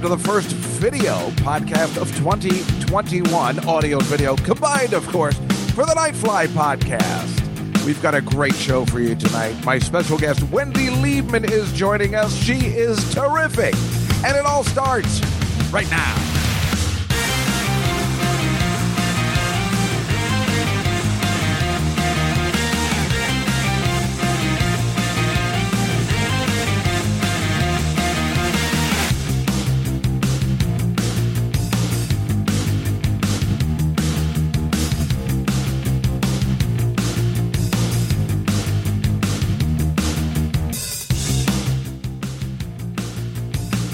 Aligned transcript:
welcome 0.00 0.18
to 0.18 0.22
the 0.22 0.30
first 0.32 0.48
video 0.80 1.12
podcast 1.32 2.00
of 2.00 2.08
2021, 2.16 3.68
audio 3.68 3.98
and 3.98 4.06
video 4.06 4.34
combined, 4.36 4.94
of 4.94 5.06
course, 5.08 5.36
for 5.74 5.84
the 5.84 5.92
Nightfly 5.94 6.46
podcast. 6.48 7.84
We've 7.84 8.00
got 8.00 8.14
a 8.14 8.22
great 8.22 8.54
show 8.54 8.86
for 8.86 9.00
you 9.00 9.14
tonight. 9.14 9.62
My 9.62 9.78
special 9.78 10.16
guest, 10.16 10.42
Wendy 10.44 10.86
Liebman, 10.86 11.50
is 11.50 11.70
joining 11.74 12.14
us. 12.14 12.34
She 12.34 12.54
is 12.54 13.12
terrific, 13.12 13.74
and 14.24 14.36
it 14.36 14.46
all 14.46 14.64
starts 14.64 15.20
right 15.70 15.90
now. 15.90 16.29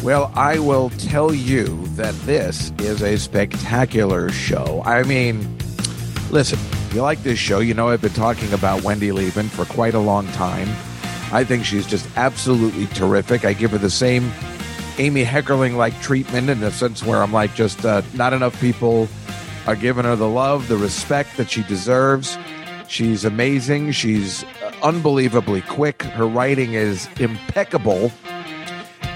Well, 0.06 0.30
I 0.36 0.60
will 0.60 0.90
tell 0.90 1.34
you 1.34 1.84
that 1.96 2.14
this 2.20 2.70
is 2.78 3.02
a 3.02 3.18
spectacular 3.18 4.28
show. 4.28 4.80
I 4.84 5.02
mean, 5.02 5.58
listen, 6.30 6.60
you 6.94 7.02
like 7.02 7.24
this 7.24 7.40
show, 7.40 7.58
you 7.58 7.74
know 7.74 7.88
I've 7.88 8.02
been 8.02 8.12
talking 8.12 8.52
about 8.52 8.84
Wendy 8.84 9.08
Liebman 9.08 9.48
for 9.48 9.64
quite 9.64 9.94
a 9.94 9.98
long 9.98 10.28
time. 10.28 10.68
I 11.32 11.42
think 11.42 11.64
she's 11.64 11.88
just 11.88 12.08
absolutely 12.16 12.86
terrific. 12.86 13.44
I 13.44 13.52
give 13.52 13.72
her 13.72 13.78
the 13.78 13.90
same 13.90 14.30
Amy 14.98 15.24
Heckerling 15.24 15.76
like 15.76 16.00
treatment 16.00 16.50
in 16.50 16.60
the 16.60 16.70
sense 16.70 17.02
where 17.02 17.20
I'm 17.20 17.32
like, 17.32 17.56
just 17.56 17.84
uh, 17.84 18.02
not 18.14 18.32
enough 18.32 18.60
people 18.60 19.08
are 19.66 19.74
giving 19.74 20.04
her 20.04 20.14
the 20.14 20.28
love, 20.28 20.68
the 20.68 20.76
respect 20.76 21.36
that 21.36 21.50
she 21.50 21.64
deserves. 21.64 22.38
She's 22.86 23.24
amazing. 23.24 23.90
She's 23.90 24.44
unbelievably 24.84 25.62
quick. 25.62 26.04
Her 26.04 26.28
writing 26.28 26.74
is 26.74 27.08
impeccable 27.18 28.12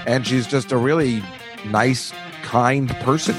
and 0.05 0.25
she's 0.25 0.47
just 0.47 0.71
a 0.71 0.77
really 0.77 1.23
nice, 1.65 2.11
kind 2.43 2.89
person. 2.97 3.35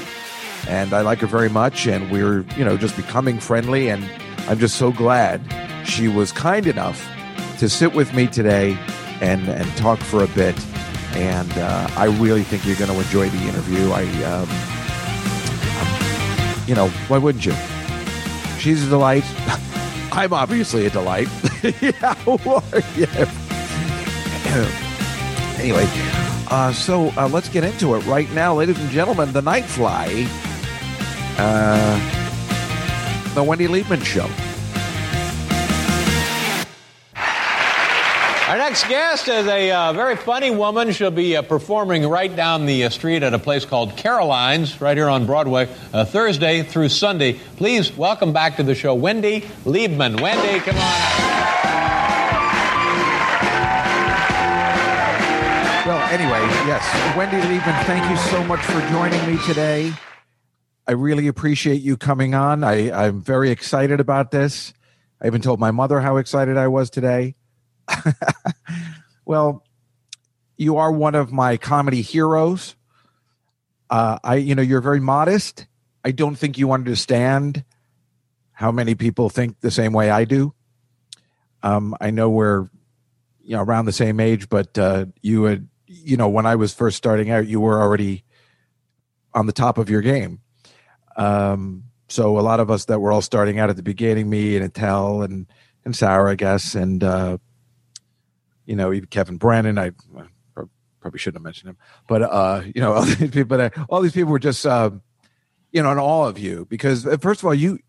And 0.67 0.93
I 0.93 1.01
like 1.01 1.19
her 1.19 1.27
very 1.27 1.49
much, 1.49 1.87
and 1.87 2.09
we're, 2.09 2.45
you 2.55 2.63
know, 2.63 2.77
just 2.77 2.95
becoming 2.95 3.39
friendly. 3.39 3.89
And 3.89 4.09
I'm 4.47 4.59
just 4.59 4.75
so 4.77 4.91
glad 4.91 5.41
she 5.85 6.07
was 6.07 6.31
kind 6.31 6.67
enough 6.67 7.05
to 7.59 7.67
sit 7.69 7.93
with 7.93 8.13
me 8.13 8.27
today 8.27 8.77
and, 9.21 9.47
and 9.49 9.69
talk 9.77 9.99
for 9.99 10.23
a 10.23 10.27
bit. 10.27 10.57
And 11.15 11.51
uh, 11.53 11.89
I 11.95 12.05
really 12.05 12.43
think 12.43 12.65
you're 12.65 12.77
going 12.77 12.91
to 12.91 12.97
enjoy 12.97 13.29
the 13.29 13.47
interview. 13.47 13.91
I, 13.91 14.03
um, 14.23 14.49
you 16.67 16.75
know, 16.75 16.87
why 17.07 17.17
wouldn't 17.17 17.45
you? 17.45 17.53
She's 18.57 18.85
a 18.85 18.89
delight. 18.89 19.25
I'm 20.13 20.31
obviously 20.31 20.85
a 20.85 20.89
delight. 20.89 21.27
yeah, 21.63 22.15
yeah. 22.95 23.29
anyway, 25.59 26.22
uh, 26.49 26.73
so 26.73 27.09
uh, 27.17 27.27
let's 27.27 27.49
get 27.49 27.63
into 27.63 27.95
it 27.95 28.05
right 28.05 28.31
now, 28.33 28.55
ladies 28.55 28.79
and 28.79 28.89
gentlemen. 28.89 29.31
The 29.33 29.41
Nightfly, 29.41 30.27
uh, 31.37 33.33
the 33.33 33.43
Wendy 33.43 33.67
Liebman 33.67 34.03
Show. 34.03 34.29
Our 38.53 38.59
next 38.59 38.87
guest 38.87 39.27
is 39.29 39.47
a 39.47 39.71
uh, 39.71 39.93
very 39.93 40.15
funny 40.15 40.51
woman. 40.51 40.91
She'll 40.91 41.09
be 41.09 41.35
uh, 41.35 41.41
performing 41.41 42.07
right 42.07 42.35
down 42.35 42.67
the 42.67 42.83
uh, 42.83 42.89
street 42.89 43.23
at 43.23 43.33
a 43.33 43.39
place 43.39 43.65
called 43.65 43.97
Caroline's, 43.97 44.79
right 44.79 44.95
here 44.95 45.09
on 45.09 45.25
Broadway, 45.25 45.67
uh, 45.91 46.05
Thursday 46.05 46.61
through 46.61 46.89
Sunday. 46.89 47.33
Please 47.57 47.91
welcome 47.97 48.31
back 48.31 48.57
to 48.57 48.63
the 48.63 48.75
show, 48.75 48.93
Wendy 48.93 49.41
Liebman. 49.65 50.21
Wendy, 50.21 50.59
come 50.59 50.75
on 50.75 50.81
out. 50.81 51.42
Anyway, 56.13 56.41
yes, 56.67 57.17
Wendy 57.17 57.37
Liebman, 57.37 57.85
thank 57.85 58.07
you 58.07 58.15
so 58.29 58.43
much 58.43 58.59
for 58.59 58.79
joining 58.91 59.25
me 59.25 59.41
today. 59.47 59.91
I 60.87 60.91
really 60.91 61.25
appreciate 61.25 61.81
you 61.81 61.97
coming 61.97 62.35
on. 62.35 62.63
I, 62.63 62.91
I'm 62.91 63.19
very 63.19 63.49
excited 63.49 63.99
about 63.99 64.29
this. 64.29 64.73
I 65.19 65.25
even 65.25 65.41
told 65.41 65.59
my 65.59 65.71
mother 65.71 65.99
how 66.01 66.17
excited 66.17 66.55
I 66.55 66.67
was 66.67 66.91
today. 66.91 67.33
well, 69.25 69.65
you 70.55 70.77
are 70.77 70.91
one 70.91 71.15
of 71.15 71.31
my 71.31 71.57
comedy 71.57 72.03
heroes. 72.03 72.75
Uh, 73.89 74.19
I, 74.23 74.35
you 74.35 74.53
know, 74.53 74.61
you're 74.61 74.81
very 74.81 74.99
modest. 74.99 75.65
I 76.05 76.11
don't 76.11 76.35
think 76.35 76.59
you 76.59 76.73
understand 76.73 77.63
how 78.51 78.71
many 78.71 78.93
people 78.93 79.29
think 79.29 79.61
the 79.61 79.71
same 79.71 79.93
way 79.93 80.11
I 80.11 80.25
do. 80.25 80.53
Um, 81.63 81.95
I 81.99 82.11
know 82.11 82.29
we're, 82.29 82.69
you 83.41 83.55
know, 83.55 83.63
around 83.63 83.85
the 83.85 83.91
same 83.91 84.19
age, 84.19 84.47
but 84.47 84.77
uh, 84.77 85.07
you 85.23 85.45
had, 85.45 85.67
you 85.93 86.17
know, 86.17 86.29
when 86.29 86.45
I 86.45 86.55
was 86.55 86.73
first 86.73 86.97
starting 86.97 87.29
out, 87.29 87.47
you 87.47 87.59
were 87.59 87.81
already 87.81 88.23
on 89.33 89.45
the 89.45 89.53
top 89.53 89.77
of 89.77 89.89
your 89.89 90.01
game. 90.01 90.39
Um, 91.15 91.85
so 92.09 92.37
a 92.37 92.41
lot 92.41 92.59
of 92.59 92.69
us 92.69 92.85
that 92.85 92.99
were 92.99 93.11
all 93.11 93.21
starting 93.21 93.59
out 93.59 93.69
at 93.69 93.75
the 93.75 93.83
beginning, 93.83 94.29
me 94.29 94.55
and 94.55 94.65
Attell 94.65 95.21
and 95.21 95.47
and 95.85 95.95
Sarah, 95.95 96.31
I 96.31 96.35
guess, 96.35 96.75
and 96.75 97.03
uh, 97.03 97.37
you 98.65 98.75
know, 98.75 98.93
even 98.93 99.07
Kevin 99.07 99.37
Brennan. 99.37 99.77
I 99.77 99.91
probably 100.99 101.19
shouldn't 101.19 101.39
have 101.39 101.43
mentioned 101.43 101.69
him, 101.71 101.77
but 102.07 102.21
uh, 102.21 102.61
you 102.73 102.81
know, 102.81 102.93
all 102.95 103.03
these 103.03 103.31
people, 103.31 103.57
that, 103.57 103.73
all 103.89 104.01
these 104.01 104.13
people 104.13 104.31
were 104.31 104.39
just, 104.39 104.65
uh, 104.65 104.91
you 105.71 105.83
know, 105.83 105.91
in 105.91 105.97
all 105.97 106.25
of 106.25 106.39
you 106.39 106.65
because 106.69 107.05
uh, 107.05 107.17
first 107.17 107.41
of 107.41 107.45
all, 107.45 107.53
you 107.53 107.79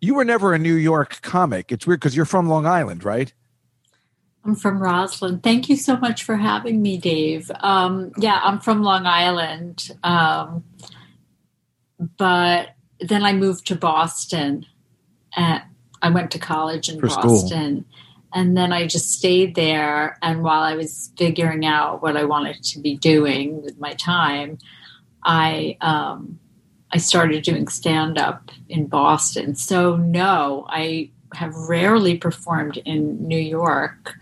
you 0.00 0.14
were 0.14 0.24
never 0.24 0.54
a 0.54 0.58
New 0.58 0.74
York 0.74 1.20
comic. 1.22 1.70
It's 1.70 1.86
weird 1.86 2.00
because 2.00 2.16
you're 2.16 2.24
from 2.24 2.48
Long 2.48 2.66
Island, 2.66 3.04
right? 3.04 3.32
I'm 4.44 4.54
from 4.54 4.82
Roslyn. 4.82 5.40
Thank 5.40 5.68
you 5.68 5.76
so 5.76 5.96
much 5.96 6.22
for 6.24 6.36
having 6.36 6.80
me, 6.80 6.96
Dave. 6.96 7.50
Um, 7.60 8.12
yeah, 8.16 8.40
I'm 8.42 8.58
from 8.58 8.82
Long 8.82 9.06
Island, 9.06 9.90
um, 10.02 10.64
but 12.16 12.70
then 13.00 13.22
I 13.22 13.34
moved 13.34 13.66
to 13.66 13.76
Boston. 13.76 14.66
At, 15.36 15.66
I 16.00 16.08
went 16.08 16.30
to 16.30 16.38
college 16.38 16.88
in 16.88 16.98
For 16.98 17.08
Boston, 17.08 17.84
and 18.32 18.56
then 18.56 18.72
I 18.72 18.86
just 18.86 19.12
stayed 19.12 19.54
there. 19.54 20.16
And 20.22 20.42
while 20.42 20.62
I 20.62 20.74
was 20.74 21.12
figuring 21.18 21.66
out 21.66 22.02
what 22.02 22.16
I 22.16 22.24
wanted 22.24 22.62
to 22.64 22.80
be 22.80 22.96
doing 22.96 23.62
with 23.62 23.78
my 23.78 23.92
time, 23.94 24.56
I 25.22 25.76
um, 25.82 26.38
I 26.90 26.96
started 26.96 27.42
doing 27.44 27.68
stand 27.68 28.18
up 28.18 28.50
in 28.68 28.86
Boston. 28.86 29.54
So 29.54 29.96
no, 29.96 30.66
I 30.68 31.10
have 31.34 31.54
rarely 31.54 32.16
performed 32.16 32.78
in 32.78 33.26
New 33.26 33.38
York. 33.38 34.16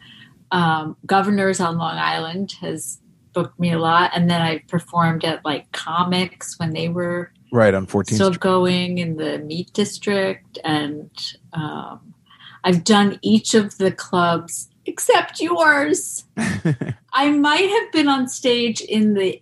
Um, 0.50 0.96
Governors 1.06 1.60
on 1.60 1.78
Long 1.78 1.96
Island 1.96 2.52
has 2.60 3.00
booked 3.32 3.58
me 3.58 3.72
a 3.72 3.78
lot, 3.78 4.10
and 4.14 4.30
then 4.30 4.40
I 4.40 4.58
performed 4.68 5.24
at 5.24 5.44
like 5.44 5.70
comics 5.72 6.58
when 6.58 6.70
they 6.70 6.88
were 6.88 7.32
Right 7.52 7.72
on 7.74 7.86
14th 7.86 8.14
still 8.14 8.28
Street. 8.28 8.40
going 8.40 8.98
in 8.98 9.16
the 9.16 9.38
Meat 9.38 9.72
District, 9.72 10.58
and 10.64 11.10
um, 11.52 12.14
I've 12.64 12.84
done 12.84 13.18
each 13.22 13.54
of 13.54 13.78
the 13.78 13.92
clubs 13.92 14.68
except 14.86 15.40
yours. 15.40 16.24
I 17.12 17.30
might 17.30 17.68
have 17.68 17.92
been 17.92 18.08
on 18.08 18.28
stage 18.28 18.80
in 18.80 19.14
the 19.14 19.40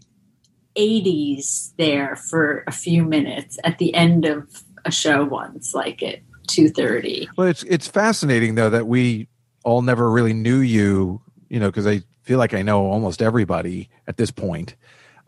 80s 0.77 1.73
there 1.79 2.17
for 2.17 2.65
a 2.67 2.73
few 2.73 3.03
minutes 3.05 3.59
at 3.65 3.79
the 3.79 3.95
end 3.95 4.25
of 4.25 4.63
a 4.85 4.91
show 4.91 5.25
once, 5.25 5.75
like 5.75 6.03
at 6.03 6.21
2:30. 6.49 7.29
Well, 7.37 7.49
it's 7.49 7.63
it's 7.65 7.89
fascinating 7.89 8.55
though 8.55 8.71
that 8.71 8.87
we 8.87 9.29
all 9.67 9.83
never 9.83 10.09
really 10.09 10.33
knew 10.33 10.61
you, 10.61 11.21
you 11.49 11.59
know, 11.59 11.67
because 11.67 11.89
I 11.89 12.03
feel 12.23 12.39
like 12.39 12.55
I 12.55 12.63
know 12.63 12.87
almost 12.87 13.21
everybody 13.21 13.91
at 14.07 14.17
this 14.17 14.31
point. 14.31 14.77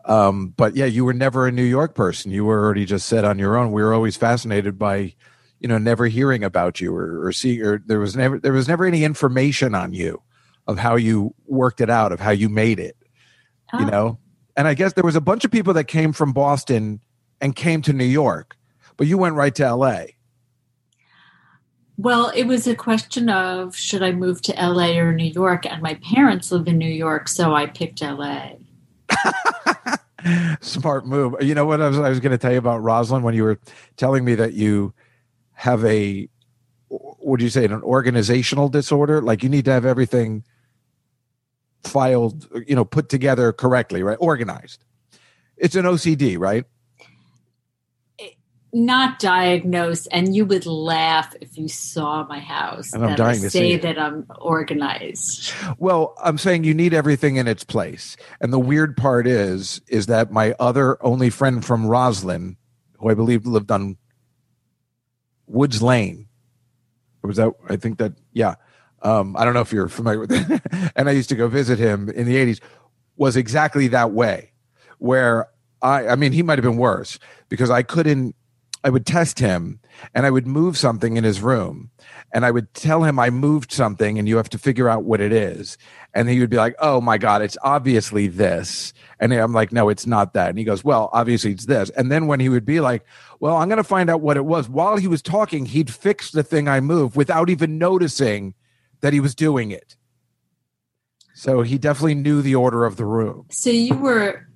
Um, 0.05 0.53
but 0.55 0.77
yeah, 0.77 0.85
you 0.85 1.03
were 1.03 1.13
never 1.13 1.45
a 1.45 1.51
New 1.51 1.61
York 1.63 1.93
person. 1.93 2.31
You 2.31 2.45
were 2.45 2.63
already 2.63 2.85
just 2.85 3.07
set 3.09 3.25
on 3.25 3.37
your 3.37 3.57
own. 3.57 3.73
We 3.73 3.83
were 3.83 3.93
always 3.93 4.15
fascinated 4.15 4.79
by, 4.79 5.13
you 5.59 5.67
know, 5.67 5.77
never 5.77 6.07
hearing 6.07 6.45
about 6.45 6.79
you 6.79 6.95
or, 6.95 7.25
or 7.27 7.33
see, 7.33 7.61
or 7.61 7.83
there 7.85 7.99
was 7.99 8.15
never 8.15 8.39
there 8.39 8.53
was 8.53 8.69
never 8.69 8.85
any 8.85 9.03
information 9.03 9.75
on 9.75 9.91
you 9.91 10.21
of 10.67 10.79
how 10.79 10.95
you 10.95 11.35
worked 11.45 11.81
it 11.81 11.89
out, 11.89 12.13
of 12.13 12.21
how 12.21 12.31
you 12.31 12.47
made 12.47 12.79
it. 12.79 12.95
You 13.77 13.85
Oh. 13.85 13.89
know, 13.89 14.19
and 14.55 14.69
I 14.69 14.73
guess 14.73 14.93
there 14.93 15.03
was 15.03 15.17
a 15.17 15.21
bunch 15.21 15.43
of 15.43 15.51
people 15.51 15.73
that 15.73 15.83
came 15.83 16.13
from 16.13 16.31
Boston 16.31 17.01
and 17.41 17.53
came 17.55 17.81
to 17.81 17.91
New 17.93 18.05
York, 18.05 18.55
but 18.95 19.05
you 19.05 19.17
went 19.17 19.35
right 19.35 19.53
to 19.55 19.65
L.A. 19.65 20.15
Well, 21.99 22.31
it 22.33 22.45
was 22.45 22.65
a 22.65 22.77
question 22.77 23.27
of 23.27 23.75
should 23.75 24.01
I 24.01 24.13
move 24.13 24.41
to 24.43 24.53
LA 24.53 24.97
or 24.99 25.11
New 25.13 25.31
York? 25.31 25.65
And 25.65 25.81
my 25.81 25.95
parents 25.95 26.49
live 26.49 26.65
in 26.65 26.77
New 26.77 26.89
York, 26.89 27.27
so 27.27 27.53
I 27.53 27.65
picked 27.65 28.01
LA. 28.01 28.51
Smart 30.61 31.05
move. 31.05 31.35
You 31.41 31.53
know 31.55 31.65
what 31.65 31.81
I 31.81 31.89
was, 31.89 31.99
I 31.99 32.07
was 32.07 32.21
going 32.21 32.31
to 32.31 32.37
tell 32.37 32.53
you 32.53 32.57
about 32.57 32.81
Roslyn 32.81 33.21
when 33.21 33.33
you 33.33 33.43
were 33.43 33.59
telling 33.97 34.23
me 34.23 34.33
that 34.35 34.53
you 34.53 34.93
have 35.51 35.83
a, 35.83 36.29
would 36.89 37.41
you 37.41 37.49
say, 37.49 37.65
an 37.65 37.73
organizational 37.83 38.69
disorder? 38.69 39.21
Like 39.21 39.43
you 39.43 39.49
need 39.49 39.65
to 39.65 39.71
have 39.71 39.85
everything 39.85 40.45
filed, 41.83 42.47
you 42.65 42.77
know, 42.77 42.85
put 42.85 43.09
together 43.09 43.51
correctly, 43.51 44.03
right? 44.03 44.17
Organized. 44.21 44.85
It's 45.57 45.75
an 45.75 45.83
OCD, 45.83 46.39
right? 46.39 46.63
Not 48.71 49.19
diagnosed, 49.19 50.07
and 50.11 50.35
you 50.35 50.45
would 50.45 50.65
laugh 50.65 51.35
if 51.41 51.57
you 51.57 51.67
saw 51.67 52.25
my 52.27 52.39
house. 52.39 52.93
And 52.93 53.03
I'm 53.05 53.15
dying 53.15 53.39
I 53.39 53.43
to 53.43 53.49
say 53.49 53.77
that 53.77 53.97
I'm 53.97 54.25
organized. 54.39 55.53
Well, 55.77 56.15
I'm 56.23 56.37
saying 56.37 56.63
you 56.63 56.73
need 56.73 56.93
everything 56.93 57.37
in 57.37 57.47
its 57.47 57.63
place. 57.63 58.15
And 58.39 58.53
the 58.53 58.59
weird 58.59 58.95
part 58.95 59.27
is, 59.27 59.81
is 59.87 60.05
that 60.05 60.31
my 60.31 60.53
other 60.59 61.03
only 61.03 61.29
friend 61.29 61.63
from 61.65 61.85
Roslyn, 61.85 62.57
who 62.99 63.09
I 63.09 63.13
believe 63.13 63.45
lived 63.45 63.71
on 63.71 63.97
Woods 65.47 65.81
Lane, 65.81 66.27
was 67.23 67.37
that? 67.37 67.51
I 67.67 67.75
think 67.75 67.97
that, 67.99 68.13
yeah. 68.33 68.55
Um, 69.01 69.35
I 69.37 69.45
don't 69.45 69.53
know 69.53 69.61
if 69.61 69.71
you're 69.71 69.87
familiar 69.87 70.19
with 70.19 70.31
it. 70.31 70.61
and 70.95 71.09
I 71.09 71.13
used 71.13 71.29
to 71.29 71.35
go 71.35 71.47
visit 71.47 71.79
him 71.79 72.09
in 72.09 72.25
the 72.25 72.35
80s. 72.35 72.59
Was 73.17 73.35
exactly 73.35 73.89
that 73.89 74.11
way, 74.11 74.53
where 74.97 75.49
I, 75.81 76.09
I 76.09 76.15
mean, 76.15 76.31
he 76.31 76.43
might 76.43 76.57
have 76.57 76.63
been 76.63 76.77
worse 76.77 77.19
because 77.49 77.69
I 77.69 77.83
couldn't. 77.83 78.35
I 78.83 78.89
would 78.89 79.05
test 79.05 79.39
him, 79.39 79.79
and 80.15 80.25
I 80.25 80.29
would 80.29 80.47
move 80.47 80.77
something 80.77 81.17
in 81.17 81.23
his 81.25 81.41
room, 81.41 81.89
and 82.33 82.45
I 82.45 82.51
would 82.51 82.73
tell 82.73 83.03
him 83.03 83.19
I 83.19 83.29
moved 83.29 83.73
something, 83.73 84.17
and 84.17 84.27
you 84.27 84.37
have 84.37 84.49
to 84.49 84.57
figure 84.57 84.87
out 84.87 85.03
what 85.03 85.19
it 85.19 85.33
is. 85.33 85.77
And 86.13 86.29
he 86.29 86.39
would 86.39 86.49
be 86.49 86.57
like, 86.57 86.75
"Oh 86.79 87.01
my 87.01 87.17
god, 87.17 87.41
it's 87.41 87.57
obviously 87.61 88.27
this," 88.27 88.93
and 89.19 89.33
I'm 89.33 89.53
like, 89.53 89.73
"No, 89.73 89.89
it's 89.89 90.07
not 90.07 90.33
that." 90.33 90.49
And 90.49 90.57
he 90.57 90.63
goes, 90.63 90.83
"Well, 90.83 91.09
obviously 91.11 91.51
it's 91.51 91.65
this." 91.65 91.89
And 91.91 92.09
then 92.11 92.27
when 92.27 92.39
he 92.39 92.47
would 92.47 92.65
be 92.65 92.79
like, 92.79 93.05
"Well, 93.39 93.57
I'm 93.57 93.67
going 93.67 93.77
to 93.77 93.83
find 93.83 94.09
out 94.09 94.21
what 94.21 94.37
it 94.37 94.45
was," 94.45 94.69
while 94.69 94.97
he 94.97 95.07
was 95.07 95.21
talking, 95.21 95.65
he'd 95.65 95.93
fix 95.93 96.31
the 96.31 96.43
thing 96.43 96.67
I 96.67 96.79
moved 96.79 97.15
without 97.15 97.49
even 97.49 97.77
noticing 97.77 98.53
that 99.01 99.13
he 99.13 99.19
was 99.19 99.35
doing 99.35 99.71
it. 99.71 99.97
So 101.33 101.61
he 101.61 101.77
definitely 101.77 102.15
knew 102.15 102.41
the 102.41 102.55
order 102.55 102.85
of 102.85 102.97
the 102.97 103.05
room. 103.05 103.45
So 103.49 103.69
you 103.69 103.95
were 103.95 104.47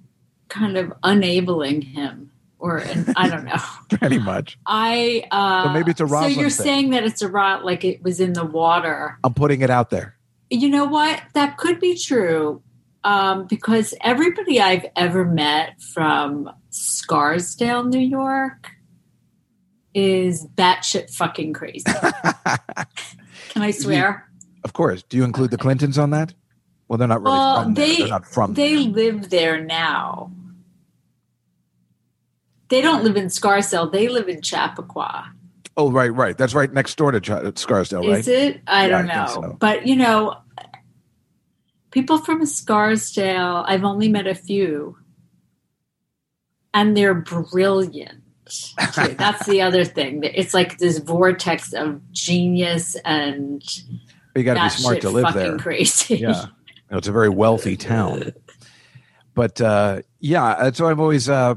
kind 0.50 0.76
of 0.76 0.92
enabling 1.04 1.82
him, 1.82 2.32
or 2.64 2.78
and 2.78 3.14
I 3.18 3.28
don't 3.30 3.44
know. 3.44 3.60
Pretty 4.00 4.20
much. 4.20 4.58
I 4.66 5.26
uh, 5.32 5.66
So 5.66 5.70
maybe 5.74 5.92
it's 5.92 6.00
a 6.02 6.08
So 6.08 6.26
you're 6.28 6.50
thing. 6.50 6.66
saying 6.66 6.90
that 6.92 7.04
it's 7.04 7.22
a 7.22 7.28
rot, 7.28 7.66
like 7.66 7.84
it 7.84 8.02
was 8.02 8.20
in 8.22 8.32
the 8.34 8.46
water. 8.46 9.18
I'm 9.24 9.34
putting 9.34 9.62
it 9.62 9.70
out 9.70 9.90
there. 9.90 10.16
You 10.50 10.70
know 10.70 10.86
what? 10.86 11.22
That 11.34 11.58
could 11.58 11.80
be 11.82 11.98
true. 11.98 12.62
Um, 13.04 13.48
because 13.48 13.94
everybody 14.00 14.62
I've 14.62 14.86
ever 14.96 15.26
met 15.26 15.82
from 15.94 16.50
Scarsdale, 16.70 17.84
New 17.84 18.00
York, 18.00 18.70
is 19.94 20.48
batshit 20.56 21.14
fucking 21.14 21.52
crazy. 21.52 21.84
Can 23.50 23.62
I 23.62 23.72
swear? 23.72 24.30
Of 24.64 24.72
course. 24.72 25.04
Do 25.04 25.18
you 25.18 25.26
include 25.26 25.52
the 25.52 25.58
Clintons 25.58 25.98
on 25.98 26.12
that? 26.12 26.34
Well, 26.88 26.98
they're 26.98 27.08
not 27.10 27.22
really 27.22 27.36
Well, 27.38 27.64
from 27.64 27.74
there. 27.74 27.86
they 27.88 27.98
They're 27.98 28.08
not 28.08 28.26
from 28.26 28.54
they 28.54 28.76
there. 28.76 28.94
live 28.94 29.30
there 29.30 29.62
now. 29.64 30.32
They 32.74 32.82
don't 32.82 33.04
live 33.04 33.16
in 33.18 33.30
Scarsdale. 33.30 33.92
They 33.92 34.08
live 34.08 34.28
in 34.28 34.42
Chappaqua. 34.42 35.32
Oh, 35.78 35.92
right, 35.92 36.10
right. 36.14 36.36
That's 36.36 36.56
right 36.56 36.74
next 36.74 36.96
door 36.98 37.12
to 37.12 37.22
Ch- 37.22 37.58
Scarsdale, 37.60 38.02
right? 38.02 38.18
Is 38.20 38.28
it? 38.28 38.62
I 38.66 38.88
don't 38.88 39.10
I 39.10 39.16
know. 39.16 39.28
think 39.32 39.46
so. 39.46 39.58
But 39.60 39.86
you 39.86 39.96
know, 39.96 40.38
people 41.92 42.18
from 42.18 42.44
Scarsdale, 42.48 43.64
I've 43.68 43.84
only 43.84 44.08
met 44.10 44.26
a 44.26 44.34
few, 44.34 44.98
and 46.74 46.98
they're 46.98 47.14
brilliant. 47.14 48.24
too. 48.46 49.14
That's 49.18 49.46
the 49.46 49.62
other 49.62 49.86
thing. 49.86 50.24
It's 50.24 50.54
like 50.56 50.80
this 50.80 50.98
vortex 50.98 51.74
of 51.74 52.02
genius 52.12 52.96
and 53.06 53.62
But 54.34 54.40
you 54.40 54.46
got 54.46 54.56
to 54.56 54.64
be 54.64 54.70
smart 54.70 55.02
to 55.02 55.10
live 55.12 55.34
there. 55.36 55.58
crazy. 55.58 56.18
Yeah. 56.18 56.46
You 56.46 56.92
know, 56.92 56.98
it's 56.98 57.08
a 57.08 57.12
very 57.12 57.30
wealthy 57.30 57.78
town. 57.78 58.34
But 59.36 59.60
uh, 59.60 60.04
yeah, 60.20 60.56
that's 60.62 60.80
why 60.80 60.92
I'm 60.92 61.00
always 61.00 61.28
uh, 61.28 61.56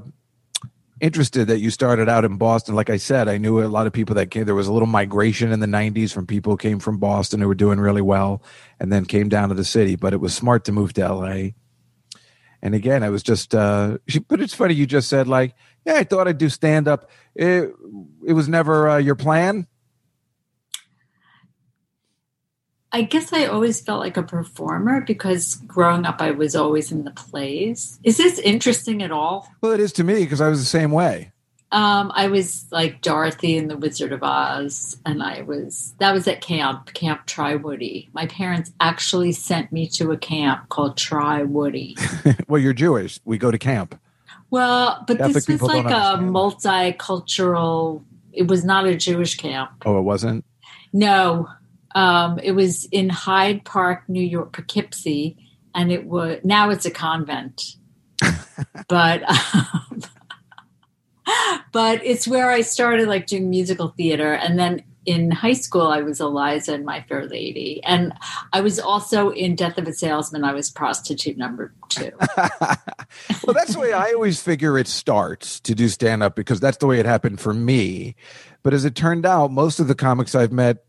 interested 1.00 1.48
that 1.48 1.60
you 1.60 1.70
started 1.70 2.08
out 2.08 2.24
in 2.24 2.36
Boston. 2.36 2.74
Like 2.74 2.90
I 2.90 2.96
said, 2.96 3.28
I 3.28 3.38
knew 3.38 3.62
a 3.62 3.66
lot 3.66 3.86
of 3.86 3.92
people 3.92 4.14
that 4.14 4.30
came. 4.30 4.44
There 4.44 4.54
was 4.54 4.66
a 4.66 4.72
little 4.72 4.86
migration 4.86 5.52
in 5.52 5.60
the 5.60 5.66
90s 5.66 6.12
from 6.12 6.26
people 6.26 6.52
who 6.52 6.56
came 6.56 6.78
from 6.78 6.98
Boston 6.98 7.40
who 7.40 7.48
were 7.48 7.54
doing 7.54 7.78
really 7.78 8.02
well 8.02 8.42
and 8.80 8.92
then 8.92 9.04
came 9.04 9.28
down 9.28 9.50
to 9.50 9.54
the 9.54 9.64
city. 9.64 9.96
But 9.96 10.12
it 10.12 10.18
was 10.18 10.34
smart 10.34 10.64
to 10.66 10.72
move 10.72 10.92
to 10.94 11.08
LA. 11.08 11.50
And 12.62 12.74
again, 12.74 13.02
I 13.02 13.10
was 13.10 13.22
just, 13.22 13.54
uh, 13.54 13.98
but 14.28 14.40
it's 14.40 14.54
funny 14.54 14.74
you 14.74 14.86
just 14.86 15.08
said, 15.08 15.28
like, 15.28 15.54
yeah, 15.84 15.94
I 15.94 16.04
thought 16.04 16.28
I'd 16.28 16.38
do 16.38 16.48
stand 16.48 16.88
up. 16.88 17.10
It, 17.34 17.70
it 18.26 18.32
was 18.32 18.48
never 18.48 18.88
uh, 18.88 18.98
your 18.98 19.14
plan. 19.14 19.66
I 22.96 23.02
guess 23.02 23.30
I 23.30 23.44
always 23.44 23.78
felt 23.78 24.00
like 24.00 24.16
a 24.16 24.22
performer 24.22 25.02
because 25.02 25.56
growing 25.66 26.06
up 26.06 26.22
I 26.22 26.30
was 26.30 26.56
always 26.56 26.90
in 26.90 27.04
the 27.04 27.10
plays. 27.10 28.00
Is 28.02 28.16
this 28.16 28.38
interesting 28.38 29.02
at 29.02 29.10
all? 29.10 29.52
Well, 29.60 29.72
it 29.72 29.80
is 29.80 29.92
to 29.94 30.04
me 30.04 30.24
because 30.24 30.40
I 30.40 30.48
was 30.48 30.60
the 30.60 30.64
same 30.64 30.92
way. 30.92 31.30
Um, 31.72 32.10
I 32.14 32.28
was 32.28 32.64
like 32.72 33.02
Dorothy 33.02 33.58
in 33.58 33.68
the 33.68 33.76
Wizard 33.76 34.12
of 34.12 34.22
Oz, 34.22 34.96
and 35.04 35.22
I 35.22 35.42
was 35.42 35.94
that 35.98 36.14
was 36.14 36.26
at 36.26 36.40
camp, 36.40 36.94
Camp 36.94 37.26
Tri 37.26 37.56
Woody. 37.56 38.08
My 38.14 38.24
parents 38.28 38.72
actually 38.80 39.32
sent 39.32 39.72
me 39.72 39.86
to 39.88 40.10
a 40.12 40.16
camp 40.16 40.70
called 40.70 40.96
Tri 40.96 41.42
Woody. 41.42 41.98
well, 42.48 42.62
you're 42.62 42.72
Jewish. 42.72 43.20
We 43.26 43.36
go 43.36 43.50
to 43.50 43.58
camp. 43.58 44.00
Well, 44.48 45.04
but 45.06 45.18
Catholic 45.18 45.44
this 45.44 45.60
was 45.60 45.60
like 45.60 45.84
a 45.84 46.16
multicultural. 46.16 48.04
It 48.32 48.48
was 48.48 48.64
not 48.64 48.86
a 48.86 48.96
Jewish 48.96 49.36
camp. 49.36 49.82
Oh, 49.84 49.98
it 49.98 50.02
wasn't? 50.02 50.46
No, 50.94 51.50
um, 51.96 52.38
it 52.40 52.52
was 52.52 52.84
in 52.92 53.08
Hyde 53.08 53.64
Park, 53.64 54.06
New 54.06 54.22
York, 54.22 54.52
Poughkeepsie, 54.52 55.38
and 55.74 55.90
it 55.90 56.04
was 56.04 56.38
now 56.44 56.68
it's 56.68 56.84
a 56.84 56.90
convent. 56.90 57.76
but 58.88 59.22
um, 59.28 60.02
but 61.72 62.04
it's 62.04 62.28
where 62.28 62.50
I 62.50 62.60
started 62.60 63.08
like 63.08 63.26
doing 63.26 63.48
musical 63.48 63.88
theater, 63.88 64.34
and 64.34 64.58
then 64.58 64.84
in 65.06 65.30
high 65.30 65.54
school 65.54 65.86
I 65.86 66.02
was 66.02 66.20
Eliza 66.20 66.74
in 66.74 66.84
My 66.84 67.02
Fair 67.08 67.24
Lady, 67.24 67.82
and 67.82 68.12
I 68.52 68.60
was 68.60 68.78
also 68.78 69.30
in 69.30 69.56
Death 69.56 69.78
of 69.78 69.88
a 69.88 69.92
Salesman. 69.94 70.44
I 70.44 70.52
was 70.52 70.70
prostitute 70.70 71.38
number 71.38 71.72
two. 71.88 72.10
well, 72.36 73.54
that's 73.54 73.72
the 73.72 73.80
way 73.80 73.94
I 73.94 74.12
always 74.12 74.42
figure 74.42 74.76
it 74.76 74.86
starts 74.86 75.60
to 75.60 75.74
do 75.74 75.88
stand 75.88 76.22
up 76.22 76.36
because 76.36 76.60
that's 76.60 76.76
the 76.76 76.86
way 76.86 77.00
it 77.00 77.06
happened 77.06 77.40
for 77.40 77.54
me. 77.54 78.16
But 78.62 78.74
as 78.74 78.84
it 78.84 78.94
turned 78.94 79.24
out, 79.24 79.50
most 79.50 79.80
of 79.80 79.88
the 79.88 79.94
comics 79.94 80.34
I've 80.34 80.52
met 80.52 80.85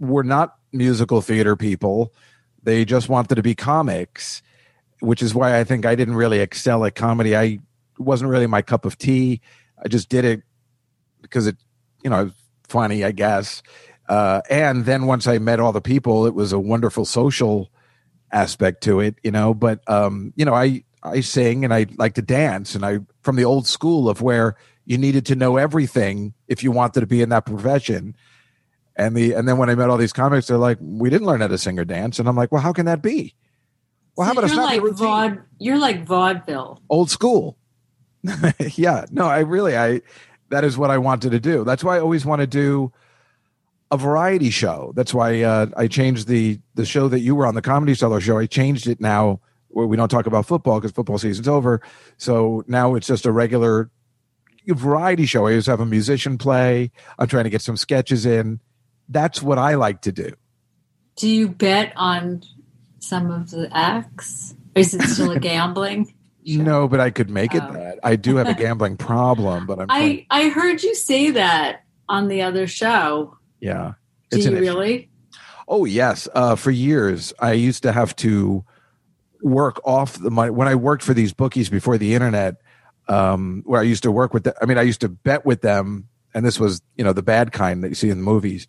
were 0.00 0.24
not 0.24 0.56
musical 0.72 1.20
theater 1.20 1.56
people. 1.56 2.12
They 2.62 2.84
just 2.84 3.08
wanted 3.08 3.34
to 3.36 3.42
be 3.42 3.54
comics, 3.54 4.42
which 5.00 5.22
is 5.22 5.34
why 5.34 5.58
I 5.58 5.64
think 5.64 5.86
I 5.86 5.94
didn't 5.94 6.14
really 6.14 6.40
excel 6.40 6.84
at 6.84 6.94
comedy. 6.94 7.36
I 7.36 7.60
wasn't 7.98 8.30
really 8.30 8.46
my 8.46 8.62
cup 8.62 8.84
of 8.84 8.98
tea. 8.98 9.40
I 9.82 9.88
just 9.88 10.08
did 10.08 10.24
it 10.24 10.42
because 11.22 11.46
it, 11.46 11.56
you 12.02 12.10
know, 12.10 12.30
funny, 12.68 13.04
I 13.04 13.12
guess. 13.12 13.62
Uh, 14.08 14.42
and 14.50 14.84
then 14.84 15.06
once 15.06 15.26
I 15.26 15.38
met 15.38 15.60
all 15.60 15.72
the 15.72 15.80
people, 15.80 16.26
it 16.26 16.34
was 16.34 16.52
a 16.52 16.58
wonderful 16.58 17.04
social 17.04 17.70
aspect 18.32 18.82
to 18.82 19.00
it, 19.00 19.16
you 19.22 19.30
know. 19.30 19.54
But 19.54 19.80
um, 19.88 20.32
you 20.36 20.44
know, 20.44 20.54
I 20.54 20.84
I 21.02 21.20
sing 21.20 21.64
and 21.64 21.72
I 21.72 21.86
like 21.96 22.14
to 22.14 22.22
dance, 22.22 22.74
and 22.74 22.84
I 22.84 22.98
from 23.22 23.36
the 23.36 23.44
old 23.44 23.66
school 23.66 24.08
of 24.08 24.20
where 24.20 24.56
you 24.84 24.98
needed 24.98 25.24
to 25.26 25.34
know 25.34 25.56
everything 25.56 26.34
if 26.48 26.62
you 26.62 26.70
wanted 26.70 27.00
to 27.00 27.06
be 27.06 27.22
in 27.22 27.30
that 27.30 27.46
profession. 27.46 28.14
And 28.96 29.16
the 29.16 29.32
and 29.32 29.48
then 29.48 29.58
when 29.58 29.68
I 29.70 29.74
met 29.74 29.90
all 29.90 29.96
these 29.96 30.12
comics, 30.12 30.46
they're 30.46 30.56
like, 30.56 30.78
"We 30.80 31.10
didn't 31.10 31.26
learn 31.26 31.40
how 31.40 31.48
to 31.48 31.58
sing 31.58 31.78
or 31.78 31.84
dance," 31.84 32.18
and 32.18 32.28
I'm 32.28 32.36
like, 32.36 32.52
"Well, 32.52 32.62
how 32.62 32.72
can 32.72 32.86
that 32.86 33.02
be?" 33.02 33.34
Well, 34.16 34.26
how 34.26 34.32
about 34.32 34.44
a 34.44 34.48
you're 34.48 34.56
like 34.56 34.82
vaud- 34.96 35.42
You're 35.58 35.78
like 35.78 36.04
vaudeville. 36.04 36.80
old 36.88 37.10
school. 37.10 37.56
yeah, 38.76 39.04
no, 39.10 39.26
I 39.26 39.40
really, 39.40 39.76
I 39.76 40.00
that 40.50 40.64
is 40.64 40.78
what 40.78 40.90
I 40.90 40.98
wanted 40.98 41.30
to 41.32 41.40
do. 41.40 41.64
That's 41.64 41.82
why 41.82 41.96
I 41.96 42.00
always 42.00 42.24
want 42.24 42.40
to 42.40 42.46
do 42.46 42.92
a 43.90 43.96
variety 43.96 44.50
show. 44.50 44.92
That's 44.94 45.12
why 45.12 45.42
uh, 45.42 45.66
I 45.76 45.88
changed 45.88 46.28
the 46.28 46.60
the 46.74 46.86
show 46.86 47.08
that 47.08 47.20
you 47.20 47.34
were 47.34 47.46
on 47.46 47.54
the 47.54 47.62
Comedy 47.62 47.94
Cellar 47.94 48.20
show. 48.20 48.38
I 48.38 48.46
changed 48.46 48.86
it 48.86 49.00
now 49.00 49.40
where 49.68 49.86
we 49.86 49.96
don't 49.96 50.08
talk 50.08 50.26
about 50.26 50.46
football 50.46 50.78
because 50.78 50.92
football 50.92 51.18
season's 51.18 51.48
over. 51.48 51.80
So 52.16 52.64
now 52.68 52.94
it's 52.94 53.08
just 53.08 53.26
a 53.26 53.32
regular 53.32 53.90
variety 54.68 55.26
show. 55.26 55.40
I 55.40 55.50
always 55.50 55.66
have 55.66 55.80
a 55.80 55.86
musician 55.86 56.38
play. 56.38 56.92
I'm 57.18 57.26
trying 57.26 57.44
to 57.44 57.50
get 57.50 57.60
some 57.62 57.76
sketches 57.76 58.24
in. 58.24 58.60
That's 59.08 59.42
what 59.42 59.58
I 59.58 59.74
like 59.74 60.02
to 60.02 60.12
do. 60.12 60.30
Do 61.16 61.28
you 61.28 61.48
bet 61.48 61.92
on 61.96 62.42
some 62.98 63.30
of 63.30 63.50
the 63.50 63.68
acts? 63.76 64.54
Is 64.74 64.94
it 64.94 65.02
still 65.02 65.30
a 65.30 65.38
gambling? 65.50 66.12
No, 66.46 66.88
but 66.88 67.00
I 67.00 67.10
could 67.10 67.30
make 67.30 67.54
it 67.54 67.62
Oh. 67.66 67.72
that. 67.72 67.98
I 68.02 68.16
do 68.16 68.36
have 68.36 68.48
a 68.48 68.54
gambling 68.54 68.96
problem, 68.96 69.66
but 69.66 69.80
I'm 69.80 69.86
I 69.90 70.26
I 70.30 70.48
heard 70.48 70.82
you 70.82 70.94
say 70.94 71.30
that 71.32 71.84
on 72.08 72.28
the 72.28 72.42
other 72.42 72.66
show. 72.66 73.36
yeah. 73.60 73.92
Do 74.30 74.36
It's 74.38 74.46
you 74.46 74.52
issue. 74.52 74.60
really? 74.60 75.10
Oh 75.68 75.84
yes, 75.84 76.28
uh, 76.34 76.56
for 76.56 76.70
years 76.70 77.32
I 77.38 77.52
used 77.52 77.82
to 77.84 77.92
have 77.92 78.14
to 78.16 78.64
work 79.42 79.80
off 79.86 80.18
the 80.18 80.30
money 80.30 80.50
when 80.50 80.66
I 80.68 80.74
worked 80.74 81.02
for 81.02 81.14
these 81.14 81.32
bookies 81.32 81.68
before 81.68 81.96
the 81.98 82.14
internet. 82.14 82.56
Um, 83.06 83.62
where 83.66 83.80
I 83.80 83.84
used 83.84 84.02
to 84.04 84.10
work 84.10 84.32
with, 84.32 84.44
the, 84.44 84.54
I 84.62 84.64
mean, 84.64 84.78
I 84.78 84.82
used 84.82 85.02
to 85.02 85.10
bet 85.10 85.44
with 85.44 85.60
them, 85.60 86.08
and 86.32 86.44
this 86.44 86.58
was 86.58 86.80
you 86.96 87.04
know 87.04 87.12
the 87.12 87.22
bad 87.22 87.52
kind 87.52 87.84
that 87.84 87.90
you 87.90 87.94
see 87.94 88.08
in 88.10 88.16
the 88.18 88.24
movies. 88.24 88.66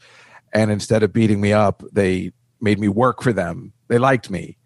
And 0.56 0.72
instead 0.72 1.04
of 1.04 1.12
beating 1.12 1.42
me 1.42 1.52
up, 1.52 1.84
they 1.92 2.32
made 2.62 2.80
me 2.80 2.88
work 2.88 3.22
for 3.22 3.34
them. 3.34 3.74
They 3.90 3.98
liked 3.98 4.30
me, 4.30 4.58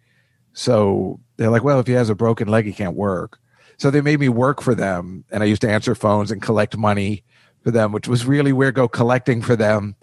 so 0.52 1.18
they're 1.36 1.50
like, 1.50 1.64
"Well, 1.64 1.80
if 1.80 1.88
he 1.88 1.94
has 1.94 2.08
a 2.08 2.14
broken 2.14 2.46
leg, 2.46 2.64
he 2.64 2.72
can't 2.72 2.96
work." 2.96 3.40
So 3.76 3.90
they 3.90 4.00
made 4.00 4.20
me 4.20 4.28
work 4.28 4.62
for 4.62 4.74
them, 4.74 5.24
and 5.32 5.42
I 5.42 5.46
used 5.46 5.62
to 5.62 5.70
answer 5.70 5.96
phones 5.96 6.30
and 6.30 6.40
collect 6.40 6.76
money 6.76 7.24
for 7.64 7.72
them, 7.72 7.90
which 7.90 8.06
was 8.06 8.24
really 8.24 8.52
weird. 8.52 8.76
Go 8.76 8.86
collecting 8.86 9.42
for 9.42 9.56
them, 9.56 9.96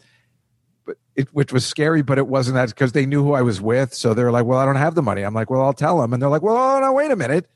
but 0.86 0.98
it, 1.16 1.30
which 1.34 1.54
was 1.54 1.66
scary, 1.66 2.02
but 2.02 2.18
it 2.18 2.28
wasn't 2.28 2.56
that 2.56 2.68
because 2.70 2.92
they 2.92 3.06
knew 3.06 3.24
who 3.24 3.32
I 3.32 3.42
was 3.42 3.62
with. 3.62 3.94
So 3.94 4.14
they're 4.14 4.32
like, 4.32 4.46
"Well, 4.46 4.60
I 4.60 4.66
don't 4.66 4.76
have 4.76 4.94
the 4.94 5.02
money." 5.02 5.22
I'm 5.22 5.34
like, 5.34 5.50
"Well, 5.50 5.62
I'll 5.62 5.72
tell 5.72 6.02
them," 6.02 6.12
and 6.12 6.22
they're 6.22 6.30
like, 6.30 6.42
"Well, 6.42 6.58
oh, 6.58 6.82
no, 6.82 6.92
wait 6.92 7.12
a 7.12 7.16
minute." 7.16 7.50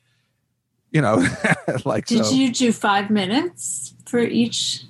You 0.92 1.02
know, 1.02 1.26
like 1.86 2.06
Did 2.06 2.26
so. 2.26 2.32
you 2.32 2.54
do 2.54 2.72
five 2.72 3.10
minutes 3.10 3.94
for 4.06 4.20
each? 4.20 4.86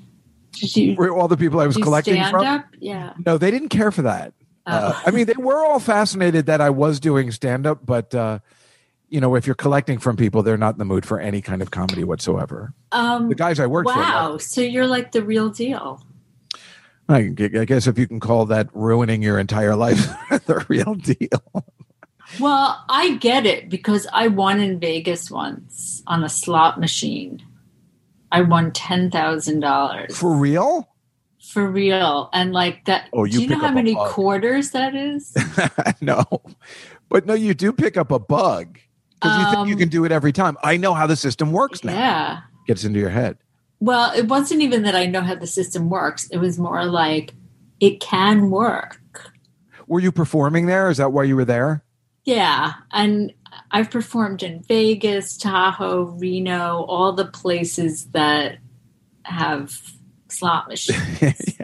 You 0.62 0.96
For 0.96 1.10
all 1.16 1.28
the 1.28 1.38
people 1.38 1.60
I 1.60 1.68
was 1.68 1.78
collecting 1.78 2.16
stand 2.16 2.32
from. 2.32 2.46
up? 2.46 2.66
Yeah. 2.80 3.14
No, 3.26 3.38
they 3.38 3.52
didn't 3.52 3.70
care 3.70 3.92
for 3.92 4.04
that. 4.04 4.34
Uh, 4.66 4.94
Oh. 4.94 5.02
I 5.06 5.12
mean, 5.12 5.26
they 5.26 5.34
were 5.38 5.66
all 5.66 5.80
fascinated 5.80 6.46
that 6.46 6.62
I 6.62 6.70
was 6.70 7.00
doing 7.00 7.32
stand 7.32 7.66
up, 7.66 7.80
but 7.86 8.14
uh, 8.14 8.40
you 9.10 9.20
know, 9.20 9.36
if 9.36 9.46
you're 9.48 9.56
collecting 9.56 9.98
from 9.98 10.16
people, 10.18 10.44
they're 10.44 10.58
not 10.58 10.76
in 10.76 10.80
the 10.80 10.86
mood 10.86 11.06
for 11.06 11.20
any 11.20 11.42
kind 11.42 11.62
of 11.62 11.72
comedy 11.72 12.04
whatsoever. 12.04 12.74
um, 12.92 13.28
The 13.30 13.36
guys 13.36 13.60
I 13.60 13.66
worked 13.68 13.88
with 13.88 13.96
wow. 13.96 14.38
So 14.38 14.62
you're 14.62 14.88
like 14.88 15.12
the 15.14 15.24
real 15.24 15.50
deal. 15.50 16.06
for, 17.10 17.16
I 17.16 17.66
guess 17.66 17.88
if 17.88 17.98
you 17.98 18.08
can 18.08 18.20
call 18.22 18.46
that 18.46 18.70
ruining 18.74 19.22
your 19.22 19.38
entire 19.40 19.76
life 19.76 19.98
the 20.46 20.64
real 20.70 20.94
deal. 20.96 21.66
Well, 22.40 22.86
I 22.88 23.16
get 23.18 23.46
it 23.46 23.68
because 23.70 24.08
I 24.14 24.28
won 24.30 24.62
in 24.62 24.80
Vegas 24.80 25.30
once 25.30 26.02
on 26.08 26.24
a 26.24 26.30
slot 26.30 26.80
machine. 26.80 27.44
I 28.32 28.42
won 28.42 28.72
ten 28.72 29.12
thousand 29.12 29.60
dollars 29.62 30.16
For 30.18 30.32
real? 30.34 30.88
for 31.44 31.68
real, 31.70 32.30
and 32.34 32.54
like 32.54 32.86
that. 32.86 33.10
Oh, 33.14 33.24
you 33.26 33.32
do 33.32 33.42
you 33.42 33.48
know 33.50 33.58
how 33.60 33.72
many 33.72 33.96
bug. 33.96 34.12
quarters 34.12 34.72
that 34.72 34.94
is? 34.96 35.36
no, 36.02 36.24
but 37.10 37.26
no, 37.26 37.34
you 37.34 37.54
do 37.54 37.74
pick 37.74 37.98
up 37.98 38.12
a 38.12 38.20
bug 38.20 38.78
because 39.16 39.38
you 39.40 39.46
think 39.52 39.68
you 39.68 39.74
Um, 39.74 39.80
can 39.80 39.90
do 39.90 40.06
it 40.06 40.12
every 40.12 40.32
time. 40.32 40.56
I 40.64 40.78
know 40.78 40.94
how 40.94 41.08
the 41.08 41.16
system 41.16 41.52
works 41.52 41.84
now. 41.84 41.94
yeah. 41.94 42.40
Gets 42.68 42.84
into 42.84 43.00
your 43.00 43.10
head. 43.10 43.38
Well, 43.80 44.12
it 44.16 44.28
wasn't 44.28 44.62
even 44.62 44.84
that 44.84 44.96
I 44.96 45.08
know 45.08 45.22
how 45.22 45.34
the 45.36 45.48
system 45.48 45.90
works. 45.90 46.28
It 46.30 46.38
was 46.38 46.60
more 46.60 46.86
like 46.86 47.34
it 47.80 48.00
can 48.00 48.52
work. 48.52 49.00
Were 49.88 50.00
you 50.00 50.12
performing 50.12 50.68
there? 50.68 50.90
Is 50.92 50.98
that 50.98 51.12
why 51.12 51.24
you 51.24 51.36
were 51.36 51.44
there? 51.46 51.84
Yeah, 52.24 52.74
and 52.94 53.34
I've 53.72 53.92
performed 53.92 54.44
in 54.44 54.62
Vegas, 54.64 55.38
Tahoe, 55.38 56.04
Reno, 56.04 56.86
all 56.88 57.14
the 57.14 57.26
places 57.26 58.06
that 58.08 58.58
have 59.24 59.80
slot 60.30 60.68
machines. 60.70 61.58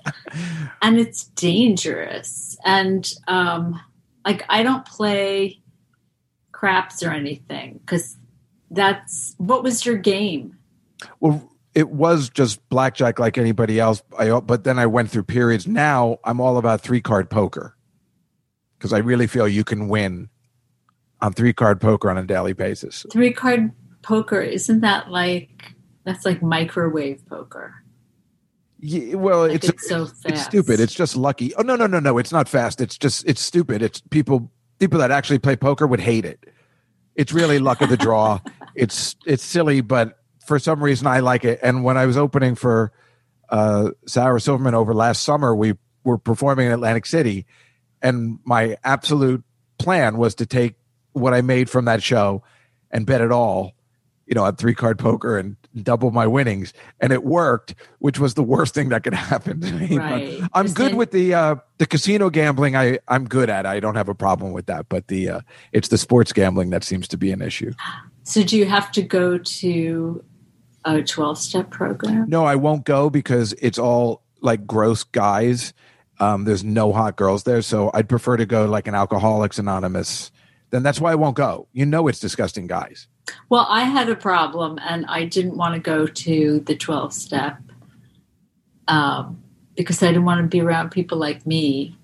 And 0.82 1.00
it's 1.00 1.26
dangerous. 1.26 2.58
And 2.66 3.10
um 3.28 3.80
like 4.26 4.44
I 4.50 4.64
don't 4.64 4.86
play 4.86 5.62
craps 6.52 7.04
or 7.04 7.12
anything 7.12 7.80
cuz 7.86 8.18
that's 8.70 9.36
what 9.38 9.64
was 9.64 9.86
your 9.86 9.98
game? 9.98 10.58
Well, 11.20 11.50
it 11.74 11.90
was 11.90 12.30
just 12.30 12.68
blackjack 12.70 13.20
like 13.20 13.38
anybody 13.38 13.80
else. 13.80 14.02
I, 14.18 14.40
but 14.40 14.64
then 14.64 14.80
I 14.80 14.88
went 14.88 15.12
through 15.12 15.24
periods. 15.24 15.68
Now 15.68 16.18
I'm 16.24 16.42
all 16.42 16.58
about 16.58 16.82
three 16.82 17.02
card 17.02 17.30
poker 17.30 17.78
because 18.78 18.94
I 18.94 18.98
really 18.98 19.28
feel 19.28 19.48
you 19.48 19.64
can 19.64 19.88
win 19.88 20.30
on 21.22 21.34
three 21.34 21.54
card 21.54 21.82
poker 21.82 22.10
on 22.10 22.18
a 22.18 22.24
daily 22.24 22.54
basis. 22.54 23.06
Three 23.12 23.34
card 23.34 23.72
poker 24.02 24.42
isn't 24.42 24.82
that 24.82 25.10
like 25.10 25.74
that's 26.04 26.26
like 26.26 26.42
microwave 26.42 27.26
poker? 27.28 27.76
Yeah, 28.80 29.16
well, 29.16 29.48
Like 29.48 29.56
it's 29.56 29.70
it's 29.70 29.90
so 29.90 30.08
it's 30.26 30.44
stupid. 30.44 30.80
It's 30.80 30.94
just 30.94 31.16
lucky. 31.16 31.54
Oh 31.56 31.64
no, 31.64 31.76
no, 31.76 31.88
no, 31.88 32.00
no! 32.00 32.18
It's 32.18 32.32
not 32.32 32.48
fast. 32.48 32.80
It's 32.80 32.98
just 32.98 33.28
it's 33.28 33.42
stupid. 33.42 33.82
It's 33.82 34.02
people 34.02 34.52
people 34.80 35.00
that 35.00 35.12
actually 35.12 35.40
play 35.40 35.56
poker 35.56 35.88
would 35.88 36.00
hate 36.00 36.26
it. 36.26 36.44
It's 37.16 37.34
really 37.34 37.58
luck 37.58 37.82
of 37.82 37.90
the 37.90 37.98
draw. 37.98 38.40
it's 38.76 39.16
it's 39.26 39.44
silly, 39.44 39.82
but 39.82 40.20
for 40.46 40.60
some 40.60 40.84
reason 40.84 41.08
I 41.08 41.20
like 41.20 41.44
it. 41.44 41.60
And 41.64 41.84
when 41.84 41.98
I 41.98 42.06
was 42.06 42.18
opening 42.18 42.54
for 42.54 42.92
uh, 43.50 43.92
Sarah 44.06 44.40
Silverman 44.40 44.76
over 44.76 44.94
last 44.94 45.24
summer, 45.24 45.56
we 45.56 45.74
were 46.04 46.20
performing 46.20 46.68
in 46.68 46.72
Atlantic 46.72 47.08
City, 47.08 47.48
and 48.02 48.40
my 48.46 48.78
absolute 48.84 49.44
plan 49.80 50.18
was 50.18 50.36
to 50.36 50.46
take 50.46 50.76
what 51.20 51.34
I 51.34 51.42
made 51.42 51.70
from 51.70 51.86
that 51.86 52.02
show 52.04 52.44
and 52.92 53.06
bet 53.06 53.22
it 53.22 53.32
all, 53.32 53.74
you 54.26 54.36
know, 54.36 54.44
on 54.44 54.56
three 54.56 54.76
card 54.76 55.00
poker 55.00 55.38
and 55.38 55.56
double 55.84 56.10
my 56.12 56.26
winnings, 56.26 56.74
and 57.00 57.14
it 57.14 57.24
worked, 57.24 57.76
which 58.00 58.18
was 58.20 58.34
the 58.34 58.42
worst 58.44 58.74
thing 58.74 58.90
that 58.90 59.04
could 59.04 59.14
happen 59.34 59.62
to 59.62 59.72
me. 59.74 59.98
Right. 59.98 60.42
I'm 60.54 60.68
good 60.68 60.92
then- 60.92 60.98
with 60.98 61.12
the 61.12 61.34
uh, 61.34 61.56
the 61.78 61.86
casino 61.86 62.30
gambling. 62.30 62.76
I 62.76 63.00
I'm 63.08 63.26
good 63.26 63.50
at. 63.50 63.66
I 63.66 63.80
don't 63.80 63.96
have 63.96 64.10
a 64.10 64.16
problem 64.16 64.54
with 64.54 64.66
that. 64.68 64.90
But 64.90 65.08
the 65.08 65.30
uh, 65.30 65.42
it's 65.72 65.90
the 65.90 65.98
sports 65.98 66.34
gambling 66.34 66.72
that 66.72 66.84
seems 66.84 67.08
to 67.10 67.18
be 67.18 67.32
an 67.32 67.42
issue. 67.42 67.74
So 68.24 68.44
do 68.44 68.58
you 68.58 68.66
have 68.66 68.92
to 68.94 69.02
go 69.02 69.38
to 69.38 70.24
a 70.84 71.02
12 71.04 71.38
step 71.38 71.70
program? 71.70 72.26
No, 72.30 72.44
I 72.46 72.56
won't 72.56 72.86
go 72.86 73.10
because 73.10 73.54
it's 73.54 73.78
all 73.78 74.24
like 74.42 74.66
gross 74.68 75.04
guys. 75.04 75.74
Um, 76.20 76.46
there's 76.46 76.64
no 76.64 76.92
hot 76.94 77.16
girls 77.16 77.44
there, 77.44 77.62
so 77.62 77.92
I'd 77.94 78.10
prefer 78.10 78.38
to 78.38 78.46
go 78.46 78.66
like 78.66 78.88
an 78.88 78.96
Alcoholics 78.96 79.60
Anonymous. 79.60 80.32
Then 80.70 80.84
that's 80.84 81.00
why 81.00 81.12
I 81.12 81.16
won't 81.16 81.36
go. 81.36 81.68
You 81.72 81.86
know, 81.86 82.08
it's 82.08 82.20
disgusting 82.20 82.68
guys. 82.68 83.08
Well, 83.50 83.66
I 83.70 83.84
had 83.84 84.10
a 84.10 84.16
problem 84.16 84.80
and 84.82 85.06
I 85.08 85.26
didn't 85.26 85.58
want 85.58 85.76
to 85.76 85.80
go 85.80 86.08
to 86.08 86.60
the 86.60 86.76
12 86.76 87.14
step 87.14 87.58
um, 88.88 89.42
because 89.76 90.02
I 90.04 90.08
didn't 90.08 90.26
want 90.26 90.42
to 90.42 90.48
be 90.48 90.62
around 90.62 90.92
people 90.92 91.18
like 91.18 91.46
me. 91.46 91.98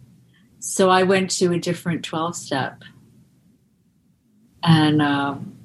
So 0.59 0.89
I 0.89 1.03
went 1.03 1.29
to 1.31 1.51
a 1.53 1.59
different 1.59 2.03
12 2.05 2.35
step. 2.35 2.83
And, 4.63 5.01
um, 5.01 5.57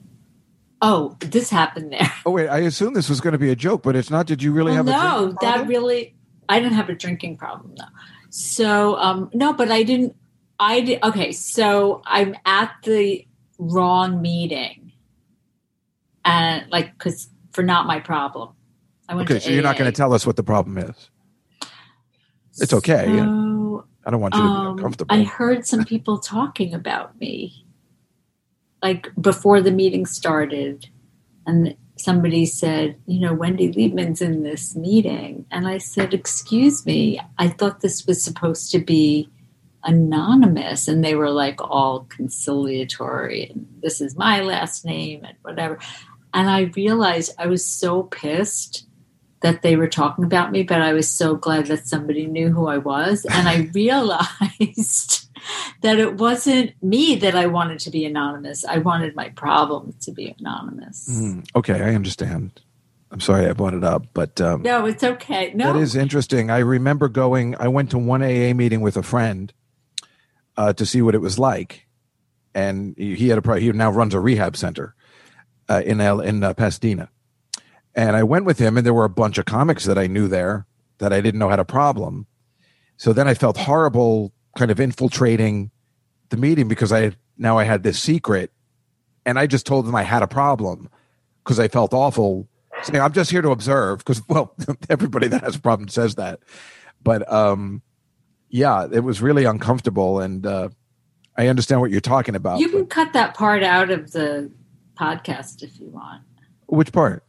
oh, 0.83 1.17
this 1.21 1.51
happened 1.51 1.93
there. 1.93 2.13
Oh 2.27 2.33
wait, 2.33 2.49
I 2.49 2.59
assume 2.59 2.95
this 2.95 3.09
was 3.09 3.21
going 3.21 3.33
to 3.33 3.39
be 3.39 3.51
a 3.51 3.57
joke, 3.57 3.83
but 3.83 3.95
it's 3.95 4.11
not. 4.11 4.27
Did 4.27 4.43
you 4.43 4.53
really 4.53 4.73
Well, 4.73 4.85
have 4.85 4.89
a 4.89 4.91
no, 4.91 5.37
that 5.41 5.69
really, 5.69 6.15
I 6.49 6.59
didn't 6.61 6.75
have 6.75 6.89
a 6.89 6.95
drinking 6.95 7.37
problem 7.37 7.75
though. 7.77 7.85
So, 8.31 8.97
um, 8.97 9.31
no, 9.33 9.53
but 9.53 9.71
I 9.71 9.83
didn't, 9.83 10.17
I 10.59 10.81
did, 10.81 11.03
okay, 11.03 11.33
so 11.33 12.03
I'm 12.05 12.35
at 12.45 12.73
the 12.83 13.27
wrong 13.59 14.21
meeting 14.21 14.93
and 16.25 16.71
like, 16.71 16.99
cause 16.99 17.29
for 17.53 17.63
not 17.63 17.87
my 17.87 18.01
problem. 18.01 18.51
I 19.09 19.15
went 19.15 19.31
Okay, 19.31 19.39
to 19.39 19.41
so 19.41 19.51
you're 19.51 19.63
not 19.63 19.79
going 19.79 19.91
to 19.91 19.97
tell 19.97 20.13
us 20.13 20.27
what 20.27 20.37
the 20.37 20.43
problem 20.43 20.79
is. 20.79 21.11
It's 22.61 22.73
okay. 22.73 23.07
So, 23.07 23.85
I 24.05 24.11
don't 24.11 24.21
want 24.21 24.35
you 24.35 24.43
to 24.43 24.49
be 24.49 24.67
um, 24.67 24.67
uncomfortable. 24.73 25.15
I 25.15 25.23
heard 25.23 25.67
some 25.67 25.85
people 25.85 26.19
talking 26.19 26.75
about 26.75 27.19
me, 27.21 27.65
like 28.83 29.09
before 29.21 29.61
the 29.61 29.71
meeting 29.71 30.07
started, 30.07 30.89
and 31.47 31.77
somebody 31.97 32.47
said, 32.47 32.97
"You 33.07 33.21
know, 33.21 33.35
Wendy 33.35 33.73
Liebman's 33.73 34.21
in 34.21 34.43
this 34.43 34.75
meeting," 34.75 35.47
and 35.51 35.69
I 35.69 35.79
said, 35.79 36.15
"Excuse 36.15 36.85
me, 36.85 37.21
I 37.39 37.49
thought 37.49 37.81
this 37.81 38.07
was 38.07 38.23
supposed 38.23 38.71
to 38.73 38.79
be 38.79 39.31
anonymous," 39.89 40.89
and 40.89 41.05
they 41.05 41.15
were 41.15 41.31
like 41.31 41.61
all 41.61 42.07
conciliatory, 42.09 43.51
and 43.51 43.67
this 43.83 44.01
is 44.01 44.17
my 44.17 44.41
last 44.41 44.85
name 44.85 45.25
and 45.25 45.37
whatever, 45.43 45.79
and 46.35 46.49
I 46.51 46.71
realized 46.77 47.35
I 47.39 47.47
was 47.47 47.67
so 47.67 48.05
pissed 48.05 48.87
that 49.41 49.63
they 49.63 49.77
were 49.77 49.89
talking 49.89 50.25
about 50.25 50.51
me, 50.53 50.63
but 50.63 50.81
I 50.81 50.93
was 50.93 51.11
so 51.11 51.37
glad 51.37 51.67
that 51.67 51.87
somebody 51.87 52.27
knew 52.27 52.51
who 52.51 52.67
I 52.67 52.79
was. 52.79 53.25
And 53.25 53.49
I 53.49 53.71
realized 53.75 55.29
that 55.83 55.99
it 55.99 56.17
wasn't 56.17 56.73
me 56.83 57.15
that 57.17 57.35
I 57.35 57.47
wanted 57.47 57.79
to 57.81 57.91
be 57.91 58.05
anonymous. 58.05 58.65
I 58.65 58.79
wanted 58.79 59.15
my 59.15 59.29
problem 59.31 59.95
to 60.01 60.11
be 60.11 60.35
anonymous. 60.39 61.09
Mm, 61.11 61.47
okay, 61.55 61.81
I 61.81 61.95
understand. 61.95 62.61
I'm 63.11 63.21
sorry 63.21 63.47
I 63.47 63.53
brought 63.53 63.75
it 63.75 63.85
up, 63.85 64.07
but 64.13 64.39
um, 64.41 64.63
No, 64.63 64.85
it's 64.85 65.03
okay. 65.03 65.53
No, 65.55 65.73
that 65.73 65.81
is 65.81 65.97
interesting. 65.97 66.51
I 66.51 66.59
remember 66.59 67.09
going. 67.09 67.55
I 67.59 67.69
went 67.69 67.91
to 67.93 67.99
one 67.99 68.23
AA 68.23 68.53
meeting 68.53 68.81
with 68.83 68.97
a 68.99 69.03
friend 69.03 69.53
uh, 70.59 70.73
to 70.75 70.85
see 70.85 71.01
what 71.01 71.15
it 71.15 71.21
was 71.21 71.39
like, 71.39 71.87
and 72.53 72.95
he 72.99 73.29
had 73.29 73.39
a 73.39 73.61
he 73.61 73.73
now 73.73 73.91
runs 73.91 74.13
a 74.13 74.21
rehab 74.21 74.57
center 74.57 74.95
uh, 75.71 75.83
in 75.87 76.01
L, 76.01 76.21
in 76.21 76.43
uh, 76.43 76.53
Pasadena, 76.53 77.09
and 77.95 78.17
I 78.17 78.25
went 78.25 78.45
with 78.45 78.59
him, 78.59 78.77
and 78.77 78.85
there 78.85 78.93
were 78.93 79.05
a 79.05 79.09
bunch 79.11 79.39
of 79.39 79.45
comics 79.47 79.85
that 79.85 79.97
I 79.97 80.09
knew 80.09 80.27
there 80.27 80.67
that 80.99 81.13
I 81.13 81.21
didn't 81.21 81.39
know 81.39 81.49
had 81.49 81.61
a 81.61 81.65
problem. 81.65 82.27
So 82.97 83.13
then 83.13 83.29
I 83.29 83.35
felt 83.35 83.57
horrible, 83.57 84.33
kind 84.57 84.73
of 84.73 84.81
infiltrating 84.81 85.71
the 86.31 86.37
meeting 86.37 86.67
because 86.67 86.93
I 86.93 87.13
now 87.39 87.57
I 87.57 87.63
had 87.63 87.85
this 87.85 88.01
secret, 88.03 88.51
and 89.25 89.39
I 89.39 89.47
just 89.47 89.65
told 89.65 89.87
them 89.87 89.95
I 89.95 90.03
had 90.03 90.25
a 90.25 90.29
problem 90.29 90.91
because 91.45 91.61
I 91.61 91.69
felt 91.69 91.95
awful 91.95 92.49
saying 92.83 93.01
I'm 93.01 93.13
just 93.13 93.31
here 93.31 93.43
to 93.43 93.51
observe 93.51 93.99
because 93.99 94.23
well 94.29 94.55
everybody 94.91 95.29
that 95.29 95.43
has 95.43 95.55
a 95.55 95.61
problem 95.61 95.89
says 95.89 96.17
that. 96.17 96.41
But 97.01 97.31
um 97.33 97.83
yeah 98.51 98.87
it 98.91 99.01
was 99.01 99.21
really 99.21 99.45
uncomfortable 99.45 100.21
and 100.21 100.47
uh 100.47 100.69
I 101.37 101.47
understand 101.49 101.81
what 101.81 101.91
you're 101.91 102.01
talking 102.01 102.35
about 102.35 102.59
you 102.61 102.69
can 102.69 102.87
cut 102.87 103.13
that 103.13 103.35
part 103.35 103.63
out 103.63 103.91
of 103.91 104.13
the 104.13 104.51
podcast 104.99 105.63
if 105.63 105.79
you 105.79 105.89
want. 105.89 106.23
which 106.67 106.93
part 106.93 107.25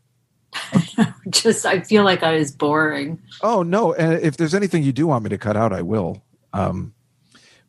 Just, 1.29 1.65
I 1.65 1.81
feel 1.81 2.03
like 2.03 2.23
I 2.23 2.35
was 2.35 2.51
boring. 2.51 3.21
oh 3.41 3.61
no 3.63 3.93
and 3.93 4.13
if 4.21 4.37
there's 4.37 4.55
anything 4.55 4.83
you 4.83 4.91
do 4.91 5.07
want 5.07 5.23
me 5.23 5.29
to 5.29 5.37
cut 5.37 5.55
out 5.55 5.73
I 5.73 5.81
will 5.83 6.23
um 6.53 6.93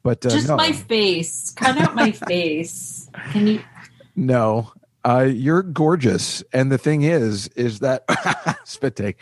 but 0.03 0.25
uh, 0.25 0.31
Just 0.31 0.49
no 0.49 0.57
my 0.57 0.73
face. 0.73 1.51
Cut 1.51 1.77
out 1.77 1.95
my 1.95 2.11
face. 2.29 3.11
Can 3.33 3.47
you? 3.47 3.61
no 4.17 4.73
Uh, 5.03 5.27
you're 5.33 5.63
gorgeous, 5.63 6.43
and 6.53 6.71
the 6.71 6.77
thing 6.77 7.03
is, 7.03 7.49
is 7.49 7.79
that 7.79 8.05
spit 8.65 8.97
take. 8.97 9.17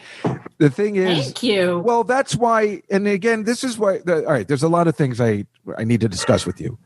The 0.58 0.70
thing 0.70 0.96
is, 0.96 1.26
Thank 1.26 1.42
you. 1.44 1.78
well, 1.78 2.02
that's 2.02 2.34
why. 2.34 2.82
And 2.90 3.06
again, 3.06 3.44
this 3.44 3.62
is 3.62 3.78
why. 3.78 3.98
The, 3.98 4.26
all 4.26 4.32
right, 4.32 4.48
there's 4.48 4.64
a 4.64 4.68
lot 4.68 4.88
of 4.88 4.96
things 4.96 5.20
I 5.20 5.44
I 5.76 5.84
need 5.84 6.00
to 6.00 6.08
discuss 6.08 6.44
with 6.46 6.60
you. 6.60 6.78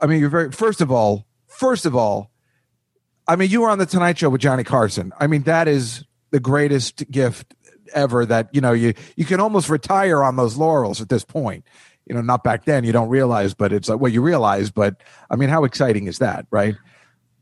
I 0.00 0.06
mean, 0.06 0.20
you're 0.20 0.28
very. 0.28 0.50
First 0.52 0.82
of 0.82 0.90
all, 0.90 1.26
first 1.46 1.86
of 1.86 1.96
all, 1.96 2.30
I 3.26 3.36
mean, 3.36 3.48
you 3.50 3.62
were 3.62 3.70
on 3.70 3.78
the 3.78 3.86
Tonight 3.86 4.18
Show 4.18 4.28
with 4.28 4.42
Johnny 4.42 4.64
Carson. 4.64 5.12
I 5.18 5.26
mean, 5.26 5.42
that 5.44 5.66
is 5.66 6.04
the 6.32 6.40
greatest 6.40 7.10
gift 7.10 7.54
ever. 7.94 8.26
That 8.26 8.50
you 8.52 8.60
know, 8.60 8.72
you 8.72 8.92
you 9.16 9.24
can 9.24 9.40
almost 9.40 9.70
retire 9.70 10.22
on 10.22 10.36
those 10.36 10.56
laurels 10.56 11.00
at 11.00 11.08
this 11.08 11.24
point. 11.24 11.64
You 12.06 12.14
know, 12.14 12.20
not 12.20 12.44
back 12.44 12.66
then. 12.66 12.84
You 12.84 12.92
don't 12.92 13.08
realize, 13.08 13.54
but 13.54 13.72
it's 13.72 13.88
like 13.88 14.00
well, 14.00 14.12
you 14.12 14.20
realize. 14.20 14.70
But 14.70 15.02
I 15.30 15.36
mean, 15.36 15.48
how 15.48 15.64
exciting 15.64 16.08
is 16.08 16.18
that, 16.18 16.46
right? 16.50 16.74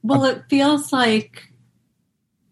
Well, 0.02 0.24
it 0.24 0.44
feels 0.48 0.92
like 0.92 1.52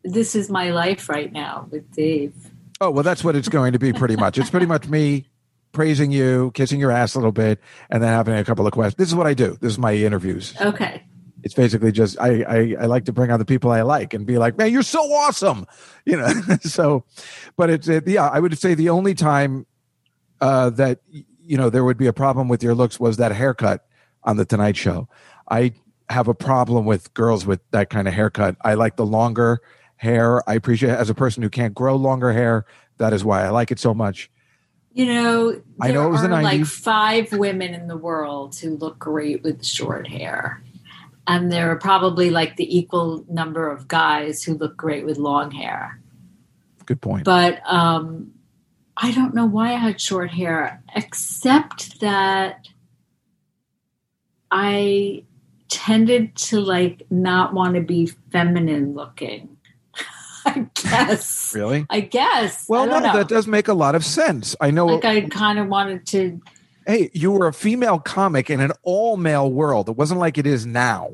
this 0.04 0.34
is 0.34 0.50
my 0.50 0.70
life 0.70 1.08
right 1.08 1.32
now 1.32 1.68
with 1.70 1.90
Dave. 1.92 2.34
Oh 2.80 2.90
well, 2.90 3.02
that's 3.02 3.24
what 3.24 3.36
it's 3.36 3.48
going 3.48 3.72
to 3.72 3.78
be. 3.78 3.92
Pretty 3.92 4.16
much, 4.16 4.38
it's 4.38 4.50
pretty 4.50 4.66
much 4.66 4.88
me 4.88 5.26
praising 5.72 6.10
you, 6.10 6.50
kissing 6.54 6.80
your 6.80 6.90
ass 6.90 7.14
a 7.14 7.18
little 7.18 7.32
bit, 7.32 7.60
and 7.90 8.02
then 8.02 8.10
having 8.10 8.34
a 8.34 8.44
couple 8.44 8.66
of 8.66 8.72
questions. 8.72 8.96
This 8.96 9.08
is 9.08 9.14
what 9.14 9.26
I 9.26 9.34
do. 9.34 9.56
This 9.60 9.72
is 9.72 9.78
my 9.78 9.94
interviews. 9.94 10.54
Okay. 10.60 11.02
It's 11.42 11.54
basically 11.54 11.92
just 11.92 12.18
I, 12.20 12.42
I 12.42 12.76
I 12.80 12.86
like 12.86 13.04
to 13.04 13.12
bring 13.12 13.30
on 13.30 13.38
the 13.38 13.44
people 13.44 13.70
I 13.70 13.82
like 13.82 14.14
and 14.14 14.26
be 14.26 14.36
like, 14.36 14.58
man, 14.58 14.72
you're 14.72 14.82
so 14.82 15.00
awesome, 15.00 15.66
you 16.04 16.16
know. 16.16 16.28
so, 16.62 17.04
but 17.56 17.70
it's 17.70 17.88
it, 17.88 18.06
yeah, 18.08 18.28
I 18.28 18.40
would 18.40 18.58
say 18.58 18.74
the 18.74 18.90
only 18.90 19.14
time 19.14 19.66
uh, 20.40 20.70
that 20.70 21.00
you 21.08 21.56
know 21.56 21.70
there 21.70 21.84
would 21.84 21.98
be 21.98 22.06
a 22.06 22.12
problem 22.12 22.48
with 22.48 22.62
your 22.62 22.74
looks 22.74 22.98
was 22.98 23.18
that 23.18 23.32
haircut 23.32 23.86
on 24.24 24.36
the 24.36 24.44
Tonight 24.44 24.76
Show. 24.76 25.08
I 25.48 25.72
have 26.08 26.28
a 26.28 26.34
problem 26.34 26.84
with 26.84 27.12
girls 27.14 27.46
with 27.46 27.60
that 27.70 27.90
kind 27.90 28.06
of 28.06 28.14
haircut. 28.14 28.56
I 28.62 28.74
like 28.74 28.96
the 28.96 29.06
longer 29.06 29.60
hair. 29.96 30.48
I 30.48 30.54
appreciate 30.54 30.92
it. 30.92 30.98
as 30.98 31.10
a 31.10 31.14
person 31.14 31.42
who 31.42 31.50
can't 31.50 31.74
grow 31.74 31.96
longer 31.96 32.32
hair. 32.32 32.66
That 32.98 33.12
is 33.12 33.24
why 33.24 33.44
I 33.44 33.50
like 33.50 33.70
it 33.70 33.78
so 33.78 33.94
much. 33.94 34.30
You 34.92 35.06
know, 35.06 35.60
I 35.80 35.88
know 35.88 36.00
there 36.00 36.08
it 36.08 36.10
was 36.10 36.22
the 36.22 36.32
are 36.32 36.42
like 36.42 36.64
five 36.64 37.30
women 37.32 37.74
in 37.74 37.86
the 37.86 37.98
world 37.98 38.56
who 38.56 38.76
look 38.76 38.98
great 38.98 39.42
with 39.42 39.64
short 39.64 40.08
hair. 40.08 40.62
And 41.26 41.52
there 41.52 41.70
are 41.70 41.76
probably 41.76 42.30
like 42.30 42.56
the 42.56 42.78
equal 42.78 43.24
number 43.28 43.70
of 43.70 43.88
guys 43.88 44.42
who 44.42 44.54
look 44.54 44.76
great 44.76 45.04
with 45.04 45.18
long 45.18 45.50
hair. 45.50 46.00
Good 46.86 47.00
point. 47.00 47.24
But 47.24 47.60
um, 47.66 48.32
I 48.96 49.10
don't 49.10 49.34
know 49.34 49.44
why 49.44 49.72
I 49.72 49.76
had 49.76 50.00
short 50.00 50.30
hair, 50.30 50.82
except 50.94 52.00
that 52.00 52.68
I 54.50 55.24
tended 55.76 56.34
to 56.36 56.60
like 56.60 57.02
not 57.10 57.52
want 57.52 57.74
to 57.74 57.82
be 57.82 58.06
feminine 58.06 58.94
looking. 58.94 59.56
I 60.46 60.66
guess. 60.74 61.52
really? 61.54 61.86
I 61.90 62.00
guess. 62.00 62.66
Well, 62.66 62.84
I 62.84 62.86
no, 62.86 62.98
know. 63.00 63.12
that 63.18 63.28
does 63.28 63.46
make 63.46 63.68
a 63.68 63.74
lot 63.74 63.94
of 63.94 64.04
sense. 64.04 64.56
I 64.58 64.70
know. 64.70 64.86
like 64.86 65.04
I 65.04 65.20
kind 65.22 65.58
of 65.58 65.68
wanted 65.68 66.06
to 66.08 66.40
hey, 66.86 67.10
you 67.12 67.32
were 67.32 67.46
a 67.46 67.52
female 67.52 67.98
comic 67.98 68.48
in 68.48 68.60
an 68.60 68.72
all 68.82 69.16
male 69.16 69.50
world. 69.50 69.88
It 69.88 69.96
wasn't 69.96 70.20
like 70.20 70.38
it 70.38 70.46
is 70.46 70.64
now. 70.64 71.10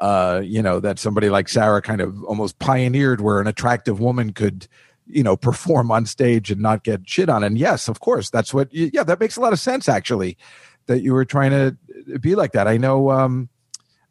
Uh, 0.00 0.40
you 0.42 0.60
know, 0.60 0.80
that 0.80 0.98
somebody 0.98 1.30
like 1.30 1.48
Sarah 1.48 1.80
kind 1.80 2.00
of 2.00 2.24
almost 2.24 2.58
pioneered 2.58 3.20
where 3.20 3.40
an 3.40 3.46
attractive 3.46 4.00
woman 4.00 4.32
could, 4.32 4.66
you 5.06 5.22
know, 5.22 5.36
perform 5.36 5.92
on 5.92 6.04
stage 6.04 6.50
and 6.50 6.60
not 6.60 6.82
get 6.82 7.08
shit 7.08 7.28
on. 7.28 7.44
And 7.44 7.56
yes, 7.56 7.86
of 7.86 8.00
course, 8.00 8.28
that's 8.28 8.52
what, 8.52 8.74
yeah, 8.74 9.04
that 9.04 9.20
makes 9.20 9.36
a 9.36 9.40
lot 9.40 9.52
of 9.52 9.60
sense 9.60 9.88
actually 9.88 10.36
that 10.86 11.02
you 11.02 11.12
were 11.12 11.24
trying 11.24 11.50
to 11.52 12.18
be 12.18 12.34
like 12.34 12.52
that. 12.52 12.66
I 12.66 12.76
know, 12.76 13.10
um, 13.10 13.48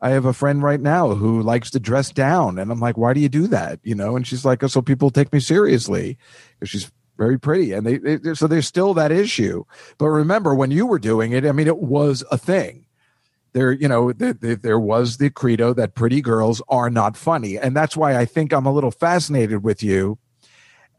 I 0.03 0.09
have 0.09 0.25
a 0.25 0.33
friend 0.33 0.61
right 0.61 0.81
now 0.81 1.15
who 1.15 1.41
likes 1.41 1.71
to 1.71 1.79
dress 1.79 2.11
down, 2.11 2.59
and 2.59 2.69
I'm 2.69 2.81
like, 2.81 2.97
"Why 2.97 3.13
do 3.13 3.21
you 3.21 3.29
do 3.29 3.47
that?" 3.47 3.79
You 3.83 3.95
know, 3.95 4.17
and 4.17 4.27
she's 4.27 4.43
like, 4.43 4.61
"Oh, 4.61 4.67
so 4.67 4.81
people 4.81 5.09
take 5.09 5.31
me 5.31 5.39
seriously," 5.39 6.17
because 6.59 6.69
she's 6.69 6.91
very 7.17 7.39
pretty, 7.39 7.71
and 7.71 7.87
they, 7.87 7.97
they 7.99 8.33
so 8.33 8.47
there's 8.47 8.67
still 8.67 8.93
that 8.95 9.13
issue. 9.13 9.63
But 9.97 10.09
remember, 10.09 10.53
when 10.53 10.71
you 10.71 10.85
were 10.85 10.99
doing 10.99 11.31
it, 11.31 11.45
I 11.45 11.53
mean, 11.53 11.67
it 11.67 11.77
was 11.77 12.21
a 12.29 12.37
thing. 12.37 12.85
There, 13.53 13.71
you 13.71 13.87
know, 13.87 14.11
there, 14.11 14.33
there, 14.33 14.57
there 14.57 14.79
was 14.79 15.17
the 15.17 15.29
credo 15.29 15.73
that 15.73 15.95
pretty 15.95 16.19
girls 16.21 16.61
are 16.67 16.89
not 16.89 17.15
funny, 17.15 17.57
and 17.57 17.73
that's 17.73 17.95
why 17.95 18.17
I 18.17 18.25
think 18.25 18.51
I'm 18.51 18.65
a 18.65 18.73
little 18.73 18.91
fascinated 18.91 19.63
with 19.63 19.81
you, 19.81 20.17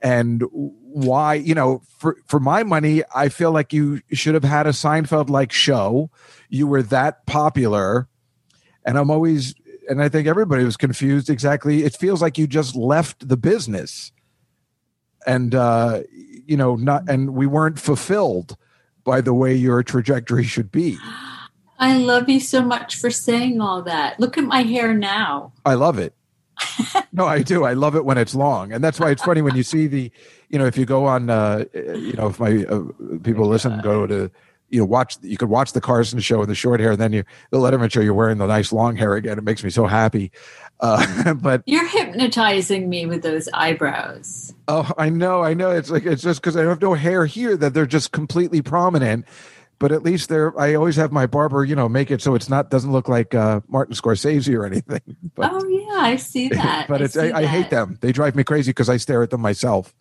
and 0.01 0.43
why, 0.51 1.35
you 1.35 1.55
know, 1.55 1.83
for 1.99 2.17
for 2.27 2.41
my 2.41 2.63
money, 2.63 3.03
I 3.15 3.29
feel 3.29 3.53
like 3.53 3.75
you 3.75 4.01
should 4.13 4.33
have 4.33 4.45
had 4.45 4.67
a 4.67 4.71
Seinfeld 4.71 5.29
like 5.29 5.53
show. 5.53 6.11
You 6.49 6.67
were 6.67 6.83
that 6.85 7.27
popular 7.27 8.09
and 8.85 8.99
I'm 8.99 9.11
always 9.11 9.55
and 9.89 10.03
I 10.03 10.09
think 10.09 10.27
everybody 10.27 10.65
was 10.65 10.77
confused 10.77 11.29
exactly. 11.29 11.85
It 11.85 11.95
feels 11.95 12.23
like 12.23 12.39
you 12.39 12.47
just 12.47 12.75
left 12.75 13.29
the 13.29 13.37
business, 13.37 14.13
and 15.27 15.55
uh, 15.55 16.03
you 16.13 16.57
know, 16.57 16.77
not 16.77 17.09
and 17.09 17.35
we 17.35 17.47
weren't 17.47 17.79
fulfilled 17.79 18.57
by 19.05 19.21
the 19.21 19.35
way 19.35 19.55
your 19.55 19.83
trajectory 19.83 20.45
should 20.45 20.73
be. 20.73 20.99
I 21.79 21.99
love 21.99 22.29
you 22.29 22.41
so 22.41 22.63
much 22.63 22.97
for 22.97 23.11
saying 23.11 23.61
all 23.61 23.83
that. 23.83 24.19
Look 24.19 24.39
at 24.39 24.45
my 24.45 24.63
hair 24.63 24.95
now. 24.95 25.53
I 25.67 25.75
love 25.75 25.99
it. 25.99 26.15
no, 27.13 27.27
I 27.27 27.43
do. 27.43 27.65
I 27.65 27.73
love 27.73 27.97
it 27.97 28.05
when 28.05 28.17
it's 28.17 28.35
long, 28.35 28.73
and 28.73 28.83
that's 28.83 29.01
why 29.01 29.11
it's 29.11 29.23
funny 29.23 29.43
when 29.43 29.57
you 29.57 29.63
see 29.63 29.87
the, 29.87 30.11
you 30.49 30.59
know, 30.59 30.67
if 30.67 30.79
you 30.79 30.87
go 30.87 31.05
on, 31.05 31.29
uh, 31.29 31.65
you 31.75 32.13
know, 32.15 32.29
if 32.29 32.39
my 32.39 32.65
uh, 32.65 32.85
people 33.23 33.49
listen, 33.49 33.81
go 33.81 34.07
to, 34.07 34.31
you 34.69 34.81
know, 34.81 34.87
watch. 34.87 35.17
You 35.23 35.37
could 35.37 35.49
watch 35.49 35.73
the 35.73 35.81
Carson 35.81 36.21
show 36.21 36.41
with 36.41 36.49
the 36.49 36.55
short 36.55 36.81
hair, 36.81 36.93
and 36.93 37.01
then 37.01 37.13
you 37.13 37.25
the 37.51 37.59
Letterman 37.59 37.93
show. 37.93 38.01
You're 38.01 38.15
wearing 38.15 38.39
the 38.39 38.47
nice 38.47 38.73
long 38.73 38.97
hair 38.97 39.15
again. 39.15 39.39
It 39.39 39.45
makes 39.45 39.63
me 39.63 39.71
so 39.71 39.87
happy. 39.87 40.33
Uh, 40.81 41.35
but 41.41 41.63
You're 41.67 41.87
hypnotizing 41.87 42.89
me 42.89 43.07
with 43.07 43.23
those 43.23 43.49
eyebrows. 43.55 44.55
Oh, 44.67 44.91
I 44.99 45.09
know, 45.09 45.43
I 45.43 45.55
know. 45.55 45.71
It's 45.71 45.91
like 45.91 46.07
it's 46.07 46.23
just 46.23 46.41
because 46.41 46.57
I 46.57 46.63
have 46.65 46.81
no 46.81 46.95
hair 46.95 47.27
here 47.27 47.57
that 47.57 47.75
they're 47.75 47.87
just 47.87 48.13
completely 48.13 48.63
prominent. 48.63 49.27
But 49.79 49.93
at 49.93 50.03
least 50.03 50.29
they're. 50.29 50.59
I 50.59 50.75
always 50.75 50.97
have 50.97 51.13
my 51.13 51.27
barber, 51.27 51.65
you 51.65 51.75
know, 51.75 51.89
make 51.89 52.11
it 52.11 52.23
so 52.23 52.35
it's 52.35 52.49
not 52.49 52.71
doesn't 52.71 52.93
look 52.93 53.09
like 53.09 53.35
uh, 53.35 53.61
Martin 53.69 53.95
Scorsese 53.95 54.57
or 54.57 54.65
anything. 54.65 55.01
But 55.35 55.51
oh 55.53 55.67
yeah, 55.67 56.01
I 56.01 56.17
see 56.17 56.49
that. 56.51 56.87
but 56.89 57.03
it's 57.03 57.17
I, 57.17 57.27
see 57.27 57.33
I 57.33 57.47
hate 57.47 57.71
them. 57.71 57.99
They 58.01 58.13
drive 58.13 58.37
me 58.37 58.45
crazy 58.45 58.71
because 58.71 58.89
I 58.89 58.99
stare 58.99 59.23
at 59.25 59.31
them 59.31 59.41
myself. 59.41 59.93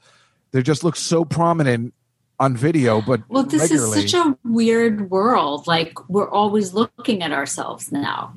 They 0.52 0.62
just 0.62 0.84
look 0.84 0.96
so 0.96 1.26
prominent 1.26 1.96
on 2.40 2.58
video, 2.58 3.02
but 3.02 3.22
Well, 3.30 3.44
this 3.44 3.62
regularly. 3.62 4.04
is 4.04 4.12
such 4.12 4.26
a 4.26 4.38
weird 4.44 5.10
world. 5.10 5.68
Like 5.68 5.94
we're 6.10 6.30
always 6.30 6.74
looking 6.74 7.22
at 7.24 7.32
ourselves 7.32 7.92
now. 7.92 8.34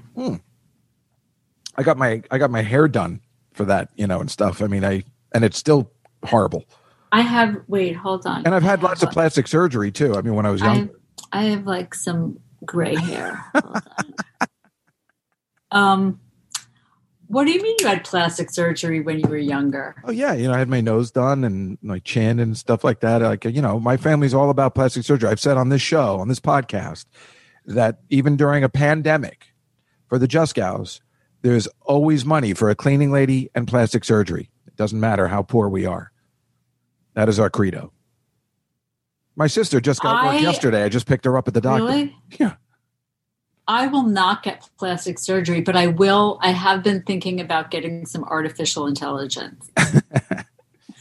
I 1.77 1.83
got 1.83 1.97
my 1.97 2.23
I 2.31 2.39
got 2.39 2.51
my 2.51 2.63
hair 2.63 2.89
done 2.89 3.21
for 3.53 3.65
that, 3.65 3.91
you 3.97 4.07
know, 4.07 4.21
and 4.21 4.31
stuff. 4.31 4.63
I 4.63 4.67
mean, 4.67 4.85
I 4.85 5.03
and 5.35 5.45
it's 5.45 5.59
still 5.59 5.91
horrible. 6.25 6.65
I 7.13 7.21
have. 7.23 7.57
Wait, 7.69 7.95
hold 7.97 8.27
on. 8.27 8.45
And 8.45 8.55
I've 8.55 8.63
had 8.63 8.83
lots 8.83 9.03
of 9.03 9.11
plastic 9.11 9.47
surgery 9.47 9.91
too. 9.93 10.15
I 10.17 10.23
mean, 10.23 10.35
when 10.35 10.45
I 10.47 10.51
was 10.51 10.61
young. 10.61 10.77
have, 10.77 10.91
I 11.33 11.43
have 11.45 11.67
like 11.67 11.95
some 11.95 12.39
gray 12.65 12.95
hair. 12.97 13.45
Um, 15.73 16.21
what 17.29 17.45
do 17.45 17.53
you 17.53 17.63
mean 17.63 17.77
you 17.81 17.87
had 17.87 18.05
plastic 18.05 18.51
surgery 18.51 19.01
when 19.01 19.19
you 19.19 19.29
were 19.29 19.37
younger? 19.37 19.97
Oh 20.05 20.11
yeah, 20.11 20.33
you 20.33 20.49
know, 20.49 20.55
I 20.55 20.59
had 20.59 20.69
my 20.69 20.81
nose 20.81 21.11
done 21.11 21.45
and 21.45 21.79
my 21.83 21.99
chin 22.01 22.39
and 22.39 22.57
stuff 22.57 22.85
like 22.85 23.01
that. 23.01 23.23
Like 23.23 23.45
you 23.45 23.63
know, 23.63 23.81
my 23.81 23.97
family's 23.97 24.35
all 24.35 24.51
about 24.51 24.75
plastic 24.75 25.05
surgery. 25.05 25.29
I've 25.29 25.41
said 25.41 25.57
on 25.57 25.69
this 25.69 25.83
show, 25.83 26.19
on 26.19 26.29
this 26.29 26.41
podcast, 26.41 27.07
that 27.67 28.01
even 28.11 28.37
during 28.37 28.65
a 28.65 28.69
pandemic, 28.69 29.47
for 30.09 30.19
the 30.19 30.29
Juskows, 30.29 31.01
there's 31.43 31.69
always 31.83 32.25
money 32.25 32.55
for 32.55 32.71
a 32.71 32.75
cleaning 32.75 33.11
lady 33.11 33.51
and 33.55 33.69
plastic 33.69 34.05
surgery. 34.05 34.51
It 34.67 34.77
doesn't 34.77 34.99
matter 34.99 35.29
how 35.29 35.43
poor 35.43 35.69
we 35.69 35.87
are. 35.87 36.13
That 37.15 37.29
is 37.29 37.39
our 37.39 37.51
credo. 37.51 37.93
My 39.37 39.47
sister 39.47 39.81
just 39.81 40.01
got 40.01 40.25
work 40.25 40.41
yesterday. 40.41 40.85
I 40.85 40.89
just 40.89 41.07
picked 41.07 41.25
her 41.27 41.37
up 41.37 41.47
at 41.47 41.55
the 41.55 41.61
doctor. 41.61 41.85
Really? 41.85 42.17
Yeah. 42.39 42.55
I 43.69 43.87
will 43.89 44.05
not 44.05 44.43
get 44.43 44.69
plastic 44.79 45.19
surgery, 45.19 45.61
but 45.61 45.77
I 45.77 45.89
will. 45.89 46.39
I 46.41 46.51
have 46.53 46.83
been 46.83 47.03
thinking 47.03 47.41
about 47.41 47.71
getting 47.71 48.07
some 48.07 48.25
artificial 48.25 48.87
intelligence. 48.87 49.71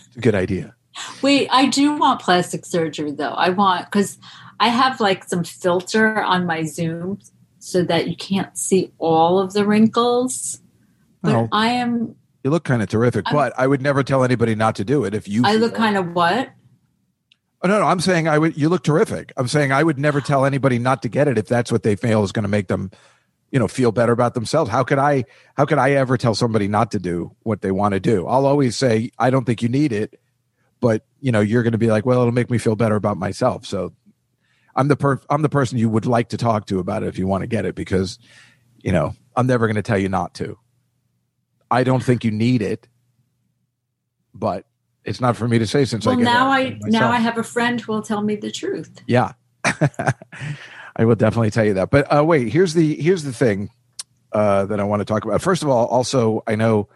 It's 0.08 0.18
a 0.18 0.22
good 0.22 0.36
idea. 0.36 0.76
Wait, 1.22 1.50
I 1.52 1.66
do 1.68 1.98
want 1.98 2.22
plastic 2.22 2.66
surgery 2.66 3.12
though. 3.12 3.34
I 3.34 3.50
want 3.50 3.86
because 3.86 4.18
I 4.62 4.70
have 4.70 5.02
like 5.02 5.26
some 5.26 5.44
filter 5.44 6.22
on 6.24 6.46
my 6.46 6.64
Zoom 6.64 7.20
so 7.60 7.84
that 7.84 8.08
you 8.08 8.16
can't 8.16 8.58
see 8.58 8.94
all 8.98 9.40
of 9.40 9.52
the 9.52 9.66
wrinkles. 9.66 10.62
But 11.22 11.50
I 11.52 11.68
am. 11.68 12.16
you 12.46 12.50
look 12.50 12.64
kind 12.64 12.82
of 12.82 12.88
terrific, 12.88 13.26
I'm- 13.28 13.36
but 13.36 13.52
I 13.58 13.68
would 13.68 13.82
never 13.82 14.04
tell 14.04 14.24
anybody 14.24 14.56
not 14.56 14.76
to 14.78 14.86
do 14.86 15.04
it 15.04 15.14
if 15.14 15.28
you. 15.28 15.44
I 15.46 15.56
look 15.56 15.76
kind 15.76 15.98
of 15.98 16.14
what? 16.14 16.50
Oh, 17.66 17.68
no, 17.68 17.80
no, 17.80 17.88
I'm 17.88 18.00
saying 18.00 18.28
I 18.28 18.38
would. 18.38 18.56
You 18.56 18.70
look 18.70 18.84
terrific. 18.84 19.34
I'm 19.38 19.48
saying 19.48 19.72
I 19.72 19.82
would 19.82 19.98
never 19.98 20.22
tell 20.22 20.46
anybody 20.46 20.78
not 20.78 21.02
to 21.02 21.10
get 21.10 21.28
it 21.28 21.40
if 21.40 21.48
that's 21.48 21.72
what 21.72 21.82
they 21.82 21.96
feel 21.96 22.24
is 22.24 22.32
going 22.32 22.44
to 22.44 22.48
make 22.48 22.68
them, 22.68 22.92
you 23.50 23.58
know, 23.58 23.68
feel 23.68 23.92
better 23.92 24.12
about 24.12 24.36
themselves. 24.36 24.70
How 24.70 24.84
could 24.84 25.00
I? 25.00 25.26
How 25.58 25.66
could 25.66 25.80
I 25.80 25.94
ever 25.94 26.16
tell 26.16 26.36
somebody 26.36 26.68
not 26.68 26.92
to 26.92 27.00
do 27.00 27.36
what 27.42 27.64
they 27.64 27.72
want 27.72 27.94
to 27.96 28.00
do? 28.00 28.28
I'll 28.28 28.46
always 28.46 28.76
say 28.76 29.10
I 29.18 29.32
don't 29.32 29.46
think 29.46 29.64
you 29.64 29.70
need 29.70 29.94
it, 29.94 30.20
but 30.80 31.08
you 31.22 31.32
know, 31.32 31.40
you're 31.40 31.64
going 31.64 31.72
to 31.72 31.80
be 31.80 31.88
like, 31.88 32.06
well, 32.06 32.22
it'll 32.22 32.32
make 32.32 32.52
me 32.52 32.60
feel 32.60 32.76
better 32.76 32.98
about 32.98 33.18
myself. 33.18 33.66
So, 33.66 33.94
I'm 34.76 34.88
the 34.88 34.96
per 34.96 35.20
I'm 35.32 35.42
the 35.42 35.50
person 35.50 35.80
you 35.80 35.90
would 35.90 36.06
like 36.06 36.30
to 36.30 36.38
talk 36.38 36.68
to 36.68 36.78
about 36.78 37.02
it 37.02 37.08
if 37.08 37.18
you 37.18 37.26
want 37.26 37.42
to 37.42 37.48
get 37.48 37.66
it 37.66 37.74
because, 37.74 38.20
you 38.84 38.92
know, 38.92 39.16
I'm 39.36 39.48
never 39.48 39.66
going 39.66 39.76
to 39.76 39.82
tell 39.82 39.98
you 39.98 40.10
not 40.10 40.36
to. 40.36 40.60
I 41.72 41.84
don't 41.84 42.04
think 42.04 42.24
you 42.24 42.30
need 42.30 42.62
it, 42.62 42.88
but 44.36 44.68
it's 45.06 45.22
not 45.22 45.38
for 45.38 45.48
me 45.48 45.60
to 45.60 45.68
say 45.68 45.86
since 45.86 46.06
well, 46.06 46.20
I 46.20 46.22
now 46.22 46.50
I 46.50 46.80
now 46.84 47.12
I 47.12 47.18
have 47.18 47.38
a 47.38 47.44
friend 47.44 47.80
who 47.80 47.94
will 47.94 48.02
tell 48.02 48.22
me 48.22 48.36
the 48.36 48.52
truth. 48.52 49.02
Yeah. 49.08 49.34
I 50.98 51.06
will 51.06 51.16
definitely 51.16 51.52
tell 51.52 51.66
you 51.66 51.74
that. 51.76 51.90
But 51.90 52.12
uh, 52.14 52.24
wait, 52.24 52.50
here's 52.50 52.74
the 52.74 52.96
here's 52.96 53.24
the 53.24 53.34
thing 53.34 53.70
uh, 54.32 54.66
that 54.66 54.80
I 54.80 54.84
want 54.84 55.02
to 55.02 55.06
talk 55.06 55.26
about. 55.26 55.42
First 55.42 55.64
of 55.64 55.70
all, 55.70 55.86
also 55.88 56.44
I 56.48 56.56
know 56.56 56.90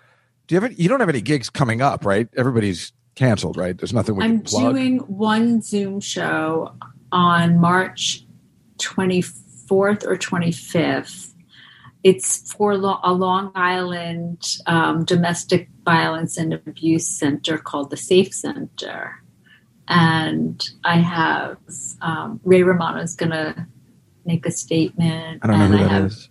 do 0.48 0.56
you 0.56 0.62
have 0.62 0.72
any, 0.72 0.82
you 0.82 0.90
don't 0.90 1.00
have 1.00 1.10
any 1.10 1.22
gigs 1.22 1.50
coming 1.50 1.82
up, 1.82 2.06
right? 2.06 2.28
Everybody's 2.36 2.92
canceled, 3.14 3.56
right? 3.56 3.78
There's 3.78 3.94
nothing 3.94 4.16
we 4.16 4.24
I'm 4.24 4.40
doing 4.40 5.00
one 5.00 5.62
Zoom 5.62 6.00
show 6.00 6.74
on 7.12 7.60
March 7.60 8.26
24th 8.80 10.06
or 10.06 10.18
25th. 10.18 11.29
It's 12.04 12.54
for 12.54 12.78
lo- 12.78 13.00
a 13.04 13.14
Long 13.14 13.52
Island 13.56 14.58
um, 14.66 15.04
domestic 15.04 15.70
violence 15.84 16.38
and 16.38 16.54
abuse 16.54 17.08
center 17.08 17.58
called 17.58 17.90
the 17.90 17.98
Safe 17.98 18.34
Center. 18.34 19.22
And 19.88 20.68
I 20.84 20.98
have 20.98 21.58
um, 22.02 22.40
Ray 22.44 22.64
Romano 22.64 23.02
is 23.02 23.16
going 23.16 23.32
to 23.32 23.68
make 24.26 24.46
a 24.46 24.52
statement. 24.52 25.42
I 25.44 25.48
don't 25.48 25.60
know 25.60 25.66
and 25.66 25.74
who 25.74 25.80
I 25.80 25.84
that 25.84 25.92
have 25.92 26.06
is. 26.06 26.30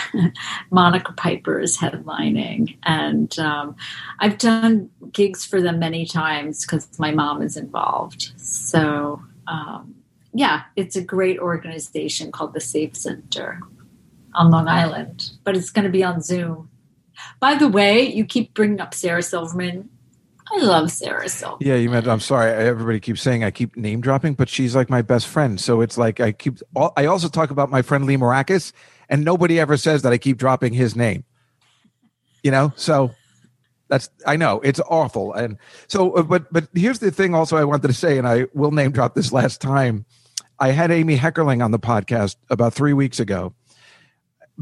Monica 0.70 1.12
Piper 1.12 1.60
is 1.60 1.76
headlining, 1.76 2.78
and 2.82 3.38
um, 3.38 3.76
I've 4.18 4.38
done 4.38 4.88
gigs 5.12 5.44
for 5.44 5.60
them 5.60 5.78
many 5.78 6.06
times 6.06 6.64
because 6.64 6.98
my 6.98 7.10
mom 7.10 7.42
is 7.42 7.58
involved. 7.58 8.32
So, 8.38 9.22
um, 9.46 9.94
yeah, 10.32 10.62
it's 10.76 10.96
a 10.96 11.02
great 11.02 11.38
organization 11.38 12.32
called 12.32 12.54
the 12.54 12.60
Safe 12.60 12.96
Center 12.96 13.60
on 14.34 14.50
Long 14.50 14.68
Island, 14.68 15.30
but 15.44 15.56
it's 15.56 15.70
going 15.70 15.84
to 15.84 15.90
be 15.90 16.04
on 16.04 16.20
Zoom. 16.20 16.68
By 17.40 17.54
the 17.54 17.68
way, 17.68 18.02
you 18.02 18.24
keep 18.24 18.54
bringing 18.54 18.80
up 18.80 18.94
Sarah 18.94 19.22
Silverman. 19.22 19.88
I 20.50 20.58
love 20.58 20.90
Sarah 20.90 21.28
Silverman. 21.28 21.66
Yeah, 21.66 21.76
you 21.76 21.90
meant. 21.90 22.06
I'm 22.06 22.20
sorry. 22.20 22.50
Everybody 22.50 23.00
keeps 23.00 23.22
saying 23.22 23.44
I 23.44 23.50
keep 23.50 23.76
name 23.76 24.00
dropping, 24.00 24.34
but 24.34 24.48
she's 24.48 24.74
like 24.74 24.90
my 24.90 25.02
best 25.02 25.26
friend. 25.26 25.60
So 25.60 25.80
it's 25.80 25.96
like 25.96 26.20
I 26.20 26.32
keep. 26.32 26.58
I 26.96 27.06
also 27.06 27.28
talk 27.28 27.50
about 27.50 27.70
my 27.70 27.82
friend 27.82 28.04
Lee 28.04 28.16
Maracus, 28.16 28.72
and 29.08 29.24
nobody 29.24 29.60
ever 29.60 29.76
says 29.76 30.02
that 30.02 30.12
I 30.12 30.18
keep 30.18 30.38
dropping 30.38 30.72
his 30.72 30.96
name. 30.96 31.24
You 32.42 32.50
know, 32.50 32.72
so 32.76 33.12
that's 33.88 34.10
I 34.26 34.36
know 34.36 34.60
it's 34.60 34.80
awful, 34.80 35.32
and 35.32 35.58
so 35.86 36.12
uh, 36.12 36.22
but 36.22 36.52
but 36.52 36.68
here's 36.74 36.98
the 36.98 37.10
thing. 37.10 37.34
Also, 37.34 37.56
I 37.56 37.64
wanted 37.64 37.88
to 37.88 37.94
say, 37.94 38.18
and 38.18 38.26
I 38.26 38.46
will 38.52 38.72
name 38.72 38.90
drop 38.90 39.14
this 39.14 39.32
last 39.32 39.60
time. 39.60 40.04
I 40.58 40.68
had 40.68 40.90
Amy 40.90 41.16
Heckerling 41.16 41.64
on 41.64 41.70
the 41.70 41.78
podcast 41.78 42.36
about 42.50 42.74
three 42.74 42.92
weeks 42.92 43.20
ago 43.20 43.54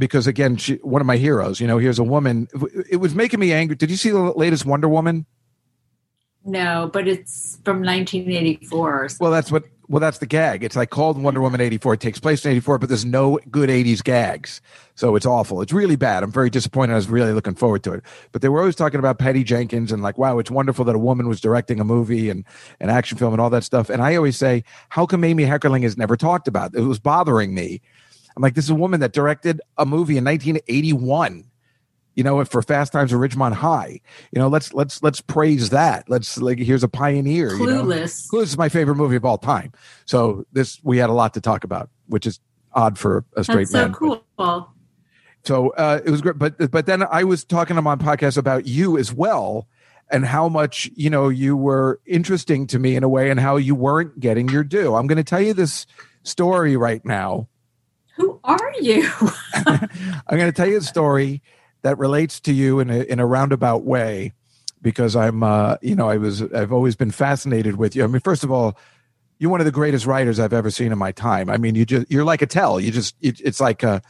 because 0.01 0.27
again, 0.27 0.57
she 0.57 0.75
one 0.77 1.01
of 1.01 1.07
my 1.07 1.17
heroes. 1.17 1.61
You 1.61 1.69
know, 1.69 1.79
here's 1.79 2.01
a 2.01 2.05
woman. 2.05 2.49
It 2.91 2.97
was 2.97 3.15
making 3.15 3.39
me 3.39 3.53
angry. 3.53 3.77
Did 3.77 3.91
you 3.91 3.97
see 3.97 4.11
the 4.11 4.19
latest 4.19 4.67
Wonder 4.67 4.89
Woman? 4.89 5.27
No, 6.45 6.91
but 6.93 7.07
it's 7.07 7.59
from 7.65 7.83
1984. 7.83 9.11
Well, 9.21 9.31
that's 9.31 9.53
what. 9.53 9.65
Well, 9.89 9.99
that's 9.99 10.19
the 10.19 10.27
gag. 10.27 10.63
It's 10.63 10.77
like 10.77 10.91
called 10.91 11.21
Wonder 11.21 11.41
Woman 11.41 11.61
eighty 11.61 11.77
four. 11.77 11.95
It 11.95 12.01
takes 12.01 12.21
place 12.21 12.45
in 12.45 12.53
eighty 12.53 12.61
four, 12.61 12.79
but 12.79 12.89
there's 12.89 13.05
no 13.05 13.41
good 13.51 13.69
eighties 13.69 14.03
gags, 14.03 14.61
so 14.95 15.17
it's 15.17 15.27
awful. 15.27 15.63
It's 15.63 15.73
really 15.73 15.97
bad. 15.97 16.23
I'm 16.23 16.31
very 16.31 16.49
disappointed. 16.49 16.93
I 16.93 16.97
was 16.97 17.09
really 17.09 17.33
looking 17.33 17.57
forward 17.57 17.83
to 17.83 17.95
it, 17.95 18.05
but 18.31 18.41
they 18.41 18.49
were 18.49 18.61
always 18.61 18.77
talking 18.77 19.01
about 19.01 19.19
Patty 19.19 19.43
Jenkins 19.43 19.91
and 19.91 20.01
like, 20.01 20.17
wow, 20.17 20.39
it's 20.39 20.51
wonderful 20.51 20.85
that 20.85 20.95
a 20.95 20.99
woman 20.99 21.27
was 21.27 21.41
directing 21.41 21.81
a 21.81 21.85
movie 21.85 22.31
and 22.31 22.45
an 22.79 22.89
action 22.89 23.19
film 23.19 23.35
and 23.35 23.41
all 23.41 23.51
that 23.51 23.65
stuff. 23.65 23.91
And 23.91 24.01
I 24.01 24.15
always 24.15 24.37
say, 24.37 24.63
how 24.91 25.07
come 25.07 25.25
Amy 25.25 25.45
Heckerling 25.45 25.83
is 25.83 25.99
never 25.99 26.17
talked 26.17 26.47
about? 26.47 26.73
It 26.73 26.83
was 26.83 27.01
bothering 27.01 27.53
me. 27.53 27.81
I'm 28.37 28.43
like, 28.43 28.55
this 28.55 28.65
is 28.65 28.71
a 28.71 28.75
woman 28.75 29.01
that 29.01 29.13
directed 29.13 29.61
a 29.77 29.85
movie 29.85 30.17
in 30.17 30.25
1981 30.25 31.51
you 32.15 32.25
know, 32.25 32.45
for 32.45 32.61
Fast 32.61 32.93
Times 32.93 33.13
at 33.13 33.19
Ridgemont 33.19 33.55
High. 33.55 34.01
You 34.33 34.41
know, 34.41 34.49
let's 34.49 34.75
let's 34.75 35.03
let's 35.03 35.21
praise 35.21 35.71
that. 35.71 36.09
Let's 36.11 36.37
like 36.39 36.59
here's 36.59 36.83
a 36.83 36.89
pioneer. 36.89 37.55
You 37.55 37.67
know? 37.67 37.85
Clueless. 37.85 38.29
Clueless 38.29 38.43
is 38.43 38.59
my 38.59 38.69
favorite 38.69 38.97
movie 38.97 39.17
of 39.17 39.25
all 39.25 39.39
time. 39.39 39.73
So 40.07 40.45
this 40.53 40.81
we 40.83 40.99
had 40.99 41.09
a 41.09 41.15
lot 41.15 41.35
to 41.35 41.41
talk 41.41 41.65
about, 41.65 41.89
which 42.09 42.27
is 42.27 42.41
odd 42.73 42.99
for 42.99 43.25
a 43.37 43.45
straight 43.45 43.73
man. 43.73 43.91
That's 43.93 43.99
so 43.99 44.07
man. 44.07 44.25
cool. 44.37 44.69
So 45.45 45.71
uh, 45.71 46.01
it 46.05 46.11
was 46.11 46.21
great, 46.21 46.39
but 46.39 46.71
but 46.71 46.87
then 46.87 47.03
I 47.05 47.25
was 47.25 47.45
talking 47.45 47.79
on 47.79 47.85
my 47.85 47.97
podcast 47.97 48.37
about 48.37 48.67
you 48.67 48.99
as 48.99 49.13
well, 49.13 49.67
and 50.11 50.27
how 50.27 50.49
much 50.49 50.91
you 50.95 51.09
know 51.09 51.29
you 51.29 51.57
were 51.57 52.01
interesting 52.07 52.67
to 52.69 52.79
me 52.79 52.97
in 52.97 53.03
a 53.03 53.09
way, 53.09 53.31
and 53.31 53.41
how 53.41 53.57
you 53.57 53.75
weren't 53.75 54.21
getting 54.21 54.49
your 54.49 54.65
due. 54.65 54.95
I'm 54.95 55.07
going 55.07 55.17
to 55.17 55.25
tell 55.25 55.41
you 55.41 55.55
this 55.55 55.87
story 56.23 56.77
right 56.77 57.05
now. 57.05 57.49
Who 58.21 58.39
are 58.45 58.73
you? 58.81 59.09
I'm 59.55 59.89
going 60.39 60.47
to 60.47 60.53
tell 60.53 60.69
you 60.69 60.77
a 60.77 60.83
story 60.83 61.43
that 61.81 61.97
relates 61.97 62.39
to 62.41 62.53
you 62.53 62.79
in 62.79 62.91
a 62.91 63.01
in 63.01 63.19
a 63.19 63.25
roundabout 63.25 63.83
way 63.83 64.35
because 64.83 65.17
I'm 65.17 65.43
uh 65.43 65.77
you 65.81 65.95
know 65.95 66.07
I 66.07 66.19
was 66.19 66.43
I've 66.43 66.71
always 66.71 66.97
been 66.97 67.11
fascinated 67.11 67.77
with 67.77 67.97
you. 67.97 68.05
I 68.05 68.07
mean 68.09 68.21
first 68.21 68.45
of 68.45 68.51
all 68.51 68.77
you're 69.39 69.51
one 69.51 69.61
of 69.61 69.65
the 69.65 69.73
greatest 69.73 70.05
writers 70.05 70.39
I've 70.39 70.53
ever 70.53 70.71
seen 70.71 70.93
in 70.93 70.99
my 70.99 71.13
time. 71.13 71.49
I 71.49 71.57
mean 71.57 71.75
you 71.75 71.87
just 71.87 72.11
you're 72.11 72.25
like 72.25 72.43
Attell. 72.43 72.79
You 72.79 72.91
just 72.91 73.17
it, 73.23 73.41
it's 73.41 73.59
like 73.59 73.83
uh 73.83 74.01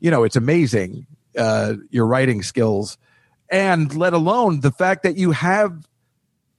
you 0.00 0.10
know 0.10 0.24
it's 0.24 0.34
amazing 0.34 1.06
uh 1.38 1.74
your 1.90 2.06
writing 2.06 2.42
skills 2.42 2.98
and 3.50 3.94
let 3.94 4.14
alone 4.14 4.60
the 4.60 4.72
fact 4.72 5.04
that 5.04 5.16
you 5.16 5.30
have 5.30 5.86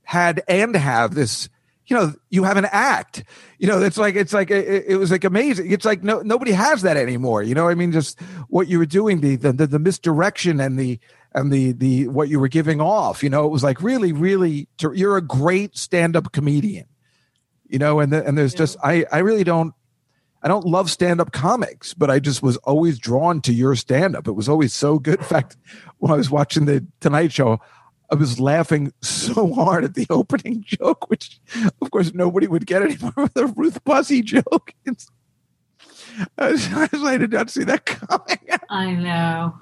had 0.04 0.41
and 0.47 0.76
have 0.76 1.13
this 1.13 1.50
you 1.91 1.97
know 1.97 2.13
you 2.30 2.45
have 2.45 2.56
an 2.56 2.69
act. 2.71 3.25
You 3.60 3.67
know 3.67 3.82
it's 3.82 3.97
like 3.97 4.15
it's 4.15 4.32
like 4.32 4.49
it, 4.49 4.86
it, 4.88 4.95
was 4.95 5.12
like 5.12 5.25
amazing. 5.25 5.69
It's 5.69 5.84
like 5.84 6.04
no 6.04 6.21
nobody 6.21 6.54
has 6.54 6.84
that 6.84 6.95
anymore. 6.95 7.43
You 7.43 7.54
know 7.54 7.67
i 7.67 7.75
mean? 7.75 7.91
Just 7.91 8.17
what 8.47 8.69
you 8.69 8.80
were 8.80 8.86
doing 8.86 9.19
the, 9.19 9.36
the 9.36 9.51
the 9.51 9.77
misdirection 9.77 10.62
and 10.62 10.80
the 10.80 11.01
and 11.36 11.51
the 11.51 11.73
the 11.73 12.08
what 12.08 12.30
you 12.30 12.39
were 12.39 12.47
giving 12.47 12.80
off 12.80 13.23
you 13.23 13.30
know? 13.30 13.45
It 13.45 13.49
was 13.49 13.62
like 13.62 13.82
really 13.82 14.13
really 14.13 14.69
you're 14.80 15.17
a 15.17 15.21
great 15.21 15.77
stand-up 15.77 16.32
comedian 16.32 16.86
you 17.67 17.77
know? 17.77 17.99
And 17.99 18.13
the, 18.13 18.25
and 18.25 18.38
there's 18.38 18.54
yeah. 18.54 18.60
just 18.60 18.77
i 18.82 19.06
i 19.12 19.17
really 19.17 19.43
don't 19.43 19.73
i 20.41 20.47
don't 20.47 20.65
love 20.65 20.89
stand-up 20.89 21.34
comics 21.34 21.93
but 21.93 22.10
i 22.10 22.19
just 22.19 22.41
was 22.41 22.56
always 22.58 22.99
drawn 22.99 23.41
to 23.41 23.54
your 23.54 23.75
stand-up. 23.75 24.30
It 24.30 24.34
was 24.34 24.47
always 24.47 24.73
so 24.73 24.97
good. 24.97 25.19
In 25.19 25.25
fact 25.25 25.58
when 25.97 26.10
i 26.10 26.15
was 26.15 26.30
watching 26.30 26.63
the 26.63 26.88
tonight 27.01 27.34
show 27.34 27.60
I 28.12 28.15
was 28.15 28.39
laughing 28.41 28.91
so 29.02 29.54
hard 29.54 29.86
at 29.86 29.95
the 29.95 30.06
opening 30.10 30.63
joke, 30.67 31.10
which 31.10 31.39
of 31.82 31.91
course 31.91 32.13
nobody 32.13 32.45
would 32.45 32.65
get 32.65 32.82
anymore 32.84 33.13
with 33.17 33.34
the 33.34 33.47
Ruth 33.47 33.84
Buzzi 33.84 34.24
joke. 34.24 34.74
It's, 36.38 36.67
I, 36.74 36.89
was, 36.91 37.04
I 37.06 37.17
did 37.17 37.32
not 37.32 37.50
see 37.50 37.63
that 37.63 37.86
coming. 37.86 38.38
I 38.69 38.91
know. 38.91 39.56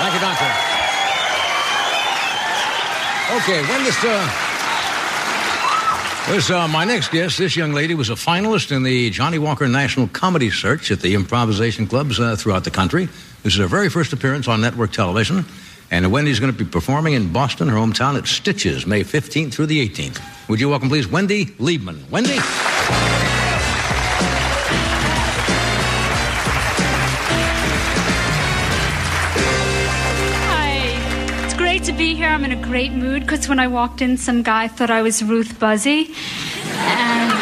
Thank 0.00 0.14
you, 0.14 0.20
Doctor. 0.20 0.50
Okay, 3.36 3.62
when 3.70 3.84
this 3.84 4.04
uh, 4.04 4.53
this, 6.28 6.50
uh, 6.50 6.66
my 6.68 6.84
next 6.84 7.10
guest, 7.10 7.38
this 7.38 7.56
young 7.56 7.72
lady 7.72 7.94
was 7.94 8.10
a 8.10 8.14
finalist 8.14 8.74
in 8.74 8.82
the 8.82 9.10
Johnnie 9.10 9.38
Walker 9.38 9.68
National 9.68 10.08
Comedy 10.08 10.50
Search 10.50 10.90
at 10.90 11.00
the 11.00 11.14
improvisation 11.14 11.86
clubs 11.86 12.18
uh, 12.18 12.36
throughout 12.36 12.64
the 12.64 12.70
country. 12.70 13.06
This 13.42 13.54
is 13.54 13.58
her 13.58 13.66
very 13.66 13.88
first 13.88 14.12
appearance 14.12 14.48
on 14.48 14.60
network 14.60 14.92
television. 14.92 15.44
And 15.90 16.10
Wendy's 16.10 16.40
going 16.40 16.52
to 16.52 16.58
be 16.58 16.68
performing 16.68 17.12
in 17.12 17.32
Boston, 17.32 17.68
her 17.68 17.76
hometown, 17.76 18.16
at 18.16 18.26
Stitches, 18.26 18.86
May 18.86 19.04
15th 19.04 19.52
through 19.52 19.66
the 19.66 19.86
18th. 19.86 20.48
Would 20.48 20.60
you 20.60 20.70
welcome, 20.70 20.88
please, 20.88 21.06
Wendy 21.06 21.46
Liebman? 21.46 22.10
Wendy? 22.10 22.38
I'm 32.34 32.44
in 32.44 32.50
a 32.50 32.60
great 32.60 32.90
mood 32.90 33.22
because 33.22 33.48
when 33.48 33.60
I 33.60 33.68
walked 33.68 34.02
in, 34.02 34.16
some 34.16 34.42
guy 34.42 34.66
thought 34.66 34.90
I 34.90 35.02
was 35.02 35.22
Ruth 35.22 35.60
Buzzi. 35.60 36.08
And 36.66 37.32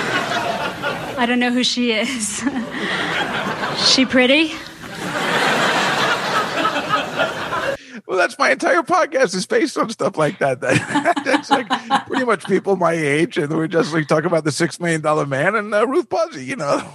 I 1.19 1.25
don't 1.27 1.39
know 1.39 1.51
who 1.51 1.65
she 1.65 1.93
is. 1.93 2.45
she 3.91 4.05
pretty? 4.05 4.53
Well, 8.07 8.19
that's 8.19 8.39
my 8.39 8.51
entire 8.51 8.83
podcast 8.83 9.35
is 9.35 9.47
based 9.47 9.79
on 9.79 9.89
stuff 9.89 10.19
like 10.19 10.39
that. 10.41 10.61
that 10.61 11.23
that's 11.25 11.49
like 11.49 11.71
pretty 12.07 12.27
much 12.27 12.45
people 12.45 12.77
my 12.77 12.93
age, 12.93 13.39
and 13.39 13.51
we're 13.57 13.69
just 13.69 13.95
like 13.95 14.09
talking 14.09 14.27
about 14.27 14.45
the 14.45 14.53
six 14.53 14.79
million 14.79 15.01
dollar 15.01 15.25
man 15.25 15.55
and 15.55 15.75
uh, 15.75 15.87
Ruth 15.87 16.11
Buzzi, 16.11 16.45
you 16.45 16.57
know. 16.57 16.87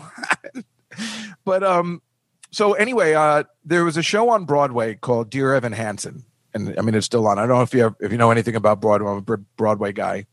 but 1.45 1.63
um, 1.63 2.03
so 2.51 2.73
anyway, 2.73 3.15
uh, 3.15 3.45
there 3.65 3.83
was 3.83 3.97
a 3.97 4.03
show 4.03 4.29
on 4.29 4.45
Broadway 4.45 4.93
called 4.93 5.31
Dear 5.31 5.55
Evan 5.55 5.73
Hansen 5.73 6.26
and 6.53 6.77
I 6.77 6.81
mean 6.81 6.95
it's 6.95 7.05
still 7.05 7.27
on. 7.27 7.37
I 7.37 7.41
don't 7.41 7.57
know 7.57 7.61
if 7.61 7.73
you 7.73 7.83
have, 7.83 7.95
if 7.99 8.11
you 8.11 8.17
know 8.17 8.31
anything 8.31 8.55
about 8.55 8.81
Broadway. 8.81 9.11
I'm 9.11 9.17
a 9.17 9.37
Broadway 9.57 9.93
guy, 9.93 10.25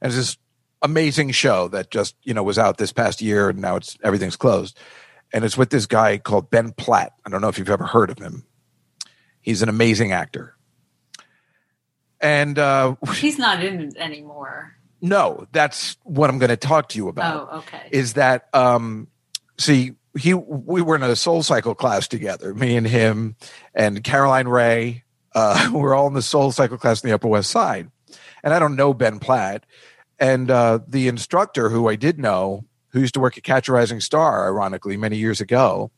and 0.00 0.12
it's 0.12 0.16
this 0.16 0.36
amazing 0.82 1.30
show 1.32 1.68
that 1.68 1.90
just 1.90 2.16
you 2.22 2.34
know 2.34 2.42
was 2.42 2.58
out 2.58 2.78
this 2.78 2.92
past 2.92 3.20
year, 3.20 3.48
and 3.50 3.60
now 3.60 3.76
it's 3.76 3.96
everything's 4.02 4.36
closed. 4.36 4.78
And 5.32 5.44
it's 5.44 5.58
with 5.58 5.70
this 5.70 5.86
guy 5.86 6.18
called 6.18 6.50
Ben 6.50 6.72
Platt. 6.72 7.12
I 7.24 7.30
don't 7.30 7.40
know 7.40 7.48
if 7.48 7.58
you've 7.58 7.68
ever 7.68 7.84
heard 7.84 8.10
of 8.10 8.18
him. 8.18 8.44
He's 9.40 9.60
an 9.60 9.68
amazing 9.68 10.12
actor, 10.12 10.56
and 12.20 12.58
uh, 12.58 12.96
he's 13.14 13.38
not 13.38 13.64
in 13.64 13.80
it 13.80 13.96
anymore. 13.96 14.72
No, 15.00 15.46
that's 15.52 15.96
what 16.04 16.30
I'm 16.30 16.38
going 16.38 16.50
to 16.50 16.56
talk 16.56 16.88
to 16.90 16.98
you 16.98 17.08
about. 17.08 17.48
Oh, 17.50 17.58
okay. 17.58 17.88
Is 17.90 18.14
that 18.14 18.48
um, 18.54 19.08
see 19.58 19.92
he 20.16 20.34
we 20.34 20.82
were 20.82 20.96
in 20.96 21.02
a 21.02 21.16
Soul 21.16 21.42
Cycle 21.42 21.74
class 21.74 22.08
together, 22.08 22.54
me 22.54 22.76
and 22.76 22.86
him 22.86 23.36
and 23.74 24.02
Caroline 24.02 24.48
Rhea. 24.48 25.02
Uh, 25.34 25.70
we're 25.72 25.94
all 25.94 26.06
in 26.06 26.14
the 26.14 26.22
Soul 26.22 26.52
Cycle 26.52 26.78
class 26.78 27.02
in 27.02 27.08
the 27.08 27.14
Upper 27.14 27.28
West 27.28 27.50
Side, 27.50 27.90
and 28.42 28.54
I 28.54 28.58
don't 28.58 28.76
know 28.76 28.94
Ben 28.94 29.18
Platt. 29.18 29.64
And 30.18 30.50
uh, 30.50 30.78
the 30.88 31.08
instructor, 31.08 31.68
who 31.68 31.88
I 31.88 31.96
did 31.96 32.18
know, 32.18 32.64
who 32.88 33.00
used 33.00 33.14
to 33.14 33.20
work 33.20 33.36
at 33.36 33.44
Catch 33.44 33.68
a 33.68 33.72
Rising 33.72 34.00
Star, 34.00 34.46
ironically, 34.46 34.96
many 34.96 35.18
years 35.18 35.42
ago, 35.42 35.90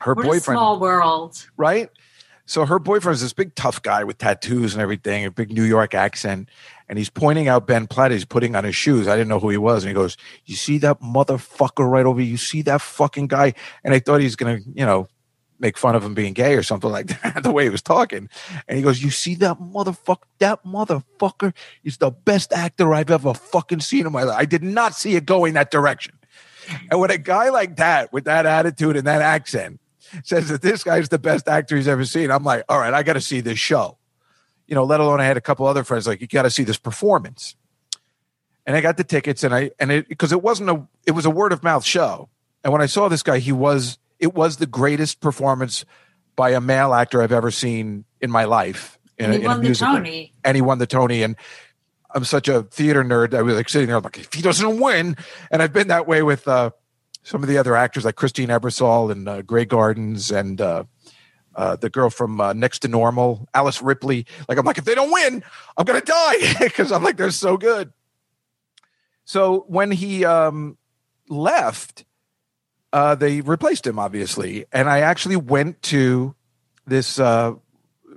her 0.00 0.14
what 0.14 0.26
boyfriend, 0.26 0.56
a 0.56 0.60
small 0.60 0.78
world. 0.78 1.44
right? 1.56 1.90
So 2.46 2.66
her 2.66 2.78
boyfriend 2.78 3.14
is 3.14 3.22
this 3.22 3.32
big 3.32 3.54
tough 3.54 3.82
guy 3.82 4.04
with 4.04 4.18
tattoos 4.18 4.74
and 4.74 4.82
everything, 4.82 5.24
a 5.24 5.30
big 5.30 5.52
New 5.52 5.62
York 5.62 5.94
accent, 5.94 6.48
and 6.88 6.98
he's 6.98 7.10
pointing 7.10 7.48
out 7.48 7.66
Ben 7.66 7.86
Platt. 7.86 8.10
He's 8.10 8.24
putting 8.24 8.54
on 8.54 8.64
his 8.64 8.76
shoes. 8.76 9.08
I 9.08 9.16
didn't 9.16 9.28
know 9.28 9.38
who 9.38 9.50
he 9.50 9.56
was, 9.56 9.84
and 9.84 9.88
he 9.88 9.94
goes, 9.94 10.16
"You 10.44 10.56
see 10.56 10.78
that 10.78 11.00
motherfucker 11.00 11.88
right 11.88 12.06
over? 12.06 12.20
You 12.20 12.36
see 12.36 12.62
that 12.62 12.80
fucking 12.80 13.28
guy?" 13.28 13.54
And 13.84 13.94
I 13.94 13.98
thought 13.98 14.20
he's 14.20 14.36
gonna, 14.36 14.58
you 14.74 14.84
know, 14.84 15.08
make 15.58 15.78
fun 15.78 15.94
of 15.94 16.04
him 16.04 16.14
being 16.14 16.32
gay 16.32 16.54
or 16.54 16.62
something 16.62 16.90
like 16.90 17.06
that. 17.22 17.42
The 17.42 17.52
way 17.52 17.64
he 17.64 17.70
was 17.70 17.82
talking, 17.82 18.28
and 18.68 18.76
he 18.76 18.82
goes, 18.82 19.02
"You 19.02 19.10
see 19.10 19.34
that 19.36 19.58
motherfucker? 19.58 20.24
That 20.38 20.64
motherfucker 20.64 21.54
is 21.84 21.98
the 21.98 22.10
best 22.10 22.52
actor 22.52 22.92
I've 22.94 23.10
ever 23.10 23.34
fucking 23.34 23.80
seen 23.80 24.06
in 24.06 24.12
my 24.12 24.22
life. 24.24 24.38
I 24.38 24.44
did 24.44 24.62
not 24.62 24.94
see 24.94 25.16
it 25.16 25.26
going 25.26 25.54
that 25.54 25.70
direction." 25.70 26.14
And 26.90 27.00
when 27.00 27.10
a 27.10 27.18
guy 27.18 27.48
like 27.48 27.76
that, 27.76 28.12
with 28.12 28.24
that 28.24 28.46
attitude 28.46 28.96
and 28.96 29.06
that 29.06 29.20
accent, 29.20 29.80
says 30.24 30.48
that 30.48 30.62
this 30.62 30.84
guy's 30.84 31.08
the 31.08 31.18
best 31.18 31.48
actor 31.48 31.76
he's 31.76 31.88
ever 31.88 32.04
seen, 32.04 32.30
I'm 32.30 32.44
like, 32.44 32.64
all 32.68 32.78
right, 32.78 32.92
I 32.92 33.02
got 33.02 33.14
to 33.14 33.20
see 33.20 33.40
this 33.40 33.58
show. 33.58 33.98
You 34.72 34.76
know, 34.76 34.84
let 34.84 35.00
alone 35.00 35.20
I 35.20 35.24
had 35.26 35.36
a 35.36 35.40
couple 35.42 35.66
other 35.66 35.84
friends 35.84 36.06
like, 36.06 36.22
you 36.22 36.26
got 36.26 36.44
to 36.44 36.50
see 36.50 36.64
this 36.64 36.78
performance. 36.78 37.56
And 38.64 38.74
I 38.74 38.80
got 38.80 38.96
the 38.96 39.04
tickets, 39.04 39.44
and 39.44 39.54
I 39.54 39.70
and 39.78 39.92
it 39.92 40.08
because 40.08 40.32
it 40.32 40.40
wasn't 40.42 40.70
a 40.70 40.88
it 41.06 41.10
was 41.10 41.26
a 41.26 41.30
word 41.30 41.52
of 41.52 41.62
mouth 41.62 41.84
show. 41.84 42.30
And 42.64 42.72
when 42.72 42.80
I 42.80 42.86
saw 42.86 43.08
this 43.08 43.22
guy, 43.22 43.38
he 43.38 43.52
was 43.52 43.98
it 44.18 44.32
was 44.32 44.56
the 44.56 44.64
greatest 44.66 45.20
performance 45.20 45.84
by 46.36 46.52
a 46.52 46.60
male 46.62 46.94
actor 46.94 47.20
I've 47.22 47.32
ever 47.32 47.50
seen 47.50 48.06
in 48.22 48.30
my 48.30 48.44
life. 48.44 48.98
In, 49.18 49.26
And 49.26 49.34
a- 49.34 49.38
he 49.40 49.44
a 49.44 49.48
won 49.48 49.56
the 49.58 49.62
musical. 49.64 49.94
Tony. 49.96 50.32
and 50.42 50.54
he 50.56 50.62
won 50.62 50.78
the 50.78 50.86
Tony. 50.86 51.22
And 51.22 51.36
I'm 52.14 52.24
such 52.24 52.48
a 52.48 52.62
theater 52.62 53.04
nerd. 53.04 53.34
I 53.34 53.42
was 53.42 53.56
like 53.56 53.68
sitting 53.68 53.88
there, 53.88 53.96
I'm 53.98 54.02
like, 54.04 54.16
if 54.20 54.32
he 54.32 54.40
doesn't 54.40 54.80
win, 54.80 55.18
and 55.50 55.60
I've 55.60 55.74
been 55.74 55.88
that 55.88 56.06
way 56.06 56.22
with 56.22 56.48
uh, 56.48 56.70
some 57.24 57.42
of 57.42 57.48
the 57.50 57.58
other 57.58 57.76
actors 57.76 58.06
like 58.06 58.14
Christine 58.16 58.48
Ebersole 58.48 59.12
and 59.12 59.28
uh, 59.28 59.42
Grey 59.42 59.66
Gardens 59.66 60.30
and 60.30 60.60
uh, 60.62 60.84
uh, 61.54 61.76
the 61.76 61.90
girl 61.90 62.10
from 62.10 62.40
uh, 62.40 62.52
Next 62.52 62.80
to 62.80 62.88
Normal, 62.88 63.48
Alice 63.54 63.82
Ripley. 63.82 64.26
Like, 64.48 64.58
I'm 64.58 64.64
like, 64.64 64.78
if 64.78 64.84
they 64.84 64.94
don't 64.94 65.12
win, 65.12 65.44
I'm 65.76 65.84
gonna 65.84 66.00
die 66.00 66.54
because 66.60 66.92
I'm 66.92 67.02
like, 67.02 67.16
they're 67.16 67.30
so 67.30 67.56
good. 67.56 67.92
So 69.24 69.64
when 69.68 69.90
he 69.90 70.24
um, 70.24 70.76
left, 71.28 72.04
uh, 72.92 73.14
they 73.14 73.40
replaced 73.40 73.86
him, 73.86 73.98
obviously, 73.98 74.66
and 74.72 74.88
I 74.88 75.00
actually 75.00 75.36
went 75.36 75.80
to 75.82 76.34
this 76.86 77.18
uh, 77.18 77.54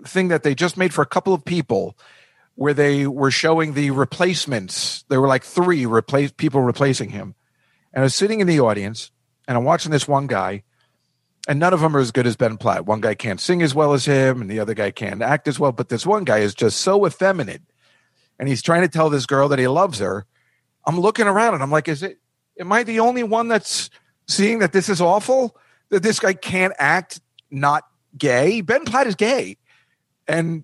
thing 0.06 0.30
that 0.30 0.44
they 0.44 0.56
just 0.56 0.78
made 0.78 0.94
for 0.94 1.02
a 1.02 1.06
couple 1.06 1.34
of 1.34 1.46
people 1.46 1.98
where 2.56 2.74
they 2.74 3.06
were 3.06 3.32
showing 3.32 3.74
the 3.74 3.92
replacements. 3.92 5.04
There 5.10 5.22
were 5.22 5.28
like 5.28 5.44
three 5.44 5.86
replace 5.86 6.32
people 6.32 6.62
replacing 6.62 7.10
him. 7.10 7.36
And 7.94 8.02
I 8.02 8.04
was 8.04 8.16
sitting 8.16 8.40
in 8.40 8.48
the 8.48 8.60
audience 8.62 9.12
and 9.48 9.58
I'm 9.58 9.64
watching 9.64 9.92
this 9.92 10.08
one 10.08 10.28
guy, 10.28 10.64
and 11.48 11.60
none 11.60 11.74
of 11.74 11.82
them 11.82 11.96
are 11.96 12.00
as 12.00 12.12
good 12.12 12.26
as 12.26 12.36
Ben 12.36 12.58
Platt. 12.58 12.86
One 12.86 13.02
guy 13.02 13.14
can't 13.14 13.40
sing 13.40 13.62
as 13.62 13.76
well 13.76 13.94
as 13.94 14.06
him, 14.06 14.42
and 14.42 14.50
the 14.50 14.60
other 14.60 14.74
guy 14.74 14.92
can't 14.92 15.22
act 15.22 15.48
as 15.48 15.60
well. 15.60 15.72
But 15.72 15.90
this 15.90 16.06
one 16.06 16.24
guy 16.24 16.40
is 16.40 16.56
just 16.56 16.82
so 16.82 17.06
effeminate. 17.06 17.62
And 18.40 18.50
he's 18.50 18.62
trying 18.62 18.82
to 18.82 18.88
tell 18.88 19.10
this 19.10 19.26
girl 19.26 19.48
that 19.50 19.60
he 19.60 19.68
loves 19.68 20.00
her. 20.00 20.26
I'm 20.86 21.00
looking 21.00 21.28
around 21.28 21.54
and 21.54 21.64
I'm 21.64 21.72
like, 21.72 21.88
is 21.88 22.04
it 22.04 22.20
am 22.60 22.72
I 22.72 22.84
the 22.84 23.00
only 23.00 23.24
one 23.24 23.48
that's 23.48 23.90
seeing 24.28 24.60
that 24.60 24.74
this 24.74 24.90
is 24.90 25.02
awful? 25.02 25.56
That 25.90 26.04
this 26.04 26.20
guy 26.20 26.34
can't 26.34 26.74
act 26.78 27.22
not 27.50 27.86
gay? 28.18 28.62
Ben 28.62 28.86
Platt 28.86 29.08
is 29.08 29.16
gay. 29.16 29.58
And 30.28 30.64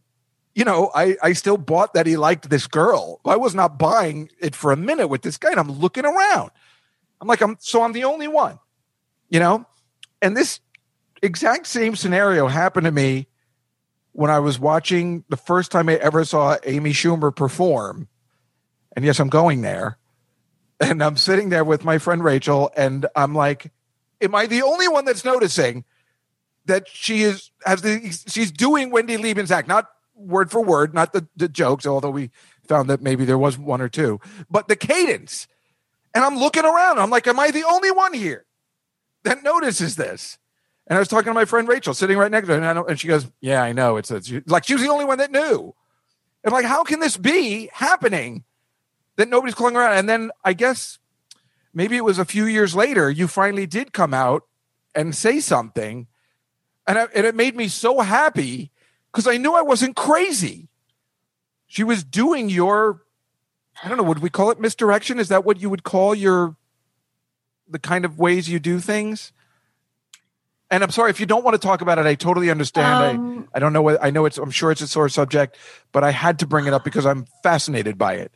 you 0.53 0.65
know, 0.65 0.91
I, 0.93 1.15
I 1.23 1.33
still 1.33 1.57
bought 1.57 1.93
that 1.93 2.05
he 2.05 2.17
liked 2.17 2.49
this 2.49 2.67
girl. 2.67 3.21
I 3.23 3.37
was 3.37 3.55
not 3.55 3.79
buying 3.79 4.29
it 4.39 4.53
for 4.53 4.73
a 4.73 4.77
minute 4.77 5.07
with 5.07 5.21
this 5.21 5.37
guy. 5.37 5.51
And 5.51 5.59
I'm 5.59 5.71
looking 5.71 6.05
around. 6.05 6.51
I'm 7.21 7.27
like, 7.27 7.41
I'm 7.41 7.55
so 7.59 7.83
I'm 7.83 7.93
the 7.93 8.03
only 8.03 8.27
one, 8.27 8.59
you 9.29 9.39
know? 9.39 9.65
And 10.21 10.35
this 10.35 10.59
exact 11.21 11.67
same 11.67 11.95
scenario 11.95 12.47
happened 12.47 12.85
to 12.85 12.91
me 12.91 13.27
when 14.13 14.29
I 14.29 14.39
was 14.39 14.59
watching 14.59 15.23
the 15.29 15.37
first 15.37 15.71
time 15.71 15.89
I 15.89 15.95
ever 15.95 16.25
saw 16.25 16.57
Amy 16.65 16.91
Schumer 16.91 17.35
perform. 17.35 18.07
And 18.95 19.05
yes, 19.05 19.19
I'm 19.19 19.29
going 19.29 19.61
there. 19.61 19.97
And 20.83 21.03
I'm 21.03 21.15
sitting 21.15 21.49
there 21.49 21.63
with 21.63 21.85
my 21.85 21.99
friend 21.99 22.23
Rachel, 22.23 22.71
and 22.75 23.05
I'm 23.15 23.35
like, 23.35 23.71
Am 24.19 24.33
I 24.33 24.47
the 24.47 24.63
only 24.63 24.87
one 24.87 25.05
that's 25.05 25.23
noticing 25.23 25.85
that 26.65 26.87
she 26.87 27.21
is 27.21 27.51
has 27.65 27.81
the 27.81 28.11
she's 28.27 28.51
doing 28.51 28.91
Wendy 28.91 29.17
Liebman's 29.17 29.51
act, 29.51 29.67
not 29.67 29.87
word 30.15 30.51
for 30.51 30.63
word, 30.63 30.93
not 30.93 31.13
the, 31.13 31.27
the 31.35 31.49
jokes, 31.49 31.85
although 31.85 32.11
we 32.11 32.29
found 32.67 32.89
that 32.89 33.01
maybe 33.01 33.25
there 33.25 33.37
was 33.37 33.57
one 33.57 33.81
or 33.81 33.89
two, 33.89 34.19
but 34.49 34.67
the 34.67 34.75
cadence. 34.75 35.47
And 36.13 36.23
I'm 36.23 36.37
looking 36.37 36.65
around. 36.65 36.99
I'm 36.99 37.09
like, 37.09 37.27
am 37.27 37.39
I 37.39 37.51
the 37.51 37.63
only 37.63 37.89
one 37.91 38.13
here 38.13 38.45
that 39.23 39.43
notices 39.43 39.95
this? 39.95 40.37
And 40.91 40.97
I 40.97 40.99
was 40.99 41.07
talking 41.07 41.27
to 41.27 41.33
my 41.33 41.45
friend 41.45 41.69
Rachel, 41.69 41.93
sitting 41.93 42.17
right 42.17 42.29
next 42.29 42.49
to 42.49 42.59
her, 42.59 42.61
and, 42.61 42.79
and 42.79 42.99
she 42.99 43.07
goes, 43.07 43.25
"Yeah, 43.39 43.63
I 43.63 43.71
know." 43.71 43.95
It's, 43.95 44.11
it's 44.11 44.29
like 44.47 44.65
she 44.65 44.73
was 44.73 44.83
the 44.83 44.89
only 44.89 45.05
one 45.05 45.19
that 45.19 45.31
knew. 45.31 45.73
And 46.43 46.51
like, 46.51 46.65
how 46.65 46.83
can 46.83 46.99
this 46.99 47.15
be 47.15 47.69
happening 47.71 48.43
that 49.15 49.29
nobody's 49.29 49.55
calling 49.55 49.77
around? 49.77 49.97
And 49.97 50.09
then 50.09 50.31
I 50.43 50.51
guess 50.51 50.99
maybe 51.73 51.95
it 51.95 52.03
was 52.03 52.19
a 52.19 52.25
few 52.25 52.43
years 52.43 52.75
later, 52.75 53.09
you 53.09 53.29
finally 53.29 53.65
did 53.65 53.93
come 53.93 54.13
out 54.13 54.43
and 54.93 55.15
say 55.15 55.39
something, 55.39 56.07
and, 56.85 56.99
I, 56.99 57.07
and 57.15 57.25
it 57.25 57.35
made 57.35 57.55
me 57.55 57.69
so 57.69 58.01
happy 58.01 58.69
because 59.13 59.27
I 59.27 59.37
knew 59.37 59.53
I 59.53 59.61
wasn't 59.61 59.95
crazy. 59.95 60.67
She 61.67 61.85
was 61.85 62.03
doing 62.03 62.49
your, 62.49 63.03
I 63.81 63.87
don't 63.87 63.97
know, 63.97 64.03
would 64.03 64.19
we 64.19 64.29
call 64.29 64.51
it 64.51 64.59
misdirection? 64.59 65.19
Is 65.19 65.29
that 65.29 65.45
what 65.45 65.61
you 65.61 65.69
would 65.69 65.83
call 65.83 66.13
your, 66.13 66.57
the 67.65 67.79
kind 67.79 68.03
of 68.03 68.19
ways 68.19 68.49
you 68.49 68.59
do 68.59 68.81
things? 68.81 69.31
And 70.71 70.83
I'm 70.83 70.89
sorry 70.89 71.09
if 71.09 71.19
you 71.19 71.25
don't 71.25 71.43
want 71.43 71.53
to 71.53 71.67
talk 71.67 71.81
about 71.81 71.99
it. 71.99 72.05
I 72.05 72.15
totally 72.15 72.49
understand. 72.49 73.17
Um, 73.19 73.49
I, 73.53 73.57
I 73.57 73.59
don't 73.59 73.73
know 73.73 73.81
what 73.81 74.01
I 74.01 74.09
know. 74.09 74.25
It's 74.25 74.37
I'm 74.37 74.51
sure 74.51 74.71
it's 74.71 74.79
a 74.79 74.87
sore 74.87 75.09
subject, 75.09 75.57
but 75.91 76.05
I 76.05 76.11
had 76.11 76.39
to 76.39 76.47
bring 76.47 76.65
it 76.65 76.73
up 76.73 76.85
because 76.85 77.05
I'm 77.05 77.27
fascinated 77.43 77.97
by 77.97 78.13
it. 78.15 78.31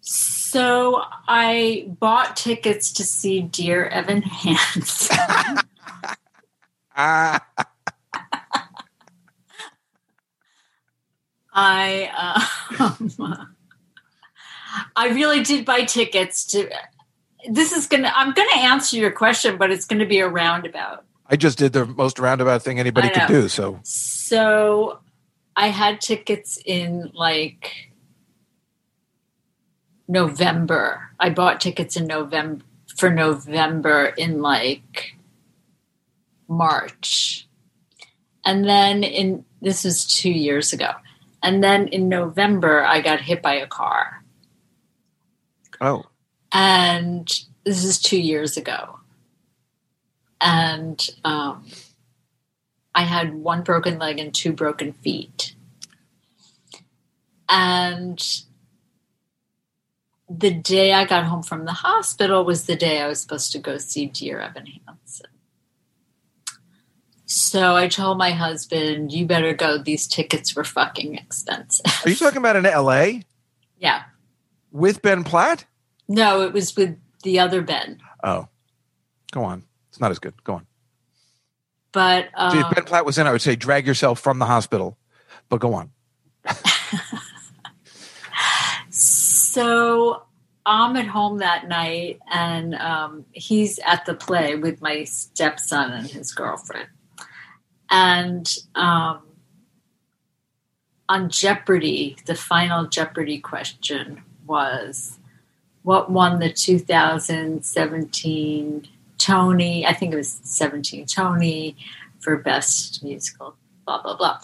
So 0.00 1.00
I 1.28 1.86
bought 2.00 2.36
tickets 2.36 2.92
to 2.94 3.04
see 3.04 3.40
Dear 3.40 3.86
Evan 3.86 4.22
Hansen. 4.22 5.16
I 6.96 7.40
um, 12.78 13.46
I 14.96 15.08
really 15.10 15.44
did 15.44 15.64
buy 15.64 15.84
tickets 15.84 16.44
to. 16.46 16.68
This 17.48 17.72
is 17.72 17.86
gonna. 17.86 18.12
I'm 18.14 18.32
gonna 18.32 18.56
answer 18.56 18.96
your 18.96 19.10
question, 19.10 19.56
but 19.56 19.70
it's 19.70 19.86
gonna 19.86 20.06
be 20.06 20.18
a 20.20 20.28
roundabout. 20.28 21.04
I 21.26 21.36
just 21.36 21.58
did 21.58 21.72
the 21.72 21.86
most 21.86 22.18
roundabout 22.18 22.62
thing 22.62 22.80
anybody 22.80 23.08
could 23.08 23.28
do. 23.28 23.48
So 23.48 23.80
So 23.84 24.98
I 25.56 25.68
had 25.68 26.00
tickets 26.00 26.58
in 26.64 27.12
like 27.14 27.92
November. 30.08 31.10
I 31.20 31.30
bought 31.30 31.60
tickets 31.60 31.96
in 31.96 32.06
November 32.06 32.64
for 32.96 33.10
November 33.10 34.06
in 34.06 34.42
like 34.42 35.16
March. 36.48 37.46
And 38.44 38.64
then 38.64 39.04
in 39.04 39.44
this 39.62 39.84
was 39.84 40.04
2 40.06 40.30
years 40.30 40.72
ago. 40.72 40.90
And 41.42 41.62
then 41.62 41.88
in 41.88 42.08
November 42.08 42.82
I 42.82 43.00
got 43.00 43.20
hit 43.20 43.40
by 43.40 43.54
a 43.54 43.66
car. 43.66 44.24
oh, 45.80 46.04
And 46.52 47.28
this 47.64 47.84
is 47.84 48.00
2 48.00 48.20
years 48.20 48.56
ago. 48.56 48.98
And 50.40 51.06
um 51.24 51.66
I 52.94 53.02
had 53.02 53.34
one 53.34 53.62
broken 53.62 53.98
leg 53.98 54.18
and 54.18 54.34
two 54.34 54.52
broken 54.52 54.92
feet. 54.92 55.54
And 57.48 58.20
the 60.28 60.52
day 60.52 60.92
I 60.92 61.04
got 61.04 61.24
home 61.24 61.42
from 61.42 61.64
the 61.64 61.72
hospital 61.72 62.44
was 62.44 62.66
the 62.66 62.76
day 62.76 63.00
I 63.00 63.08
was 63.08 63.20
supposed 63.20 63.52
to 63.52 63.58
go 63.58 63.78
see 63.78 64.06
Dear 64.06 64.40
Evan 64.40 64.66
Hansen. 64.66 65.26
So 67.26 67.76
I 67.76 67.88
told 67.88 68.18
my 68.18 68.30
husband, 68.30 69.12
you 69.12 69.24
better 69.24 69.54
go. 69.54 69.78
These 69.78 70.06
tickets 70.06 70.54
were 70.54 70.64
fucking 70.64 71.16
expensive. 71.16 71.86
are 72.04 72.10
you 72.10 72.16
talking 72.16 72.38
about 72.38 72.56
in 72.56 72.66
L.A. 72.66 73.22
yeah. 73.78 74.02
with 74.72 75.00
Ben 75.00 75.22
Platt? 75.24 75.64
No, 76.10 76.42
it 76.42 76.52
was 76.52 76.76
with 76.76 76.98
the 77.22 77.38
other 77.38 77.62
Ben. 77.62 78.00
Oh, 78.22 78.48
go 79.30 79.44
on. 79.44 79.62
It's 79.88 80.00
not 80.00 80.10
as 80.10 80.18
good. 80.18 80.34
Go 80.44 80.54
on. 80.54 80.66
But 81.92 82.28
um, 82.34 82.58
if 82.58 82.74
Ben 82.74 82.84
Platt 82.84 83.06
was 83.06 83.16
in, 83.16 83.26
I 83.26 83.32
would 83.32 83.40
say 83.40 83.56
drag 83.56 83.86
yourself 83.86 84.20
from 84.20 84.38
the 84.38 84.46
hospital. 84.46 84.98
But 85.48 85.60
go 85.60 85.74
on. 85.74 85.90
So 88.90 90.22
I'm 90.66 90.96
at 90.96 91.06
home 91.06 91.38
that 91.38 91.66
night, 91.66 92.20
and 92.30 92.74
um, 92.76 93.24
he's 93.32 93.80
at 93.84 94.06
the 94.06 94.14
play 94.14 94.54
with 94.54 94.80
my 94.80 95.04
stepson 95.04 95.90
and 95.90 96.06
his 96.06 96.32
girlfriend. 96.32 96.88
And 97.90 98.48
um, 98.76 99.22
on 101.08 101.30
Jeopardy, 101.30 102.16
the 102.26 102.36
final 102.36 102.86
Jeopardy 102.86 103.40
question 103.40 104.22
was 104.46 105.18
what 105.82 106.10
won 106.10 106.40
the 106.40 106.52
2017 106.52 108.88
Tony? 109.18 109.86
I 109.86 109.92
think 109.92 110.12
it 110.12 110.16
was 110.16 110.40
17 110.42 111.06
Tony 111.06 111.76
for 112.20 112.36
Best 112.36 113.02
Musical, 113.02 113.56
blah, 113.86 114.02
blah, 114.02 114.16
blah. 114.16 114.38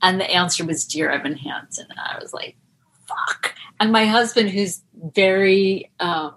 And 0.00 0.20
the 0.20 0.30
answer 0.30 0.64
was 0.64 0.84
Dear 0.84 1.10
Evan 1.10 1.36
Hansen. 1.36 1.86
And 1.90 1.98
I 1.98 2.18
was 2.20 2.32
like, 2.32 2.56
fuck. 3.06 3.54
And 3.80 3.90
my 3.92 4.06
husband, 4.06 4.50
who's 4.50 4.80
very 4.94 5.90
um, 6.00 6.34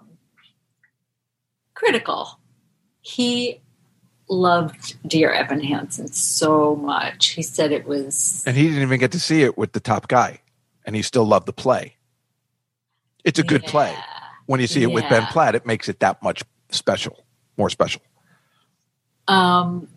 critical, 1.74 2.38
he 3.00 3.60
loved 4.28 4.96
Dear 5.06 5.32
Evan 5.32 5.60
Hansen 5.60 6.12
so 6.12 6.76
much. 6.76 7.28
He 7.28 7.42
said 7.42 7.72
it 7.72 7.86
was. 7.86 8.42
And 8.46 8.56
he 8.56 8.68
didn't 8.68 8.82
even 8.82 9.00
get 9.00 9.12
to 9.12 9.20
see 9.20 9.42
it 9.42 9.58
with 9.58 9.72
the 9.72 9.80
top 9.80 10.08
guy, 10.08 10.40
and 10.84 10.96
he 10.96 11.02
still 11.02 11.24
loved 11.24 11.46
the 11.46 11.52
play. 11.52 11.96
It's 13.24 13.38
a 13.38 13.44
good 13.44 13.62
play. 13.64 13.94
Yeah. 14.42 14.52
When 14.52 14.60
you 14.60 14.66
see 14.66 14.82
it 14.82 14.92
with 14.92 15.08
Ben 15.08 15.26
Platt, 15.26 15.54
it 15.54 15.66
makes 15.66 15.88
it 15.88 16.00
that 16.00 16.22
much 16.22 16.42
special, 16.70 17.24
more 17.56 17.70
special. 17.70 18.02
Um, 19.28 19.88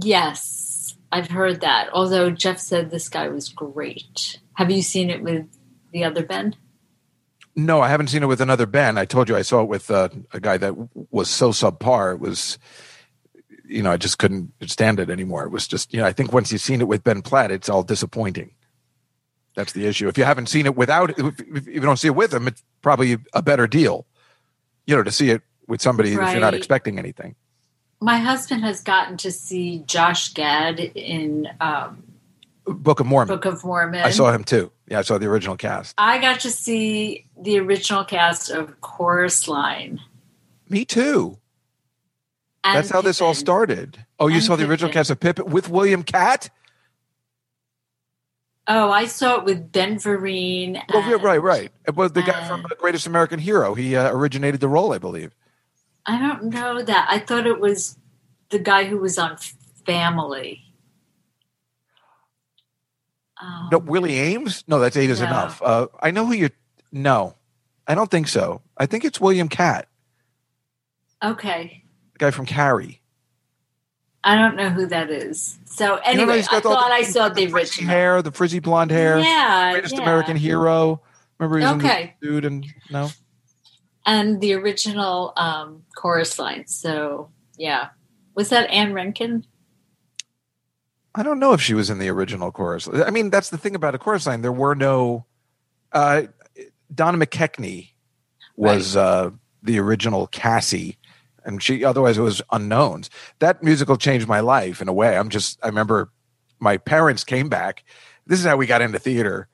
yes, 0.00 0.96
I've 1.12 1.30
heard 1.30 1.60
that. 1.60 1.90
Although 1.92 2.30
Jeff 2.30 2.58
said 2.58 2.90
this 2.90 3.08
guy 3.08 3.28
was 3.28 3.48
great. 3.48 4.40
Have 4.54 4.70
you 4.70 4.82
seen 4.82 5.10
it 5.10 5.22
with 5.22 5.46
the 5.92 6.04
other 6.04 6.24
Ben? 6.24 6.56
No, 7.56 7.80
I 7.80 7.88
haven't 7.88 8.08
seen 8.08 8.22
it 8.22 8.26
with 8.26 8.40
another 8.40 8.66
Ben. 8.66 8.98
I 8.98 9.04
told 9.04 9.28
you 9.28 9.36
I 9.36 9.42
saw 9.42 9.62
it 9.62 9.68
with 9.68 9.90
uh, 9.90 10.08
a 10.32 10.40
guy 10.40 10.56
that 10.56 10.74
was 11.10 11.30
so 11.30 11.50
subpar. 11.50 12.14
It 12.14 12.20
was, 12.20 12.58
you 13.64 13.82
know, 13.82 13.92
I 13.92 13.96
just 13.96 14.18
couldn't 14.18 14.52
stand 14.66 14.98
it 14.98 15.08
anymore. 15.08 15.44
It 15.44 15.50
was 15.50 15.68
just, 15.68 15.94
you 15.94 16.00
know, 16.00 16.06
I 16.06 16.12
think 16.12 16.32
once 16.32 16.50
you've 16.50 16.60
seen 16.60 16.80
it 16.80 16.88
with 16.88 17.04
Ben 17.04 17.22
Platt, 17.22 17.52
it's 17.52 17.68
all 17.68 17.84
disappointing. 17.84 18.50
That's 19.54 19.72
the 19.72 19.86
issue. 19.86 20.08
If 20.08 20.18
you 20.18 20.24
haven't 20.24 20.48
seen 20.48 20.66
it 20.66 20.76
without, 20.76 21.10
if, 21.18 21.40
if 21.40 21.66
you 21.66 21.80
don't 21.80 21.96
see 21.96 22.08
it 22.08 22.16
with 22.16 22.34
him, 22.34 22.48
it's 22.48 22.62
probably 22.82 23.18
a 23.32 23.42
better 23.42 23.66
deal, 23.66 24.06
you 24.86 24.96
know, 24.96 25.02
to 25.02 25.12
see 25.12 25.30
it 25.30 25.42
with 25.68 25.80
somebody 25.80 26.10
if 26.10 26.16
you're 26.16 26.40
not 26.40 26.54
expecting 26.54 26.98
anything. 26.98 27.36
My 28.00 28.18
husband 28.18 28.64
has 28.64 28.82
gotten 28.82 29.16
to 29.18 29.30
see 29.30 29.84
Josh 29.86 30.34
Gad 30.34 30.80
in 30.80 31.48
um, 31.60 32.02
Book 32.66 33.00
of 33.00 33.06
Mormon. 33.06 33.34
Book 33.34 33.44
of 33.44 33.64
Mormon. 33.64 34.00
I 34.02 34.10
saw 34.10 34.32
him 34.32 34.44
too. 34.44 34.70
Yeah, 34.88 34.98
I 34.98 35.02
saw 35.02 35.16
the 35.18 35.26
original 35.26 35.56
cast. 35.56 35.94
I 35.96 36.18
got 36.18 36.40
to 36.40 36.50
see 36.50 37.24
the 37.40 37.58
original 37.60 38.04
cast 38.04 38.50
of 38.50 38.80
Chorus 38.80 39.48
Line. 39.48 40.00
Me 40.68 40.84
too. 40.84 41.38
and 42.64 42.76
That's 42.76 42.90
how 42.90 43.00
this 43.00 43.20
all 43.20 43.34
started. 43.34 44.04
Oh, 44.18 44.26
you 44.26 44.36
And 44.36 44.44
saw 44.44 44.56
the 44.56 44.68
original 44.68 44.92
cast 44.92 45.10
of 45.10 45.20
Pippin 45.20 45.46
with 45.46 45.68
William 45.70 46.02
Katt? 46.02 46.50
Oh, 48.66 48.90
I 48.90 49.04
saw 49.06 49.36
it 49.38 49.44
with 49.44 49.70
Ben 49.72 49.96
Vereen. 49.96 50.82
Oh, 50.92 50.98
yeah, 51.00 51.16
right, 51.20 51.42
right. 51.42 51.70
It 51.86 51.94
was 51.96 52.12
the 52.12 52.22
guy 52.22 52.48
from 52.48 52.62
The 52.68 52.76
Greatest 52.76 53.06
American 53.06 53.38
Hero. 53.38 53.74
He 53.74 53.94
uh, 53.94 54.10
originated 54.10 54.60
the 54.60 54.68
role, 54.68 54.92
I 54.94 54.98
believe. 54.98 55.34
I 56.06 56.18
don't 56.18 56.44
know 56.44 56.82
that. 56.82 57.06
I 57.10 57.18
thought 57.18 57.46
it 57.46 57.60
was 57.60 57.98
the 58.50 58.58
guy 58.58 58.84
who 58.84 58.96
was 58.98 59.18
on 59.18 59.36
Family. 59.86 60.62
Um, 63.40 63.68
No, 63.70 63.78
Willie 63.78 64.12
Aames? 64.14 64.64
No, 64.66 64.78
that's 64.78 64.96
eight 64.96 65.10
is 65.10 65.20
No. 65.20 65.26
enough. 65.26 65.60
Uh, 65.62 65.88
I 66.00 66.10
know 66.10 66.24
who 66.26 66.32
you. 66.32 66.50
No, 66.92 67.34
I 67.86 67.94
don't 67.94 68.10
think 68.10 68.28
so. 68.28 68.62
I 68.78 68.86
think 68.86 69.04
it's 69.04 69.20
William 69.20 69.48
Katt, 69.48 69.88
Okay. 71.22 71.84
the 72.12 72.18
guy 72.18 72.30
from 72.30 72.46
Carrie. 72.46 73.00
I 74.24 74.36
don't 74.36 74.56
know 74.56 74.70
who 74.70 74.86
that 74.86 75.10
is. 75.10 75.58
So 75.66 75.84
You 75.84 75.90
know, 75.90 76.22
anyway, 76.22 76.38
I 76.50 76.60
thought 76.60 76.62
the- 76.62 76.68
I 76.94 77.02
saw 77.02 77.28
got 77.28 77.34
the 77.36 77.46
frizzy 77.48 77.82
original. 77.82 77.90
hair, 77.94 78.22
the 78.22 78.32
frizzy 78.32 78.58
blonde 78.58 78.90
hair. 78.90 79.18
Yeah, 79.18 79.72
Greatest 79.72 79.94
yeah. 79.94 80.02
American 80.02 80.36
Hero. 80.36 81.02
Remember 81.38 81.58
he 81.58 81.64
was 81.64 81.84
Okay. 81.84 82.02
in 82.02 82.10
the 82.20 82.26
dude 82.26 82.44
and 82.44 82.66
no. 82.90 83.10
and 84.06 84.40
the 84.40 84.54
original 84.54 85.32
um, 85.36 85.82
chorus 85.96 86.38
line. 86.38 86.66
So 86.66 87.30
yeah, 87.58 87.88
was 88.34 88.48
that 88.50 88.70
Ann 88.70 88.92
Reinking? 88.92 89.44
I 91.14 91.22
don't 91.22 91.38
know 91.38 91.52
if 91.52 91.60
she 91.60 91.74
was 91.74 91.90
in 91.90 91.98
the 91.98 92.08
original 92.08 92.50
chorus. 92.50 92.88
I 92.88 93.10
mean, 93.10 93.30
that's 93.30 93.50
the 93.50 93.58
thing 93.58 93.74
about 93.74 93.94
a 93.94 93.98
chorus 93.98 94.26
line. 94.26 94.42
There 94.42 94.52
were 94.52 94.74
no. 94.74 95.26
Uh, 95.92 96.22
Donna 96.92 97.24
McKechnie 97.24 97.90
was 98.56 98.96
uh, 98.96 99.30
the 99.62 99.78
original 99.78 100.26
Cassie, 100.28 100.98
and 101.44 101.62
she 101.62 101.84
otherwise 101.84 102.18
it 102.18 102.22
was 102.22 102.42
unknowns. 102.52 103.10
That 103.38 103.62
musical 103.62 103.96
changed 103.96 104.26
my 104.28 104.40
life 104.40 104.80
in 104.80 104.88
a 104.88 104.92
way. 104.92 105.16
I'm 105.16 105.28
just. 105.28 105.58
I 105.62 105.66
remember 105.68 106.10
my 106.60 106.76
parents 106.78 107.24
came 107.24 107.48
back. 107.48 107.84
This 108.26 108.38
is 108.40 108.46
how 108.46 108.56
we 108.56 108.66
got 108.66 108.82
into 108.82 108.98
theater. 108.98 109.48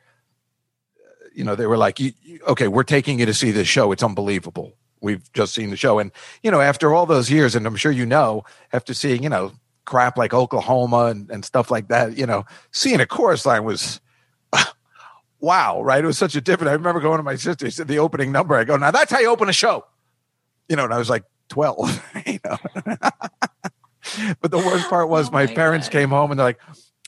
You 1.34 1.44
know, 1.44 1.54
they 1.54 1.66
were 1.66 1.76
like, 1.78 2.00
"You- 2.00 2.12
you- 2.22 2.40
"Okay, 2.48 2.68
we're 2.68 2.82
taking 2.82 3.18
you 3.20 3.26
to 3.26 3.34
see 3.34 3.50
this 3.50 3.68
show. 3.68 3.92
It's 3.92 4.02
unbelievable. 4.02 4.72
We've 5.00 5.32
just 5.32 5.54
seen 5.54 5.70
the 5.70 5.76
show." 5.76 5.98
And 5.98 6.10
you 6.42 6.50
know, 6.50 6.60
after 6.60 6.92
all 6.94 7.06
those 7.06 7.30
years, 7.30 7.54
and 7.54 7.66
I'm 7.66 7.76
sure 7.76 7.92
you 7.92 8.06
know, 8.06 8.44
after 8.72 8.94
seeing 8.94 9.22
you 9.22 9.28
know 9.28 9.52
crap 9.84 10.16
like 10.16 10.32
Oklahoma 10.34 11.06
and, 11.06 11.30
and 11.30 11.44
stuff 11.44 11.70
like 11.70 11.88
that, 11.88 12.16
you 12.16 12.26
know, 12.26 12.44
seeing 12.70 13.00
a 13.00 13.06
chorus 13.06 13.44
line 13.46 13.64
was 13.64 14.00
wow, 15.40 15.82
right? 15.82 16.02
It 16.04 16.06
was 16.06 16.18
such 16.18 16.34
a 16.36 16.40
different. 16.40 16.70
I 16.70 16.74
remember 16.74 17.00
going 17.00 17.18
to 17.18 17.22
my 17.22 17.36
sister, 17.36 17.66
she 17.66 17.70
said 17.72 17.88
the 17.88 17.98
opening 17.98 18.30
number. 18.32 18.54
I 18.54 18.64
go, 18.64 18.76
now 18.76 18.90
that's 18.90 19.10
how 19.10 19.18
you 19.20 19.28
open 19.28 19.48
a 19.48 19.52
show. 19.52 19.86
You 20.68 20.76
know, 20.76 20.84
and 20.84 20.94
I 20.94 20.98
was 20.98 21.10
like 21.10 21.24
12, 21.50 22.02
you 22.26 22.38
know. 22.44 22.56
but 24.40 24.50
the 24.50 24.58
worst 24.58 24.88
part 24.88 25.08
was 25.08 25.28
Oh 25.28 25.32
my, 25.32 25.46
my 25.46 25.54
parents 25.54 25.88
God. 25.88 25.92
came 25.92 26.08
home 26.10 26.30
and 26.30 26.40
they're 26.40 26.46
like, 26.46 26.60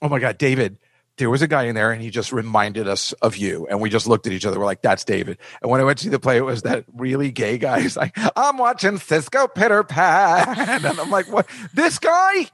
oh 0.03 0.09
my 0.09 0.19
God, 0.19 0.37
David, 0.39 0.79
there 1.17 1.31
was 1.31 1.43
a 1.43 1.49
guy 1.49 1.65
in 1.65 1.75
there 1.75 1.93
and 1.93 2.03
he 2.03 2.11
just 2.11 2.33
reminded 2.33 2.89
us 2.89 3.13
of 3.23 3.37
you. 3.37 3.67
And 3.69 3.81
we 3.81 3.89
just 3.91 4.07
looked 4.07 4.27
at 4.27 4.33
each 4.33 4.45
other. 4.47 4.59
We're 4.59 4.67
like, 4.67 4.83
that's 4.83 5.05
David. 5.05 5.39
And 5.63 5.71
when 5.71 5.81
I 5.81 5.85
went 5.85 5.99
to 5.99 6.05
see 6.05 6.11
the 6.11 6.19
play, 6.21 6.37
it 6.37 6.45
was 6.45 6.63
that 6.63 6.85
really 6.95 7.31
gay 7.31 7.59
guy. 7.59 7.81
He's 7.83 7.97
like, 7.97 8.17
I'm 8.37 8.59
watching 8.59 8.99
Cisco 8.99 9.47
Pitter 9.49 9.85
Pat. 9.85 10.59
And 10.85 11.01
I'm 11.01 11.11
like, 11.11 11.31
what? 11.31 11.47
This 11.75 11.99
guy? 11.99 12.49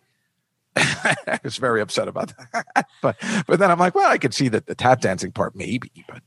I 0.76 1.40
was 1.42 1.56
very 1.56 1.80
upset 1.80 2.06
about 2.06 2.32
that. 2.52 2.86
but 3.02 3.16
but 3.48 3.58
then 3.58 3.70
I'm 3.70 3.78
like, 3.80 3.94
well, 3.96 4.08
I 4.10 4.18
could 4.18 4.32
see 4.34 4.48
that 4.48 4.66
the 4.66 4.76
tap 4.76 5.00
dancing 5.00 5.32
part 5.32 5.56
maybe, 5.56 5.90
but 6.06 6.22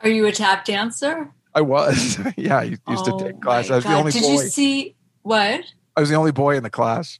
Are 0.00 0.08
you 0.08 0.26
a 0.26 0.32
tap 0.32 0.64
dancer? 0.64 1.32
I 1.58 1.60
was. 1.60 2.20
yeah, 2.36 2.58
I 2.58 2.62
used 2.62 2.80
Oh 2.86 3.18
to 3.18 3.24
take 3.24 3.40
class. 3.40 3.68
I 3.68 3.76
was 3.76 3.84
the 3.84 3.90
God. 3.90 3.98
only 3.98 4.12
Did 4.12 4.22
boy. 4.22 4.30
you 4.30 4.38
see 4.38 4.94
what? 5.22 5.64
I 5.96 6.00
was 6.00 6.08
the 6.08 6.14
only 6.14 6.30
boy 6.30 6.56
in 6.56 6.62
the 6.62 6.70
class. 6.70 7.18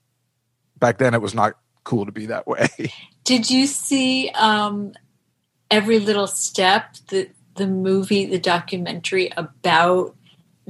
Back 0.78 0.98
then, 0.98 1.12
it 1.12 1.20
was 1.20 1.34
not 1.34 1.54
cool 1.82 2.06
to 2.06 2.12
be 2.12 2.26
that 2.26 2.46
way. 2.46 2.68
Did 3.24 3.50
you 3.50 3.66
see 3.66 4.30
um, 4.30 4.92
every 5.72 5.98
little 5.98 6.28
step? 6.28 6.94
The 7.08 7.30
the 7.56 7.66
movie, 7.66 8.26
the 8.26 8.38
documentary 8.38 9.32
about 9.36 10.14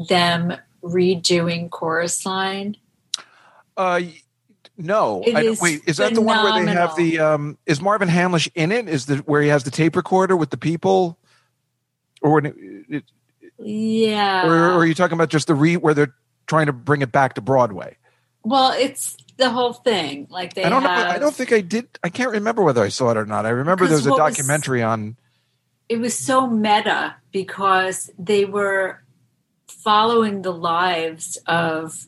them 0.09 0.55
redoing 0.83 1.69
chorus 1.69 2.25
line. 2.25 2.79
Uh, 3.77 4.01
no. 4.79 5.23
It 5.27 5.37
I 5.37 5.43
is 5.43 5.61
wait, 5.61 5.83
is 5.87 5.99
that 5.99 6.15
the 6.15 6.23
one 6.23 6.43
where 6.43 6.65
they 6.65 6.73
have 6.73 6.97
the? 6.97 7.19
Um, 7.19 7.59
is 7.67 7.83
Marvin 7.83 8.09
Hamlisch 8.09 8.49
in 8.55 8.73
it? 8.73 8.89
Is 8.89 9.05
the 9.05 9.17
where 9.19 9.43
he 9.43 9.49
has 9.49 9.65
the 9.65 9.71
tape 9.71 9.95
recorder 9.95 10.39
with 10.39 10.49
the 10.49 10.57
people, 10.57 11.19
or 12.23 12.33
when 12.33 12.47
it, 12.47 12.57
it, 12.89 13.05
Yeah. 13.59 14.47
or, 14.47 14.55
or 14.55 14.73
are 14.79 14.87
you 14.87 14.95
talking 14.95 15.15
about 15.15 15.31
just 15.31 15.47
the 15.47 15.55
re 15.55 15.77
where 15.77 15.95
they're 15.95 16.15
trying 16.47 16.67
to 16.67 16.73
bring 16.73 17.03
it 17.03 17.13
back 17.13 17.35
to 17.35 17.41
Broadway? 17.41 17.97
well, 18.45 18.73
it's 18.73 19.17
the 19.37 19.51
whole 19.51 19.73
thing. 19.73 20.27
Like 20.31 20.55
they 20.55 20.65
I 20.65 20.69
don't 20.69 20.83
know. 20.83 20.89
I 20.89 21.19
don't 21.19 21.35
think 21.35 21.53
I 21.53 21.61
did. 21.61 21.87
I 22.03 22.09
can't 22.09 22.31
remember 22.31 22.63
whether 22.63 22.83
I 22.83 22.89
saw 22.89 23.11
it 23.11 23.17
or 23.17 23.27
not. 23.27 23.47
I 23.47 23.51
remember 23.51 23.87
there 23.87 23.97
was 23.97 24.07
a 24.07 24.11
what 24.11 24.23
was- 24.23 24.37
documentary 24.37 24.83
on. 24.83 25.17
it 25.89 25.99
was 25.99 26.17
so 26.17 26.47
meta 26.47 27.17
because 27.33 28.11
they 28.19 28.45
were 28.45 29.03
following 29.67 30.43
the 30.43 30.53
lives 30.53 31.37
of 31.47 32.07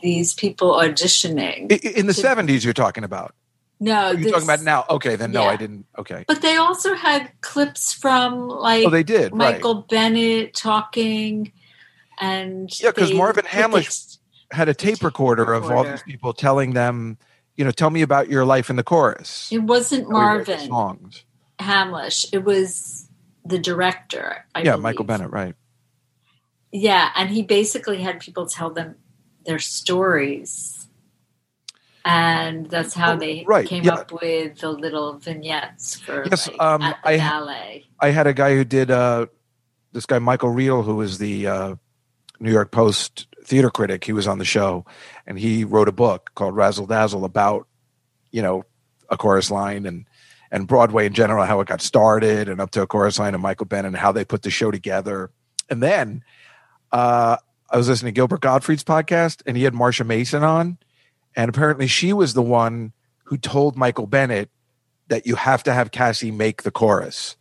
these 0.00 0.34
people 0.34 0.72
auditioning. 0.72 1.70
In 1.82 2.06
the 2.06 2.14
seventies, 2.14 2.64
you're 2.64 2.74
talking 2.74 3.04
about. 3.04 3.34
No, 3.82 4.10
you're 4.10 4.30
talking 4.30 4.44
about 4.44 4.62
now? 4.62 4.84
Okay, 4.90 5.16
then 5.16 5.32
no, 5.32 5.42
Yeah. 5.42 5.48
I 5.48 5.56
didn't. 5.56 5.86
Okay. 5.98 6.24
But 6.28 6.42
they 6.42 6.56
also 6.56 6.94
had 6.94 7.30
clips 7.40 7.94
from 7.94 8.48
like 8.48 8.86
Oh, 8.86 8.90
they 8.90 9.02
did. 9.02 9.32
Right. 9.32 9.54
Michael 9.54 9.86
Bennett 9.88 10.54
talking, 10.54 11.50
and 12.18 12.70
yeah, 12.78 12.90
because 12.90 13.12
Marvin 13.14 13.46
Hamlisch 13.46 14.18
Had 14.52 14.68
a 14.68 14.74
tape 14.74 15.02
recorder 15.02 15.52
of 15.54 15.70
all 15.70 15.84
these 15.84 16.02
people 16.02 16.34
telling 16.34 16.74
them, 16.74 17.16
you 17.56 17.64
know, 17.64 17.70
tell 17.70 17.88
me 17.90 18.02
about 18.02 18.28
your 18.28 18.44
life 18.44 18.68
in 18.68 18.76
the 18.76 18.82
chorus. 18.82 19.48
It 19.50 19.62
wasn't 19.62 20.04
How 20.04 20.08
we 20.08 20.14
wrote 20.14 20.46
the 20.46 20.52
Marvin 20.52 20.68
songs. 20.68 21.24
Hamlisch. 21.58 22.26
It 22.32 22.44
was 22.44 23.08
the 23.46 23.58
director. 23.58 24.44
I 24.54 24.60
yeah, 24.60 24.72
believe. 24.72 24.82
Michael 24.82 25.04
Bennett. 25.04 25.30
Right. 25.30 25.54
Yeah, 26.72 27.10
and 27.16 27.30
he 27.30 27.42
basically 27.42 28.02
had 28.02 28.20
people 28.20 28.46
tell 28.46 28.70
them 28.70 28.96
their 29.46 29.58
stories. 29.58 30.79
And 32.04 32.68
that's 32.70 32.94
how 32.94 33.16
they 33.16 33.44
right, 33.46 33.66
came 33.66 33.84
yeah. 33.84 33.94
up 33.94 34.12
with 34.12 34.58
the 34.58 34.70
little 34.70 35.18
vignettes 35.18 36.00
for 36.00 36.24
Yes, 36.30 36.48
like, 36.48 36.60
um, 36.60 36.82
at 36.82 36.98
the 37.02 37.08
I- 37.10 37.16
ballet. 37.18 37.86
I 38.00 38.10
had 38.10 38.26
a 38.26 38.32
guy 38.32 38.54
who 38.54 38.64
did 38.64 38.90
uh, 38.90 39.26
this 39.92 40.06
guy 40.06 40.18
Michael 40.18 40.50
Riedel, 40.50 40.82
who 40.82 41.00
is 41.02 41.18
the 41.18 41.46
uh, 41.46 41.74
New 42.38 42.50
York 42.52 42.70
Post 42.70 43.26
theater 43.44 43.70
critic. 43.70 44.04
He 44.04 44.12
was 44.12 44.26
on 44.26 44.38
the 44.38 44.44
show, 44.44 44.86
and 45.26 45.38
he 45.38 45.64
wrote 45.64 45.88
a 45.88 45.92
book 45.92 46.30
called 46.34 46.56
Razzle 46.56 46.86
Dazzle 46.86 47.24
about 47.24 47.66
you 48.30 48.40
know 48.40 48.64
a 49.10 49.16
chorus 49.16 49.50
line 49.50 49.84
and 49.86 50.06
and 50.50 50.66
Broadway 50.66 51.06
in 51.06 51.12
general, 51.12 51.44
how 51.44 51.60
it 51.60 51.68
got 51.68 51.80
started, 51.80 52.48
and 52.48 52.60
up 52.60 52.70
to 52.72 52.82
a 52.82 52.86
chorus 52.86 53.18
line 53.18 53.34
and 53.34 53.42
Michael 53.42 53.66
Bennett 53.66 53.88
and 53.88 53.96
how 53.96 54.12
they 54.12 54.24
put 54.24 54.42
the 54.42 54.50
show 54.50 54.70
together. 54.70 55.30
And 55.68 55.82
then 55.82 56.24
uh, 56.90 57.36
I 57.70 57.76
was 57.76 57.88
listening 57.88 58.14
to 58.14 58.16
Gilbert 58.16 58.40
Gottfried's 58.40 58.82
podcast, 58.82 59.42
and 59.46 59.56
he 59.56 59.62
had 59.62 59.74
Marsha 59.74 60.04
Mason 60.04 60.42
on, 60.42 60.78
and 61.36 61.48
apparently 61.48 61.86
she 61.86 62.12
was 62.12 62.34
the 62.34 62.42
one 62.42 62.92
who 63.24 63.36
told 63.36 63.76
Michael 63.76 64.06
Bennett 64.06 64.50
that 65.08 65.26
you 65.26 65.36
have 65.36 65.62
to 65.64 65.72
have 65.72 65.90
Cassie 65.90 66.30
make 66.30 66.62
the 66.62 66.70
chorus 66.70 67.36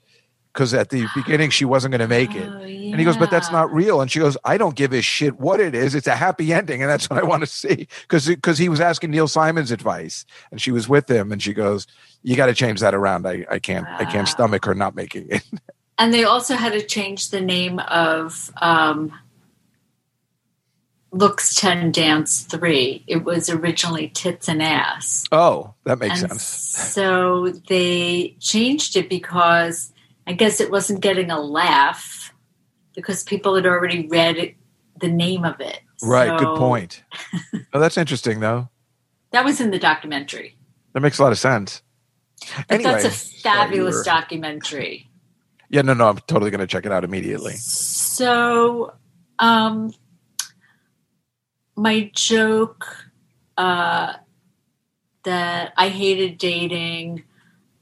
because 0.53 0.73
at 0.73 0.89
the 0.89 1.07
beginning 1.15 1.49
she 1.49 1.65
wasn't 1.65 1.91
going 1.91 2.01
to 2.01 2.07
make 2.07 2.35
it. 2.35 2.47
Oh, 2.47 2.61
And 2.61 2.99
he 2.99 3.05
goes, 3.05 3.17
but 3.17 3.29
that's 3.29 3.51
not 3.51 3.71
real. 3.73 4.01
And 4.01 4.11
she 4.11 4.19
goes, 4.19 4.35
I 4.43 4.57
don't 4.57 4.75
give 4.75 4.93
a 4.93 5.01
shit 5.01 5.39
what 5.39 5.59
it 5.59 5.75
is. 5.75 5.95
It's 5.95 6.07
a 6.07 6.15
happy 6.15 6.51
ending, 6.51 6.81
and 6.81 6.89
that's 6.89 7.09
what 7.09 7.19
I 7.19 7.23
want 7.23 7.43
to 7.43 7.47
see. 7.47 7.87
Because 8.01 8.57
he 8.57 8.67
was 8.67 8.81
asking 8.81 9.11
Neil 9.11 9.27
Simon's 9.27 9.71
advice, 9.71 10.25
and 10.51 10.59
she 10.59 10.71
was 10.71 10.89
with 10.89 11.09
him, 11.09 11.31
and 11.31 11.41
she 11.41 11.53
goes, 11.53 11.87
"You 12.23 12.35
got 12.35 12.47
to 12.47 12.53
change 12.53 12.79
that 12.79 12.95
around. 12.95 13.27
I 13.27 13.45
I 13.49 13.59
can't 13.59 13.87
I 13.87 14.05
can't 14.05 14.27
stomach 14.27 14.65
her 14.65 14.73
not 14.73 14.95
making 14.95 15.27
it." 15.29 15.43
And 15.97 16.13
they 16.13 16.23
also 16.23 16.55
had 16.55 16.71
to 16.71 16.81
change 16.81 17.29
the 17.29 17.41
name 17.41 17.79
of 17.79 18.51
um, 18.61 19.13
Looks 21.11 21.55
10 21.55 21.91
Dance 21.91 22.43
3. 22.43 23.03
It 23.07 23.23
was 23.23 23.49
originally 23.49 24.09
Tits 24.09 24.47
and 24.47 24.61
Ass. 24.61 25.25
oh, 25.31 25.73
that 25.85 25.99
makes 25.99 26.21
and 26.21 26.31
sense. 26.31 26.43
So 26.93 27.49
they 27.67 28.35
changed 28.39 28.95
it 28.95 29.09
because 29.09 29.91
I 30.27 30.33
guess 30.33 30.59
it 30.59 30.69
wasn't 30.71 31.01
getting 31.01 31.31
a 31.31 31.39
laugh 31.39 32.33
because 32.93 33.23
people 33.23 33.55
had 33.55 33.65
already 33.65 34.07
read 34.07 34.37
it, 34.37 34.55
the 34.99 35.07
name 35.07 35.45
of 35.45 35.59
it. 35.59 35.79
Right. 36.03 36.27
So 36.27 36.37
Good 36.37 36.57
point. 36.57 37.03
oh, 37.73 37.79
that's 37.79 37.97
interesting, 37.97 38.39
though. 38.39 38.69
That 39.31 39.45
was 39.45 39.59
in 39.61 39.71
the 39.71 39.79
documentary. 39.79 40.55
That 40.93 41.01
makes 41.01 41.19
a 41.19 41.23
lot 41.23 41.31
of 41.31 41.39
sense. 41.39 41.81
Anyway, 42.69 42.91
that's 42.91 43.05
a 43.05 43.41
fabulous 43.41 43.95
were- 43.95 44.03
documentary. 44.03 45.09
Yeah, 45.69 45.83
no, 45.83 45.93
no, 45.93 46.09
I'm 46.09 46.17
totally 46.19 46.49
going 46.49 46.61
to 46.61 46.67
check 46.67 46.85
it 46.85 46.91
out 46.91 47.03
immediately. 47.03 47.53
So, 47.53 48.93
um, 49.37 49.93
my 51.79 52.11
joke 52.13 53.05
uh, 53.57 54.13
that 55.23 55.73
I 55.77 55.89
hated 55.89 56.37
dating 56.37 57.23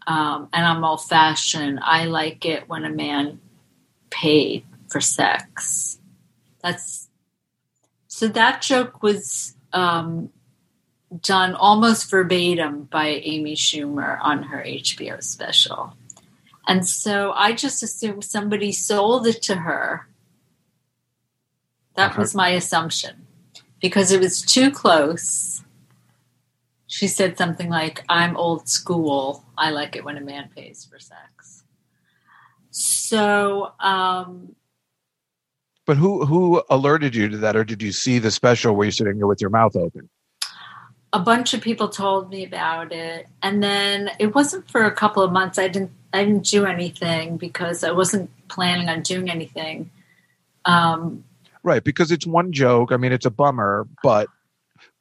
um, 0.05 0.49
and 0.53 0.65
I'm 0.65 0.83
old 0.83 1.03
fashioned. 1.03 1.79
I 1.81 2.05
like 2.05 2.45
it 2.45 2.69
when 2.69 2.85
a 2.85 2.89
man 2.89 3.41
paid 4.09 4.65
for 4.87 5.01
sex. 5.01 5.99
That's 6.61 7.09
so 8.07 8.27
that 8.29 8.61
joke 8.61 9.03
was 9.03 9.55
um, 9.73 10.29
done 11.21 11.55
almost 11.55 12.09
verbatim 12.09 12.83
by 12.83 13.07
Amy 13.07 13.55
Schumer 13.55 14.19
on 14.21 14.43
her 14.43 14.63
HBO 14.63 15.21
special. 15.23 15.93
And 16.67 16.87
so 16.87 17.31
I 17.31 17.53
just 17.53 17.81
assumed 17.81 18.23
somebody 18.23 18.71
sold 18.71 19.25
it 19.25 19.41
to 19.43 19.55
her. 19.55 20.07
That 21.95 22.17
was 22.17 22.35
my 22.35 22.49
assumption 22.49 23.26
because 23.81 24.11
it 24.11 24.19
was 24.19 24.41
too 24.41 24.71
close. 24.71 25.63
She 26.87 27.07
said 27.07 27.37
something 27.37 27.69
like, 27.69 28.03
I'm 28.09 28.35
old 28.37 28.69
school. 28.69 29.45
I 29.57 29.71
like 29.71 29.95
it 29.95 30.03
when 30.03 30.17
a 30.17 30.21
man 30.21 30.49
pays 30.55 30.87
for 30.89 30.99
sex. 30.99 31.63
So, 32.71 33.73
um, 33.79 34.55
But 35.85 35.97
who 35.97 36.25
who 36.25 36.63
alerted 36.69 37.15
you 37.15 37.29
to 37.29 37.37
that, 37.37 37.55
or 37.55 37.63
did 37.63 37.81
you 37.81 37.91
see 37.91 38.19
the 38.19 38.31
special 38.31 38.75
where 38.75 38.85
you're 38.85 38.91
sitting 38.91 39.17
there 39.17 39.27
with 39.27 39.41
your 39.41 39.49
mouth 39.49 39.75
open? 39.75 40.09
a 41.13 41.19
bunch 41.19 41.53
of 41.53 41.61
people 41.61 41.87
told 41.87 42.29
me 42.29 42.43
about 42.45 42.91
it 42.91 43.27
and 43.41 43.63
then 43.63 44.11
it 44.19 44.35
wasn't 44.35 44.69
for 44.69 44.83
a 44.83 44.91
couple 44.91 45.23
of 45.23 45.31
months 45.31 45.57
i 45.57 45.67
didn't 45.67 45.91
i 46.13 46.23
didn't 46.23 46.45
do 46.45 46.65
anything 46.65 47.37
because 47.37 47.83
i 47.83 47.91
wasn't 47.91 48.29
planning 48.49 48.89
on 48.89 49.01
doing 49.01 49.29
anything 49.29 49.89
um, 50.65 51.23
Right, 51.63 51.83
because 51.83 52.11
it's 52.11 52.25
one 52.25 52.51
joke. 52.51 52.91
I 52.91 52.97
mean, 52.97 53.11
it's 53.11 53.25
a 53.25 53.31
bummer, 53.31 53.87
but 54.03 54.27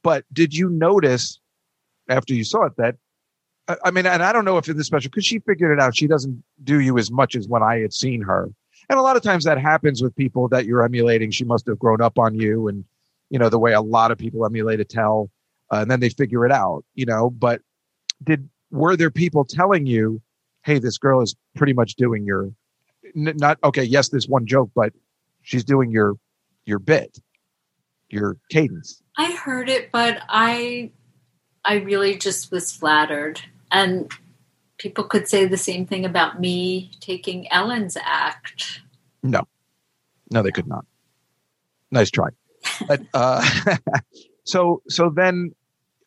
but 0.02 0.24
did 0.32 0.54
you 0.56 0.68
notice 0.70 1.38
after 2.08 2.34
you 2.34 2.44
saw 2.44 2.64
it 2.64 2.76
that 2.78 2.96
I- 3.68 3.76
I 3.86 3.90
mean, 3.90 4.06
and 4.06 4.22
I 4.22 4.32
don't 4.32 4.44
know 4.44 4.58
if 4.58 4.68
in 4.68 4.76
this 4.76 4.86
special 4.86 5.10
because 5.10 5.24
she 5.26 5.40
figured 5.40 5.76
it 5.76 5.82
out. 5.82 5.96
She 5.96 6.06
doesn't 6.06 6.42
do 6.62 6.80
you 6.80 6.98
as 6.98 7.10
much 7.10 7.34
as 7.34 7.48
when 7.48 7.62
I 7.62 7.80
had 7.80 7.92
seen 7.92 8.22
her, 8.22 8.48
and 8.88 8.98
a 8.98 9.02
lot 9.02 9.16
of 9.16 9.22
times 9.22 9.44
that 9.44 9.58
happens 9.58 10.02
with 10.02 10.14
people 10.16 10.48
that 10.48 10.66
you're 10.66 10.84
emulating. 10.84 11.30
She 11.30 11.44
must 11.44 11.66
have 11.66 11.78
grown 11.78 12.00
up 12.00 12.18
on 12.18 12.34
you, 12.34 12.68
and 12.68 12.84
you 13.30 13.38
know 13.38 13.48
the 13.48 13.58
way 13.58 13.72
a 13.72 13.80
lot 13.80 14.10
of 14.12 14.18
people 14.18 14.44
emulate 14.46 14.80
Attell, 14.80 15.30
uh, 15.72 15.78
and 15.78 15.90
then 15.90 16.00
they 16.00 16.08
figure 16.10 16.46
it 16.46 16.52
out. 16.52 16.84
You 16.94 17.06
know, 17.06 17.30
but 17.30 17.60
did 18.22 18.48
were 18.70 18.96
there 18.96 19.10
people 19.10 19.44
telling 19.44 19.86
you, 19.86 20.22
"Hey, 20.62 20.78
this 20.78 20.96
girl 20.98 21.20
is 21.20 21.34
pretty 21.56 21.72
much 21.72 21.96
doing 21.96 22.24
your 22.24 22.52
n- 23.16 23.34
not 23.36 23.58
okay? 23.64 23.84
Yes, 23.84 24.08
this 24.10 24.28
one 24.28 24.46
joke, 24.46 24.70
but 24.76 24.92
she's 25.42 25.64
doing 25.64 25.90
your 25.90 26.16
your 26.66 26.78
bit, 26.78 27.18
your 28.10 28.36
cadence." 28.50 29.02
i 29.16 29.32
heard 29.32 29.68
it 29.70 29.90
but 29.92 30.20
i 30.28 30.90
i 31.64 31.76
really 31.76 32.16
just 32.18 32.50
was 32.52 32.70
flattered 32.70 33.40
and 33.72 34.10
people 34.78 35.04
could 35.04 35.26
say 35.26 35.46
the 35.46 35.56
same 35.56 35.86
thing 35.86 36.04
about 36.04 36.38
me 36.38 36.90
taking 37.00 37.50
ellen's 37.50 37.96
act 38.02 38.82
No, 39.22 39.42
No, 40.30 40.42
they 40.42 40.50
could 40.50 40.66
not. 40.68 40.84
Nice 41.90 42.10
try. 42.10 42.28
but, 42.86 43.00
uh, 43.14 43.42
so, 44.44 44.82
so 44.88 45.08
then 45.08 45.54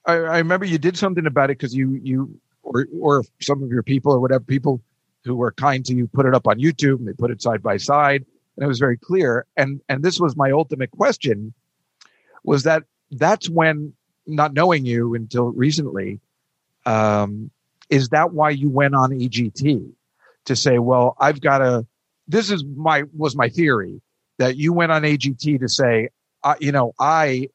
I, 0.05 0.13
I 0.13 0.37
remember 0.37 0.65
you 0.65 0.77
did 0.77 0.97
something 0.97 1.25
about 1.25 1.49
it 1.49 1.57
because 1.57 1.73
you, 1.73 1.99
you, 2.03 2.39
or, 2.63 2.85
or 2.99 3.23
some 3.41 3.63
of 3.63 3.69
your 3.69 3.81
people 3.83 4.11
or 4.11 4.19
whatever 4.19 4.43
people 4.43 4.81
who 5.23 5.35
were 5.35 5.51
kind 5.53 5.83
to 5.85 5.95
you 5.95 6.07
put 6.07 6.25
it 6.25 6.35
up 6.35 6.47
on 6.47 6.59
YouTube 6.59 6.97
and 6.99 7.07
they 7.07 7.13
put 7.13 7.31
it 7.31 7.41
side 7.41 7.63
by 7.63 7.77
side 7.77 8.25
and 8.59 8.65
it 8.65 8.67
was 8.67 8.79
very 8.79 8.97
clear. 8.97 9.45
And, 9.55 9.79
and 9.87 10.03
this 10.03 10.19
was 10.19 10.35
my 10.35 10.51
ultimate 10.51 10.91
question 10.91 11.53
was 12.43 12.63
that 12.63 12.83
that's 13.09 13.49
when 13.49 13.93
not 14.27 14.53
knowing 14.53 14.85
you 14.85 15.15
until 15.15 15.45
recently, 15.45 16.19
um, 16.85 17.51
is 17.89 18.09
that 18.09 18.33
why 18.33 18.49
you 18.49 18.69
went 18.69 18.95
on 18.95 19.11
AGT 19.11 19.89
to 20.43 20.55
say, 20.57 20.77
well, 20.77 21.15
I've 21.21 21.39
got 21.39 21.59
to, 21.59 21.85
this 22.27 22.51
is 22.51 22.65
my 22.65 23.03
was 23.15 23.33
my 23.33 23.47
theory 23.47 24.01
that 24.39 24.57
you 24.57 24.73
went 24.73 24.91
on 24.91 25.03
AGT 25.03 25.61
to 25.61 25.69
say, 25.69 26.09
you 26.59 26.73
know, 26.73 26.93
I 26.99 27.47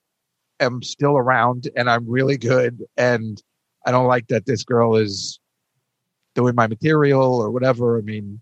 am 0.58 0.82
still 0.82 1.18
around 1.18 1.68
and 1.76 1.90
I'm 1.90 2.08
really 2.08 2.38
good, 2.38 2.82
and 2.96 3.42
I 3.84 3.90
don't 3.90 4.06
like 4.06 4.28
that 4.28 4.46
this 4.46 4.64
girl 4.64 4.96
is 4.96 5.38
doing 6.34 6.54
my 6.54 6.66
material 6.66 7.36
or 7.42 7.50
whatever. 7.50 7.98
I 7.98 8.00
mean, 8.00 8.40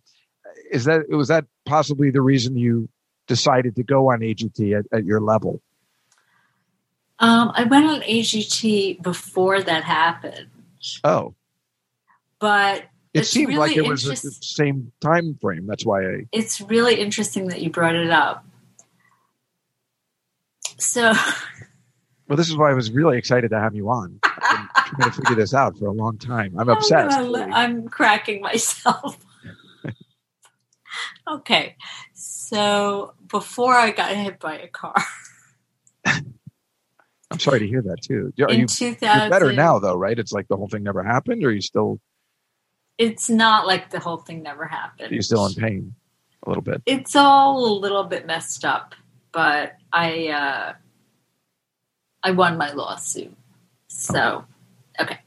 is 0.72 0.84
that 0.84 1.08
was 1.08 1.28
that 1.28 1.44
possibly 1.66 2.10
the 2.10 2.20
reason 2.22 2.56
you 2.56 2.88
decided 3.28 3.76
to 3.76 3.82
go 3.82 4.10
on 4.10 4.20
AGT 4.20 4.78
at, 4.78 4.86
at 4.92 5.04
your 5.04 5.20
level? 5.20 5.60
um, 7.18 7.52
i 7.54 7.62
went 7.64 7.86
on 7.86 8.00
agt 8.00 9.00
before 9.02 9.62
that 9.62 9.84
happened 9.84 10.48
Oh, 11.04 11.34
but 12.40 12.86
it 13.14 13.24
seemed 13.24 13.54
like 13.54 13.76
it 13.76 13.86
was 13.86 14.02
the 14.02 14.16
same 14.16 14.90
time 15.00 15.36
frame. 15.40 15.66
That's 15.66 15.84
why 15.84 16.04
I. 16.04 16.26
it's 16.32 16.60
really 16.60 16.96
interesting 16.96 17.48
that 17.48 17.60
you 17.60 17.70
brought 17.70 17.94
it 17.94 18.10
up. 18.10 18.44
So, 20.78 21.12
Well, 22.28 22.36
this 22.36 22.48
is 22.48 22.56
why 22.56 22.70
I 22.70 22.74
was 22.74 22.90
really 22.90 23.18
excited 23.18 23.50
to 23.50 23.60
have 23.60 23.74
you 23.74 23.90
on. 23.90 24.18
I've 24.24 24.40
been 24.40 24.96
trying 24.96 25.10
to 25.10 25.16
figure 25.16 25.36
this 25.36 25.52
out 25.52 25.78
for 25.78 25.86
a 25.86 25.92
long 25.92 26.16
time. 26.18 26.54
I'm 26.58 26.68
obsessed. 26.70 27.16
I'm, 27.16 27.34
I'm 27.52 27.88
cracking 27.88 28.40
myself. 28.40 29.18
Okay, 31.30 31.76
so 32.12 33.14
before 33.28 33.74
I 33.74 33.90
got 33.90 34.14
hit 34.14 34.38
by 34.38 34.58
a 34.58 34.68
car 34.68 34.94
I'm 37.32 37.38
sorry 37.38 37.60
to 37.60 37.66
hear 37.66 37.80
that 37.82 38.02
too. 38.02 38.32
Are 38.42 38.52
in 38.52 38.60
you 38.60 38.66
2000, 38.66 39.20
you're 39.20 39.30
better 39.30 39.52
now 39.52 39.78
though, 39.78 39.94
right? 39.96 40.18
It's 40.18 40.32
like 40.32 40.48
the 40.48 40.56
whole 40.56 40.68
thing 40.68 40.82
never 40.82 41.02
happened, 41.02 41.42
or 41.42 41.48
are 41.48 41.52
you 41.52 41.62
still 41.62 41.98
It's 42.98 43.30
not 43.30 43.66
like 43.66 43.90
the 43.90 43.98
whole 43.98 44.18
thing 44.18 44.42
never 44.42 44.66
happened. 44.66 45.10
You're 45.10 45.16
you 45.16 45.22
still 45.22 45.46
in 45.46 45.54
pain 45.54 45.94
a 46.44 46.50
little 46.50 46.62
bit? 46.62 46.82
It's 46.84 47.16
all 47.16 47.64
a 47.64 47.74
little 47.78 48.04
bit 48.04 48.26
messed 48.26 48.66
up, 48.66 48.94
but 49.32 49.76
I 49.92 50.28
uh, 50.28 50.72
I 52.22 52.30
won 52.32 52.58
my 52.58 52.72
lawsuit. 52.72 53.34
So, 53.88 54.44
okay. 55.00 55.20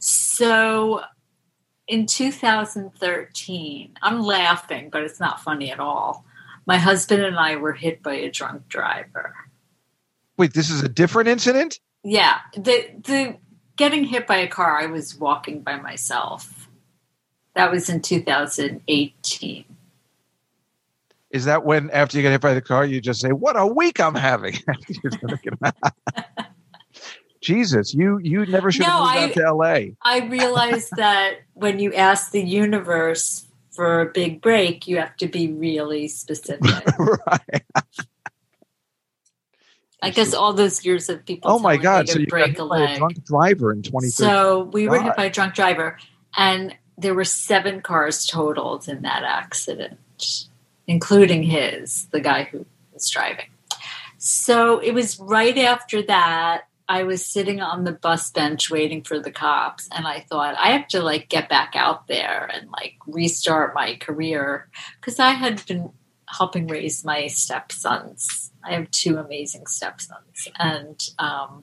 So 0.00 1.02
in 1.90 2.06
2013, 2.06 3.98
I'm 4.00 4.22
laughing, 4.22 4.90
but 4.90 5.02
it's 5.02 5.18
not 5.18 5.40
funny 5.40 5.72
at 5.72 5.80
all. 5.80 6.24
My 6.64 6.76
husband 6.76 7.24
and 7.24 7.36
I 7.36 7.56
were 7.56 7.72
hit 7.72 8.00
by 8.00 8.14
a 8.14 8.30
drunk 8.30 8.68
driver. 8.68 9.34
Wait, 10.36 10.54
this 10.54 10.70
is 10.70 10.84
a 10.84 10.88
different 10.88 11.28
incident? 11.28 11.80
Yeah, 12.04 12.38
the 12.54 12.90
the 13.02 13.36
getting 13.76 14.04
hit 14.04 14.28
by 14.28 14.36
a 14.36 14.46
car, 14.46 14.80
I 14.80 14.86
was 14.86 15.16
walking 15.16 15.62
by 15.62 15.76
myself. 15.76 16.68
That 17.54 17.72
was 17.72 17.90
in 17.90 18.00
2018. 18.02 19.64
Is 21.30 21.44
that 21.44 21.64
when 21.64 21.90
after 21.90 22.16
you 22.16 22.22
get 22.22 22.30
hit 22.30 22.40
by 22.40 22.54
the 22.54 22.62
car, 22.62 22.86
you 22.86 23.00
just 23.00 23.20
say, 23.20 23.32
"What 23.32 23.58
a 23.58 23.66
week 23.66 23.98
I'm 23.98 24.14
having"? 24.14 24.54
Jesus, 27.40 27.94
you 27.94 28.18
you 28.18 28.44
never 28.46 28.70
should 28.70 28.84
have 28.84 28.94
No, 28.94 29.04
moved 29.04 29.16
I- 29.16 29.24
out 29.24 29.32
to 29.34 29.44
L.A. 29.44 29.96
I 30.02 30.26
realized 30.26 30.90
that 30.96 31.40
when 31.54 31.78
you 31.78 31.92
ask 31.94 32.32
the 32.32 32.42
universe 32.42 33.46
for 33.70 34.00
a 34.00 34.06
big 34.06 34.42
break, 34.42 34.86
you 34.86 34.98
have 34.98 35.16
to 35.18 35.26
be 35.26 35.50
really 35.52 36.08
specific. 36.08 36.60
right? 36.98 37.62
I 40.02 40.10
guess 40.10 40.32
all 40.32 40.52
those 40.52 40.84
years 40.84 41.08
of 41.08 41.24
people. 41.24 41.50
Oh 41.50 41.58
my 41.58 41.76
God! 41.76 42.08
So 42.08 42.18
you 42.18 42.26
got 42.26 42.30
break 42.30 42.46
hit 42.52 42.58
a 42.58 42.64
a 42.64 42.96
drunk 42.98 43.24
driver 43.24 43.72
in 43.72 43.82
2013. 43.82 44.10
So 44.10 44.64
we 44.72 44.88
were 44.88 44.96
God. 44.96 45.04
hit 45.04 45.16
by 45.16 45.24
a 45.26 45.30
drunk 45.30 45.54
driver, 45.54 45.98
and 46.36 46.74
there 46.96 47.14
were 47.14 47.24
seven 47.24 47.80
cars 47.80 48.26
totaled 48.26 48.88
in 48.88 49.02
that 49.02 49.24
accident, 49.24 49.98
including 50.86 51.42
his, 51.42 52.06
the 52.12 52.20
guy 52.20 52.44
who 52.44 52.64
was 52.92 53.08
driving. 53.08 53.46
So 54.18 54.78
it 54.78 54.92
was 54.92 55.18
right 55.18 55.56
after 55.56 56.02
that. 56.02 56.62
I 56.90 57.04
was 57.04 57.24
sitting 57.24 57.60
on 57.60 57.84
the 57.84 57.92
bus 57.92 58.32
bench 58.32 58.68
waiting 58.68 59.04
for 59.04 59.20
the 59.20 59.30
cops, 59.30 59.88
and 59.92 60.08
I 60.08 60.26
thought 60.28 60.56
I 60.58 60.72
have 60.72 60.88
to 60.88 61.00
like 61.00 61.28
get 61.28 61.48
back 61.48 61.74
out 61.76 62.08
there 62.08 62.50
and 62.52 62.68
like 62.68 62.94
restart 63.06 63.76
my 63.76 63.94
career 63.94 64.68
because 65.00 65.20
I 65.20 65.30
had 65.30 65.64
been 65.66 65.92
helping 66.26 66.66
raise 66.66 67.04
my 67.04 67.28
stepsons. 67.28 68.50
I 68.64 68.72
have 68.72 68.90
two 68.90 69.18
amazing 69.18 69.68
stepsons, 69.68 70.48
and 70.58 71.00
um, 71.20 71.62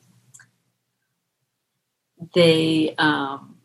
they 2.34 2.96
um 2.98 3.58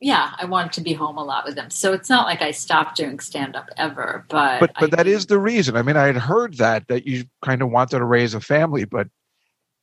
yeah 0.00 0.32
i 0.38 0.44
wanted 0.44 0.72
to 0.72 0.80
be 0.80 0.92
home 0.92 1.18
a 1.18 1.24
lot 1.24 1.44
with 1.44 1.56
them 1.56 1.70
so 1.70 1.92
it's 1.92 2.08
not 2.08 2.24
like 2.24 2.40
i 2.40 2.52
stopped 2.52 2.96
doing 2.96 3.18
stand 3.18 3.56
up 3.56 3.68
ever 3.76 4.24
but 4.28 4.60
but 4.60 4.70
but 4.78 4.92
I, 4.92 4.96
that 4.98 5.06
is 5.08 5.26
the 5.26 5.40
reason. 5.40 5.76
I 5.76 5.82
mean, 5.82 5.96
I 5.96 6.06
had 6.06 6.16
heard 6.16 6.58
that 6.58 6.86
that 6.86 7.04
you 7.04 7.24
kind 7.44 7.62
of 7.62 7.70
wanted 7.70 7.98
to 7.98 8.04
raise 8.04 8.34
a 8.34 8.40
family, 8.40 8.84
but 8.84 9.08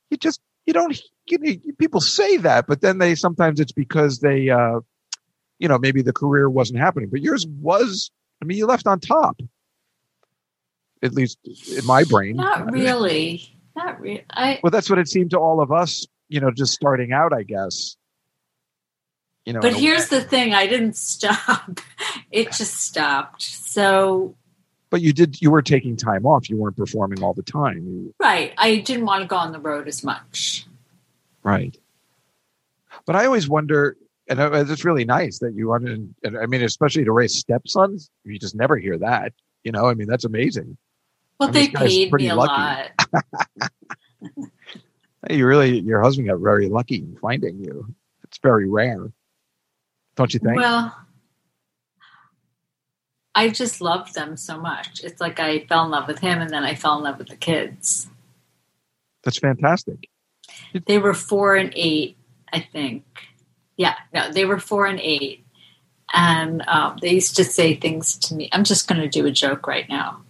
you 0.08 0.16
just 0.16 0.40
you 0.66 0.72
don't. 0.72 1.00
You 1.28 1.38
know, 1.38 1.52
people 1.78 2.00
say 2.00 2.38
that, 2.38 2.66
but 2.66 2.80
then 2.80 2.98
they 2.98 3.14
sometimes 3.14 3.60
it's 3.60 3.72
because 3.72 4.20
they, 4.20 4.50
uh 4.50 4.80
you 5.58 5.68
know, 5.68 5.78
maybe 5.78 6.02
the 6.02 6.12
career 6.12 6.48
wasn't 6.48 6.78
happening. 6.78 7.08
But 7.10 7.22
yours 7.22 7.46
was. 7.46 8.10
I 8.42 8.44
mean, 8.44 8.58
you 8.58 8.66
left 8.66 8.86
on 8.86 9.00
top. 9.00 9.40
At 11.02 11.14
least 11.14 11.38
in 11.76 11.84
my 11.86 12.04
brain. 12.04 12.36
not 12.36 12.70
really 12.72 13.56
not 13.74 14.00
really 14.00 14.24
i 14.30 14.58
Well, 14.62 14.70
that's 14.70 14.88
what 14.88 14.98
it 14.98 15.08
seemed 15.08 15.30
to 15.30 15.38
all 15.38 15.60
of 15.60 15.70
us. 15.70 16.06
You 16.28 16.40
know, 16.40 16.50
just 16.50 16.72
starting 16.72 17.12
out, 17.12 17.32
I 17.32 17.42
guess. 17.42 17.96
You 19.44 19.52
know, 19.52 19.60
but 19.60 19.74
here's 19.74 20.08
the 20.08 20.20
thing 20.20 20.54
i 20.54 20.66
didn't 20.66 20.96
stop 20.96 21.80
it 22.32 22.50
just 22.50 22.78
stopped 22.80 23.42
so 23.42 24.34
but 24.90 25.00
you 25.02 25.12
did. 25.12 25.40
You 25.40 25.50
were 25.50 25.62
taking 25.62 25.96
time 25.96 26.26
off. 26.26 26.48
You 26.48 26.56
weren't 26.56 26.76
performing 26.76 27.22
all 27.22 27.32
the 27.32 27.42
time. 27.44 28.12
Right 28.18 28.52
i 28.58 28.76
didn't 28.78 29.06
want 29.06 29.22
to 29.22 29.28
go 29.28 29.36
on 29.36 29.52
the 29.52 29.60
road 29.60 29.86
as 29.86 30.02
much 30.02 30.66
Right. 31.46 31.76
But 33.06 33.14
I 33.14 33.24
always 33.26 33.48
wonder, 33.48 33.96
and 34.28 34.40
uh, 34.40 34.64
it's 34.68 34.84
really 34.84 35.04
nice 35.04 35.38
that 35.38 35.54
you 35.54 35.68
wanted, 35.68 36.12
and 36.24 36.36
I 36.36 36.46
mean, 36.46 36.62
especially 36.62 37.04
to 37.04 37.12
raise 37.12 37.38
stepsons, 37.38 38.10
you 38.24 38.38
just 38.38 38.56
never 38.56 38.76
hear 38.76 38.98
that. 38.98 39.32
You 39.62 39.70
know, 39.72 39.86
I 39.86 39.94
mean, 39.94 40.08
that's 40.08 40.24
amazing. 40.24 40.76
well 41.38 41.48
And 41.48 41.54
they 41.54 41.68
this 41.68 41.80
paid 41.80 42.10
pretty 42.10 42.24
me 42.24 42.30
a 42.30 42.34
lucky. 42.34 42.50
lot 42.50 42.90
you 45.30 45.46
really, 45.46 45.78
your 45.80 46.02
husband 46.02 46.28
got 46.28 46.40
very 46.40 46.68
lucky 46.68 46.96
in 46.96 47.16
finding 47.20 47.58
you. 47.62 47.94
It's 48.24 48.38
very 48.42 48.68
rare, 48.68 49.12
don't 50.16 50.34
you 50.34 50.40
think? 50.40 50.56
well 50.56 50.96
i 53.36 53.48
just 53.50 53.80
loved 53.82 54.14
them 54.14 54.34
so 54.36 54.58
much 54.58 55.04
it's 55.04 55.20
like 55.20 55.38
i 55.38 55.60
fell 55.66 55.84
in 55.84 55.90
love 55.90 56.08
with 56.08 56.18
him 56.20 56.40
and 56.40 56.48
then 56.50 56.64
i 56.64 56.74
fell 56.74 56.96
in 56.96 57.04
love 57.04 57.18
with 57.18 57.28
the 57.28 57.36
kids 57.36 58.08
that's 59.22 59.38
fantastic. 59.38 60.08
They 60.86 60.98
were 60.98 61.14
four 61.14 61.54
and 61.56 61.72
eight, 61.74 62.16
I 62.52 62.60
think. 62.60 63.04
Yeah, 63.76 63.94
no, 64.12 64.30
they 64.30 64.44
were 64.44 64.58
four 64.58 64.86
and 64.86 65.00
eight. 65.00 65.44
And 66.12 66.62
um, 66.68 66.98
they 67.00 67.12
used 67.12 67.36
to 67.36 67.44
say 67.44 67.74
things 67.74 68.16
to 68.18 68.34
me. 68.34 68.48
I'm 68.52 68.64
just 68.64 68.88
going 68.88 69.00
to 69.00 69.08
do 69.08 69.26
a 69.26 69.30
joke 69.30 69.66
right 69.66 69.88
now. 69.88 70.22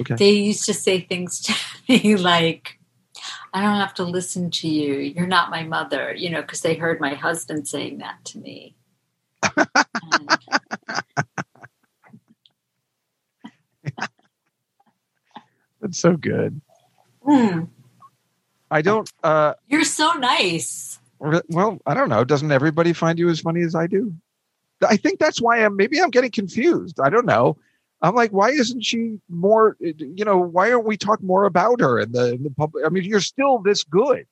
Okay. 0.00 0.14
They 0.14 0.30
used 0.30 0.64
to 0.66 0.74
say 0.74 1.00
things 1.00 1.40
to 1.42 1.54
me 1.88 2.16
like, 2.16 2.78
I 3.52 3.60
don't 3.60 3.80
have 3.80 3.94
to 3.94 4.04
listen 4.04 4.50
to 4.50 4.68
you. 4.68 4.94
You're 4.94 5.26
not 5.26 5.50
my 5.50 5.62
mother, 5.62 6.14
you 6.14 6.30
know, 6.30 6.40
because 6.40 6.62
they 6.62 6.74
heard 6.74 7.00
my 7.00 7.14
husband 7.14 7.68
saying 7.68 7.98
that 7.98 8.24
to 8.26 8.38
me. 8.38 8.74
That's 15.80 15.98
so 15.98 16.16
good. 16.16 16.60
Hmm, 17.24 17.66
I 18.72 18.82
don't. 18.82 19.12
uh 19.22 19.54
you're 19.68 19.84
so 19.84 20.12
nice. 20.14 20.98
Well, 21.20 21.78
I 21.86 21.94
don't 21.94 22.08
know. 22.08 22.24
Doesn't 22.24 22.50
everybody 22.50 22.92
find 22.92 23.18
you 23.18 23.28
as 23.28 23.38
funny 23.40 23.62
as 23.62 23.76
I 23.76 23.86
do? 23.86 24.12
I 24.84 24.96
think 24.96 25.20
that's 25.20 25.40
why 25.40 25.64
I'm. 25.64 25.76
Maybe 25.76 26.00
I'm 26.00 26.10
getting 26.10 26.32
confused. 26.32 26.98
I 26.98 27.10
don't 27.10 27.26
know. 27.26 27.56
I'm 28.00 28.16
like, 28.16 28.32
why 28.32 28.50
isn't 28.50 28.84
she 28.84 29.20
more? 29.28 29.76
You 29.78 30.24
know, 30.24 30.38
why 30.38 30.72
aren't 30.72 30.86
we 30.86 30.96
talk 30.96 31.22
more 31.22 31.44
about 31.44 31.80
her 31.80 32.00
in 32.00 32.10
the 32.10 32.32
in 32.34 32.42
the 32.42 32.50
public? 32.50 32.84
I 32.84 32.88
mean, 32.88 33.04
you're 33.04 33.20
still 33.20 33.60
this 33.60 33.84
good. 33.84 34.26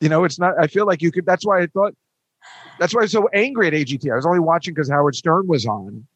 You 0.00 0.08
know, 0.08 0.24
it's 0.24 0.38
not. 0.38 0.54
I 0.58 0.66
feel 0.66 0.86
like 0.86 1.02
you 1.02 1.12
could. 1.12 1.26
That's 1.26 1.44
why 1.44 1.60
I 1.60 1.66
thought. 1.66 1.94
That's 2.78 2.94
why 2.94 3.02
I 3.02 3.04
was 3.04 3.12
so 3.12 3.28
angry 3.34 3.66
at 3.66 3.74
AGT. 3.74 4.10
I 4.10 4.16
was 4.16 4.24
only 4.24 4.40
watching 4.40 4.72
because 4.72 4.88
Howard 4.88 5.14
Stern 5.14 5.46
was 5.46 5.66
on, 5.66 6.06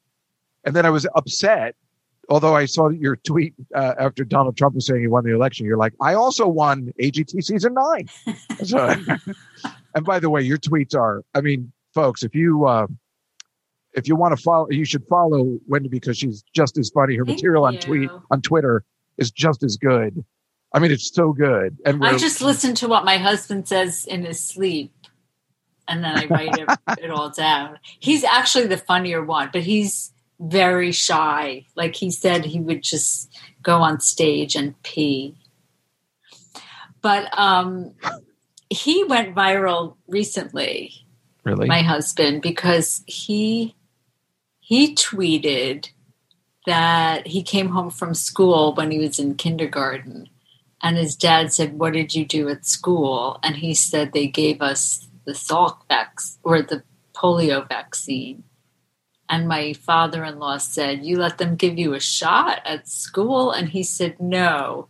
and 0.64 0.74
then 0.74 0.86
I 0.86 0.90
was 0.90 1.06
upset. 1.14 1.74
Although 2.28 2.54
I 2.54 2.64
saw 2.64 2.88
your 2.88 3.16
tweet 3.16 3.54
uh, 3.74 3.94
after 3.98 4.24
Donald 4.24 4.56
Trump 4.56 4.74
was 4.74 4.86
saying 4.86 5.00
he 5.00 5.06
won 5.06 5.24
the 5.24 5.34
election, 5.34 5.66
you're 5.66 5.76
like, 5.76 5.92
I 6.00 6.14
also 6.14 6.46
won 6.46 6.92
AGT 7.00 7.42
season 7.42 7.74
nine. 7.74 8.08
So, 8.64 8.94
and 9.94 10.04
by 10.04 10.20
the 10.20 10.30
way, 10.30 10.40
your 10.40 10.58
tweets 10.58 10.94
are. 10.94 11.22
I 11.34 11.40
mean, 11.40 11.72
folks, 11.92 12.22
if 12.22 12.34
you 12.34 12.64
uh, 12.66 12.86
if 13.94 14.08
you 14.08 14.16
want 14.16 14.36
to 14.36 14.42
follow, 14.42 14.68
you 14.70 14.84
should 14.84 15.06
follow 15.06 15.58
Wendy 15.66 15.88
because 15.88 16.16
she's 16.16 16.44
just 16.54 16.78
as 16.78 16.90
funny. 16.90 17.16
Her 17.16 17.24
Thank 17.24 17.38
material 17.38 17.64
on 17.64 17.78
tweet 17.78 18.10
on 18.30 18.42
Twitter 18.42 18.84
is 19.18 19.30
just 19.30 19.62
as 19.62 19.76
good. 19.76 20.24
I 20.72 20.78
mean, 20.78 20.90
it's 20.90 21.12
so 21.14 21.32
good. 21.32 21.76
And 21.84 22.04
I 22.04 22.16
just 22.16 22.40
listen 22.40 22.74
to 22.76 22.88
what 22.88 23.04
my 23.04 23.16
husband 23.16 23.68
says 23.68 24.06
in 24.06 24.24
his 24.24 24.40
sleep, 24.40 24.92
and 25.86 26.02
then 26.02 26.16
I 26.16 26.26
write 26.26 26.58
it, 26.58 26.68
it 27.04 27.10
all 27.10 27.30
down. 27.30 27.78
He's 28.00 28.24
actually 28.24 28.66
the 28.66 28.78
funnier 28.78 29.22
one, 29.24 29.50
but 29.52 29.62
he's 29.62 30.12
very 30.40 30.92
shy. 30.92 31.66
Like 31.76 31.94
he 31.96 32.10
said, 32.10 32.44
he 32.44 32.60
would 32.60 32.82
just 32.82 33.32
go 33.62 33.78
on 33.78 34.00
stage 34.00 34.56
and 34.56 34.80
pee. 34.82 35.36
But 37.00 37.36
um, 37.38 37.94
he 38.70 39.04
went 39.04 39.34
viral 39.34 39.96
recently 40.08 40.92
really 41.44 41.68
my 41.68 41.82
husband 41.82 42.42
because 42.42 43.02
he 43.06 43.74
he 44.60 44.94
tweeted 44.94 45.90
that 46.66 47.26
he 47.26 47.42
came 47.42 47.68
home 47.68 47.90
from 47.90 48.14
school 48.14 48.74
when 48.74 48.90
he 48.90 48.98
was 48.98 49.18
in 49.18 49.34
kindergarten 49.34 50.28
and 50.82 50.96
his 50.96 51.14
dad 51.14 51.52
said 51.52 51.78
what 51.78 51.92
did 51.92 52.14
you 52.14 52.24
do 52.24 52.48
at 52.48 52.66
school 52.66 53.38
and 53.42 53.56
he 53.56 53.74
said 53.74 54.12
they 54.12 54.26
gave 54.26 54.60
us 54.62 55.06
the 55.26 55.32
salk 55.32 55.78
vax 55.90 56.38
or 56.42 56.62
the 56.62 56.82
polio 57.14 57.66
vaccine 57.68 58.42
and 59.28 59.48
my 59.48 59.72
father-in-law 59.72 60.58
said 60.58 61.04
you 61.04 61.18
let 61.18 61.38
them 61.38 61.56
give 61.56 61.78
you 61.78 61.94
a 61.94 62.00
shot 62.00 62.60
at 62.64 62.88
school 62.88 63.50
and 63.50 63.68
he 63.68 63.82
said 63.82 64.18
no 64.20 64.88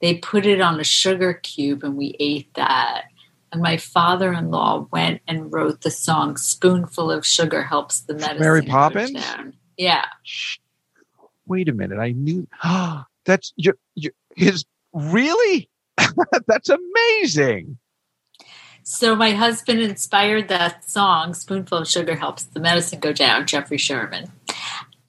they 0.00 0.14
put 0.14 0.44
it 0.46 0.60
on 0.60 0.80
a 0.80 0.84
sugar 0.84 1.34
cube 1.34 1.82
and 1.82 1.96
we 1.96 2.16
ate 2.18 2.52
that 2.54 3.04
and 3.52 3.62
my 3.62 3.76
father-in-law 3.76 4.88
went 4.90 5.20
and 5.28 5.52
wrote 5.52 5.82
the 5.82 5.90
song 5.90 6.36
"Spoonful 6.36 7.10
of 7.12 7.24
Sugar 7.24 7.62
Helps 7.62 8.00
the 8.00 8.14
Medicine." 8.14 8.40
Mary 8.40 8.60
Go 8.62 8.72
Poppins? 8.72 9.12
Down. 9.12 9.54
Yeah, 9.76 10.04
Wait 11.46 11.68
a 11.68 11.72
minute. 11.72 11.98
I 11.98 12.12
knew. 12.12 12.46
that's 13.24 13.52
you, 13.56 13.72
you, 13.94 14.10
his. 14.36 14.64
Really? 14.92 15.70
that's 16.46 16.68
amazing. 16.68 17.78
So 18.88 19.16
my 19.16 19.32
husband 19.32 19.80
inspired 19.80 20.46
that 20.46 20.88
song 20.88 21.34
"Spoonful 21.34 21.78
of 21.78 21.88
Sugar 21.88 22.14
Helps 22.14 22.44
the 22.44 22.60
Medicine 22.60 23.00
Go 23.00 23.12
Down." 23.12 23.44
Jeffrey 23.44 23.78
Sherman, 23.78 24.30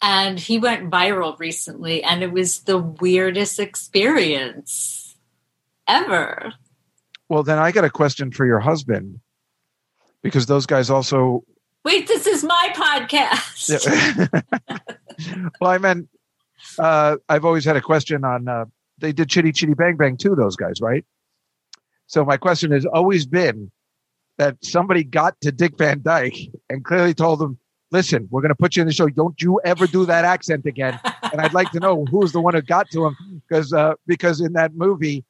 and 0.02 0.40
he 0.40 0.58
went 0.58 0.90
viral 0.90 1.38
recently, 1.38 2.04
and 2.04 2.24
it 2.24 2.32
was 2.32 2.62
the 2.62 2.80
weirdest 2.80 3.60
experience 3.60 5.16
ever. 5.88 6.54
Well, 7.30 7.44
then 7.44 7.60
I 7.60 7.72
got 7.72 7.86
a 7.86 7.90
question 7.92 8.32
for 8.32 8.48
your 8.48 8.60
husband 8.60 9.20
because 10.24 10.48
those 10.48 10.66
guys 10.66 10.90
also. 10.90 11.44
Wait, 11.86 12.08
this 12.08 12.26
is 12.26 12.44
my 12.44 12.74
podcast. 12.76 14.42
well, 15.62 15.70
I 15.70 15.78
meant 15.78 16.10
uh, 16.80 17.18
I've 17.30 17.46
always 17.46 17.64
had 17.64 17.76
a 17.76 17.82
question 17.82 18.24
on. 18.24 18.48
Uh, 18.48 18.66
they 18.98 19.12
did 19.12 19.30
Chitty 19.30 19.52
Chitty 19.52 19.76
Bang 19.76 19.98
Bang 19.98 20.18
too. 20.18 20.36
Those 20.36 20.56
guys, 20.56 20.82
right? 20.82 21.06
So 22.08 22.26
my 22.26 22.38
question 22.38 22.72
has 22.72 22.86
always 22.86 23.26
been 23.26 23.72
that 24.38 24.58
somebody 24.64 25.04
got 25.04 25.40
to 25.42 25.52
Dick 25.52 25.78
Van 25.78 26.02
Dyke 26.02 26.38
and 26.70 26.84
clearly 26.84 27.14
told 27.14 27.42
him, 27.42 27.58
listen, 27.92 28.28
we're 28.32 28.42
going 28.42 28.50
to 28.50 28.56
put 28.56 28.76
you 28.76 28.82
in 28.82 28.88
the 28.88 28.94
show. 28.94 29.08
Don't 29.08 29.42
you 29.42 29.60
ever 29.64 29.88
do 29.88 30.06
that 30.06 30.26
accent 30.26 30.66
again. 30.66 31.00
And 31.30 31.42
I'd 31.42 31.54
like 31.54 31.72
to 31.72 31.82
know 31.82 32.06
who's 32.06 32.32
the 32.32 32.40
one 32.40 32.54
who 32.54 32.62
got 32.62 32.90
to 32.92 33.08
him 33.08 33.18
because 33.50 33.74
uh, 33.74 33.96
because 34.08 34.40
in 34.40 34.54
that 34.54 34.74
movie, 34.76 35.26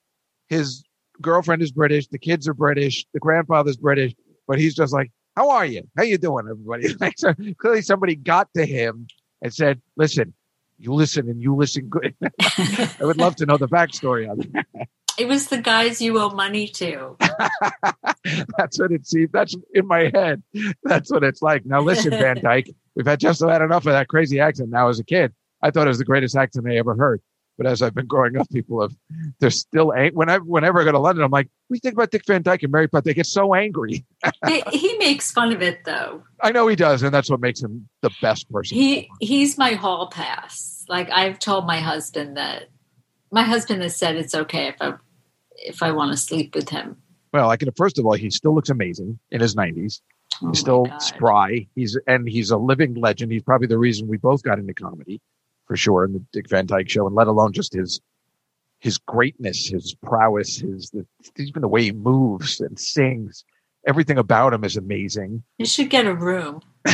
his 0.47 0.83
girlfriend 1.19 1.63
is 1.63 1.71
British, 1.71 2.07
the 2.07 2.19
kids 2.19 2.47
are 2.47 2.53
British, 2.53 3.03
the 3.15 3.19
grandfather's 3.19 3.77
British, 3.77 4.13
but 4.47 4.59
he's 4.59 4.75
just 4.75 4.93
like, 4.93 5.11
"How 5.35 5.49
are 5.49 5.65
you? 5.65 5.81
How 5.97 6.03
you 6.03 6.19
doing, 6.19 6.45
everybody?" 6.47 6.93
Like, 6.99 7.15
so 7.17 7.33
clearly, 7.57 7.81
somebody 7.81 8.15
got 8.15 8.47
to 8.55 8.63
him 8.63 9.07
and 9.41 9.51
said, 9.51 9.81
"Listen, 9.95 10.35
you 10.77 10.93
listen 10.93 11.27
and 11.27 11.41
you 11.41 11.55
listen 11.55 11.87
good." 11.89 12.13
I 12.41 12.89
would 13.01 13.17
love 13.17 13.35
to 13.37 13.47
know 13.47 13.57
the 13.57 13.67
backstory 13.67 14.29
on 14.29 14.37
that. 14.37 14.87
It 15.17 15.27
was 15.27 15.47
the 15.47 15.61
guys 15.61 16.01
you 16.01 16.19
owe 16.19 16.29
money 16.29 16.67
to. 16.67 17.15
That's 18.57 18.79
what 18.79 18.91
it 18.91 19.07
seems. 19.07 19.31
That's 19.31 19.55
in 19.73 19.87
my 19.87 20.11
head. 20.13 20.43
That's 20.83 21.11
what 21.11 21.23
it's 21.23 21.41
like. 21.41 21.65
Now, 21.65 21.81
listen, 21.81 22.11
Van 22.11 22.37
Dyke, 22.41 22.69
we've 22.95 23.05
had 23.05 23.19
just 23.19 23.41
about 23.41 23.61
enough 23.61 23.85
of 23.85 23.93
that 23.93 24.07
crazy 24.07 24.39
accent. 24.39 24.69
Now, 24.69 24.89
as 24.89 24.99
a 24.99 25.03
kid, 25.03 25.33
I 25.61 25.71
thought 25.71 25.87
it 25.87 25.89
was 25.89 25.97
the 25.97 26.05
greatest 26.05 26.35
accent 26.35 26.67
I 26.69 26.75
ever 26.77 26.95
heard. 26.95 27.21
But 27.57 27.65
as 27.65 27.81
I've 27.81 27.95
been 27.95 28.05
growing 28.05 28.37
up, 28.37 28.47
people 28.51 28.81
have, 28.81 28.95
they're 29.39 29.49
still, 29.49 29.91
ang- 29.91 30.13
whenever, 30.13 30.45
whenever 30.45 30.79
I 30.79 30.83
go 30.83 30.91
to 30.91 30.99
London, 30.99 31.23
I'm 31.23 31.31
like, 31.31 31.49
we 31.69 31.79
think 31.79 31.95
about 31.95 32.11
Dick 32.11 32.21
Van 32.27 32.43
Dyke 32.43 32.61
and 32.61 32.71
Mary 32.71 32.87
Poppins. 32.87 33.05
They 33.05 33.13
get 33.15 33.25
so 33.25 33.55
angry. 33.55 34.05
he, 34.45 34.61
he 34.71 34.95
makes 34.99 35.31
fun 35.31 35.51
of 35.51 35.63
it 35.63 35.83
though. 35.83 36.21
I 36.39 36.51
know 36.51 36.67
he 36.67 36.75
does. 36.75 37.01
And 37.01 37.11
that's 37.11 37.31
what 37.31 37.39
makes 37.39 37.61
him 37.61 37.89
the 38.01 38.11
best 38.21 38.51
person. 38.51 38.77
He 38.77 39.09
he's 39.19 39.57
my 39.57 39.71
hall 39.73 40.07
pass. 40.07 40.85
Like 40.87 41.09
I've 41.09 41.39
told 41.39 41.65
my 41.65 41.79
husband 41.79 42.37
that 42.37 42.69
my 43.31 43.41
husband 43.41 43.81
has 43.81 43.95
said 43.95 44.15
it's 44.17 44.35
okay 44.35 44.67
if 44.67 44.75
I 44.79 44.93
if 45.57 45.81
I 45.83 45.91
want 45.91 46.11
to 46.11 46.17
sleep 46.17 46.55
with 46.55 46.69
him. 46.69 46.97
well, 47.33 47.49
I 47.49 47.57
can, 47.57 47.71
first 47.73 47.97
of 47.99 48.05
all, 48.05 48.13
he 48.13 48.29
still 48.29 48.53
looks 48.55 48.69
amazing 48.69 49.19
in 49.31 49.41
his 49.41 49.55
90s. 49.55 50.01
Oh 50.41 50.49
He's 50.49 50.59
still 50.59 50.85
God. 50.85 51.01
spry. 51.01 51.67
He's, 51.75 51.97
and 52.07 52.27
he's 52.29 52.51
a 52.51 52.57
living 52.57 52.93
legend. 52.95 53.31
He's 53.31 53.43
probably 53.43 53.67
the 53.67 53.77
reason 53.77 54.07
we 54.07 54.17
both 54.17 54.43
got 54.43 54.59
into 54.59 54.73
comedy 54.73 55.19
for 55.65 55.75
sure 55.75 56.05
in 56.05 56.13
the 56.13 56.23
Dick 56.31 56.47
Van 56.49 56.65
Dyke 56.65 56.89
show, 56.89 57.07
and 57.07 57.15
let 57.15 57.27
alone 57.27 57.51
just 57.53 57.73
his, 57.73 57.99
his 58.79 58.97
greatness, 58.99 59.67
his 59.67 59.95
prowess, 60.03 60.57
his, 60.59 60.91
the, 60.91 61.05
even 61.37 61.61
the 61.61 61.67
way 61.67 61.83
he 61.83 61.91
moves 61.91 62.59
and 62.61 62.79
sings. 62.79 63.43
Everything 63.85 64.17
about 64.17 64.53
him 64.53 64.63
is 64.63 64.77
amazing. 64.77 65.43
You 65.57 65.65
should 65.65 65.89
get 65.89 66.05
a 66.05 66.13
room. 66.13 66.61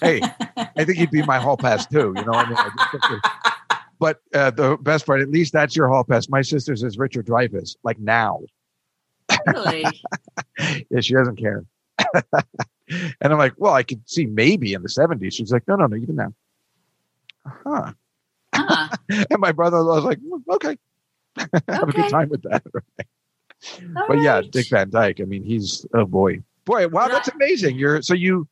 hey, 0.00 0.20
I 0.56 0.84
think 0.84 0.98
he'd 0.98 1.10
be 1.10 1.22
my 1.22 1.38
hall 1.38 1.56
pass 1.56 1.86
too. 1.86 2.12
You 2.16 2.24
know, 2.24 2.30
what 2.32 2.46
I 2.46 2.48
mean, 2.48 2.58
I 2.58 2.70
just 2.76 2.90
think 2.90 3.02
that- 3.22 3.51
but 4.02 4.18
uh, 4.34 4.50
the 4.50 4.76
best 4.78 5.06
part, 5.06 5.20
at 5.20 5.30
least 5.30 5.52
that's 5.52 5.76
your 5.76 5.86
hall 5.86 6.02
pass. 6.02 6.28
My 6.28 6.42
sister's 6.42 6.82
is 6.82 6.98
Richard 6.98 7.24
Dreyfuss, 7.24 7.76
like 7.84 8.00
now. 8.00 8.40
Really? 9.46 9.84
Yeah, 10.90 11.00
she 11.00 11.14
doesn't 11.14 11.36
care. 11.36 11.64
and 12.34 13.14
I'm 13.22 13.38
like, 13.38 13.54
well, 13.58 13.72
I 13.72 13.84
could 13.84 14.02
see 14.08 14.26
maybe 14.26 14.74
in 14.74 14.82
the 14.82 14.88
70s. 14.88 15.32
She's 15.32 15.52
like, 15.52 15.66
no, 15.68 15.76
no, 15.76 15.86
no, 15.86 15.96
even 15.96 16.16
now. 16.16 16.34
Huh. 17.46 17.92
Huh. 18.52 18.88
And 19.30 19.38
my 19.38 19.52
brother-in-law 19.52 19.94
was 19.94 20.04
like, 20.04 20.18
"Mm, 20.18 20.42
okay, 20.54 20.76
have 21.68 21.88
a 21.88 21.92
good 21.92 22.10
time 22.10 22.28
with 22.28 22.42
that. 22.42 22.62
But 24.08 24.20
yeah. 24.20 24.42
Dick 24.50 24.68
Van 24.68 24.90
Dyke. 24.90 25.20
I 25.20 25.24
mean, 25.24 25.44
he's 25.44 25.86
oh 25.94 26.06
boy, 26.06 26.42
boy, 26.64 26.88
wow, 26.88 27.08
that's 27.08 27.28
amazing. 27.28 27.78
You're 27.78 28.02
so 28.02 28.14
you 28.14 28.48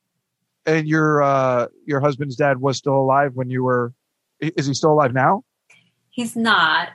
and 0.67 0.87
your 0.89 1.23
uh 1.23 1.67
your 1.87 2.01
husband's 2.01 2.37
dad 2.37 2.61
was 2.61 2.77
still 2.77 2.97
alive 2.97 3.35
when 3.35 3.51
you 3.51 3.65
were. 3.65 3.93
Is 4.41 4.67
he 4.67 4.75
still 4.75 4.93
alive 4.93 5.13
now? 5.13 5.45
He's 6.11 6.35
not. 6.37 6.89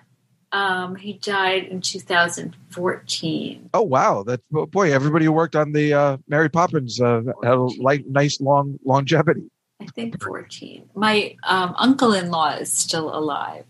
Um, 0.51 0.95
he 0.95 1.13
died 1.13 1.63
in 1.65 1.81
2014. 1.81 3.69
Oh 3.73 3.81
wow, 3.81 4.23
that's 4.23 4.43
oh, 4.53 4.65
boy. 4.65 4.93
Everybody 4.93 5.25
who 5.25 5.31
worked 5.31 5.55
on 5.55 5.71
the 5.73 5.93
uh, 5.93 6.17
Mary 6.27 6.49
Poppins 6.49 7.01
uh, 7.01 7.21
had 7.43 7.53
a 7.53 7.61
light, 7.81 8.07
nice 8.07 8.39
long 8.39 8.77
longevity. 8.85 9.49
I 9.81 9.87
think 9.87 10.21
14. 10.23 10.89
My 10.95 11.35
um, 11.43 11.75
uncle-in-law 11.77 12.55
is 12.59 12.71
still 12.71 13.13
alive. 13.13 13.65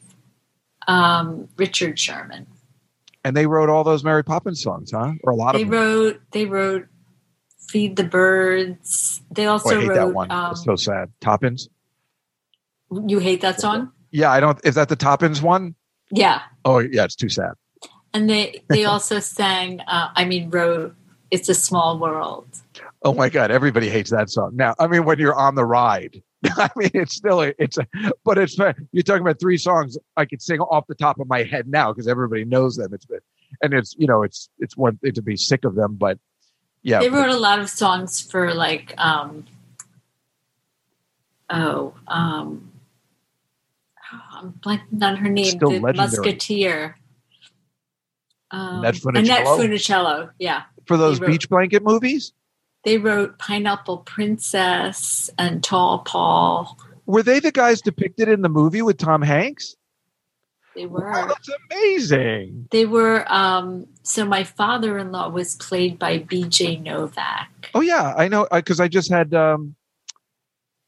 Um, 0.88 1.47
Richard 1.57 1.97
Sherman. 1.97 2.45
And 3.23 3.36
they 3.36 3.47
wrote 3.47 3.69
all 3.69 3.84
those 3.84 4.03
Mary 4.03 4.23
Poppins 4.23 4.61
songs, 4.61 4.91
huh? 4.91 5.13
Or 5.23 5.32
a 5.32 5.36
lot 5.36 5.53
They 5.53 5.63
of 5.63 5.69
them. 5.69 5.80
wrote. 5.80 6.21
They 6.32 6.45
wrote. 6.45 6.86
Feed 7.67 7.95
the 7.95 8.03
birds. 8.03 9.21
They 9.32 9.47
Oh, 9.47 9.53
also 9.53 9.69
I 9.76 9.82
hate 9.82 9.88
wrote. 9.89 9.95
that 9.95 10.13
one. 10.13 10.30
Um, 10.30 10.55
so 10.55 10.76
sad. 10.76 11.11
Tuppence. 11.21 11.67
You 13.05 13.19
hate 13.19 13.41
that 13.41 13.59
song? 13.59 13.91
Yeah, 14.11 14.31
I 14.31 14.39
don't. 14.39 14.59
Is 14.63 14.75
that 14.75 14.89
the 14.89 14.95
Tuppence 14.95 15.41
one? 15.41 15.75
Yeah. 16.11 16.41
Oh, 16.63 16.79
yeah, 16.79 17.03
it's 17.03 17.15
too 17.15 17.29
sad. 17.29 17.53
And 18.13 18.29
they 18.29 18.63
they 18.69 18.85
also 18.93 19.19
sang. 19.19 19.81
Uh, 19.81 20.09
I 20.15 20.25
mean, 20.25 20.49
wrote. 20.49 20.95
It's 21.31 21.49
a 21.49 21.53
small 21.55 21.97
world. 21.99 22.47
Oh 23.03 23.13
my 23.13 23.29
God, 23.29 23.51
everybody 23.51 23.89
hates 23.89 24.11
that 24.11 24.29
song. 24.29 24.51
Now, 24.55 24.75
I 24.79 24.87
mean, 24.87 25.03
when 25.05 25.19
you're 25.19 25.35
on 25.35 25.55
the 25.55 25.65
ride, 25.65 26.21
I 26.45 26.69
mean, 26.75 26.91
it's 26.93 27.15
still 27.15 27.41
a, 27.41 27.53
it's 27.57 27.77
a, 27.77 27.87
but 28.23 28.37
it's 28.37 28.57
you're 28.57 29.03
talking 29.03 29.21
about 29.21 29.39
three 29.39 29.57
songs 29.57 29.97
I 30.15 30.25
could 30.25 30.41
sing 30.41 30.59
off 30.59 30.85
the 30.87 30.95
top 30.95 31.19
of 31.19 31.27
my 31.27 31.43
head 31.43 31.67
now 31.67 31.91
because 31.91 32.07
everybody 32.07 32.45
knows 32.45 32.77
them. 32.77 32.93
It's 32.93 33.05
but 33.05 33.19
and 33.61 33.73
it's 33.73 33.95
you 33.97 34.07
know 34.07 34.23
it's 34.23 34.49
it's 34.59 34.77
one 34.77 34.97
thing 34.97 35.13
to 35.13 35.21
be 35.21 35.35
sick 35.35 35.65
of 35.65 35.75
them, 35.75 35.95
but 35.95 36.19
yeah, 36.83 36.99
They 36.99 37.09
wrote 37.09 37.29
a 37.31 37.37
lot 37.37 37.59
of 37.59 37.69
songs 37.69 38.21
for 38.21 38.53
like. 38.53 38.93
um 38.97 39.45
Oh, 41.49 41.93
um 42.07 42.71
I'm 44.33 44.53
blanking 44.53 45.01
on 45.01 45.15
her 45.17 45.29
name. 45.29 45.45
Still 45.45 45.69
the 45.69 45.79
legendary. 45.79 46.07
Musketeer. 46.07 46.97
Um, 48.51 48.79
Annette 48.79 49.03
Annette 49.03 49.45
Funicello? 49.45 49.59
Funicello. 49.59 50.29
Yeah, 50.39 50.63
for 50.87 50.97
those 50.97 51.19
wrote- 51.19 51.31
beach 51.31 51.49
blanket 51.49 51.83
movies. 51.83 52.31
they 52.83 52.97
wrote 52.97 53.37
Pineapple 53.39 53.99
Princess 53.99 55.29
and 55.37 55.63
Tall 55.63 55.99
Paul. 55.99 56.77
Were 57.07 57.23
they 57.23 57.39
the 57.39 57.51
guys 57.51 57.81
depicted 57.81 58.27
in 58.29 58.41
the 58.41 58.49
movie 58.49 58.81
with 58.81 58.97
Tom 58.97 59.21
Hanks? 59.21 59.75
They 60.75 60.85
were. 60.85 61.09
that's 61.27 61.49
amazing. 61.71 62.67
They 62.71 62.85
were. 62.85 63.25
Um, 63.31 63.87
so 64.03 64.25
my 64.25 64.43
father-in-law 64.43 65.29
was 65.29 65.55
played 65.55 65.97
by 65.97 66.19
B.J. 66.19 66.77
Novak. 66.77 67.69
Oh 67.73 67.81
yeah, 67.81 68.13
I 68.15 68.27
know 68.27 68.47
because 68.51 68.79
I 68.79 68.87
just 68.87 69.09
had. 69.09 69.33
um 69.33 69.75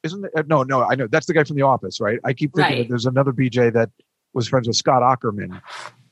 Isn't 0.04 0.26
it? 0.26 0.32
uh, 0.36 0.43
No, 0.48 0.64
no, 0.64 0.84
I 0.84 0.95
know 0.95 1.08
that's 1.08 1.26
the 1.26 1.34
guy 1.34 1.43
from 1.43 1.56
The 1.56 1.64
Office, 1.64 2.00
right? 2.00 2.20
I 2.24 2.34
keep 2.34 2.54
thinking 2.54 2.74
Right. 2.78 2.84
that 2.84 2.89
there's 2.89 3.06
another 3.06 3.32
BJ 3.32 3.72
that 3.74 3.89
was 4.34 4.48
friends 4.48 4.68
with 4.68 4.76
Scott 4.78 5.02
Aukerman, 5.02 5.62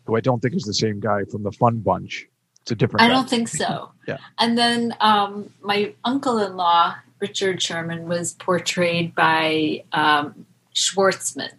who 0.05 0.15
I 0.15 0.19
don't 0.21 0.41
think 0.41 0.55
is 0.55 0.63
the 0.63 0.73
same 0.73 0.99
guy 0.99 1.23
from 1.25 1.43
the 1.43 1.51
Fun 1.51 1.79
Bunch. 1.79 2.27
It's 2.61 2.71
a 2.71 2.75
different. 2.75 3.03
I 3.03 3.07
guy. 3.07 3.13
don't 3.13 3.29
think 3.29 3.47
so. 3.47 3.91
Yeah. 4.07 4.17
And 4.37 4.55
then 4.55 4.93
um, 4.99 5.49
my 5.63 5.91
uncle-in-law 6.03 6.95
Richard 7.19 7.59
Sherman 7.61 8.07
was 8.07 8.33
portrayed 8.35 9.15
by 9.15 9.83
um, 9.93 10.45
Schwartzman. 10.75 11.49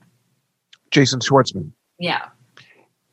Jason 0.93 1.19
Schwartzman. 1.19 1.73
Yeah. 1.99 2.29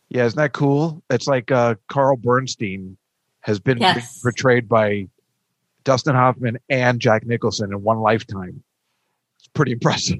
Yeah, 0.10 0.26
isn't 0.26 0.38
that 0.38 0.54
cool? 0.54 1.02
It's 1.10 1.26
like 1.28 1.50
uh, 1.52 1.76
Carl 1.88 2.16
Bernstein 2.18 2.98
has 3.42 3.60
been 3.60 3.80
Yes. 3.80 4.22
portrayed 4.22 4.70
by 4.70 5.08
Dustin 5.84 6.14
Hoffman 6.14 6.60
and 6.70 7.00
Jack 7.00 7.26
Nicholson 7.26 7.72
in 7.72 7.82
one 7.82 8.00
lifetime. 8.00 8.64
Pretty 9.54 9.74
impressive. 9.74 10.20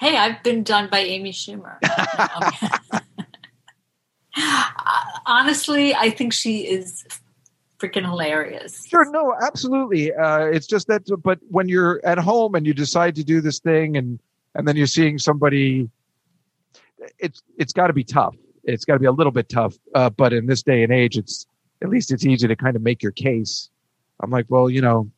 Hey, 0.00 0.16
I've 0.16 0.42
been 0.42 0.64
done 0.64 0.88
by 0.90 1.00
Amy 1.00 1.32
Schumer. 1.32 1.78
Honestly, 5.26 5.94
I 5.94 6.10
think 6.10 6.32
she 6.32 6.60
is 6.60 7.04
freaking 7.78 8.04
hilarious. 8.04 8.84
Sure, 8.86 9.10
no, 9.10 9.34
absolutely. 9.42 10.12
Uh, 10.14 10.46
it's 10.46 10.66
just 10.66 10.86
that, 10.88 11.02
but 11.22 11.38
when 11.48 11.68
you're 11.68 12.00
at 12.04 12.18
home 12.18 12.54
and 12.54 12.66
you 12.66 12.72
decide 12.72 13.14
to 13.16 13.24
do 13.24 13.40
this 13.40 13.58
thing, 13.60 13.96
and 13.96 14.18
and 14.54 14.68
then 14.68 14.76
you're 14.76 14.86
seeing 14.86 15.18
somebody, 15.18 15.88
it's 17.18 17.42
it's 17.58 17.72
got 17.72 17.88
to 17.88 17.92
be 17.92 18.04
tough. 18.04 18.34
It's 18.64 18.84
got 18.84 18.94
to 18.94 19.00
be 19.00 19.06
a 19.06 19.12
little 19.12 19.32
bit 19.32 19.48
tough. 19.48 19.76
Uh, 19.94 20.10
but 20.10 20.32
in 20.32 20.46
this 20.46 20.62
day 20.62 20.82
and 20.82 20.92
age, 20.92 21.16
it's 21.16 21.46
at 21.82 21.88
least 21.88 22.12
it's 22.12 22.24
easy 22.24 22.46
to 22.46 22.56
kind 22.56 22.76
of 22.76 22.82
make 22.82 23.02
your 23.02 23.12
case. 23.12 23.70
I'm 24.20 24.30
like, 24.30 24.46
well, 24.48 24.70
you 24.70 24.80
know, 24.80 25.10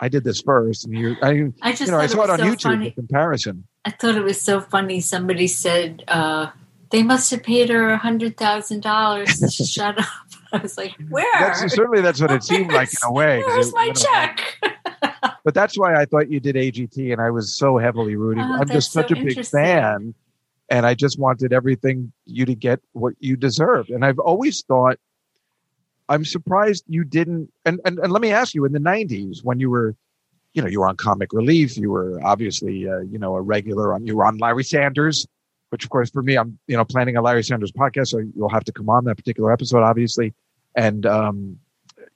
I 0.00 0.08
did 0.08 0.24
this 0.24 0.40
first, 0.40 0.86
and 0.86 0.94
you, 0.96 1.16
I, 1.22 1.52
I 1.62 1.70
just 1.72 1.82
you 1.82 1.90
know, 1.90 1.98
I 1.98 2.06
saw 2.06 2.22
it 2.22 2.24
it 2.24 2.30
on 2.30 2.38
so 2.38 2.44
YouTube. 2.44 2.62
funny. 2.62 2.88
The 2.88 2.94
comparison. 2.94 3.64
I 3.84 3.90
thought 3.90 4.16
it 4.16 4.24
was 4.24 4.40
so 4.40 4.60
funny. 4.60 5.00
Somebody 5.00 5.46
said 5.46 6.04
uh, 6.08 6.50
they 6.90 7.02
must 7.02 7.30
have 7.30 7.42
paid 7.42 7.68
her 7.68 7.90
a 7.90 7.98
hundred 7.98 8.36
thousand 8.36 8.82
dollars 8.82 9.38
to 9.40 9.50
shut 9.64 9.98
up. 9.98 10.06
I 10.52 10.58
was 10.58 10.76
like, 10.76 10.94
where? 11.08 11.24
That's 11.38 11.74
certainly 11.74 12.00
that's 12.00 12.20
what 12.20 12.30
it 12.30 12.42
seemed 12.44 12.72
like 12.72 12.88
in 12.90 13.08
a 13.08 13.12
way. 13.12 13.42
Where's 13.46 13.68
it 13.68 13.74
my 13.74 13.90
check? 13.90 14.58
But 15.42 15.54
that's 15.54 15.78
why 15.78 15.94
I 15.94 16.04
thought 16.04 16.30
you 16.30 16.38
did 16.38 16.54
AGT, 16.56 17.12
and 17.12 17.20
I 17.20 17.30
was 17.30 17.56
so 17.56 17.78
heavily 17.78 18.14
rooting. 18.14 18.44
Oh, 18.44 18.58
I'm 18.60 18.68
just 18.68 18.92
such 18.92 19.08
so 19.08 19.16
a 19.16 19.24
big 19.24 19.44
fan, 19.46 20.14
and 20.68 20.84
I 20.84 20.94
just 20.94 21.18
wanted 21.18 21.54
everything 21.54 22.12
you 22.26 22.44
to 22.44 22.54
get 22.54 22.80
what 22.92 23.14
you 23.18 23.36
deserved. 23.36 23.88
And 23.88 24.04
I've 24.04 24.18
always 24.18 24.62
thought, 24.62 24.98
I'm 26.10 26.24
surprised 26.24 26.84
you 26.88 27.04
didn't. 27.04 27.50
And 27.64 27.80
and, 27.84 27.98
and 28.00 28.12
let 28.12 28.20
me 28.20 28.32
ask 28.32 28.54
you, 28.54 28.64
in 28.64 28.72
the 28.72 28.80
'90s, 28.80 29.42
when 29.44 29.60
you 29.60 29.70
were, 29.70 29.94
you 30.52 30.60
know, 30.60 30.68
you 30.68 30.80
were 30.80 30.88
on 30.88 30.96
Comic 30.96 31.32
Relief, 31.32 31.78
you 31.78 31.90
were 31.90 32.20
obviously, 32.22 32.88
uh, 32.88 32.98
you 32.98 33.18
know, 33.18 33.36
a 33.36 33.40
regular 33.40 33.94
on. 33.94 34.06
You 34.06 34.16
were 34.16 34.26
on 34.26 34.36
Larry 34.38 34.64
Sanders, 34.64 35.26
which 35.70 35.84
of 35.84 35.90
course 35.90 36.10
for 36.10 36.22
me, 36.22 36.36
I'm, 36.36 36.58
you 36.66 36.76
know, 36.76 36.84
planning 36.84 37.16
a 37.16 37.22
Larry 37.22 37.44
Sanders 37.44 37.72
podcast, 37.72 38.08
so 38.08 38.18
you'll 38.36 38.48
have 38.50 38.64
to 38.64 38.72
come 38.72 38.90
on 38.90 39.04
that 39.04 39.16
particular 39.16 39.52
episode, 39.52 39.82
obviously. 39.82 40.34
And 40.74 41.06
um, 41.06 41.58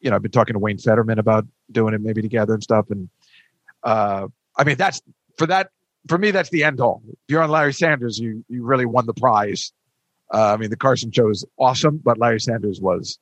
you 0.00 0.10
know, 0.10 0.16
I've 0.16 0.22
been 0.22 0.32
talking 0.32 0.54
to 0.54 0.58
Wayne 0.58 0.78
Federman 0.78 1.18
about 1.18 1.46
doing 1.70 1.94
it 1.94 2.00
maybe 2.00 2.20
together 2.20 2.52
and 2.52 2.62
stuff. 2.62 2.90
And 2.90 3.08
uh, 3.84 4.26
I 4.56 4.64
mean, 4.64 4.76
that's 4.76 5.00
for 5.38 5.46
that 5.46 5.70
for 6.08 6.18
me. 6.18 6.32
That's 6.32 6.50
the 6.50 6.64
end 6.64 6.80
all. 6.80 7.02
If 7.08 7.16
you're 7.28 7.42
on 7.42 7.50
Larry 7.50 7.72
Sanders, 7.72 8.18
you 8.18 8.44
you 8.48 8.64
really 8.64 8.86
won 8.86 9.06
the 9.06 9.14
prize. 9.14 9.72
Uh, 10.32 10.54
I 10.54 10.56
mean, 10.56 10.70
the 10.70 10.76
Carson 10.76 11.12
show 11.12 11.30
is 11.30 11.44
awesome, 11.58 12.00
but 12.02 12.18
Larry 12.18 12.40
Sanders 12.40 12.80
was 12.80 13.18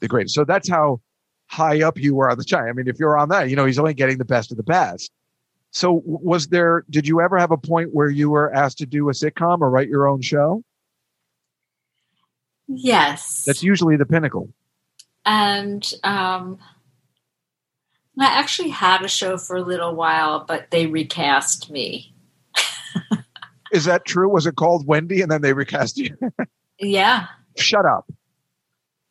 the 0.00 0.08
greatest. 0.08 0.34
So 0.34 0.44
that's 0.44 0.68
how 0.68 1.00
high 1.46 1.82
up 1.82 1.98
you 1.98 2.14
were 2.14 2.30
on 2.30 2.38
the 2.38 2.44
chart. 2.44 2.68
I 2.68 2.72
mean, 2.72 2.88
if 2.88 2.98
you're 2.98 3.18
on 3.18 3.28
that, 3.30 3.50
you 3.50 3.56
know, 3.56 3.66
he's 3.66 3.78
only 3.78 3.94
getting 3.94 4.18
the 4.18 4.24
best 4.24 4.50
of 4.50 4.56
the 4.56 4.62
best. 4.62 5.10
So 5.72 6.02
was 6.04 6.48
there, 6.48 6.84
did 6.90 7.06
you 7.06 7.20
ever 7.20 7.38
have 7.38 7.50
a 7.50 7.56
point 7.56 7.90
where 7.92 8.10
you 8.10 8.30
were 8.30 8.52
asked 8.52 8.78
to 8.78 8.86
do 8.86 9.08
a 9.08 9.12
sitcom 9.12 9.60
or 9.60 9.70
write 9.70 9.88
your 9.88 10.08
own 10.08 10.20
show? 10.20 10.62
Yes. 12.66 13.44
That's 13.46 13.62
usually 13.62 13.96
the 13.96 14.06
pinnacle. 14.06 14.52
And 15.24 15.92
um, 16.02 16.58
I 18.18 18.26
actually 18.26 18.70
had 18.70 19.02
a 19.02 19.08
show 19.08 19.36
for 19.36 19.56
a 19.56 19.62
little 19.62 19.94
while, 19.94 20.44
but 20.46 20.70
they 20.70 20.86
recast 20.86 21.70
me. 21.70 22.14
Is 23.72 23.84
that 23.84 24.04
true? 24.04 24.28
Was 24.28 24.46
it 24.46 24.56
called 24.56 24.86
Wendy 24.86 25.20
and 25.22 25.30
then 25.30 25.42
they 25.42 25.52
recast 25.52 25.98
you? 25.98 26.16
yeah. 26.78 27.26
Shut 27.56 27.86
up. 27.86 28.10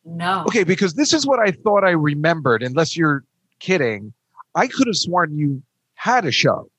No. 0.04 0.44
Okay, 0.46 0.64
because 0.64 0.94
this 0.94 1.12
is 1.12 1.26
what 1.26 1.38
I 1.38 1.50
thought 1.50 1.84
I 1.84 1.90
remembered, 1.90 2.62
unless 2.62 2.96
you're 2.96 3.24
kidding. 3.58 4.12
I 4.54 4.66
could 4.66 4.86
have 4.86 4.96
sworn 4.96 5.36
you 5.36 5.62
had 5.94 6.24
a 6.24 6.32
show. 6.32 6.70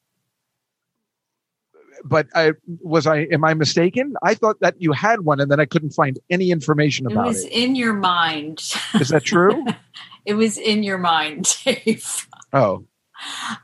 But 2.03 2.28
I 2.34 2.53
was 2.80 3.05
I 3.05 3.28
am 3.32 3.45
I 3.45 3.53
mistaken? 3.53 4.15
I 4.24 4.34
thought 4.34 4.59
that 4.61 4.82
you 4.82 4.91
had 4.91 5.22
one 5.22 5.39
and 5.39 5.51
then 5.51 5.59
I 5.59 5.65
couldn't 5.65 5.91
find 5.91 6.17
any 6.32 6.49
information 6.49 7.05
about 7.05 7.26
It 7.26 7.28
was 7.28 7.43
it. 7.43 7.49
Was 7.49 7.53
in 7.53 7.76
your 7.76 7.93
mind. 7.93 8.74
Is 8.95 9.09
that 9.09 9.24
true? 9.24 9.65
it 10.26 10.34
was 10.34 10.57
in 10.57 10.82
your 10.82 10.97
mind, 10.97 11.55
Dave. 11.63 12.28
oh. 12.53 12.86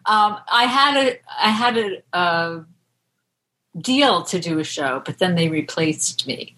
Um, 0.06 0.38
I 0.52 0.66
had 0.66 0.98
a 0.98 1.20
I 1.42 1.50
had 1.50 1.78
a, 1.80 2.04
a 2.14 2.66
deal 3.82 4.22
to 4.26 4.40
do 4.40 4.60
a 4.60 4.64
show, 4.64 5.02
but 5.04 5.18
then 5.18 5.34
they 5.34 5.50
replaced 5.50 6.28
me. 6.28 6.57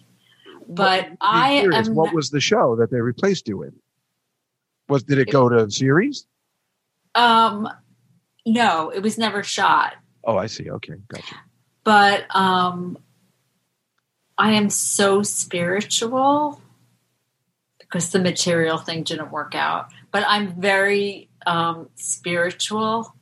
But 0.69 1.09
I 1.19 1.61
curious, 1.61 1.87
am 1.87 1.95
what 1.95 2.13
was 2.13 2.29
the 2.29 2.39
show 2.39 2.75
that 2.75 2.91
they 2.91 3.01
replaced 3.01 3.47
you 3.47 3.63
in? 3.63 3.73
Was 4.87 5.03
did 5.03 5.17
it 5.17 5.31
go 5.31 5.49
to 5.49 5.69
series? 5.69 6.27
um 7.15 7.67
no, 8.45 8.89
it 8.91 9.01
was 9.01 9.17
never 9.17 9.43
shot. 9.43 9.95
Oh, 10.23 10.37
I 10.37 10.45
see. 10.45 10.69
Okay, 10.69 10.93
gotcha. 11.07 11.35
But 11.83 12.33
um 12.35 12.97
I 14.37 14.51
am 14.51 14.69
so 14.69 15.23
spiritual 15.23 16.61
because 17.79 18.11
the 18.11 18.19
material 18.19 18.77
thing 18.77 19.03
didn't 19.03 19.31
work 19.31 19.55
out. 19.55 19.89
But 20.11 20.23
I'm 20.27 20.61
very 20.61 21.29
um 21.47 21.89
spiritual 21.95 23.15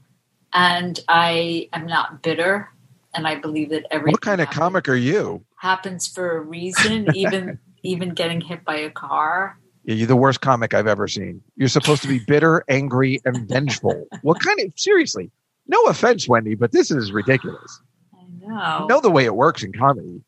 and 0.54 1.00
I 1.08 1.70
am 1.72 1.88
not 1.88 2.22
bitter 2.22 2.70
and 3.14 3.26
I 3.26 3.36
believe 3.36 3.70
that 3.70 3.86
every. 3.90 4.12
What 4.12 4.22
kind 4.22 4.42
of 4.42 4.50
comic 4.50 4.90
are 4.90 4.96
you? 4.96 5.46
Happens 5.58 6.08
for 6.08 6.38
a 6.38 6.42
reason, 6.42 7.08
even 7.16 7.60
even 7.84 8.10
getting 8.10 8.42
hit 8.42 8.64
by 8.66 8.76
a 8.78 8.90
car. 8.90 9.60
Yeah, 9.84 9.96
You're 9.96 10.08
the 10.08 10.16
worst 10.16 10.42
comic 10.42 10.74
I've 10.74 10.88
ever 10.88 11.08
seen. 11.08 11.42
You're 11.56 11.70
supposed 11.70 12.02
to 12.02 12.08
be 12.08 12.20
bitter, 12.20 12.64
angry, 12.68 13.22
and 13.24 13.48
vengeful. 13.48 14.08
What 14.22 14.42
kind 14.42 14.60
of 14.60 14.74
seriously? 14.76 15.32
No 15.68 15.82
offense, 15.84 16.28
Wendy, 16.28 16.56
but 16.56 16.72
this 16.72 16.92
is 16.92 17.12
ridiculous. 17.12 17.82
I 18.14 18.24
know. 18.40 18.80
You 18.82 18.88
know 18.88 19.02
the 19.02 19.12
way 19.12 19.26
it 19.26 19.36
works 19.36 19.64
in 19.64 19.72
comedy. 19.74 20.22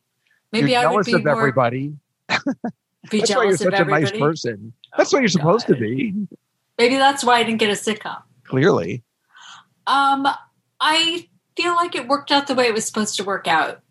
Maybe 0.51 0.71
you're 0.71 0.79
I 0.79 0.85
would 0.85 1.05
jealous 1.05 1.07
be 1.07 1.13
of 1.13 1.27
everybody. 1.27 1.93
be 3.09 3.19
That's 3.19 3.35
why 3.35 3.43
you're 3.45 3.57
such 3.57 3.73
a 3.73 3.85
nice 3.85 4.11
person. 4.11 4.73
Oh 4.75 4.97
That's 4.97 5.13
what 5.13 5.19
you're 5.21 5.29
supposed 5.29 5.67
to 5.67 5.75
be. 5.75 6.13
Maybe 6.77 6.95
that's 6.95 7.23
why 7.23 7.39
I 7.39 7.43
didn't 7.43 7.59
get 7.59 7.69
a 7.69 7.73
sitcom. 7.73 8.21
Clearly. 8.45 9.03
Um, 9.85 10.27
I 10.79 11.27
feel 11.57 11.75
like 11.75 11.95
it 11.95 12.07
worked 12.07 12.31
out 12.31 12.47
the 12.47 12.55
way 12.55 12.67
it 12.67 12.73
was 12.73 12.85
supposed 12.85 13.17
to 13.17 13.23
work 13.23 13.47
out. 13.47 13.81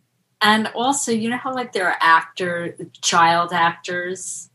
And 0.41 0.69
also, 0.75 1.11
you 1.13 1.31
know 1.31 1.37
how 1.37 1.53
like 1.53 1.73
there 1.73 1.89
are 1.89 1.97
actor, 2.01 2.77
child 3.03 3.53
actors. 3.53 4.51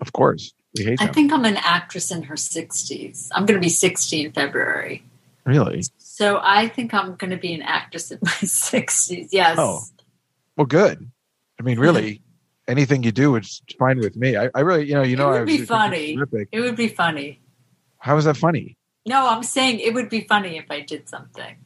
Of 0.00 0.12
course. 0.12 0.52
We 0.76 0.84
hate 0.84 1.00
I 1.00 1.06
them. 1.06 1.14
think 1.14 1.32
I'm 1.32 1.44
an 1.46 1.56
actress 1.56 2.10
in 2.10 2.22
her 2.24 2.34
60s. 2.34 3.28
I'm 3.32 3.46
going 3.46 3.58
to 3.58 3.64
be 3.64 3.70
60 3.70 4.26
in 4.26 4.32
February. 4.32 5.02
really? 5.44 5.82
So 5.98 6.38
I 6.42 6.68
think 6.68 6.92
I'm 6.94 7.14
going 7.16 7.30
to 7.30 7.36
be 7.36 7.52
an 7.54 7.62
actress 7.62 8.10
in 8.10 8.18
my 8.22 8.30
60s. 8.30 9.28
Yes. 9.32 9.56
Oh. 9.58 9.80
Well, 10.56 10.66
good. 10.66 11.10
I 11.58 11.62
mean, 11.62 11.78
really, 11.78 12.20
anything 12.68 13.02
you 13.02 13.12
do 13.12 13.36
is 13.36 13.62
fine 13.78 13.98
with 13.98 14.16
me. 14.16 14.36
I, 14.36 14.50
I 14.54 14.60
really, 14.60 14.86
you 14.86 14.94
know, 14.94 15.02
you 15.02 15.16
know, 15.16 15.30
it 15.32 15.36
I 15.36 15.38
would 15.40 15.48
was 15.48 15.56
be 15.58 15.64
funny. 15.64 16.18
It 16.52 16.60
would 16.60 16.76
be 16.76 16.88
funny. 16.88 17.40
How 17.98 18.16
is 18.18 18.24
that 18.26 18.36
funny? 18.36 18.76
No, 19.06 19.28
I'm 19.28 19.42
saying 19.42 19.80
it 19.80 19.94
would 19.94 20.08
be 20.10 20.22
funny 20.22 20.58
if 20.58 20.66
I 20.70 20.80
did 20.80 21.08
something. 21.08 21.56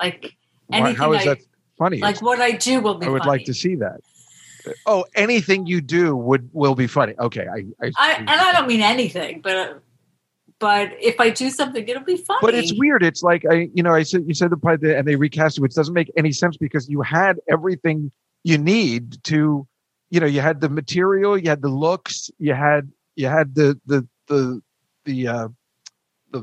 Like 0.00 0.34
Why- 0.68 0.78
anything 0.78 0.96
how 0.96 1.12
is 1.12 1.22
I, 1.22 1.24
that 1.34 1.38
funny? 1.78 1.98
like 1.98 2.22
what 2.22 2.40
I 2.40 2.52
do 2.52 2.80
will 2.80 2.94
be 2.94 3.06
I 3.06 3.10
would 3.10 3.20
funny. 3.20 3.30
like 3.30 3.44
to 3.46 3.54
see 3.54 3.76
that. 3.76 4.00
Oh, 4.84 5.04
anything 5.14 5.66
you 5.66 5.80
do 5.80 6.16
would 6.16 6.50
will 6.52 6.74
be 6.74 6.86
funny. 6.88 7.14
Okay, 7.18 7.46
I, 7.46 7.64
I, 7.84 7.92
I, 7.98 8.12
and 8.14 8.30
I 8.30 8.52
don't 8.52 8.66
mean 8.66 8.82
anything, 8.82 9.40
but 9.40 9.80
but 10.58 10.90
if 11.00 11.20
I 11.20 11.30
do 11.30 11.50
something, 11.50 11.86
it'll 11.86 12.02
be 12.02 12.16
funny. 12.16 12.40
But 12.42 12.54
it's 12.54 12.72
weird. 12.76 13.02
It's 13.02 13.22
like 13.22 13.44
I, 13.50 13.68
you 13.74 13.82
know, 13.82 13.92
I 13.92 14.02
said 14.02 14.24
you 14.26 14.34
said 14.34 14.50
the 14.50 14.56
part 14.56 14.82
and 14.82 15.06
they 15.06 15.16
recast 15.16 15.58
it, 15.58 15.60
which 15.60 15.74
doesn't 15.74 15.94
make 15.94 16.10
any 16.16 16.32
sense 16.32 16.56
because 16.56 16.88
you 16.88 17.02
had 17.02 17.38
everything 17.48 18.10
you 18.42 18.58
need 18.58 19.22
to, 19.24 19.66
you 20.10 20.20
know, 20.20 20.26
you 20.26 20.40
had 20.40 20.60
the 20.60 20.68
material, 20.68 21.36
you 21.36 21.48
had 21.48 21.62
the 21.62 21.68
looks, 21.68 22.30
you 22.38 22.54
had 22.54 22.90
you 23.16 23.26
had 23.28 23.54
the 23.54 23.78
the 23.86 24.06
the 24.28 24.62
the 25.04 25.28
uh 25.28 25.48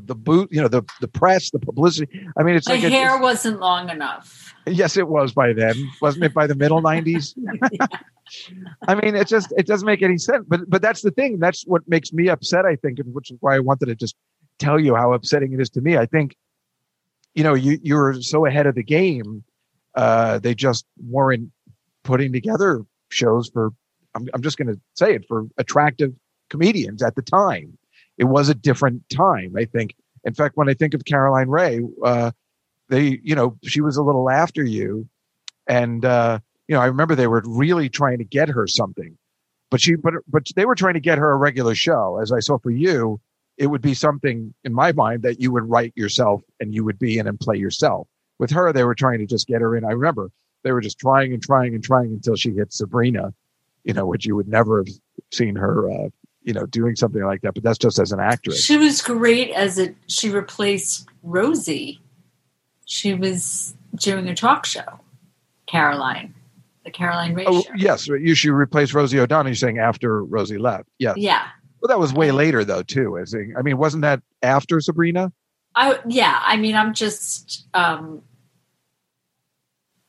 the 0.06 0.14
boot, 0.14 0.48
you 0.52 0.60
know, 0.60 0.68
the 0.68 0.82
the 1.00 1.08
press, 1.08 1.50
the 1.50 1.58
publicity. 1.58 2.08
I 2.36 2.42
mean, 2.42 2.54
it's 2.56 2.68
My 2.68 2.74
like 2.76 2.84
a- 2.84 2.90
hair 2.90 3.18
wasn't 3.18 3.60
long 3.60 3.88
enough. 3.90 4.54
yes, 4.66 4.96
it 4.96 5.08
was 5.08 5.32
by 5.32 5.52
then, 5.52 5.74
wasn't 6.00 6.24
it? 6.24 6.34
By 6.34 6.46
the 6.46 6.54
middle 6.54 6.80
nineties. 6.80 7.34
I 8.88 8.94
mean, 8.94 9.14
it 9.14 9.28
just 9.28 9.52
it 9.56 9.66
doesn't 9.66 9.86
make 9.86 10.02
any 10.02 10.18
sense. 10.18 10.44
But 10.48 10.68
but 10.68 10.82
that's 10.82 11.02
the 11.02 11.10
thing. 11.10 11.38
That's 11.38 11.64
what 11.66 11.82
makes 11.88 12.12
me 12.12 12.28
upset. 12.28 12.64
I 12.64 12.76
think, 12.76 12.98
and 12.98 13.14
which 13.14 13.30
is 13.30 13.36
why 13.40 13.54
I 13.56 13.58
wanted 13.60 13.86
to 13.86 13.94
just 13.94 14.16
tell 14.58 14.78
you 14.80 14.94
how 14.94 15.12
upsetting 15.12 15.52
it 15.52 15.60
is 15.60 15.70
to 15.70 15.80
me. 15.80 15.96
I 15.96 16.06
think, 16.06 16.36
you 17.34 17.44
know, 17.44 17.54
you 17.54 17.78
you 17.82 17.94
were 17.96 18.14
so 18.22 18.46
ahead 18.46 18.66
of 18.66 18.74
the 18.74 18.82
game. 18.84 19.44
Uh, 19.94 20.38
they 20.38 20.54
just 20.54 20.84
weren't 21.06 21.50
putting 22.02 22.32
together 22.32 22.82
shows 23.10 23.48
for. 23.50 23.70
I'm 24.14 24.28
I'm 24.32 24.42
just 24.42 24.56
going 24.58 24.68
to 24.68 24.80
say 24.94 25.14
it 25.14 25.24
for 25.28 25.44
attractive 25.58 26.12
comedians 26.50 27.02
at 27.02 27.14
the 27.16 27.22
time. 27.22 27.76
It 28.18 28.24
was 28.24 28.48
a 28.48 28.54
different 28.54 29.08
time. 29.10 29.54
I 29.56 29.64
think. 29.64 29.94
In 30.24 30.34
fact, 30.34 30.56
when 30.56 30.68
I 30.68 30.74
think 30.74 30.94
of 30.94 31.04
Caroline 31.04 31.48
Rhea, 31.48 31.80
uh, 32.02 32.30
they 32.88 33.20
you 33.22 33.34
know 33.34 33.56
she 33.64 33.80
was 33.80 33.96
a 33.96 34.02
little 34.02 34.30
after 34.30 34.64
you, 34.64 35.08
and. 35.66 36.04
uh 36.04 36.40
you 36.66 36.74
know, 36.74 36.80
I 36.80 36.86
remember 36.86 37.14
they 37.14 37.26
were 37.26 37.42
really 37.46 37.90
trying 37.90 38.16
to 38.18 38.24
get 38.24 38.48
her 38.48 38.66
something, 38.66 39.18
but 39.70 39.82
she, 39.82 39.96
but, 39.96 40.14
but 40.26 40.46
they 40.56 40.64
were 40.64 40.74
trying 40.74 40.94
to 40.94 41.00
get 41.00 41.18
her 41.18 41.30
a 41.30 41.36
regular 41.36 41.74
show. 41.74 42.18
As 42.22 42.32
I 42.32 42.40
saw 42.40 42.56
for 42.56 42.70
you, 42.70 43.20
it 43.58 43.66
would 43.66 43.82
be 43.82 43.92
something 43.92 44.54
in 44.64 44.72
my 44.72 44.92
mind 44.92 45.24
that 45.24 45.40
you 45.40 45.52
would 45.52 45.68
write 45.68 45.92
yourself 45.94 46.42
and 46.60 46.74
you 46.74 46.82
would 46.82 46.98
be 46.98 47.18
in 47.18 47.26
and 47.26 47.38
play 47.38 47.56
yourself. 47.58 48.08
With 48.38 48.50
her, 48.52 48.72
they 48.72 48.84
were 48.84 48.94
trying 48.94 49.18
to 49.18 49.26
just 49.26 49.46
get 49.46 49.60
her 49.60 49.76
in. 49.76 49.84
I 49.84 49.90
remember 49.90 50.30
they 50.62 50.72
were 50.72 50.80
just 50.80 50.98
trying 50.98 51.34
and 51.34 51.42
trying 51.42 51.74
and 51.74 51.84
trying 51.84 52.12
until 52.12 52.34
she 52.34 52.52
hit 52.52 52.72
Sabrina, 52.72 53.34
you 53.84 53.92
know, 53.92 54.06
which 54.06 54.24
you 54.24 54.34
would 54.34 54.48
never 54.48 54.78
have 54.78 54.88
seen 55.32 55.56
her, 55.56 55.90
uh, 55.90 56.08
you 56.44 56.52
know, 56.52 56.66
doing 56.66 56.94
something 56.96 57.22
like 57.24 57.40
that. 57.42 57.54
But 57.54 57.62
that's 57.62 57.78
just 57.78 57.98
as 57.98 58.12
an 58.12 58.20
actress. 58.20 58.62
She 58.64 58.76
was 58.76 59.02
great 59.02 59.50
as 59.50 59.78
a. 59.78 59.94
She 60.06 60.30
replaced 60.30 61.08
Rosie. 61.22 62.00
She 62.86 63.14
was 63.14 63.74
doing 63.96 64.28
a 64.28 64.34
talk 64.34 64.66
show. 64.66 65.00
Caroline, 65.66 66.34
the 66.84 66.90
Caroline 66.90 67.34
Rhea 67.34 67.46
Oh, 67.48 67.62
show. 67.62 67.70
yes. 67.76 68.06
You 68.06 68.34
should 68.34 68.52
replace 68.52 68.92
Rosie 68.92 69.18
O'Donnell. 69.18 69.48
You're 69.50 69.56
saying 69.56 69.78
after 69.78 70.22
Rosie 70.22 70.58
left. 70.58 70.88
Yes. 70.98 71.16
Yeah. 71.16 71.48
Well, 71.80 71.88
that 71.88 71.98
was 71.98 72.12
way 72.12 72.30
later, 72.30 72.64
though, 72.64 72.82
too. 72.82 73.18
I 73.18 73.24
think. 73.24 73.54
I 73.58 73.62
mean, 73.62 73.78
wasn't 73.78 74.02
that 74.02 74.22
after 74.42 74.80
Sabrina? 74.80 75.32
I 75.74 75.98
yeah, 76.06 76.38
I 76.42 76.56
mean 76.56 76.76
I'm 76.76 76.94
just 76.94 77.66
um 77.74 78.22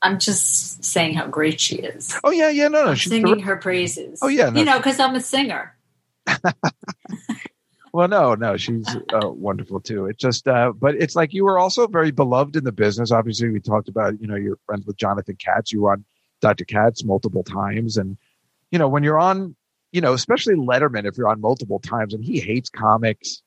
I'm 0.01 0.19
just 0.19 0.83
saying 0.83 1.15
how 1.15 1.25
great 1.27 1.59
she 1.59 1.77
is. 1.77 2.15
Oh 2.23 2.29
yeah, 2.29 2.49
yeah, 2.49 2.67
no, 2.67 2.83
no, 2.83 2.89
I'm 2.91 2.95
she's 2.95 3.11
singing 3.11 3.39
her 3.39 3.55
praises. 3.55 4.19
Oh, 4.21 4.27
yeah, 4.27 4.49
no, 4.51 4.59
you 4.59 4.65
know, 4.65 4.77
because 4.77 4.99
I'm 4.99 5.15
a 5.15 5.21
singer. 5.21 5.74
Well, 7.95 8.09
no, 8.09 8.35
no, 8.35 8.57
she's 8.57 8.93
uh, 9.13 9.29
wonderful 9.29 9.79
too. 9.79 10.07
It's 10.07 10.17
just, 10.17 10.49
uh, 10.49 10.73
but 10.77 10.95
it's 10.95 11.15
like 11.15 11.33
you 11.33 11.45
were 11.45 11.57
also 11.57 11.87
very 11.87 12.11
beloved 12.11 12.57
in 12.57 12.65
the 12.65 12.73
business. 12.73 13.09
Obviously, 13.09 13.47
we 13.47 13.61
talked 13.61 13.87
about, 13.87 14.19
you 14.19 14.27
know, 14.27 14.35
you're 14.35 14.57
friends 14.65 14.85
with 14.85 14.97
Jonathan 14.97 15.37
Katz. 15.37 15.71
You 15.71 15.83
were 15.83 15.93
on 15.93 16.03
Dr. 16.41 16.65
Katz 16.65 17.05
multiple 17.05 17.41
times, 17.41 17.95
and 17.95 18.17
you 18.69 18.77
know, 18.77 18.89
when 18.89 19.03
you're 19.03 19.17
on, 19.17 19.55
you 19.93 20.01
know, 20.01 20.11
especially 20.11 20.55
Letterman, 20.55 21.05
if 21.05 21.17
you're 21.17 21.29
on 21.29 21.39
multiple 21.39 21.79
times, 21.79 22.13
and 22.13 22.21
he 22.21 22.37
hates 22.41 22.69
comics, 22.69 23.41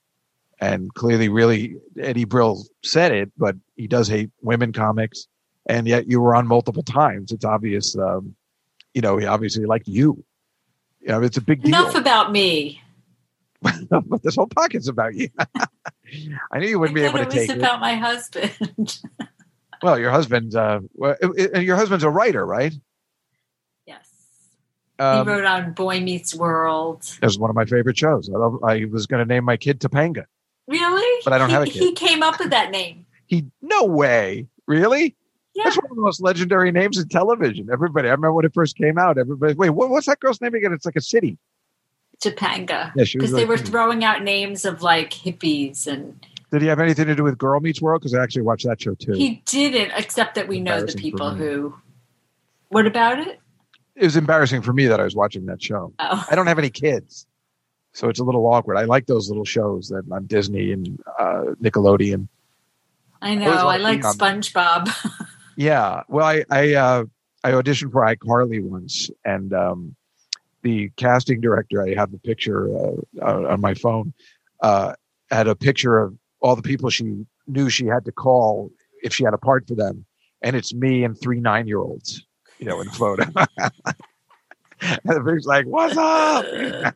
and 0.59 0.95
clearly, 0.95 1.29
really, 1.29 1.77
Eddie 2.01 2.25
Brill 2.25 2.65
said 2.83 3.13
it, 3.13 3.31
but 3.37 3.55
he 3.77 3.87
does 3.87 4.09
hate 4.09 4.31
women 4.41 4.73
comics, 4.73 5.27
and 5.67 5.87
yet 5.87 6.09
you 6.09 6.23
were 6.23 6.35
on 6.35 6.47
multiple 6.47 6.83
times. 6.83 7.33
It's 7.33 7.45
obvious, 7.45 7.99
um, 7.99 8.35
you 8.95 9.03
know, 9.03 9.19
he 9.19 9.27
obviously 9.27 9.67
liked 9.67 9.89
you. 9.89 10.25
You 11.01 11.09
know, 11.09 11.23
it's 11.23 11.37
a 11.37 11.41
big 11.41 11.63
deal. 11.63 11.69
Enough 11.75 11.95
about 11.95 12.33
me. 12.33 12.83
but 13.63 13.75
this 14.23 14.37
whole 14.37 14.47
pocket's 14.47 14.89
about 14.89 15.15
you. 15.15 15.29
I 16.53 16.59
knew 16.59 16.69
you 16.69 16.79
wouldn't 16.79 16.99
I 16.99 17.01
be 17.03 17.07
able 17.07 17.19
to 17.31 17.37
it 17.37 17.49
was 17.49 17.57
about 17.57 17.81
my 17.81 17.95
husband. 17.95 18.99
well, 19.83 19.99
your 19.99 20.11
husband's 20.11 20.55
uh, 20.57 20.81
well, 20.95 21.17
it- 21.21 21.51
it- 21.55 21.63
your 21.65 21.77
husband's 21.77 22.05
a 22.05 22.11
writer, 22.11 22.45
right? 22.45 22.75
Yes. 23.87 24.09
Um, 24.99 25.27
he 25.27 25.33
wrote 25.33 25.45
on 25.45 25.73
Boy 25.73 26.01
Meets 26.01 26.35
World. 26.35 27.05
it 27.23 27.25
was 27.25 27.39
one 27.39 27.51
of 27.51 27.57
my 27.57 27.65
favorite 27.65 27.97
shows. 27.99 28.29
I, 28.35 28.39
love, 28.39 28.63
I 28.65 28.85
was 28.87 29.07
going 29.07 29.27
to 29.27 29.35
name 29.35 29.45
my 29.45 29.57
kid 29.57 29.81
Topanga. 29.81 30.25
Really? 30.67 31.23
But 31.25 31.33
I 31.33 31.39
don't 31.39 31.49
he, 31.49 31.55
have 31.55 31.63
a 31.63 31.67
kid. 31.67 31.83
He 31.83 31.93
came 31.93 32.23
up 32.23 32.39
with 32.39 32.51
that 32.51 32.71
name. 32.71 33.07
He 33.27 33.47
no 33.63 33.85
way, 33.85 34.47
really? 34.67 35.15
Yeah. 35.59 35.65
That's 35.65 35.77
one 35.77 35.91
of 35.91 35.97
the 35.97 36.03
most 36.03 36.21
legendary 36.21 36.71
names 36.71 36.99
in 36.99 37.09
television. 37.09 37.69
Everybody, 37.73 38.07
I 38.07 38.13
remember 38.13 38.33
when 38.35 38.45
it 38.45 38.55
first 38.55 38.77
came 38.77 38.97
out. 38.97 39.19
Everybody, 39.19 39.55
wait, 39.55 39.71
what, 39.71 39.91
what's 39.91 40.07
that 40.07 40.21
girl's 40.21 40.41
name 40.41 40.55
again? 40.55 40.73
It's 40.73 40.87
like 40.87 40.95
a 40.95 41.01
city. 41.01 41.37
Topanga. 42.23 42.93
Yeah, 42.95 43.05
Because 43.13 43.33
they 43.33 43.45
were 43.45 43.59
throwing 43.59 44.05
out 44.05 44.23
names 44.23 44.65
of 44.65 44.83
like 44.83 45.11
hippies 45.11 45.89
and 45.89 46.25
Did 46.53 46.63
he 46.63 46.69
have 46.69 46.79
anything 46.79 47.07
to 47.07 47.15
do 47.17 47.25
with 47.25 47.39
Girl 47.39 47.59
Meets 47.59 47.83
World? 47.83 48.01
Because 48.01 48.15
I 48.15 48.23
actually 48.23 48.43
watched 48.43 48.67
that 48.67 48.81
show 48.81 48.95
too. 48.95 49.13
he 49.13 49.43
didn't, 49.47 49.93
except 49.97 50.37
that 50.37 50.47
we 50.47 50.61
know 50.61 50.83
the 50.85 50.95
people 50.95 51.31
who 51.35 51.75
what 52.69 52.87
about 52.87 53.19
it? 53.19 53.41
it 53.97 54.05
was 54.05 54.17
embarrassing 54.17 54.63
for 54.63 54.73
me 54.73 54.87
that 54.87 55.01
I 55.01 55.05
was 55.05 55.17
watching 55.17 55.47
that 55.47 55.61
show. 55.61 55.93
Oh. 55.99 56.25
I 56.31 56.37
don't 56.37 56.47
have 56.47 56.59
any 56.59 56.71
kids, 56.71 57.27
so 57.93 58.09
it's 58.09 58.21
a 58.21 58.25
little 58.25 58.47
awkward. 58.47 58.77
I 58.77 58.85
like 58.85 59.07
those 59.07 59.29
little 59.29 59.45
shows 59.45 59.89
that 59.89 60.05
on 60.13 60.27
Disney 60.27 60.71
and 60.71 61.03
uh, 61.19 61.55
Nickelodeon. 61.61 62.29
I 63.21 63.35
know. 63.35 63.51
I 63.67 63.79
like 63.79 64.01
SpongeBob. 64.03 64.89
Yeah. 65.59 66.05
Well, 66.09 66.25
I 66.25 66.45
I 66.51 66.75
uh, 66.75 67.05
I 67.43 67.51
auditioned 67.51 67.91
for 67.91 68.03
iCarly 68.03 68.63
once, 68.63 69.11
and 69.25 69.53
um, 69.53 69.97
the 70.63 70.91
casting 70.91 71.41
director. 71.41 71.83
I 71.83 71.95
have 71.95 72.13
the 72.13 72.19
picture 72.19 72.73
uh, 73.21 73.49
on 73.49 73.61
my 73.61 73.75
phone. 73.75 74.15
Uh, 74.63 74.93
had 75.33 75.49
a 75.49 75.57
picture 75.57 75.99
of 75.99 76.17
all 76.41 76.55
the 76.55 76.63
people 76.63 76.91
she 76.91 77.25
knew 77.49 77.69
she 77.69 77.87
had 77.87 78.05
to 78.05 78.13
call 78.13 78.71
if 79.03 79.13
she 79.13 79.25
had 79.25 79.35
a 79.35 79.39
part 79.39 79.67
for 79.67 79.75
them, 79.75 80.07
and 80.43 80.55
it's 80.55 80.73
me 80.73 81.03
and 81.03 81.21
three 81.21 81.41
nine 81.41 81.67
year 81.67 81.81
olds. 81.81 82.25
You 82.61 82.67
know, 82.67 82.81
in 82.81 82.87
the 82.87 82.93
photo. 82.93 83.25
and 84.81 85.01
the 85.03 85.15
picture's 85.17 85.47
like, 85.47 85.67
"What's 85.67 85.97
up?" 85.97 86.47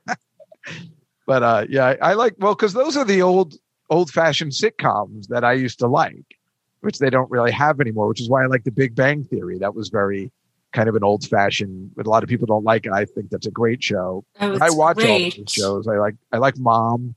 but 1.27 1.43
uh, 1.43 1.67
yeah, 1.69 1.97
I, 2.01 2.11
I 2.11 2.13
like 2.13 2.37
well 2.39 2.55
because 2.55 2.75
those 2.75 2.97
are 2.97 3.05
the 3.05 3.23
old 3.23 3.57
old 3.91 4.11
fashioned 4.11 4.53
sitcoms 4.53 5.27
that 5.31 5.43
I 5.43 5.55
used 5.55 5.81
to 5.81 5.89
like 5.89 6.37
which 6.83 6.99
they 6.99 7.11
don't 7.11 7.31
really 7.31 7.53
have 7.53 7.81
anymore, 7.81 8.09
which 8.09 8.21
is 8.21 8.29
why 8.29 8.43
I 8.43 8.47
like 8.47 8.65
the 8.65 8.71
Big 8.71 8.95
Bang 8.95 9.25
Theory. 9.25 9.59
That 9.59 9.75
was 9.75 9.89
very 9.89 10.31
kind 10.73 10.89
of 10.89 10.95
an 10.95 11.05
old 11.05 11.25
fashioned, 11.27 11.93
but 11.95 12.07
a 12.07 12.11
lot 12.11 12.23
of 12.23 12.29
people 12.29 12.47
don't 12.47 12.65
like 12.65 12.87
it. 12.87 12.93
I 12.93 13.05
think 13.05 13.31
that's 13.31 13.47
a 13.47 13.51
great 13.51 13.83
show. 13.83 14.25
Oh, 14.41 14.59
I 14.61 14.71
watch 14.71 14.99
all 14.99 15.05
great. 15.05 15.37
those 15.37 15.53
shows. 15.53 15.89
I 15.89 15.97
like 15.97 16.17
I 16.33 16.39
like 16.39 16.59
Mom. 16.59 17.15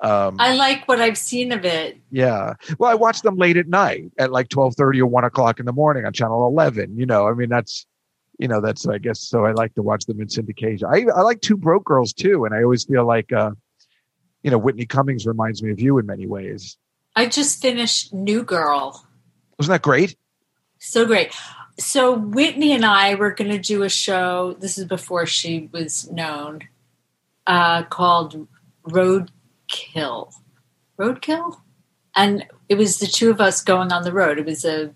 Um, 0.00 0.36
I 0.38 0.54
like 0.54 0.86
what 0.86 1.00
I've 1.00 1.16
seen 1.16 1.50
of 1.52 1.64
it. 1.64 1.96
yeah. 2.10 2.54
Well, 2.78 2.90
I 2.90 2.94
watch 2.94 3.22
them 3.22 3.36
late 3.36 3.56
at 3.56 3.68
night 3.68 4.12
at 4.18 4.32
like 4.32 4.48
twelve 4.48 4.74
thirty 4.76 5.00
or 5.00 5.06
one 5.06 5.24
o'clock 5.24 5.60
in 5.60 5.66
the 5.66 5.72
morning 5.72 6.04
on 6.04 6.12
Channel 6.12 6.46
Eleven. 6.46 6.98
You 6.98 7.06
know, 7.06 7.26
I 7.26 7.32
mean 7.32 7.48
that's 7.48 7.86
you 8.38 8.48
know 8.48 8.60
that's 8.60 8.86
I 8.86 8.98
guess 8.98 9.20
so. 9.20 9.44
I 9.44 9.52
like 9.52 9.74
to 9.74 9.82
watch 9.82 10.04
them 10.04 10.20
in 10.20 10.28
syndication. 10.28 10.84
I 10.84 11.10
I 11.16 11.22
like 11.22 11.40
Two 11.40 11.56
Broke 11.56 11.84
Girls 11.84 12.12
too, 12.12 12.44
and 12.44 12.54
I 12.54 12.62
always 12.62 12.84
feel 12.84 13.06
like 13.06 13.32
uh, 13.32 13.52
you 14.42 14.50
know 14.50 14.58
Whitney 14.58 14.86
Cummings 14.86 15.26
reminds 15.26 15.62
me 15.62 15.70
of 15.70 15.80
you 15.80 15.98
in 15.98 16.06
many 16.06 16.26
ways. 16.26 16.76
I 17.16 17.26
just 17.26 17.62
finished 17.62 18.12
New 18.12 18.42
Girl. 18.42 19.06
Wasn't 19.58 19.72
that 19.72 19.82
great? 19.82 20.16
So 20.78 21.06
great. 21.06 21.32
So 21.78 22.16
Whitney 22.16 22.72
and 22.72 22.84
I 22.84 23.14
were 23.14 23.32
going 23.32 23.50
to 23.50 23.58
do 23.58 23.82
a 23.82 23.88
show. 23.88 24.56
This 24.58 24.78
is 24.78 24.84
before 24.84 25.26
she 25.26 25.68
was 25.72 26.10
known, 26.10 26.60
uh, 27.46 27.84
called 27.84 28.46
Roadkill. 28.84 30.32
Roadkill, 30.98 31.56
and 32.14 32.46
it 32.68 32.76
was 32.76 32.98
the 32.98 33.08
two 33.08 33.30
of 33.30 33.40
us 33.40 33.62
going 33.62 33.92
on 33.92 34.04
the 34.04 34.12
road. 34.12 34.38
It 34.38 34.46
was 34.46 34.64
a 34.64 34.94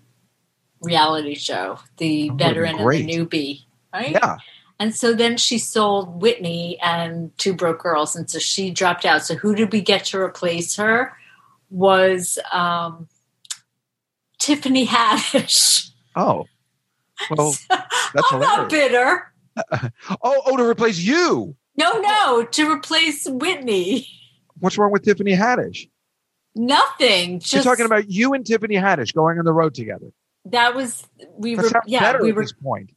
reality 0.81 1.35
show, 1.35 1.79
the 1.97 2.29
Oh, 2.31 2.35
veteran 2.35 2.79
and 2.79 2.89
the 2.89 3.05
newbie, 3.05 3.65
right? 3.93 4.11
Yeah. 4.11 4.37
And 4.79 4.95
so 4.95 5.13
then 5.13 5.35
she 5.35 5.57
sold 5.57 6.21
Whitney 6.21 6.79
and 6.81 7.37
Two 7.37 7.53
Broke 7.53 7.81
Girls, 7.81 8.15
and 8.15 8.29
so 8.29 8.39
she 8.39 8.71
dropped 8.71 9.03
out. 9.03 9.25
So 9.25 9.35
who 9.35 9.53
did 9.55 9.73
we 9.73 9.81
get 9.81 10.05
to 10.05 10.19
replace 10.21 10.77
her? 10.77 11.17
Was 11.69 12.39
um, 12.51 13.07
Tiffany 14.39 14.85
Haddish. 14.87 15.89
Oh. 16.15 16.45
Well, 17.29 17.55
that's 17.69 18.31
I'm 18.31 18.39
not 18.39 18.69
bitter. 18.69 19.25
Oh, 20.21 20.41
oh, 20.45 20.55
to 20.55 20.63
replace 20.63 20.97
you. 20.99 21.53
No, 21.75 21.99
no, 21.99 22.45
to 22.45 22.71
replace 22.71 23.27
Whitney. 23.27 24.07
What's 24.59 24.77
wrong 24.77 24.89
with 24.91 25.03
Tiffany 25.03 25.33
Haddish? 25.35 25.89
Nothing. 26.55 27.39
Just 27.41 27.53
You're 27.53 27.63
talking 27.63 27.85
about 27.85 28.09
you 28.09 28.33
and 28.33 28.45
Tiffany 28.45 28.75
Haddish 28.75 29.13
going 29.13 29.37
on 29.37 29.43
the 29.43 29.51
road 29.51 29.73
together. 29.75 30.07
that 30.45 30.75
was 30.75 31.05
we 31.37 31.55
That 31.55 31.63
were 31.63 31.81
yeah 31.87 32.21
we 32.21 32.29
at 32.29 32.35
were 32.35 32.43
this 32.43 32.53
point. 32.53 32.91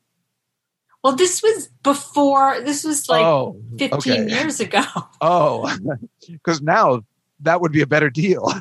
well 1.03 1.17
this 1.17 1.43
was 1.43 1.69
before 1.83 2.61
this 2.61 2.85
was 2.85 3.09
like 3.09 3.25
oh, 3.25 3.61
15 3.79 4.13
okay. 4.13 4.31
years 4.31 4.61
ago. 4.61 4.83
Oh, 5.21 5.77
because 6.29 6.63
now 6.63 7.03
that 7.43 7.61
would 7.61 7.73
be 7.73 7.83
a 7.83 7.87
better 7.87 8.11
deal. 8.11 8.53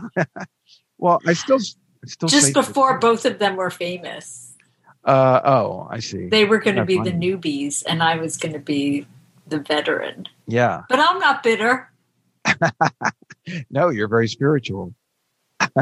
well, 0.98 1.20
I 1.26 1.34
still, 1.34 1.60
I 2.04 2.08
still 2.08 2.30
Just 2.30 2.54
before 2.54 3.00
both 3.00 3.26
of 3.26 3.40
them 3.40 3.56
were 3.56 3.70
famous. 3.70 4.54
Uh, 5.04 5.42
oh, 5.44 5.88
I 5.90 6.00
see. 6.00 6.28
They 6.28 6.46
were 6.46 6.60
going 6.60 6.76
to 6.76 6.86
be 6.86 6.98
the 6.98 7.12
newbies 7.12 7.84
and 7.88 8.04
I 8.04 8.18
was 8.18 8.38
going 8.38 8.54
to 8.54 8.60
be 8.60 9.08
the 9.48 9.60
veteran. 9.60 10.28
yeah. 10.48 10.84
But 10.88 11.00
I'm 11.00 11.20
not 11.20 11.44
bitter. 11.44 11.92
No, 13.70 13.90
you're 13.90 14.08
very 14.08 14.28
spiritual. 14.28 14.94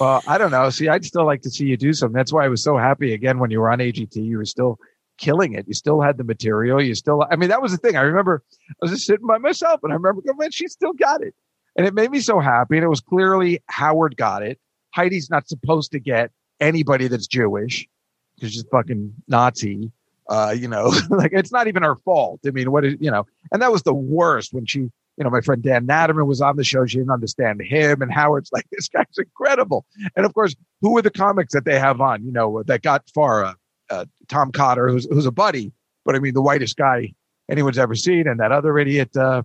well, 0.00 0.22
I 0.26 0.38
don't 0.38 0.50
know. 0.50 0.70
See, 0.70 0.88
I'd 0.88 1.04
still 1.04 1.26
like 1.26 1.42
to 1.42 1.50
see 1.50 1.66
you 1.66 1.76
do 1.76 1.92
something. 1.92 2.14
That's 2.14 2.32
why 2.32 2.44
I 2.44 2.48
was 2.48 2.62
so 2.62 2.76
happy 2.76 3.12
again 3.12 3.38
when 3.38 3.50
you 3.50 3.60
were 3.60 3.70
on 3.70 3.78
AGT. 3.78 4.16
You 4.16 4.38
were 4.38 4.44
still 4.44 4.78
killing 5.18 5.52
it. 5.52 5.66
You 5.68 5.74
still 5.74 6.00
had 6.00 6.18
the 6.18 6.24
material. 6.24 6.82
You 6.82 6.94
still, 6.94 7.24
I 7.30 7.36
mean, 7.36 7.48
that 7.50 7.62
was 7.62 7.72
the 7.72 7.78
thing. 7.78 7.96
I 7.96 8.02
remember 8.02 8.42
I 8.70 8.74
was 8.80 8.92
just 8.92 9.06
sitting 9.06 9.26
by 9.26 9.38
myself 9.38 9.80
and 9.82 9.92
I 9.92 9.96
remember 9.96 10.22
going, 10.22 10.38
man, 10.38 10.50
she 10.50 10.68
still 10.68 10.92
got 10.92 11.22
it. 11.22 11.34
And 11.76 11.86
it 11.86 11.94
made 11.94 12.10
me 12.10 12.20
so 12.20 12.40
happy. 12.40 12.76
And 12.76 12.84
it 12.84 12.88
was 12.88 13.00
clearly 13.00 13.62
Howard 13.68 14.16
got 14.16 14.42
it. 14.42 14.58
Heidi's 14.94 15.30
not 15.30 15.48
supposed 15.48 15.92
to 15.92 16.00
get 16.00 16.30
anybody 16.60 17.08
that's 17.08 17.26
Jewish 17.26 17.86
because 18.34 18.52
she's 18.52 18.64
fucking 18.70 19.12
Nazi. 19.28 19.90
Uh, 20.28 20.54
you 20.56 20.66
know, 20.68 20.92
like 21.10 21.32
it's 21.32 21.52
not 21.52 21.68
even 21.68 21.82
her 21.82 21.96
fault. 21.96 22.40
I 22.46 22.50
mean, 22.50 22.72
what 22.72 22.84
is, 22.84 22.94
you 22.98 23.10
know, 23.10 23.26
and 23.52 23.62
that 23.62 23.70
was 23.70 23.82
the 23.82 23.94
worst 23.94 24.52
when 24.52 24.66
she, 24.66 24.80
you 24.80 25.24
know, 25.24 25.30
my 25.30 25.40
friend 25.40 25.62
Dan 25.62 25.86
Naturman 25.86 26.26
was 26.26 26.40
on 26.40 26.56
the 26.56 26.64
show. 26.64 26.84
She 26.86 26.98
didn't 26.98 27.12
understand 27.12 27.60
him. 27.62 28.02
And 28.02 28.12
Howard's 28.12 28.50
like, 28.52 28.66
this 28.72 28.88
guy's 28.88 29.06
incredible. 29.18 29.84
And 30.16 30.26
of 30.26 30.34
course, 30.34 30.56
who 30.80 30.92
were 30.92 31.02
the 31.02 31.10
comics 31.10 31.52
that 31.52 31.64
they 31.64 31.78
have 31.78 32.00
on, 32.00 32.24
you 32.24 32.32
know, 32.32 32.62
that 32.64 32.82
got 32.82 33.08
far? 33.14 33.44
Uh, 33.44 33.54
uh, 33.88 34.04
Tom 34.28 34.50
Cotter, 34.50 34.88
who's, 34.88 35.06
who's 35.10 35.26
a 35.26 35.30
buddy, 35.30 35.72
but 36.04 36.16
I 36.16 36.18
mean, 36.18 36.34
the 36.34 36.42
whitest 36.42 36.76
guy 36.76 37.14
anyone's 37.48 37.78
ever 37.78 37.94
seen. 37.94 38.26
And 38.26 38.40
that 38.40 38.50
other 38.50 38.76
idiot, 38.78 39.16
uh, 39.16 39.42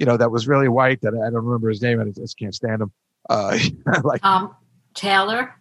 you 0.00 0.06
know, 0.06 0.16
that 0.16 0.30
was 0.32 0.48
really 0.48 0.68
white 0.68 1.02
that 1.02 1.14
I 1.14 1.30
don't 1.30 1.44
remember 1.44 1.68
his 1.68 1.80
name. 1.82 2.00
I 2.00 2.04
just 2.18 2.36
can't 2.38 2.54
stand 2.54 2.82
him. 2.82 2.90
Uh, 3.28 3.56
like, 4.02 4.24
Um, 4.24 4.56
Taylor. 4.94 5.54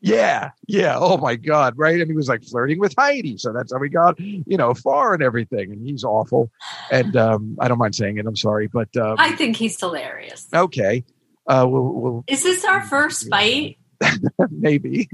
yeah, 0.00 0.52
yeah. 0.66 0.96
Oh 0.98 1.18
my 1.18 1.36
God, 1.36 1.74
right? 1.76 2.00
And 2.00 2.08
he 2.10 2.16
was 2.16 2.28
like 2.28 2.42
flirting 2.44 2.78
with 2.78 2.94
Heidi, 2.96 3.36
so 3.36 3.52
that's 3.52 3.72
how 3.72 3.78
we 3.80 3.88
got, 3.90 4.18
you 4.18 4.56
know, 4.56 4.72
far 4.74 5.12
and 5.12 5.22
everything. 5.22 5.72
And 5.72 5.86
he's 5.86 6.04
awful. 6.04 6.50
And 6.90 7.14
um, 7.16 7.56
I 7.60 7.68
don't 7.68 7.78
mind 7.78 7.94
saying 7.94 8.16
it. 8.18 8.26
I'm 8.26 8.36
sorry, 8.36 8.68
but 8.68 8.88
um, 8.96 9.16
I 9.18 9.32
think 9.32 9.56
he's 9.56 9.78
hilarious. 9.78 10.46
okay, 10.54 11.04
uh, 11.48 11.66
we'll, 11.68 11.82
we'll 11.92 12.24
Is 12.28 12.42
this 12.44 12.64
our 12.64 12.82
first 12.82 13.28
fight? 13.28 13.76
maybe, 14.50 15.10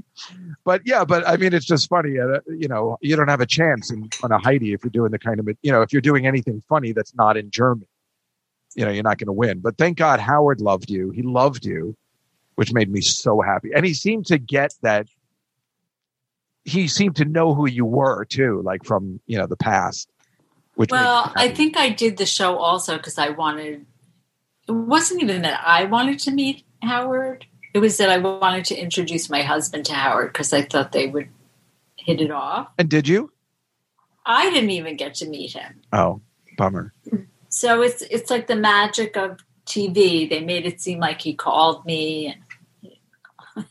but 0.64 0.83
yeah, 0.85 1.05
but 1.05 1.27
I 1.27 1.37
mean, 1.39 1.53
it's 1.53 1.66
just 1.66 1.89
funny. 1.89 2.20
Uh, 2.20 2.39
you 2.47 2.68
know, 2.68 2.99
you 3.01 3.16
don't 3.16 3.27
have 3.29 3.41
a 3.41 3.47
chance 3.47 3.91
in 3.91 4.09
front 4.11 4.33
of 4.33 4.43
Heidi 4.45 4.72
if 4.74 4.85
you're 4.85 4.91
doing 4.93 5.11
the 5.11 5.18
kind 5.18 5.41
of, 5.41 5.49
you 5.62 5.72
know, 5.72 5.83
if 5.83 5.93
you're 5.93 6.03
doing 6.03 6.24
anything 6.27 6.62
funny 6.68 6.93
that's 6.93 7.14
not 7.14 7.37
in 7.37 7.51
German. 7.51 7.89
You 8.77 8.85
know, 8.85 8.91
you're 8.91 9.03
not 9.03 9.18
going 9.18 9.27
to 9.27 9.33
win. 9.33 9.61
But 9.61 9.79
thank 9.79 9.99
God 9.99 10.20
Howard 10.20 10.61
loved 10.61 10.91
you. 10.91 11.11
He 11.11 11.22
loved 11.22 11.64
you, 11.64 11.97
which 12.55 12.72
made 12.72 12.91
me 12.91 13.01
so 13.01 13.41
happy. 13.41 13.70
And 13.74 13.85
he 13.85 13.95
seemed 13.95 14.27
to 14.27 14.39
get 14.39 14.74
that. 14.83 15.09
He 16.64 16.87
seemed 16.87 17.16
to 17.16 17.24
know 17.24 17.55
who 17.55 17.66
you 17.66 17.85
were 17.85 18.24
too, 18.27 18.61
like 18.62 18.85
from 18.85 19.20
you 19.27 19.39
know 19.39 19.47
the 19.47 19.57
past. 19.57 20.09
Which 20.74 20.91
Well, 20.91 21.33
I 21.35 21.49
think 21.49 21.77
I 21.77 21.89
did 21.89 22.18
the 22.18 22.27
show 22.27 22.59
also 22.59 22.97
because 22.99 23.18
I 23.18 23.31
wanted. 23.31 23.87
It 24.68 24.72
wasn't 24.72 25.22
even 25.22 25.43
that 25.43 25.61
I 25.64 25.85
wanted 25.85 26.18
to 26.20 26.31
meet 26.31 26.64
Howard. 26.83 27.47
It 27.72 27.79
was 27.79 27.97
that 27.99 28.11
I 28.11 28.18
wanted 28.18 28.64
to 28.66 28.77
introduce 28.77 29.31
my 29.31 29.43
husband 29.43 29.87
to 29.87 29.95
Howard 29.95 30.33
because 30.33 30.53
I 30.53 30.62
thought 30.62 30.93
they 30.93 31.07
would 31.07 31.29
hit 31.97 32.20
it 32.20 32.31
off. 32.31 32.68
And 32.79 32.89
did 32.89 33.09
you? 33.09 33.33
I 34.27 34.51
didn't 34.51 34.70
even 34.70 34.97
get 34.97 35.14
to 35.16 35.29
meet 35.29 35.53
him. 35.53 35.81
Oh, 35.93 36.20
bummer. 36.59 36.93
So 37.57 37.80
it's 37.80 38.02
it's 38.02 38.30
like 38.30 38.48
the 38.48 38.54
magic 38.54 39.16
of 39.16 39.38
TV. 39.64 40.28
They 40.28 40.44
made 40.44 40.66
it 40.66 40.78
seem 40.78 41.00
like 41.00 41.22
he 41.22 41.32
called 41.32 41.86
me. 41.86 42.36
And 43.54 43.64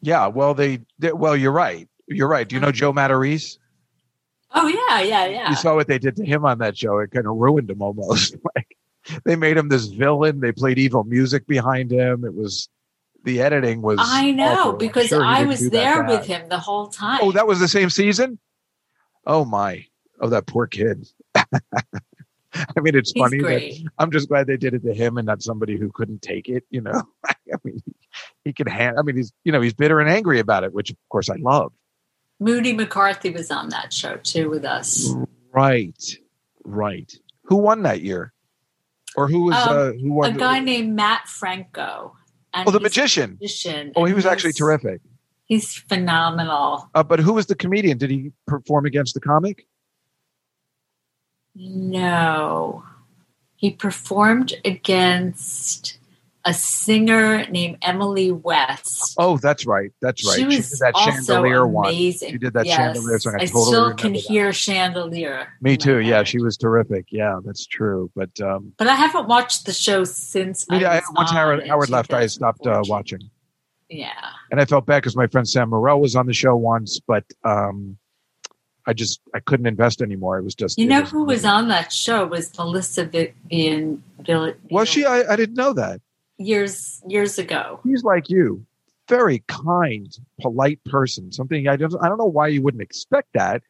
Yeah. 0.00 0.28
Well, 0.28 0.54
they, 0.54 0.82
they. 1.00 1.10
Well, 1.12 1.36
you're 1.36 1.50
right. 1.50 1.88
You're 2.06 2.28
right. 2.28 2.48
Do 2.48 2.54
you 2.54 2.60
know 2.60 2.68
uh-huh. 2.68 2.72
Joe 2.72 2.92
Matarese? 2.92 3.58
oh 4.54 4.68
yeah, 4.68 5.00
yeah, 5.00 5.26
yeah. 5.26 5.50
You 5.50 5.56
saw 5.56 5.74
what 5.74 5.88
they 5.88 5.98
did 5.98 6.14
to 6.16 6.24
him 6.24 6.44
on 6.44 6.58
that 6.58 6.78
show. 6.78 6.98
It 6.98 7.10
kind 7.10 7.26
of 7.26 7.34
ruined 7.34 7.68
him 7.68 7.82
almost. 7.82 8.36
like 8.54 8.76
they 9.24 9.34
made 9.34 9.56
him 9.56 9.68
this 9.68 9.86
villain. 9.86 10.38
They 10.38 10.52
played 10.52 10.78
evil 10.78 11.02
music 11.02 11.44
behind 11.48 11.90
him. 11.90 12.24
It 12.24 12.34
was 12.34 12.68
the 13.24 13.42
editing 13.42 13.82
was. 13.82 13.98
I 14.00 14.30
know 14.30 14.52
awful. 14.52 14.72
Because 14.74 15.08
sure 15.08 15.24
I 15.24 15.42
was 15.42 15.70
there 15.70 16.04
with 16.04 16.24
him 16.24 16.48
the 16.48 16.60
whole 16.60 16.86
oh, 16.86 16.90
time. 16.90 17.18
Oh, 17.20 17.32
that 17.32 17.48
was 17.48 17.58
the 17.58 17.66
same 17.66 17.90
season. 17.90 18.38
Oh 19.26 19.44
my! 19.44 19.86
Oh, 20.20 20.28
that 20.28 20.46
poor 20.46 20.68
kid. 20.68 21.08
I 22.76 22.80
mean, 22.80 22.94
it's 22.96 23.12
He's 23.12 23.22
funny. 23.22 23.38
That. 23.40 23.90
I'm 23.98 24.10
just 24.10 24.28
glad 24.28 24.46
they 24.46 24.56
did 24.56 24.74
it 24.74 24.82
to 24.84 24.94
him 24.94 25.18
and 25.18 25.26
not 25.26 25.42
somebody 25.42 25.76
who 25.76 25.90
couldn't 25.92 26.22
take 26.22 26.48
it. 26.48 26.64
You 26.70 26.80
know, 26.80 27.02
I 27.26 27.56
mean, 27.64 27.80
he 28.44 28.52
can 28.52 28.66
hand. 28.66 28.96
I 28.98 29.02
mean, 29.02 29.16
he's 29.16 29.32
you 29.44 29.52
know 29.52 29.60
he's 29.60 29.74
bitter 29.74 30.00
and 30.00 30.10
angry 30.10 30.38
about 30.38 30.64
it, 30.64 30.72
which 30.72 30.90
of 30.90 30.96
course 31.10 31.28
I 31.28 31.36
love. 31.36 31.72
Moody 32.40 32.72
McCarthy 32.72 33.30
was 33.30 33.50
on 33.50 33.68
that 33.70 33.92
show 33.92 34.16
too 34.16 34.48
with 34.48 34.64
us. 34.64 35.12
Right, 35.52 36.16
right. 36.64 37.12
Who 37.44 37.56
won 37.56 37.82
that 37.82 38.00
year, 38.02 38.32
or 39.16 39.28
who 39.28 39.44
was 39.44 39.56
Um, 39.56 39.76
uh, 39.76 39.92
who 39.92 40.12
won? 40.12 40.34
A 40.34 40.38
guy 40.38 40.60
named 40.60 40.94
Matt 40.94 41.26
Franco. 41.28 42.14
And 42.54 42.66
oh, 42.66 42.70
the 42.70 42.80
magician. 42.80 43.32
magician, 43.40 43.92
Oh, 43.94 44.06
he 44.06 44.14
was 44.14 44.24
actually 44.24 44.54
terrific. 44.54 45.02
He's 45.44 45.74
phenomenal. 45.74 46.88
Uh, 46.94 47.02
but 47.02 47.20
who 47.20 47.34
was 47.34 47.46
the 47.46 47.54
comedian? 47.54 47.98
Did 47.98 48.10
he 48.10 48.32
perform 48.46 48.86
against 48.86 49.14
the 49.14 49.20
comic? 49.20 49.66
No. 51.58 52.84
He 53.56 53.70
performed 53.72 54.54
against 54.64 55.98
a 56.44 56.54
singer 56.54 57.44
named 57.50 57.76
Emily 57.82 58.30
West. 58.30 59.14
Oh, 59.18 59.36
that's 59.38 59.66
right. 59.66 59.90
That's 60.00 60.24
right. 60.26 60.38
She 60.38 60.44
was 60.46 60.70
did 60.70 60.78
that 60.78 60.94
also 60.94 61.10
chandelier 61.10 61.66
one. 61.66 61.88
amazing. 61.88 62.30
She 62.30 62.38
did 62.38 62.52
that 62.52 62.64
yes. 62.64 62.76
chandelier 62.76 63.18
song. 63.18 63.34
I 63.38 63.42
I 63.42 63.46
totally 63.46 63.64
still 63.66 63.94
can 63.94 64.12
that. 64.12 64.20
hear 64.20 64.52
chandelier. 64.52 65.48
Me 65.60 65.76
too. 65.76 65.98
Yeah, 65.98 66.22
she 66.22 66.40
was 66.40 66.56
terrific. 66.56 67.06
Yeah, 67.10 67.40
that's 67.44 67.66
true. 67.66 68.10
But 68.14 68.30
um, 68.40 68.72
But 68.78 68.86
I 68.86 68.94
haven't 68.94 69.26
watched 69.26 69.66
the 69.66 69.72
show 69.72 70.04
since. 70.04 70.64
I, 70.70 71.02
once 71.12 71.30
on 71.30 71.36
Howard, 71.36 71.66
Howard 71.66 71.90
left, 71.90 72.14
I 72.14 72.26
stopped 72.28 72.66
uh, 72.66 72.82
watching, 72.86 73.28
Yeah. 73.90 74.12
and 74.52 74.60
I 74.60 74.64
felt 74.64 74.86
bad 74.86 75.02
because 75.02 75.16
my 75.16 75.26
friend 75.26 75.46
Sam 75.46 75.70
Morril 75.70 76.00
was 76.00 76.14
on 76.14 76.26
the 76.26 76.32
show 76.32 76.54
once, 76.56 77.00
but 77.06 77.24
um, 77.44 77.98
I 78.88 78.94
just 78.94 79.20
I 79.34 79.40
couldn't 79.40 79.66
invest 79.66 80.00
anymore. 80.00 80.38
It 80.38 80.44
was 80.44 80.54
just 80.54 80.78
You 80.78 80.86
know 80.86 81.02
who 81.02 81.24
was 81.24 81.44
on 81.44 81.68
that 81.68 81.92
show 81.92 82.26
was 82.26 82.56
Melissa 82.56 83.04
Villaseñor. 83.04 84.00
Vill- 84.24 84.54
Was 84.70 84.88
she? 84.88 85.04
I, 85.04 85.30
I 85.30 85.36
didn't 85.36 85.56
know 85.56 85.74
that. 85.74 86.00
years 86.38 87.02
years 87.06 87.38
ago? 87.38 87.80
He's 87.84 88.02
like 88.02 88.30
you, 88.30 88.64
very 89.06 89.44
kind, 89.46 90.08
polite 90.40 90.82
person. 90.84 91.30
Something 91.32 91.68
I 91.68 91.76
don't 91.76 91.94
I 92.02 92.08
don't 92.08 92.16
know 92.16 92.24
why 92.24 92.48
you 92.48 92.62
wouldn't 92.62 92.82
expect 92.82 93.28
that, 93.34 93.62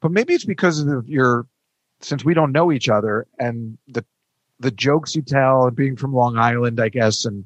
but 0.00 0.10
maybe 0.12 0.32
it's 0.32 0.46
because 0.46 0.80
of 0.80 1.06
your 1.06 1.46
since 2.00 2.24
we 2.24 2.32
don't 2.32 2.52
know 2.52 2.72
each 2.72 2.88
other 2.88 3.26
and 3.38 3.76
the 3.86 4.02
the 4.60 4.70
jokes 4.70 5.14
you 5.14 5.20
tell 5.20 5.66
and 5.66 5.76
being 5.76 5.96
from 5.96 6.14
Long 6.14 6.38
Island, 6.38 6.80
I 6.80 6.88
guess, 6.88 7.26
and 7.26 7.44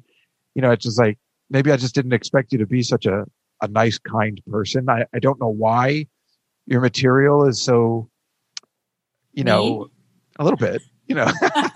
you 0.55 0.61
know, 0.61 0.71
it's 0.71 0.85
just 0.85 0.97
like 0.97 1.17
maybe 1.49 1.69
I 1.69 1.75
just 1.75 1.95
didn't 1.95 2.13
expect 2.13 2.53
you 2.53 2.59
to 2.59 2.65
be 2.65 2.81
such 2.81 3.05
a 3.05 3.25
a 3.61 3.67
nice, 3.67 3.99
kind 3.99 4.39
person. 4.49 4.87
I 4.87 5.03
I 5.13 5.19
don't 5.19 5.41
know 5.41 5.49
why 5.49 6.07
your 6.69 6.81
material 6.81 7.47
is 7.47 7.61
so, 7.61 8.07
you 9.33 9.43
know, 9.43 9.89
a 10.37 10.43
little 10.43 10.57
bit, 10.57 10.83
you 11.07 11.15
know. 11.15 11.25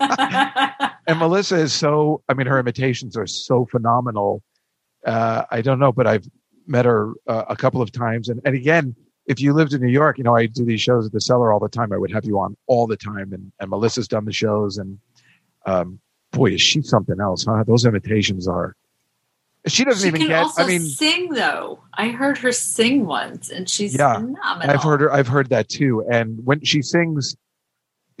and 1.06 1.18
Melissa 1.18 1.56
is 1.56 1.72
so. 1.72 2.22
I 2.28 2.34
mean, 2.34 2.46
her 2.46 2.60
imitations 2.60 3.16
are 3.16 3.26
so 3.26 3.66
phenomenal. 3.66 4.42
Uh, 5.04 5.44
I 5.50 5.62
don't 5.62 5.80
know, 5.80 5.90
but 5.90 6.06
I've 6.06 6.26
met 6.66 6.84
her 6.84 7.12
uh, 7.26 7.44
a 7.48 7.56
couple 7.56 7.82
of 7.82 7.90
times, 7.90 8.28
and 8.28 8.40
and 8.44 8.54
again, 8.54 8.94
if 9.26 9.40
you 9.40 9.52
lived 9.52 9.74
in 9.74 9.82
New 9.82 9.90
York, 9.90 10.16
you 10.16 10.24
know, 10.24 10.36
I 10.36 10.46
do 10.46 10.64
these 10.64 10.80
shows 10.80 11.06
at 11.06 11.12
the 11.12 11.20
Cellar 11.20 11.52
all 11.52 11.60
the 11.60 11.68
time. 11.68 11.92
I 11.92 11.98
would 11.98 12.12
have 12.12 12.24
you 12.24 12.38
on 12.38 12.56
all 12.68 12.86
the 12.86 12.96
time, 12.96 13.32
and 13.32 13.50
and 13.58 13.70
Melissa's 13.70 14.06
done 14.06 14.26
the 14.26 14.32
shows, 14.32 14.78
and 14.78 14.98
um, 15.66 15.98
boy, 16.30 16.52
is 16.52 16.62
she 16.62 16.82
something 16.82 17.20
else, 17.20 17.44
huh? 17.44 17.64
Those 17.66 17.84
imitations 17.84 18.46
are. 18.46 18.76
She 19.66 19.84
doesn't 19.84 20.02
she 20.02 20.08
even 20.08 20.20
can 20.20 20.28
get. 20.28 20.42
also 20.42 20.62
I 20.62 20.66
mean, 20.66 20.82
sing 20.82 21.30
though. 21.30 21.82
I 21.94 22.08
heard 22.08 22.36
her 22.38 22.52
sing 22.52 23.06
once, 23.06 23.50
and 23.50 23.68
she's 23.68 23.96
Yeah, 23.96 24.14
phenomenal. 24.14 24.70
I've 24.70 24.82
heard 24.82 25.00
her. 25.00 25.12
I've 25.12 25.28
heard 25.28 25.48
that 25.48 25.68
too. 25.68 26.04
And 26.10 26.44
when 26.44 26.62
she 26.64 26.82
sings, 26.82 27.34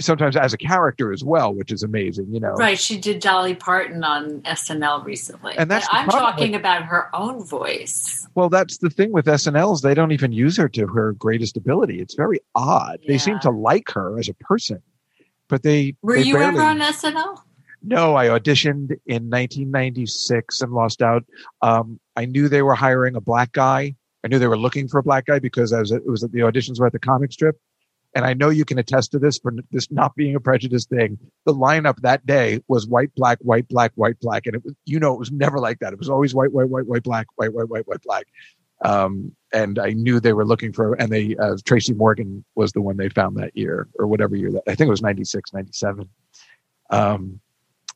sometimes 0.00 0.36
as 0.36 0.52
a 0.52 0.56
character 0.56 1.12
as 1.12 1.22
well, 1.22 1.54
which 1.54 1.70
is 1.70 1.82
amazing. 1.82 2.32
You 2.32 2.40
know, 2.40 2.54
Right, 2.54 2.78
she 2.78 2.98
did 2.98 3.20
Dolly 3.20 3.54
Parton 3.54 4.02
on 4.04 4.40
SNL 4.42 5.04
recently. 5.04 5.54
And 5.56 5.70
that's 5.70 5.86
But 5.86 5.96
I'm 5.96 6.04
problem 6.06 6.32
talking 6.32 6.54
about 6.54 6.84
her 6.84 7.14
own 7.14 7.44
voice. 7.44 8.26
Well, 8.34 8.48
that's 8.48 8.78
the 8.78 8.90
thing 8.90 9.12
with 9.12 9.26
SNLs. 9.26 9.82
They 9.82 9.94
don't 9.94 10.12
even 10.12 10.32
use 10.32 10.56
her 10.56 10.68
to 10.70 10.86
her 10.86 11.12
greatest 11.12 11.56
ability. 11.56 12.00
It's 12.00 12.14
very 12.14 12.40
odd. 12.54 13.00
They 13.06 13.18
seem 13.18 13.38
to 13.40 13.50
like 13.50 13.90
her 13.90 14.18
as 14.18 14.28
a 14.28 14.34
person, 14.34 14.82
but 15.48 15.62
they. 15.62 15.94
Were 16.02 16.16
they 16.16 16.22
you 16.22 16.34
barely, 16.34 16.58
ever 16.58 16.62
on 16.62 16.80
SNL? 16.80 17.38
No, 17.86 18.16
I 18.16 18.28
auditioned 18.28 18.92
in 19.04 19.28
1996 19.28 20.62
and 20.62 20.72
lost 20.72 21.02
out. 21.02 21.22
Um, 21.60 22.00
I 22.16 22.24
knew 22.24 22.48
they 22.48 22.62
were 22.62 22.74
hiring 22.74 23.14
a 23.14 23.20
black 23.20 23.52
guy. 23.52 23.94
I 24.24 24.28
knew 24.28 24.38
they 24.38 24.46
were 24.46 24.56
looking 24.56 24.88
for 24.88 24.98
a 24.98 25.02
black 25.02 25.26
guy 25.26 25.38
because 25.38 25.74
I 25.74 25.80
was, 25.80 25.92
it 25.92 26.06
was 26.06 26.22
the 26.22 26.40
auditions 26.40 26.80
were 26.80 26.86
at 26.86 26.92
the 26.92 26.98
comic 26.98 27.30
strip. 27.30 27.58
And 28.14 28.24
I 28.24 28.32
know 28.32 28.48
you 28.48 28.64
can 28.64 28.78
attest 28.78 29.10
to 29.12 29.18
this 29.18 29.38
for 29.38 29.52
this 29.70 29.90
not 29.90 30.14
being 30.14 30.34
a 30.34 30.40
prejudice 30.40 30.86
thing. 30.86 31.18
The 31.44 31.52
lineup 31.52 32.00
that 32.00 32.24
day 32.24 32.60
was 32.68 32.86
white, 32.86 33.14
black, 33.16 33.38
white, 33.42 33.68
black, 33.68 33.92
white, 33.96 34.18
black. 34.18 34.46
And 34.46 34.56
it 34.56 34.64
was, 34.64 34.72
you 34.86 34.98
know, 34.98 35.12
it 35.12 35.18
was 35.18 35.30
never 35.30 35.58
like 35.58 35.80
that. 35.80 35.92
It 35.92 35.98
was 35.98 36.08
always 36.08 36.34
white, 36.34 36.52
white, 36.52 36.70
white, 36.70 36.86
white, 36.86 37.02
black, 37.02 37.26
white, 37.34 37.52
white, 37.52 37.68
white, 37.68 37.86
white, 37.86 38.02
black. 38.02 38.26
Um, 38.82 39.34
and 39.52 39.78
I 39.78 39.90
knew 39.90 40.20
they 40.20 40.32
were 40.32 40.46
looking 40.46 40.72
for, 40.72 40.94
and 40.94 41.12
they, 41.12 41.36
uh, 41.36 41.56
Tracy 41.64 41.92
Morgan 41.92 42.44
was 42.54 42.72
the 42.72 42.80
one 42.80 42.96
they 42.96 43.08
found 43.10 43.36
that 43.36 43.56
year 43.56 43.88
or 43.98 44.06
whatever 44.06 44.36
year 44.36 44.52
that, 44.52 44.62
I 44.66 44.74
think 44.74 44.86
it 44.86 44.90
was 44.90 45.02
96, 45.02 45.52
97. 45.52 46.08
Um, 46.90 47.40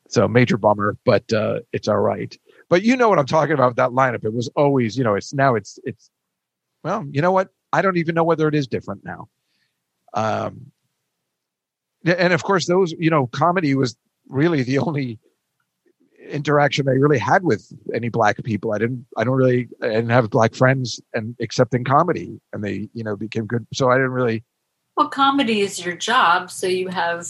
so 0.09 0.27
major 0.29 0.57
bummer, 0.57 0.97
but, 1.05 1.33
uh, 1.33 1.61
it's 1.73 1.89
all 1.89 1.99
right. 2.01 2.37
But 2.69 2.83
you 2.83 2.97
know 2.97 3.09
what 3.09 3.19
I'm 3.19 3.27
talking 3.27 3.55
about 3.55 3.69
with 3.69 3.77
that 3.77 3.91
lineup. 3.91 4.25
It 4.25 4.33
was 4.33 4.49
always, 4.57 4.97
you 4.99 5.05
know, 5.05 5.15
it's 5.15 5.33
now 5.33 5.55
it's, 5.55 5.79
it's, 5.85 6.11
well, 6.83 7.07
you 7.11 7.23
know 7.23 7.33
what? 7.33 7.49
I 7.73 7.83
don't 7.83 7.97
even 7.97 8.15
know 8.15 8.25
whether 8.25 8.49
it 8.49 8.55
is 8.55 8.67
different 8.67 9.05
now. 9.05 9.29
Um, 10.15 10.73
and 12.05 12.33
of 12.33 12.43
course, 12.43 12.67
those 12.67 12.93
you 12.99 13.11
know, 13.11 13.27
comedy 13.27 13.75
was 13.75 13.97
really 14.29 14.63
the 14.63 14.79
only 14.79 15.19
interaction 16.29 16.89
I 16.89 16.93
really 16.93 17.19
had 17.19 17.43
with 17.43 17.71
any 17.95 18.09
black 18.09 18.43
people. 18.45 18.73
I 18.73 18.79
didn't, 18.79 19.07
I 19.17 19.25
don't 19.25 19.37
really, 19.37 19.69
I 19.83 19.89
didn't 19.89 20.11
have 20.11 20.31
black 20.31 20.55
friends, 20.55 21.01
and 21.13 21.37
except 21.39 21.75
in 21.75 21.85
comedy, 21.85 22.41
and 22.53 22.63
they, 22.63 22.89
you 22.95 23.05
know, 23.05 23.17
became 23.17 23.47
good. 23.47 23.67
So 23.73 23.91
I 23.91 23.97
didn't 23.97 24.13
really. 24.13 24.45
Well, 24.97 25.09
comedy 25.09 25.61
is 25.61 25.85
your 25.85 25.97
job, 25.97 26.51
so 26.51 26.67
you 26.67 26.89
have 26.89 27.27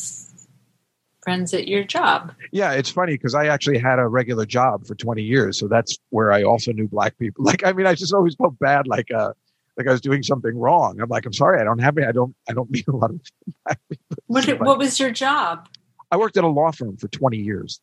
friends 1.23 1.53
at 1.55 1.69
your 1.69 1.85
job. 1.85 2.33
Yeah, 2.53 2.73
it's 2.73 2.91
funny 2.91 3.15
because 3.15 3.35
I 3.35 3.47
actually 3.47 3.79
had 3.79 3.99
a 3.99 4.07
regular 4.07 4.47
job 4.47 4.87
for 4.87 4.95
20 4.95 5.23
years, 5.23 5.59
so 5.59 5.69
that's 5.69 5.99
where 6.11 6.33
I 6.33 6.43
also 6.43 6.73
knew 6.73 6.89
black 6.89 7.19
people. 7.19 7.45
Like, 7.49 7.65
I 7.65 7.73
mean, 7.73 7.87
I 7.87 7.95
just 7.95 8.13
always 8.15 8.35
felt 8.35 8.59
bad, 8.59 8.87
like, 8.87 9.11
uh, 9.13 9.33
like 9.77 9.87
I 9.87 9.93
was 9.93 10.01
doing 10.01 10.23
something 10.23 10.57
wrong. 10.57 11.01
I'm 11.01 11.09
like, 11.09 11.25
I'm 11.27 11.33
sorry, 11.33 11.61
I 11.61 11.65
don't 11.65 11.79
have 11.81 11.97
any. 11.99 12.07
I 12.07 12.13
don't, 12.13 12.35
I 12.49 12.53
don't 12.53 12.71
meet 12.71 12.87
a 12.89 12.97
lot 12.97 13.11
of 13.11 13.21
black 13.65 13.81
people. 13.89 14.17
What, 14.27 14.47
But- 14.47 14.61
what 14.61 14.79
was 14.79 14.99
your 15.01 15.11
job? 15.11 15.69
I 16.11 16.17
worked 16.17 16.37
at 16.39 16.45
a 16.45 16.49
law 16.49 16.71
firm 16.73 16.97
for 16.97 17.09
20 17.09 17.37
years. 17.37 17.81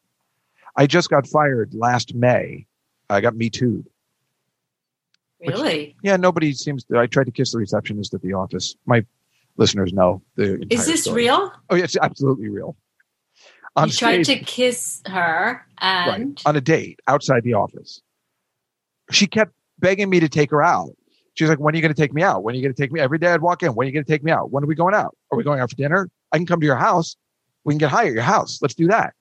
I 0.75 0.87
just 0.87 1.09
got 1.09 1.27
fired 1.27 1.73
last 1.73 2.15
May. 2.15 2.65
I 3.09 3.21
got 3.21 3.35
me 3.35 3.49
too. 3.49 3.85
Which- 5.39 5.55
Really? 5.55 5.95
Yeah, 6.01 6.15
nobody 6.17 6.53
seems 6.53 6.85
to. 6.85 6.97
I 6.97 7.05
tried 7.07 7.25
to 7.25 7.31
kiss 7.31 7.51
the 7.51 7.59
receptionist 7.59 8.13
at 8.13 8.21
the 8.21 8.33
office. 8.33 8.75
My 8.85 9.05
listeners 9.57 9.93
know 9.93 10.21
the. 10.35 10.65
Is 10.69 10.85
this 10.87 11.03
story. 11.03 11.23
real? 11.25 11.51
Oh, 11.69 11.75
yeah, 11.75 11.83
it's 11.83 11.97
absolutely 12.01 12.49
real. 12.49 12.75
On 13.77 13.87
you 13.87 13.93
tried 13.93 14.23
stage, 14.23 14.39
to 14.39 14.45
kiss 14.45 15.01
her, 15.05 15.65
right, 15.81 16.21
and 16.21 16.41
on 16.45 16.55
a 16.55 16.61
date 16.61 16.99
outside 17.07 17.43
the 17.43 17.53
office. 17.53 18.01
She 19.11 19.27
kept 19.27 19.51
begging 19.79 20.09
me 20.09 20.19
to 20.21 20.29
take 20.29 20.49
her 20.51 20.63
out. 20.63 20.95
She 21.33 21.43
was 21.43 21.49
like, 21.49 21.59
"When 21.59 21.73
are 21.73 21.77
you 21.77 21.81
going 21.81 21.93
to 21.93 22.01
take 22.01 22.13
me 22.13 22.23
out? 22.23 22.43
When 22.43 22.53
are 22.53 22.57
you 22.57 22.61
going 22.61 22.73
to 22.73 22.81
take 22.81 22.91
me?" 22.91 23.01
Every 23.01 23.17
day 23.17 23.33
I'd 23.33 23.41
walk 23.41 23.63
in. 23.63 23.75
When 23.75 23.85
are 23.85 23.89
you 23.89 23.93
going 23.93 24.05
to 24.05 24.11
take 24.11 24.23
me 24.23 24.31
out? 24.31 24.51
When 24.51 24.63
are 24.63 24.67
we 24.67 24.75
going 24.75 24.95
out? 24.95 25.17
Are 25.31 25.37
we 25.37 25.43
going 25.43 25.59
out 25.59 25.69
for 25.69 25.75
dinner? 25.75 26.09
I 26.31 26.37
can 26.37 26.45
come 26.45 26.61
to 26.61 26.65
your 26.65 26.77
house. 26.77 27.17
We 27.65 27.73
can 27.73 27.79
get 27.79 27.91
high 27.91 28.07
at 28.07 28.13
your 28.13 28.23
house. 28.23 28.59
Let's 28.61 28.75
do 28.75 28.87
that. 28.87 29.13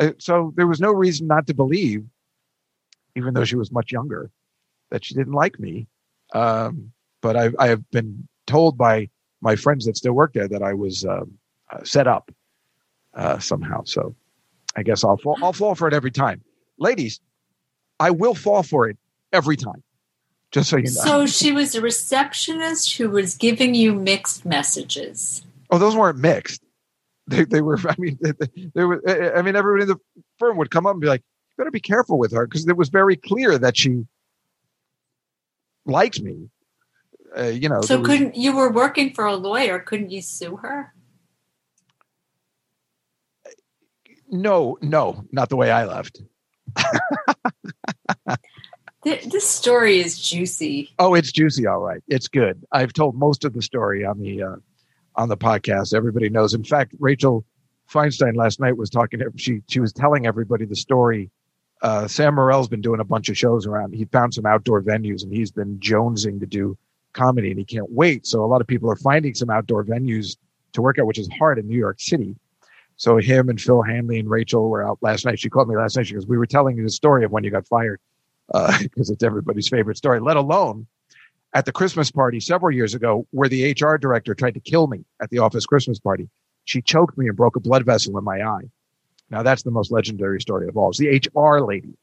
Uh, 0.00 0.12
so 0.18 0.52
there 0.56 0.66
was 0.66 0.80
no 0.80 0.92
reason 0.92 1.26
not 1.26 1.46
to 1.46 1.54
believe, 1.54 2.04
even 3.14 3.34
though 3.34 3.44
she 3.44 3.56
was 3.56 3.70
much 3.70 3.92
younger, 3.92 4.30
that 4.90 5.04
she 5.04 5.14
didn't 5.14 5.34
like 5.34 5.60
me. 5.60 5.86
Um, 6.34 6.92
but 7.20 7.36
I, 7.36 7.50
I 7.58 7.68
have 7.68 7.88
been 7.90 8.26
told 8.46 8.76
by 8.76 9.08
my 9.40 9.54
friends 9.56 9.84
that 9.86 9.96
still 9.96 10.14
work 10.14 10.32
there 10.32 10.48
that 10.48 10.62
I 10.62 10.74
was 10.74 11.04
um, 11.04 11.38
uh, 11.70 11.84
set 11.84 12.06
up 12.06 12.32
uh, 13.14 13.38
somehow. 13.38 13.82
So 13.84 14.14
I 14.76 14.82
guess 14.82 15.04
I'll 15.04 15.16
fall, 15.16 15.36
I'll 15.42 15.52
fall 15.52 15.74
for 15.74 15.88
it 15.88 15.94
every 15.94 16.10
time. 16.10 16.42
Ladies, 16.78 17.20
I 17.98 18.10
will 18.10 18.34
fall 18.34 18.62
for 18.62 18.88
it 18.88 18.96
every 19.32 19.56
time. 19.56 19.82
Just 20.50 20.70
so 20.70 20.76
you 20.76 20.84
know. 20.84 20.90
so 20.90 21.26
she 21.26 21.52
was 21.52 21.76
a 21.76 21.80
receptionist 21.80 22.96
who 22.96 23.08
was 23.08 23.36
giving 23.36 23.74
you 23.74 23.94
mixed 23.94 24.44
messages. 24.44 25.42
oh, 25.70 25.78
those 25.78 25.94
weren't 25.94 26.18
mixed. 26.18 26.62
They, 27.28 27.44
they 27.44 27.60
were. 27.60 27.78
I 27.88 27.94
mean, 27.98 28.18
they, 28.20 28.32
they 28.74 28.84
were. 28.84 29.00
I 29.08 29.42
mean, 29.42 29.54
everybody 29.54 29.82
in 29.82 29.88
the 29.88 30.00
firm 30.38 30.56
would 30.56 30.70
come 30.70 30.86
up 30.86 30.92
and 30.92 31.00
be 31.00 31.06
like, 31.06 31.20
"You 31.20 31.62
better 31.62 31.70
be 31.70 31.78
careful 31.78 32.18
with 32.18 32.32
her," 32.32 32.46
because 32.46 32.66
it 32.66 32.76
was 32.76 32.88
very 32.88 33.16
clear 33.16 33.58
that 33.58 33.76
she 33.76 34.06
liked 35.86 36.20
me. 36.20 36.50
Uh, 37.38 37.44
you 37.44 37.68
know. 37.68 37.82
So 37.82 38.02
couldn't 38.02 38.34
you 38.34 38.56
were 38.56 38.72
working 38.72 39.14
for 39.14 39.26
a 39.26 39.36
lawyer? 39.36 39.78
Couldn't 39.78 40.10
you 40.10 40.22
sue 40.22 40.56
her? 40.56 40.92
No, 44.30 44.78
no, 44.80 45.24
not 45.32 45.48
the 45.48 45.56
way 45.56 45.70
I 45.70 45.84
left. 45.84 46.22
This 49.02 49.48
story 49.48 49.98
is 49.98 50.20
juicy. 50.20 50.90
Oh, 50.98 51.14
it's 51.14 51.32
juicy, 51.32 51.66
all 51.66 51.80
right. 51.80 52.02
It's 52.08 52.28
good. 52.28 52.62
I've 52.70 52.92
told 52.92 53.16
most 53.16 53.44
of 53.44 53.54
the 53.54 53.62
story 53.62 54.04
on 54.04 54.18
the 54.20 54.42
uh, 54.42 54.56
on 55.16 55.30
the 55.30 55.38
podcast. 55.38 55.94
Everybody 55.94 56.28
knows. 56.28 56.52
In 56.52 56.64
fact, 56.64 56.94
Rachel 56.98 57.44
Feinstein 57.90 58.36
last 58.36 58.60
night 58.60 58.76
was 58.76 58.90
talking. 58.90 59.20
To, 59.20 59.32
she 59.36 59.62
she 59.68 59.80
was 59.80 59.94
telling 59.94 60.26
everybody 60.26 60.66
the 60.66 60.76
story. 60.76 61.30
Uh, 61.80 62.06
Sam 62.08 62.34
Morril's 62.34 62.68
been 62.68 62.82
doing 62.82 63.00
a 63.00 63.04
bunch 63.04 63.30
of 63.30 63.38
shows 63.38 63.66
around. 63.66 63.94
He 63.94 64.04
found 64.04 64.34
some 64.34 64.44
outdoor 64.44 64.82
venues, 64.82 65.22
and 65.22 65.32
he's 65.32 65.50
been 65.50 65.78
jonesing 65.78 66.38
to 66.40 66.46
do 66.46 66.76
comedy, 67.14 67.48
and 67.48 67.58
he 67.58 67.64
can't 67.64 67.90
wait. 67.90 68.26
So 68.26 68.44
a 68.44 68.46
lot 68.46 68.60
of 68.60 68.66
people 68.66 68.90
are 68.90 68.96
finding 68.96 69.34
some 69.34 69.48
outdoor 69.48 69.82
venues 69.82 70.36
to 70.74 70.82
work 70.82 70.98
at, 70.98 71.06
which 71.06 71.18
is 71.18 71.28
hard 71.38 71.58
in 71.58 71.66
New 71.66 71.78
York 71.78 72.00
City. 72.00 72.36
So 73.00 73.16
him 73.16 73.48
and 73.48 73.58
Phil 73.58 73.80
Hanley 73.80 74.18
and 74.18 74.28
Rachel 74.28 74.68
were 74.68 74.86
out 74.86 74.98
last 75.00 75.24
night. 75.24 75.40
She 75.40 75.48
called 75.48 75.70
me 75.70 75.74
last 75.74 75.96
night. 75.96 76.06
She 76.06 76.12
goes, 76.12 76.26
"We 76.26 76.36
were 76.36 76.44
telling 76.44 76.76
you 76.76 76.82
the 76.82 76.90
story 76.90 77.24
of 77.24 77.30
when 77.30 77.44
you 77.44 77.50
got 77.50 77.66
fired." 77.66 77.98
because 78.82 79.08
it's 79.08 79.22
everybody's 79.22 79.68
favorite 79.68 79.96
story, 79.96 80.20
let 80.20 80.36
alone 80.36 80.86
at 81.54 81.64
the 81.64 81.72
Christmas 81.72 82.10
party 82.10 82.40
several 82.40 82.74
years 82.74 82.94
ago, 82.94 83.26
where 83.30 83.48
the 83.48 83.70
HR 83.72 83.96
director 83.96 84.34
tried 84.34 84.52
to 84.54 84.60
kill 84.60 84.86
me 84.86 85.04
at 85.22 85.30
the 85.30 85.38
office 85.38 85.64
Christmas 85.64 85.98
party. 85.98 86.28
She 86.64 86.82
choked 86.82 87.16
me 87.16 87.28
and 87.28 87.36
broke 87.36 87.56
a 87.56 87.60
blood 87.60 87.86
vessel 87.86 88.18
in 88.18 88.24
my 88.24 88.42
eye. 88.42 88.68
Now, 89.30 89.42
that's 89.42 89.62
the 89.62 89.70
most 89.70 89.90
legendary 89.90 90.40
story 90.40 90.68
of 90.68 90.76
all. 90.76 90.90
It's 90.90 90.98
the 90.98 91.08
HR 91.08 91.60
lady. 91.60 91.94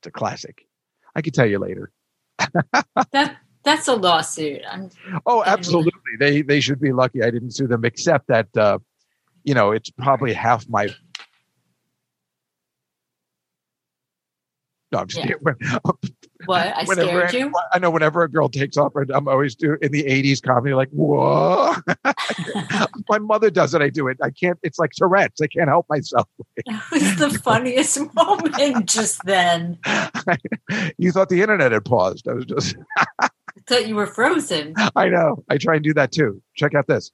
It's 0.00 0.06
a 0.06 0.10
classic. 0.10 0.66
I 1.14 1.22
could 1.22 1.34
tell 1.34 1.46
you 1.46 1.58
later. 1.58 1.92
That 3.12 3.36
that's 3.62 3.86
a 3.88 3.94
lawsuit. 3.94 4.62
I'm 4.68 4.90
Oh, 5.26 5.44
absolutely. 5.44 5.92
They 6.18 6.42
they 6.42 6.60
should 6.60 6.80
be 6.80 6.92
lucky 6.92 7.22
I 7.22 7.30
didn't 7.30 7.52
sue 7.52 7.66
them, 7.66 7.84
except 7.84 8.26
that 8.28 8.48
uh, 8.56 8.78
you 9.44 9.54
know, 9.54 9.70
it's 9.72 9.90
probably 9.90 10.32
half 10.32 10.68
my 10.68 10.88
No, 14.92 15.00
I'm 15.00 15.08
just 15.08 15.26
Yeah. 15.26 15.34
what 16.46 16.60
I 16.68 16.84
Whenever- 16.84 17.26
scared 17.28 17.32
you. 17.32 17.52
I 17.72 17.78
know 17.80 17.90
whenever 17.90 18.22
a 18.22 18.28
girl 18.30 18.48
takes 18.48 18.76
off, 18.76 18.92
I'm 19.12 19.26
always 19.26 19.54
do 19.56 19.76
in 19.82 19.90
the 19.90 20.04
'80s 20.04 20.40
comedy, 20.42 20.72
like 20.74 20.88
whoa. 20.90 21.74
My 23.08 23.18
mother 23.18 23.50
does 23.50 23.74
it. 23.74 23.82
I 23.82 23.88
do 23.88 24.06
it. 24.08 24.18
I 24.22 24.30
can't. 24.30 24.58
It's 24.62 24.78
like 24.78 24.90
Tourette's. 24.92 25.40
I 25.40 25.46
can't 25.48 25.68
help 25.68 25.86
myself. 25.90 26.28
That 26.66 26.82
was 26.92 27.16
the 27.16 27.30
funniest 27.40 27.98
moment 28.14 28.86
just 28.88 29.24
then. 29.24 29.78
you 30.96 31.10
thought 31.12 31.28
the 31.28 31.42
internet 31.42 31.72
had 31.72 31.84
paused. 31.84 32.28
I 32.28 32.34
was 32.34 32.44
just. 32.44 32.76
I 33.20 33.28
thought 33.66 33.88
you 33.88 33.96
were 33.96 34.06
frozen. 34.06 34.74
I 34.94 35.08
know. 35.08 35.42
I 35.50 35.58
try 35.58 35.74
and 35.74 35.82
do 35.82 35.92
that 35.94 36.12
too. 36.12 36.40
Check 36.54 36.74
out 36.74 36.86
this. 36.86 37.10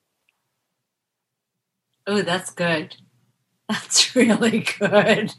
Oh, 2.10 2.22
that's 2.22 2.50
good. 2.50 2.96
That's 3.68 4.16
really 4.16 4.66
good. 4.80 5.32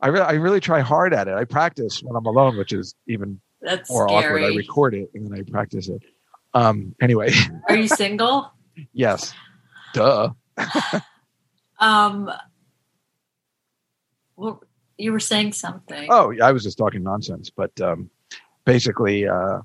I 0.00 0.06
really, 0.06 0.24
I 0.24 0.32
really 0.34 0.60
try 0.60 0.80
hard 0.80 1.12
at 1.12 1.26
it. 1.26 1.34
I 1.34 1.44
practice 1.44 2.00
when 2.04 2.14
I'm 2.14 2.24
alone, 2.24 2.56
which 2.56 2.72
is 2.72 2.94
even 3.08 3.40
That's 3.60 3.90
more 3.90 4.08
awkward. 4.08 4.44
I 4.44 4.54
record 4.54 4.94
it 4.94 5.10
and 5.14 5.26
then 5.26 5.36
I 5.36 5.42
practice 5.42 5.88
it. 5.88 6.00
Um. 6.54 6.94
Anyway, 7.02 7.32
Are 7.68 7.76
you 7.76 7.88
single? 7.88 8.52
yes. 8.92 9.34
Duh. 9.92 10.30
Um. 11.80 12.28
Well, 14.34 14.62
you 14.96 15.12
were 15.12 15.20
saying 15.20 15.52
something. 15.52 16.08
Oh, 16.10 16.30
yeah, 16.30 16.44
I 16.46 16.50
was 16.50 16.64
just 16.64 16.76
talking 16.76 17.04
nonsense, 17.04 17.50
but 17.50 17.80
um, 17.80 18.10
basically, 18.64 19.28
uh, 19.28 19.60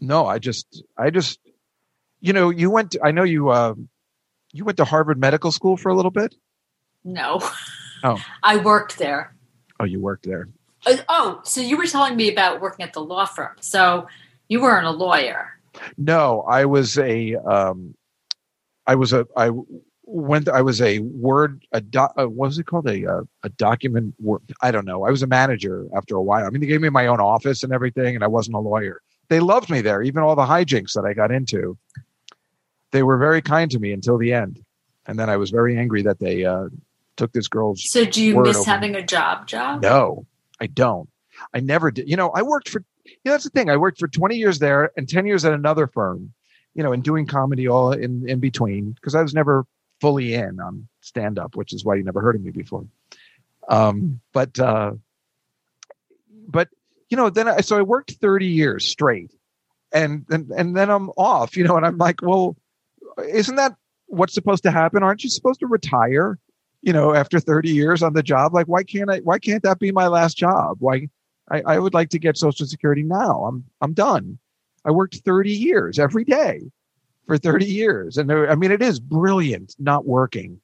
no, 0.00 0.24
I 0.24 0.38
just, 0.38 0.82
I 0.96 1.10
just, 1.10 1.38
you 2.20 2.32
know, 2.32 2.48
you 2.48 2.70
went. 2.70 2.92
To, 2.92 3.00
I 3.04 3.10
know 3.10 3.22
you, 3.22 3.50
uh, 3.50 3.74
you 4.56 4.64
went 4.64 4.76
to 4.78 4.84
Harvard 4.84 5.18
Medical 5.18 5.52
School 5.52 5.76
for 5.76 5.88
a 5.90 5.94
little 5.94 6.10
bit. 6.10 6.34
No. 7.04 7.40
Oh. 8.02 8.18
I 8.42 8.56
worked 8.56 8.98
there. 8.98 9.34
Oh, 9.78 9.84
you 9.84 10.00
worked 10.00 10.24
there. 10.26 10.48
Uh, 10.86 10.96
Oh, 11.08 11.40
so 11.44 11.60
you 11.60 11.76
were 11.76 11.86
telling 11.86 12.16
me 12.16 12.30
about 12.30 12.60
working 12.60 12.84
at 12.84 12.92
the 12.92 13.00
law 13.00 13.24
firm. 13.26 13.56
So 13.60 14.06
you 14.48 14.60
weren't 14.60 14.86
a 14.86 14.90
lawyer. 14.90 15.50
No, 15.98 16.42
I 16.42 16.64
was 16.64 16.96
a, 16.98 17.34
um, 17.36 17.94
I 18.86 18.94
was 18.94 19.12
a, 19.12 19.26
I 19.36 19.50
went. 20.04 20.48
I 20.48 20.62
was 20.62 20.80
a 20.80 21.00
word. 21.00 21.64
A 21.72 21.80
doc, 21.80 22.14
uh, 22.16 22.26
what 22.28 22.46
was 22.46 22.58
it 22.58 22.64
called? 22.66 22.88
A 22.88 23.04
uh, 23.06 23.22
a 23.42 23.48
document. 23.50 24.14
wor- 24.18 24.40
I 24.62 24.70
don't 24.70 24.86
know. 24.86 25.04
I 25.04 25.10
was 25.10 25.22
a 25.22 25.26
manager 25.26 25.86
after 25.94 26.14
a 26.16 26.22
while. 26.22 26.46
I 26.46 26.50
mean, 26.50 26.60
they 26.60 26.66
gave 26.68 26.80
me 26.80 26.88
my 26.88 27.06
own 27.08 27.20
office 27.20 27.62
and 27.62 27.72
everything, 27.72 28.14
and 28.14 28.22
I 28.24 28.28
wasn't 28.28 28.56
a 28.56 28.60
lawyer. 28.60 29.02
They 29.28 29.40
loved 29.40 29.68
me 29.68 29.80
there, 29.80 30.02
even 30.02 30.22
all 30.22 30.36
the 30.36 30.46
hijinks 30.46 30.92
that 30.92 31.04
I 31.04 31.12
got 31.12 31.32
into. 31.32 31.76
They 32.92 33.02
were 33.02 33.18
very 33.18 33.42
kind 33.42 33.70
to 33.72 33.78
me 33.78 33.92
until 33.92 34.18
the 34.18 34.32
end, 34.32 34.64
and 35.06 35.18
then 35.18 35.28
I 35.28 35.36
was 35.36 35.50
very 35.50 35.76
angry 35.76 36.02
that 36.02 36.18
they 36.18 36.44
uh, 36.44 36.68
took 37.16 37.32
this 37.32 37.48
girl's 37.48 37.82
So 37.90 38.04
do 38.04 38.22
you 38.22 38.40
miss 38.40 38.64
having 38.64 38.94
a 38.94 39.02
job 39.02 39.46
job? 39.46 39.82
no, 39.82 40.26
I 40.60 40.66
don't. 40.66 41.08
I 41.52 41.60
never 41.60 41.90
did. 41.90 42.08
You 42.08 42.16
know, 42.16 42.30
I 42.30 42.42
worked 42.42 42.68
for, 42.68 42.82
you 43.04 43.14
know, 43.24 43.32
that's 43.32 43.44
the 43.44 43.50
thing. 43.50 43.70
I 43.70 43.76
worked 43.76 43.98
for 43.98 44.08
20 44.08 44.36
years 44.36 44.58
there 44.58 44.90
and 44.96 45.08
10 45.08 45.26
years 45.26 45.44
at 45.44 45.52
another 45.52 45.86
firm, 45.86 46.32
you 46.74 46.82
know, 46.82 46.92
and 46.92 47.02
doing 47.02 47.26
comedy 47.26 47.68
all 47.68 47.92
in, 47.92 48.28
in 48.28 48.40
between 48.40 48.92
because 48.92 49.14
I 49.14 49.22
was 49.22 49.34
never 49.34 49.66
fully 50.00 50.34
in 50.34 50.60
on 50.60 50.88
stand 51.00 51.38
up, 51.38 51.56
which 51.56 51.72
is 51.72 51.84
why 51.84 51.96
you 51.96 52.04
never 52.04 52.20
heard 52.20 52.36
of 52.36 52.42
me 52.42 52.50
before. 52.50 52.86
Um, 53.68 54.20
but, 54.32 54.58
uh, 54.58 54.92
but, 56.48 56.68
you 57.08 57.16
know, 57.16 57.30
then 57.30 57.48
I, 57.48 57.60
so 57.60 57.78
I 57.78 57.82
worked 57.82 58.12
30 58.12 58.46
years 58.46 58.88
straight 58.88 59.32
and, 59.92 60.24
and, 60.30 60.50
and 60.50 60.76
then 60.76 60.90
I'm 60.90 61.10
off, 61.10 61.56
you 61.56 61.64
know, 61.64 61.76
and 61.76 61.84
I'm 61.84 61.98
like, 61.98 62.22
well, 62.22 62.56
isn't 63.24 63.56
that 63.56 63.74
what's 64.06 64.34
supposed 64.34 64.62
to 64.64 64.70
happen? 64.70 65.02
Aren't 65.02 65.24
you 65.24 65.30
supposed 65.30 65.60
to 65.60 65.66
retire? 65.66 66.38
you 66.86 66.92
know, 66.92 67.14
after 67.14 67.40
30 67.40 67.70
years 67.70 68.00
on 68.00 68.12
the 68.12 68.22
job, 68.22 68.54
like 68.54 68.66
why 68.66 68.84
can't 68.84 69.10
I 69.10 69.18
why 69.18 69.40
can't 69.40 69.64
that 69.64 69.80
be 69.80 69.90
my 69.90 70.06
last 70.06 70.36
job? 70.36 70.76
Why 70.78 71.08
I, 71.50 71.62
I 71.66 71.78
would 71.80 71.94
like 71.94 72.10
to 72.10 72.18
get 72.18 72.36
social 72.36 72.64
security 72.64 73.02
now. 73.02 73.44
I'm 73.44 73.64
I'm 73.80 73.92
done. 73.92 74.38
I 74.84 74.92
worked 74.92 75.16
30 75.16 75.50
years 75.50 75.98
every 75.98 76.24
day 76.24 76.60
for 77.26 77.38
30 77.38 77.66
years. 77.66 78.16
And 78.16 78.30
there, 78.30 78.48
I 78.48 78.54
mean 78.54 78.70
it 78.70 78.82
is 78.82 79.00
brilliant 79.00 79.74
not 79.80 80.06
working. 80.06 80.60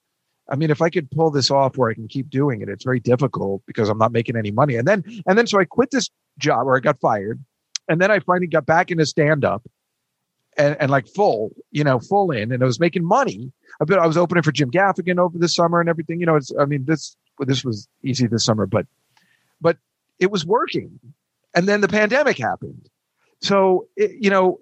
I 0.49 0.55
mean, 0.55 0.71
if 0.71 0.81
I 0.81 0.91
could 0.91 1.11
pull 1.11 1.33
this 1.33 1.51
off 1.51 1.77
where 1.77 1.91
I 1.91 1.95
can 1.95 2.07
keep 2.07 2.31
doing 2.31 2.63
it, 2.63 2.69
it's 2.69 2.85
very 2.85 3.01
difficult 3.01 3.63
because 3.67 3.89
I'm 3.89 3.99
not 3.99 4.13
making 4.13 4.37
any 4.37 4.53
money. 4.53 4.77
And 4.77 4.87
then 4.87 5.03
and 5.27 5.37
then 5.37 5.49
so 5.49 5.59
I 5.59 5.65
quit 5.65 5.91
this 5.91 6.09
job 6.39 6.69
or 6.69 6.77
I 6.77 6.81
got 6.81 7.01
fired. 7.01 7.43
And 7.89 8.01
then 8.01 8.13
I 8.13 8.21
finally 8.21 8.47
got 8.47 8.65
back 8.65 8.93
into 8.93 9.07
stand 9.07 9.45
up 9.45 9.65
and, 10.57 10.77
and 10.81 10.91
like 10.91 11.09
full, 11.09 11.51
you 11.71 11.85
know, 11.85 11.99
full 11.99 12.31
in, 12.31 12.53
and 12.53 12.63
I 12.63 12.67
was 12.67 12.81
making 12.81 13.05
money. 13.05 13.53
I 13.81 13.85
bet 13.85 13.99
I 13.99 14.07
was 14.07 14.17
opening 14.17 14.43
for 14.43 14.53
Jim 14.53 14.71
Gaffigan 14.71 15.19
over 15.19 15.39
the 15.39 15.49
summer 15.49 15.81
and 15.81 15.89
everything. 15.89 16.21
You 16.21 16.27
know, 16.27 16.37
it's 16.37 16.53
I 16.59 16.65
mean 16.65 16.85
this 16.85 17.17
this 17.39 17.65
was 17.65 17.89
easy 18.03 18.27
this 18.27 18.45
summer, 18.45 18.67
but 18.67 18.87
but 19.61 19.79
it 20.19 20.31
was 20.31 20.45
working. 20.45 20.99
And 21.55 21.69
then 21.69 21.81
the 21.81 21.89
pandemic 21.89 22.39
happened. 22.39 22.89
So 23.41 23.89
it, 23.97 24.13
you 24.21 24.31
know, 24.31 24.61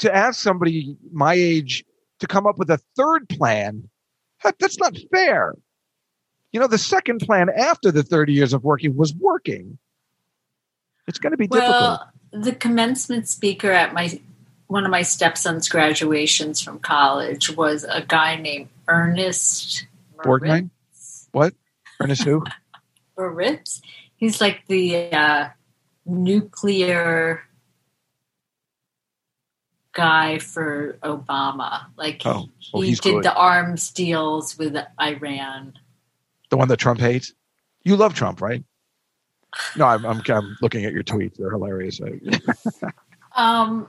to 0.00 0.14
ask 0.14 0.40
somebody 0.40 0.96
my 1.12 1.34
age 1.34 1.84
to 2.20 2.26
come 2.26 2.46
up 2.46 2.58
with 2.58 2.70
a 2.70 2.78
third 2.96 3.28
plan, 3.28 3.88
that, 4.42 4.58
that's 4.58 4.78
not 4.78 4.96
fair. 5.12 5.54
You 6.52 6.60
know, 6.60 6.66
the 6.66 6.78
second 6.78 7.20
plan 7.20 7.48
after 7.50 7.90
the 7.90 8.02
30 8.02 8.32
years 8.32 8.52
of 8.52 8.64
working 8.64 8.96
was 8.96 9.14
working. 9.14 9.78
It's 11.06 11.18
going 11.18 11.32
to 11.32 11.36
be 11.36 11.46
difficult. 11.46 11.70
Well, 11.70 12.10
the 12.32 12.54
commencement 12.54 13.28
speaker 13.28 13.70
at 13.70 13.94
my 13.94 14.20
one 14.66 14.84
of 14.84 14.90
my 14.90 15.02
stepson's 15.02 15.68
graduations 15.68 16.60
from 16.60 16.78
college 16.78 17.54
was 17.56 17.84
a 17.84 18.02
guy 18.02 18.36
named 18.36 18.68
Ernest 18.88 19.86
Borgnine? 20.18 20.70
What? 21.32 21.54
Ernest 22.00 22.22
who? 22.24 22.44
Moniz. 23.18 23.80
He's 24.16 24.40
like 24.40 24.62
the 24.66 25.12
uh, 25.12 25.48
nuclear 26.04 27.42
guy 29.92 30.38
for 30.38 30.98
Obama. 31.02 31.86
Like 31.96 32.22
Oh, 32.24 32.48
he 32.74 32.94
did 32.94 33.02
good. 33.02 33.24
the 33.24 33.34
arms 33.34 33.90
deals 33.92 34.58
with 34.58 34.76
Iran. 35.00 35.74
The 36.50 36.56
one 36.56 36.68
that 36.68 36.78
Trump 36.78 37.00
hates? 37.00 37.32
You 37.82 37.96
love 37.96 38.14
Trump, 38.14 38.40
right? 38.40 38.62
No, 39.76 39.86
I'm, 39.86 40.04
I'm, 40.04 40.22
I'm 40.28 40.56
looking 40.60 40.84
at 40.84 40.92
your 40.92 41.02
tweets. 41.02 41.36
They're 41.36 41.50
hilarious. 41.50 42.00
Um, 43.38 43.88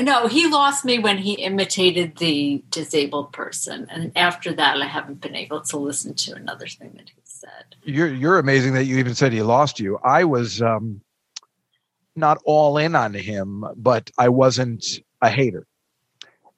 no, 0.00 0.26
he 0.26 0.46
lost 0.46 0.84
me 0.84 0.98
when 0.98 1.18
he 1.18 1.34
imitated 1.34 2.16
the 2.16 2.62
disabled 2.70 3.32
person, 3.32 3.86
and 3.90 4.12
after 4.16 4.52
that, 4.52 4.80
I 4.80 4.86
haven't 4.86 5.20
been 5.20 5.34
able 5.34 5.62
to 5.62 5.78
listen 5.78 6.14
to 6.14 6.34
another 6.34 6.66
thing 6.66 6.92
that 6.96 7.08
he 7.08 7.20
said. 7.24 7.76
You're 7.82 8.12
you're 8.12 8.38
amazing 8.38 8.74
that 8.74 8.84
you 8.84 8.98
even 8.98 9.14
said 9.14 9.32
he 9.32 9.42
lost 9.42 9.80
you. 9.80 9.98
I 10.04 10.24
was 10.24 10.60
um, 10.60 11.00
not 12.14 12.38
all 12.44 12.76
in 12.76 12.94
on 12.94 13.14
him, 13.14 13.64
but 13.76 14.10
I 14.18 14.28
wasn't 14.28 14.84
a 15.22 15.30
hater 15.30 15.66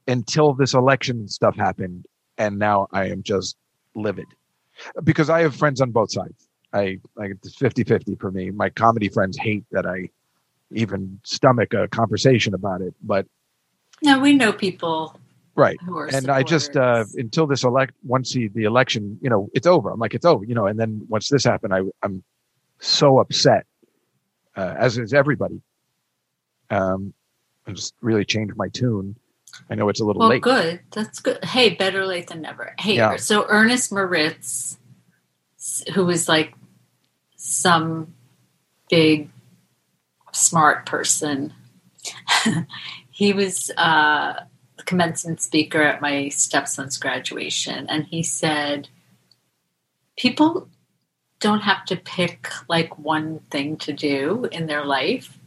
until 0.09 0.55
this 0.55 0.75
election 0.75 1.29
stuff 1.29 1.55
happened, 1.55 2.07
and 2.39 2.59
now 2.59 2.89
I 2.93 3.07
am 3.07 3.23
just 3.23 3.57
livid 3.95 4.27
because 5.05 5.31
I 5.31 5.43
have 5.43 5.55
friends 5.55 5.81
on 5.81 5.93
both 5.93 6.11
sides. 6.11 6.49
I 6.73 6.99
like 7.17 7.31
it's 7.31 7.57
50-50 7.57 8.21
for 8.21 8.31
me. 8.31 8.51
My 8.51 8.69
comedy 8.69 9.09
friends 9.09 9.39
hate 9.39 9.65
that 9.71 9.87
I 9.87 10.11
even 10.73 11.21
stomach 11.25 11.73
a 11.75 11.89
conversation 11.89 12.55
about 12.55 12.81
it, 12.83 12.95
but 13.03 13.27
No, 14.03 14.19
we 14.21 14.35
know 14.35 14.53
people 14.53 15.19
right. 15.55 15.79
who 15.85 15.97
are. 15.97 16.07
and 16.07 16.29
I 16.29 16.43
just 16.43 16.77
uh, 16.77 17.05
until 17.17 17.47
this 17.47 17.65
elect 17.65 17.95
once 18.05 18.33
he, 18.33 18.49
the 18.49 18.65
election, 18.65 19.19
you 19.23 19.31
know, 19.31 19.49
it's 19.55 19.67
over. 19.67 19.91
I'm 19.91 19.99
like, 19.99 20.15
it's 20.15 20.27
over, 20.27 20.45
you 20.45 20.55
know. 20.55 20.67
And 20.67 20.79
then 20.79 21.05
once 21.09 21.29
this 21.29 21.45
happened, 21.45 21.75
I, 21.75 21.81
I'm 22.03 22.23
so 22.81 23.19
upset, 23.19 23.67
uh, 24.57 24.75
as 24.79 24.99
is 24.99 25.13
everybody. 25.15 25.61
Um, 26.71 27.15
I 27.67 27.73
just 27.73 27.95
really 28.01 28.25
changed 28.25 28.55
my 28.57 28.69
tune. 28.69 29.17
I 29.71 29.75
know 29.75 29.89
it's 29.89 30.01
a 30.01 30.05
little 30.05 30.21
Well, 30.21 30.29
late. 30.29 30.43
good. 30.43 30.81
That's 30.93 31.21
good. 31.21 31.43
Hey, 31.45 31.71
better 31.75 32.05
late 32.07 32.29
than 32.29 32.43
never. 32.43 32.75
Hey, 32.79 32.97
Yeah. 32.97 33.17
so 33.17 33.47
Ernest 33.49 33.91
Moniz, 33.91 34.77
who 35.95 36.05
was 36.05 36.29
like 36.29 36.55
some 37.37 38.15
big 38.91 39.31
smart 40.39 40.87
person, 40.87 41.53
he 43.11 43.33
was 43.33 43.71
uh, 43.77 44.41
the 44.77 44.83
commencement 44.85 45.41
speaker 45.41 45.83
at 45.83 46.01
my 46.01 46.29
stepson's 46.29 46.99
graduation, 46.99 47.87
and 47.89 48.07
he 48.07 48.23
said, 48.23 48.89
"People 50.17 50.69
don't 51.41 51.63
have 51.63 51.85
to 51.87 51.97
pick 51.97 52.49
like 52.69 52.99
one 52.99 53.41
thing 53.51 53.77
to 53.79 53.93
do 53.93 54.49
in 54.51 54.67
their 54.67 54.85
life. 54.85 55.39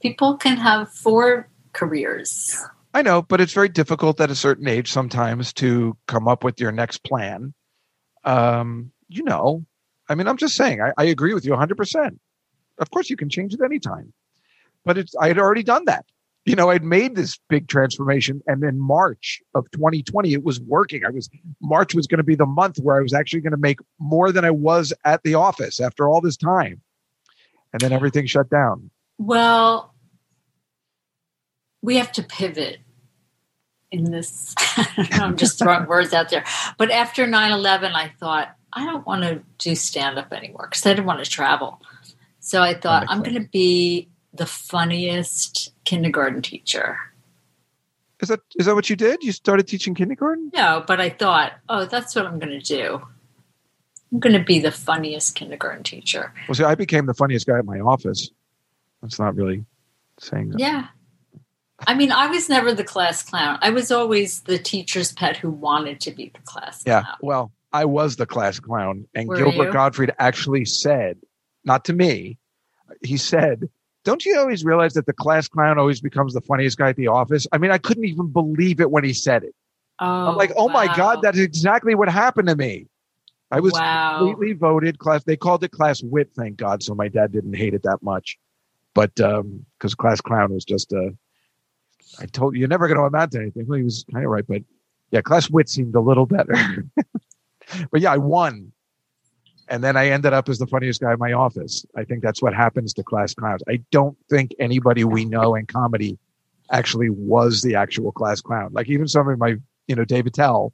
People 0.00 0.36
can 0.36 0.56
have 0.56 0.90
four 0.90 1.48
careers." 1.72 2.62
I 2.94 3.02
know, 3.02 3.20
but 3.20 3.42
it's 3.42 3.52
very 3.52 3.68
difficult 3.68 4.20
at 4.22 4.30
a 4.30 4.34
certain 4.34 4.66
age 4.66 4.90
sometimes 4.90 5.52
to 5.54 5.98
come 6.06 6.26
up 6.26 6.42
with 6.42 6.58
your 6.58 6.72
next 6.72 7.04
plan. 7.04 7.52
Um, 8.24 8.90
you 9.08 9.22
know, 9.22 9.66
I 10.08 10.14
mean, 10.14 10.26
I'm 10.26 10.38
just 10.38 10.56
saying, 10.56 10.80
I, 10.80 10.92
I 10.96 11.04
agree 11.04 11.34
with 11.34 11.44
you 11.44 11.52
100%. 11.52 12.18
Of 12.78 12.90
course, 12.90 13.10
you 13.10 13.16
can 13.16 13.28
change 13.28 13.54
it 13.54 13.60
anytime, 13.62 14.12
but 14.86 14.96
it's, 14.96 15.14
I 15.16 15.28
had 15.28 15.38
already 15.38 15.64
done 15.64 15.84
that. 15.84 16.06
You 16.46 16.54
know, 16.54 16.70
I'd 16.70 16.84
made 16.84 17.16
this 17.16 17.38
big 17.48 17.66
transformation, 17.66 18.40
and 18.46 18.62
in 18.62 18.78
March 18.78 19.42
of 19.54 19.68
2020, 19.72 20.32
it 20.32 20.44
was 20.44 20.60
working. 20.60 21.04
I 21.04 21.10
was 21.10 21.28
March 21.60 21.92
was 21.92 22.06
going 22.06 22.18
to 22.18 22.24
be 22.24 22.36
the 22.36 22.46
month 22.46 22.78
where 22.78 22.96
I 22.96 23.02
was 23.02 23.12
actually 23.12 23.40
going 23.40 23.50
to 23.50 23.58
make 23.58 23.80
more 23.98 24.30
than 24.30 24.44
I 24.44 24.52
was 24.52 24.92
at 25.04 25.24
the 25.24 25.34
office 25.34 25.80
after 25.80 26.08
all 26.08 26.20
this 26.20 26.36
time, 26.36 26.80
and 27.72 27.80
then 27.80 27.92
everything 27.92 28.26
shut 28.26 28.48
down. 28.48 28.90
Well, 29.18 29.92
we 31.82 31.96
have 31.96 32.12
to 32.12 32.22
pivot 32.22 32.78
in 33.90 34.12
this. 34.12 34.54
I'm 34.96 35.36
just 35.36 35.58
throwing 35.58 35.86
words 35.88 36.12
out 36.12 36.30
there. 36.30 36.44
But 36.78 36.92
after 36.92 37.26
9 37.26 37.52
11, 37.52 37.90
I 37.92 38.12
thought, 38.20 38.54
I 38.72 38.84
don't 38.84 39.04
want 39.04 39.22
to 39.24 39.42
do 39.58 39.74
stand 39.74 40.16
up 40.16 40.32
anymore 40.32 40.68
because 40.70 40.86
I 40.86 40.90
didn't 40.90 41.06
want 41.06 41.24
to 41.24 41.28
travel. 41.28 41.82
So 42.38 42.62
I 42.62 42.74
thought, 42.74 43.06
I'm 43.08 43.24
going 43.24 43.42
to 43.42 43.48
be 43.48 44.10
the 44.36 44.46
funniest 44.46 45.72
kindergarten 45.84 46.42
teacher. 46.42 46.98
Is 48.20 48.28
that 48.28 48.40
is 48.58 48.66
that 48.66 48.74
what 48.74 48.88
you 48.88 48.96
did? 48.96 49.22
You 49.22 49.32
started 49.32 49.68
teaching 49.68 49.94
kindergarten? 49.94 50.50
No, 50.54 50.82
but 50.86 51.00
I 51.00 51.10
thought, 51.10 51.52
oh, 51.68 51.84
that's 51.84 52.14
what 52.14 52.26
I'm 52.26 52.38
going 52.38 52.58
to 52.58 52.60
do. 52.60 53.06
I'm 54.12 54.20
going 54.20 54.34
to 54.38 54.42
be 54.44 54.58
the 54.58 54.70
funniest 54.70 55.34
kindergarten 55.34 55.82
teacher. 55.82 56.32
Well, 56.48 56.54
see, 56.54 56.64
I 56.64 56.74
became 56.76 57.06
the 57.06 57.14
funniest 57.14 57.46
guy 57.46 57.58
at 57.58 57.64
my 57.66 57.80
office. 57.80 58.30
That's 59.02 59.18
not 59.18 59.34
really 59.34 59.64
saying 60.18 60.50
that. 60.50 60.60
Yeah. 60.60 60.86
I 61.86 61.94
mean, 61.94 62.10
I 62.10 62.28
was 62.28 62.48
never 62.48 62.72
the 62.72 62.84
class 62.84 63.22
clown. 63.22 63.58
I 63.60 63.68
was 63.70 63.90
always 63.92 64.40
the 64.42 64.58
teacher's 64.58 65.12
pet 65.12 65.36
who 65.36 65.50
wanted 65.50 66.00
to 66.02 66.10
be 66.10 66.30
the 66.34 66.40
class 66.40 66.82
Yeah. 66.86 67.02
clown. 67.02 67.16
Well, 67.20 67.52
I 67.72 67.84
was 67.84 68.16
the 68.16 68.24
class 68.24 68.58
clown, 68.58 69.06
and 69.14 69.28
Were 69.28 69.36
Gilbert 69.36 69.66
you? 69.66 69.72
Gottfried 69.72 70.14
actually 70.18 70.64
said, 70.64 71.18
not 71.64 71.84
to 71.86 71.92
me, 71.92 72.38
he 73.02 73.18
said, 73.18 73.68
"Don't 74.06 74.24
you 74.24 74.38
always 74.38 74.64
realize 74.64 74.94
that 74.94 75.04
the 75.04 75.12
class 75.12 75.48
clown 75.48 75.78
always 75.78 76.00
becomes 76.00 76.32
the 76.32 76.40
funniest 76.40 76.78
guy 76.78 76.88
at 76.88 76.96
the 76.96 77.08
office?" 77.08 77.46
I 77.52 77.58
mean, 77.58 77.70
I 77.70 77.78
couldn't 77.78 78.04
even 78.04 78.28
believe 78.28 78.80
it 78.80 78.90
when 78.90 79.04
he 79.04 79.12
said 79.12 79.44
it. 79.44 79.54
Oh, 79.98 80.28
I'm 80.28 80.36
like, 80.36 80.52
"Oh, 80.52 80.66
oh 80.66 80.68
my 80.68 80.86
god, 80.96 81.20
that's 81.20 81.38
exactly 81.38 81.94
what 81.94 82.08
happened 82.08 82.48
to 82.48 82.56
me." 82.56 82.86
I 83.50 83.60
was 83.60 83.72
wow. 83.72 84.18
completely 84.18 84.54
voted 84.54 84.98
class. 84.98 85.24
They 85.24 85.36
called 85.36 85.62
it 85.62 85.70
class 85.70 86.02
wit, 86.02 86.30
thank 86.34 86.56
God, 86.56 86.82
so 86.82 86.94
my 86.94 87.08
dad 87.08 87.32
didn't 87.32 87.54
hate 87.54 87.74
it 87.74 87.82
that 87.82 88.02
much. 88.02 88.38
But 88.94 89.20
um, 89.20 89.66
because 89.78 89.94
class 89.94 90.20
clown 90.20 90.52
was 90.52 90.64
just 90.64 90.92
a, 90.92 91.14
I 92.18 92.26
told 92.26 92.54
you, 92.54 92.60
you're 92.60 92.68
never 92.68 92.88
going 92.88 92.98
to 92.98 93.04
amount 93.04 93.32
to 93.32 93.40
anything. 93.40 93.66
Well, 93.66 93.76
he 93.78 93.84
was 93.84 94.04
kind 94.12 94.24
of 94.24 94.30
right, 94.30 94.46
but 94.46 94.62
yeah, 95.10 95.20
class 95.20 95.50
wit 95.50 95.68
seemed 95.68 95.94
a 95.94 96.00
little 96.00 96.26
better. 96.26 96.54
but 97.90 98.00
yeah, 98.00 98.12
I 98.12 98.16
won, 98.16 98.72
and 99.68 99.82
then 99.82 99.96
I 99.96 100.08
ended 100.08 100.32
up 100.32 100.48
as 100.48 100.58
the 100.58 100.66
funniest 100.66 101.00
guy 101.00 101.12
in 101.12 101.18
my 101.18 101.32
office. 101.32 101.84
I 101.96 102.04
think 102.04 102.22
that's 102.22 102.42
what 102.42 102.54
happens 102.54 102.92
to 102.94 103.02
class 103.02 103.34
clowns. 103.34 103.62
I 103.68 103.82
don't 103.90 104.16
think 104.30 104.54
anybody 104.58 105.04
we 105.04 105.24
know 105.24 105.54
in 105.54 105.66
comedy 105.66 106.18
actually 106.70 107.10
was 107.10 107.62
the 107.62 107.74
actual 107.74 108.12
class 108.12 108.40
clown. 108.40 108.70
Like 108.72 108.88
even 108.88 109.08
some 109.08 109.28
of 109.28 109.38
my, 109.38 109.56
you 109.86 109.96
know, 109.96 110.04
Dave 110.04 110.26
Attell, 110.26 110.72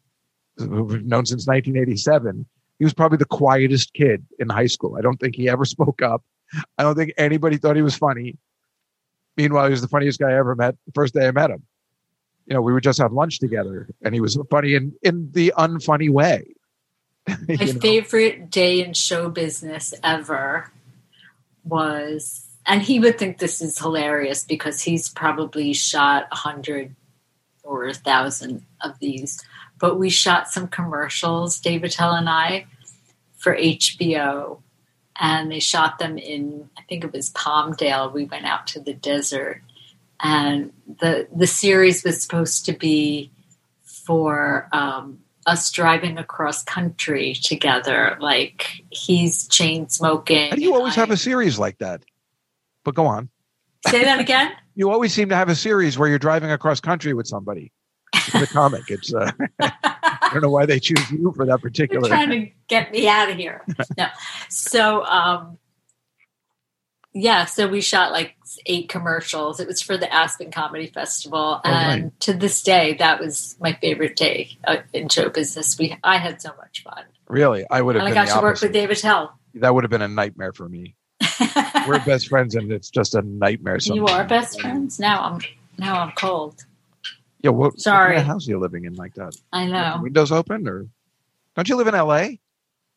who 0.56 0.84
we've 0.84 1.04
known 1.04 1.26
since 1.26 1.46
1987 1.46 2.46
he 2.82 2.84
was 2.84 2.94
probably 2.94 3.18
the 3.18 3.26
quietest 3.26 3.94
kid 3.94 4.26
in 4.40 4.48
high 4.48 4.66
school. 4.66 4.96
I 4.98 5.02
don't 5.02 5.16
think 5.18 5.36
he 5.36 5.48
ever 5.48 5.64
spoke 5.76 6.02
up. 6.02 6.24
I 6.78 6.82
don't 6.82 6.96
think 6.96 7.12
anybody 7.16 7.56
thought 7.56 7.76
he 7.76 7.82
was 7.82 7.96
funny. 7.96 8.36
Meanwhile, 9.36 9.66
he 9.66 9.70
was 9.70 9.82
the 9.82 9.86
funniest 9.86 10.18
guy 10.18 10.30
I 10.30 10.36
ever 10.36 10.56
met 10.56 10.74
the 10.84 10.92
first 10.92 11.14
day 11.14 11.28
I 11.28 11.30
met 11.30 11.50
him. 11.50 11.62
You 12.46 12.54
know, 12.54 12.60
we 12.60 12.72
would 12.72 12.82
just 12.82 12.98
have 12.98 13.12
lunch 13.12 13.38
together 13.38 13.88
and 14.02 14.14
he 14.14 14.20
was 14.20 14.36
funny 14.50 14.74
in, 14.74 14.92
in 15.04 15.30
the 15.30 15.54
unfunny 15.56 16.10
way. 16.10 16.51
My 17.48 17.54
know? 17.54 17.80
favorite 17.80 18.50
day 18.50 18.84
in 18.84 18.94
show 18.94 19.28
business 19.28 19.94
ever 20.02 20.70
was, 21.64 22.48
and 22.66 22.82
he 22.82 22.98
would 22.98 23.18
think 23.18 23.38
this 23.38 23.60
is 23.60 23.78
hilarious 23.78 24.44
because 24.44 24.82
he's 24.82 25.08
probably 25.08 25.72
shot 25.72 26.26
a 26.32 26.36
hundred 26.36 26.94
or 27.62 27.86
a 27.86 27.94
thousand 27.94 28.64
of 28.80 28.98
these. 28.98 29.42
But 29.78 29.98
we 29.98 30.10
shot 30.10 30.48
some 30.48 30.68
commercials, 30.68 31.58
Dave 31.60 31.84
Attell 31.84 32.14
and 32.14 32.28
I, 32.28 32.66
for 33.36 33.56
HBO, 33.56 34.60
and 35.20 35.50
they 35.50 35.60
shot 35.60 35.98
them 35.98 36.18
in, 36.18 36.70
I 36.78 36.82
think 36.82 37.04
it 37.04 37.12
was 37.12 37.30
Palmdale. 37.30 38.12
We 38.12 38.24
went 38.24 38.46
out 38.46 38.66
to 38.68 38.80
the 38.80 38.94
desert, 38.94 39.60
and 40.20 40.72
the 41.00 41.28
the 41.34 41.46
series 41.46 42.04
was 42.04 42.22
supposed 42.22 42.64
to 42.66 42.72
be 42.72 43.30
for 43.84 44.68
um, 44.72 45.18
us 45.46 45.70
driving 45.70 46.18
across 46.18 46.62
country 46.62 47.34
together. 47.34 48.16
Like 48.20 48.84
he's 48.90 49.46
chain 49.48 49.88
smoking. 49.88 50.50
How 50.50 50.56
do 50.56 50.62
you 50.62 50.74
always 50.74 50.94
and 50.94 51.00
have 51.00 51.10
a 51.10 51.16
series 51.16 51.58
like 51.58 51.78
that? 51.78 52.04
But 52.84 52.94
go 52.94 53.06
on. 53.06 53.28
say 53.88 54.04
that 54.04 54.20
again? 54.20 54.52
You 54.74 54.90
always 54.90 55.12
seem 55.12 55.28
to 55.28 55.36
have 55.36 55.50
a 55.50 55.54
series 55.54 55.98
where 55.98 56.08
you're 56.08 56.18
driving 56.18 56.50
across 56.50 56.80
country 56.80 57.12
with 57.12 57.26
somebody. 57.26 57.72
It's 58.14 58.34
a 58.34 58.46
comic. 58.46 58.84
It's 58.88 59.12
uh, 59.12 59.30
I 59.60 60.30
don't 60.32 60.40
know 60.40 60.48
why 60.50 60.64
they 60.64 60.80
choose 60.80 61.10
you 61.10 61.30
for 61.36 61.44
that 61.44 61.60
particular. 61.60 62.08
trying 62.08 62.30
to 62.30 62.50
get 62.68 62.90
me 62.90 63.06
out 63.06 63.28
of 63.28 63.36
here. 63.36 63.62
No. 63.98 64.06
So, 64.48 65.04
um, 65.04 65.58
yeah, 67.14 67.44
so 67.44 67.68
we 67.68 67.80
shot 67.80 68.12
like 68.12 68.36
eight 68.66 68.88
commercials. 68.88 69.60
It 69.60 69.66
was 69.66 69.82
for 69.82 69.96
the 69.96 70.12
Aspen 70.12 70.50
Comedy 70.50 70.86
Festival, 70.86 71.60
Oh, 71.64 71.68
and 71.68 72.02
right. 72.04 72.20
to 72.20 72.32
this 72.34 72.62
day, 72.62 72.94
that 72.94 73.20
was 73.20 73.56
my 73.60 73.72
favorite 73.74 74.16
day 74.16 74.56
uh, 74.66 74.78
in 74.92 75.08
show 75.08 75.28
business. 75.28 75.78
We 75.78 75.96
I 76.02 76.16
had 76.18 76.40
so 76.42 76.50
much 76.58 76.82
fun, 76.82 77.04
Really, 77.28 77.64
I 77.70 77.80
would 77.82 77.94
have 77.96 78.04
and 78.04 78.12
I 78.12 78.24
got 78.24 78.34
to 78.34 78.42
work 78.42 78.60
with 78.60 78.72
Dave 78.72 78.90
Attell. 78.90 79.38
That 79.54 79.74
would 79.74 79.84
have 79.84 79.90
been 79.90 80.02
a 80.02 80.08
nightmare 80.08 80.52
for 80.52 80.68
me. 80.68 80.94
We're 81.86 82.04
best 82.04 82.28
friends, 82.28 82.54
and 82.54 82.72
it's 82.72 82.90
just 82.90 83.14
a 83.14 83.22
nightmare. 83.22 83.78
you 83.82 84.06
are 84.06 84.24
best 84.24 84.60
friends 84.60 84.98
now. 84.98 85.22
I'm 85.22 85.40
now 85.78 86.00
I'm 86.00 86.12
cold. 86.12 86.64
Yeah, 87.40 87.50
what, 87.50 87.78
Sorry. 87.80 88.10
what 88.14 88.18
kind 88.18 88.20
of 88.20 88.26
house 88.26 88.46
are 88.46 88.50
you 88.52 88.58
living 88.60 88.84
in 88.84 88.94
like 88.94 89.14
that? 89.14 89.36
I 89.52 89.66
know. 89.66 89.98
Windows 90.00 90.30
open, 90.30 90.68
or 90.68 90.86
don't 91.56 91.68
you 91.68 91.76
live 91.76 91.88
in 91.88 91.94
L.A.? 91.94 92.40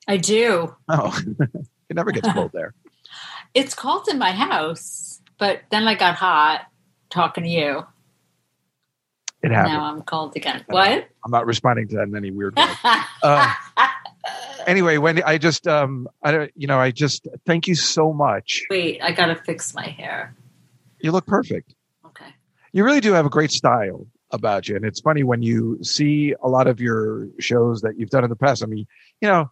I 0.08 0.18
do. 0.18 0.76
Oh, 0.88 1.20
it 1.90 1.96
never 1.96 2.12
gets 2.12 2.32
cold 2.32 2.52
there. 2.54 2.74
It's 3.56 3.74
cold 3.74 4.10
in 4.10 4.20
my 4.20 4.34
house, 4.34 5.22
but 5.38 5.62
then 5.72 5.88
I 5.88 5.96
got 5.96 6.16
hot 6.16 6.68
talking 7.10 7.46
to 7.46 7.50
you. 7.50 7.86
It 9.42 9.52
happens. 9.52 9.74
Now 9.74 9.84
I'm 9.86 10.02
cold 10.02 10.36
again. 10.36 10.66
What? 10.68 11.08
I'm 11.24 11.32
not 11.32 11.46
responding 11.46 11.88
to 11.90 11.96
that 11.96 12.04
in 12.04 12.16
any 12.18 12.32
weird 12.32 12.58
way. 12.58 12.66
Uh, 13.24 13.54
anyway, 14.68 14.98
Wendy, 14.98 15.24
I 15.24 15.38
just, 15.38 15.68
um, 15.68 16.08
I 16.22 16.32
don't, 16.32 16.52
you 16.56 16.68
know, 16.68 16.80
I 16.80 16.92
just 16.92 17.28
thank 17.46 17.68
you 17.68 17.76
so 17.76 18.12
much. 18.12 18.64
Wait, 18.70 19.02
I 19.02 19.14
gotta 19.14 19.36
fix 19.36 19.74
my 19.74 19.88
hair. 19.88 20.36
You 21.00 21.12
look 21.14 21.26
perfect. 21.26 21.74
Okay. 22.06 22.26
You 22.74 22.84
really 22.84 23.00
do 23.00 23.14
have 23.14 23.26
a 23.26 23.30
great 23.30 23.52
style 23.52 24.06
about 24.32 24.68
you, 24.68 24.76
and 24.76 24.84
it's 24.84 25.00
funny 25.00 25.24
when 25.24 25.42
you 25.42 25.80
see 25.82 26.36
a 26.44 26.50
lot 26.50 26.68
of 26.68 26.82
your 26.82 27.28
shows 27.40 27.82
that 27.82 27.98
you've 27.98 28.10
done 28.10 28.24
in 28.26 28.30
the 28.30 28.36
past. 28.36 28.64
I 28.64 28.66
mean, 28.66 28.86
you 29.22 29.30
know, 29.30 29.50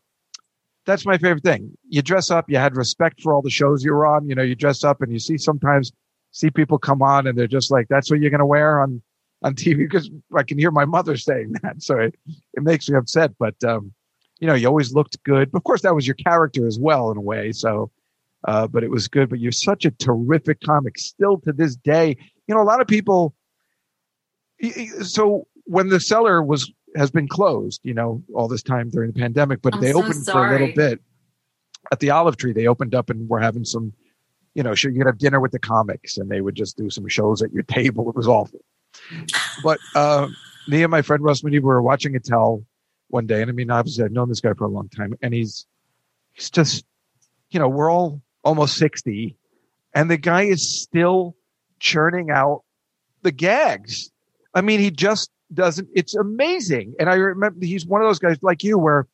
that's 0.85 1.05
my 1.05 1.17
favorite 1.17 1.43
thing. 1.43 1.77
You 1.89 2.01
dress 2.01 2.29
up. 2.29 2.49
You 2.49 2.57
had 2.57 2.75
respect 2.75 3.21
for 3.21 3.33
all 3.33 3.41
the 3.41 3.49
shows 3.49 3.83
you 3.83 3.93
were 3.93 4.05
on. 4.05 4.27
You 4.27 4.35
know, 4.35 4.43
you 4.43 4.55
dress 4.55 4.83
up, 4.83 5.01
and 5.01 5.11
you 5.11 5.19
see 5.19 5.37
sometimes 5.37 5.91
see 6.31 6.49
people 6.49 6.77
come 6.77 7.01
on, 7.01 7.27
and 7.27 7.37
they're 7.37 7.47
just 7.47 7.71
like, 7.71 7.87
"That's 7.89 8.09
what 8.09 8.19
you're 8.19 8.29
going 8.29 8.39
to 8.39 8.45
wear 8.45 8.81
on 8.81 9.01
on 9.41 9.55
TV." 9.55 9.77
Because 9.77 10.09
I 10.35 10.43
can 10.43 10.57
hear 10.57 10.71
my 10.71 10.85
mother 10.85 11.17
saying 11.17 11.53
that, 11.63 11.81
so 11.81 11.97
it, 11.99 12.15
it 12.53 12.63
makes 12.63 12.89
me 12.89 12.97
upset. 12.97 13.31
But 13.37 13.55
um, 13.63 13.93
you 14.39 14.47
know, 14.47 14.55
you 14.55 14.67
always 14.67 14.93
looked 14.93 15.21
good. 15.23 15.49
Of 15.53 15.63
course, 15.63 15.81
that 15.81 15.95
was 15.95 16.07
your 16.07 16.15
character 16.15 16.67
as 16.67 16.77
well 16.79 17.11
in 17.11 17.17
a 17.17 17.21
way. 17.21 17.51
So, 17.51 17.91
uh, 18.47 18.67
but 18.67 18.83
it 18.83 18.91
was 18.91 19.07
good. 19.07 19.29
But 19.29 19.39
you're 19.39 19.51
such 19.51 19.85
a 19.85 19.91
terrific 19.91 20.59
comic 20.61 20.99
still 20.99 21.37
to 21.39 21.53
this 21.53 21.75
day. 21.75 22.17
You 22.47 22.55
know, 22.55 22.61
a 22.61 22.63
lot 22.63 22.81
of 22.81 22.87
people. 22.87 23.33
So 25.01 25.47
when 25.65 25.89
the 25.89 25.99
Cellar 25.99 26.41
was 26.41 26.71
has 26.95 27.11
been 27.11 27.27
closed, 27.27 27.81
you 27.83 27.93
know, 27.93 28.23
all 28.33 28.47
this 28.47 28.63
time 28.63 28.89
during 28.89 29.11
the 29.11 29.19
pandemic, 29.19 29.61
but 29.61 29.75
I'm 29.75 29.81
they 29.81 29.91
so 29.91 30.03
opened 30.03 30.25
for 30.25 30.47
a 30.47 30.51
little 30.51 30.73
bit. 30.75 30.99
at 31.91 31.99
the 31.99 32.11
Olive 32.11 32.37
Tree, 32.37 32.53
they 32.53 32.67
opened 32.67 32.95
up 32.95 33.09
and 33.09 33.27
were 33.29 33.39
having 33.39 33.65
some, 33.65 33.93
you 34.53 34.63
know, 34.63 34.75
sure 34.75 34.91
you 34.91 34.99
could 34.99 35.07
have 35.07 35.17
dinner 35.17 35.39
with 35.39 35.51
the 35.51 35.59
comics, 35.59 36.17
and 36.17 36.29
they 36.29 36.41
would 36.41 36.55
just 36.55 36.77
do 36.77 36.89
some 36.89 37.07
shows 37.07 37.41
at 37.41 37.51
your 37.51 37.63
table. 37.67 38.09
It 38.09 38.15
was 38.15 38.27
awful. 38.27 38.59
But 39.63 39.79
uh, 39.95 40.27
me 40.67 40.83
and 40.83 40.91
my 40.91 41.01
friend 41.01 41.23
Russ 41.23 41.43
Mooney 41.43 41.59
were 41.59 41.81
watching 41.81 42.15
Attell 42.15 42.63
one 43.09 43.27
day, 43.27 43.41
and 43.41 43.49
I 43.49 43.53
mean, 43.53 43.71
obviously, 43.71 44.03
I've 44.03 44.11
known 44.11 44.29
this 44.29 44.41
guy 44.41 44.53
for 44.53 44.65
a 44.65 44.69
long 44.69 44.89
time, 44.89 45.15
and 45.21 45.33
he's 45.33 45.65
he's 46.33 46.49
just, 46.49 46.85
you 47.49 47.59
know, 47.59 47.67
we're 47.67 47.91
all 47.91 48.21
almost 48.43 48.77
sixty, 48.77 49.35
and 49.93 50.09
the 50.09 50.17
guy 50.17 50.43
is 50.43 50.81
still 50.81 51.35
churning 51.79 52.29
out 52.31 52.63
the 53.23 53.31
gags. 53.31 54.11
I 54.53 54.61
mean, 54.61 54.79
he 54.79 54.91
just 54.91 55.31
doesn't. 55.55 55.89
It's 55.93 56.15
amazing, 56.15 56.95
and 56.99 57.09
I 57.09 57.15
remember 57.15 57.65
he's 57.65 57.85
one 57.85 58.01
of 58.01 58.07
those 58.07 58.19
guys 58.19 58.37
like 58.41 58.63
you 58.63 58.77
where. 58.77 59.07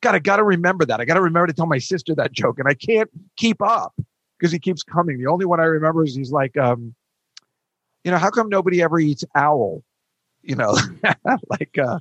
God, 0.00 0.14
I 0.14 0.20
got 0.20 0.36
to 0.36 0.44
remember 0.44 0.84
that. 0.84 1.00
I 1.00 1.04
got 1.04 1.14
to 1.14 1.20
remember 1.20 1.48
to 1.48 1.52
tell 1.52 1.66
my 1.66 1.78
sister 1.78 2.14
that 2.14 2.30
joke, 2.30 2.60
and 2.60 2.68
I 2.68 2.74
can't 2.74 3.10
keep 3.36 3.60
up 3.60 3.94
because 4.38 4.52
he 4.52 4.60
keeps 4.60 4.84
coming. 4.84 5.18
The 5.18 5.26
only 5.26 5.44
one 5.44 5.58
I 5.58 5.64
remember 5.64 6.04
is 6.04 6.14
he's 6.14 6.30
like, 6.30 6.56
um, 6.56 6.94
you 8.04 8.10
know, 8.10 8.18
how 8.18 8.30
come 8.30 8.48
nobody 8.48 8.82
ever 8.82 8.98
eats 8.98 9.24
owl? 9.34 9.82
You 10.42 10.54
know, 10.54 10.78
like, 11.50 11.76
uh, 11.78 11.98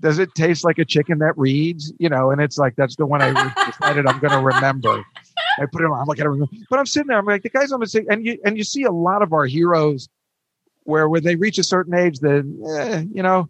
does 0.00 0.18
it 0.18 0.34
taste 0.34 0.64
like 0.64 0.78
a 0.78 0.84
chicken 0.84 1.18
that 1.18 1.36
reads? 1.36 1.92
You 1.98 2.08
know, 2.08 2.30
and 2.30 2.40
it's 2.40 2.56
like 2.56 2.76
that's 2.76 2.96
the 2.96 3.06
one 3.06 3.20
I 3.20 3.32
decided 3.66 4.06
I'm 4.06 4.20
going 4.20 4.32
to 4.32 4.38
remember. 4.38 5.04
I 5.58 5.66
put 5.66 5.82
it 5.82 5.86
on. 5.86 6.00
I'm 6.00 6.06
like, 6.06 6.20
I 6.20 6.22
don't 6.22 6.32
remember. 6.32 6.54
But 6.70 6.78
I'm 6.78 6.86
sitting 6.86 7.08
there. 7.08 7.18
I'm 7.18 7.26
like, 7.26 7.42
the 7.42 7.50
guy's 7.50 7.72
on 7.72 7.80
the 7.80 7.86
same, 7.86 8.06
and 8.08 8.24
you 8.24 8.38
and 8.44 8.56
you 8.56 8.64
see 8.64 8.84
a 8.84 8.92
lot 8.92 9.20
of 9.20 9.32
our 9.32 9.46
heroes 9.46 10.08
where 10.84 11.08
when 11.08 11.24
they 11.24 11.36
reach 11.36 11.58
a 11.58 11.64
certain 11.64 11.94
age, 11.94 12.20
then 12.20 12.60
eh, 12.76 13.04
you 13.12 13.22
know. 13.22 13.48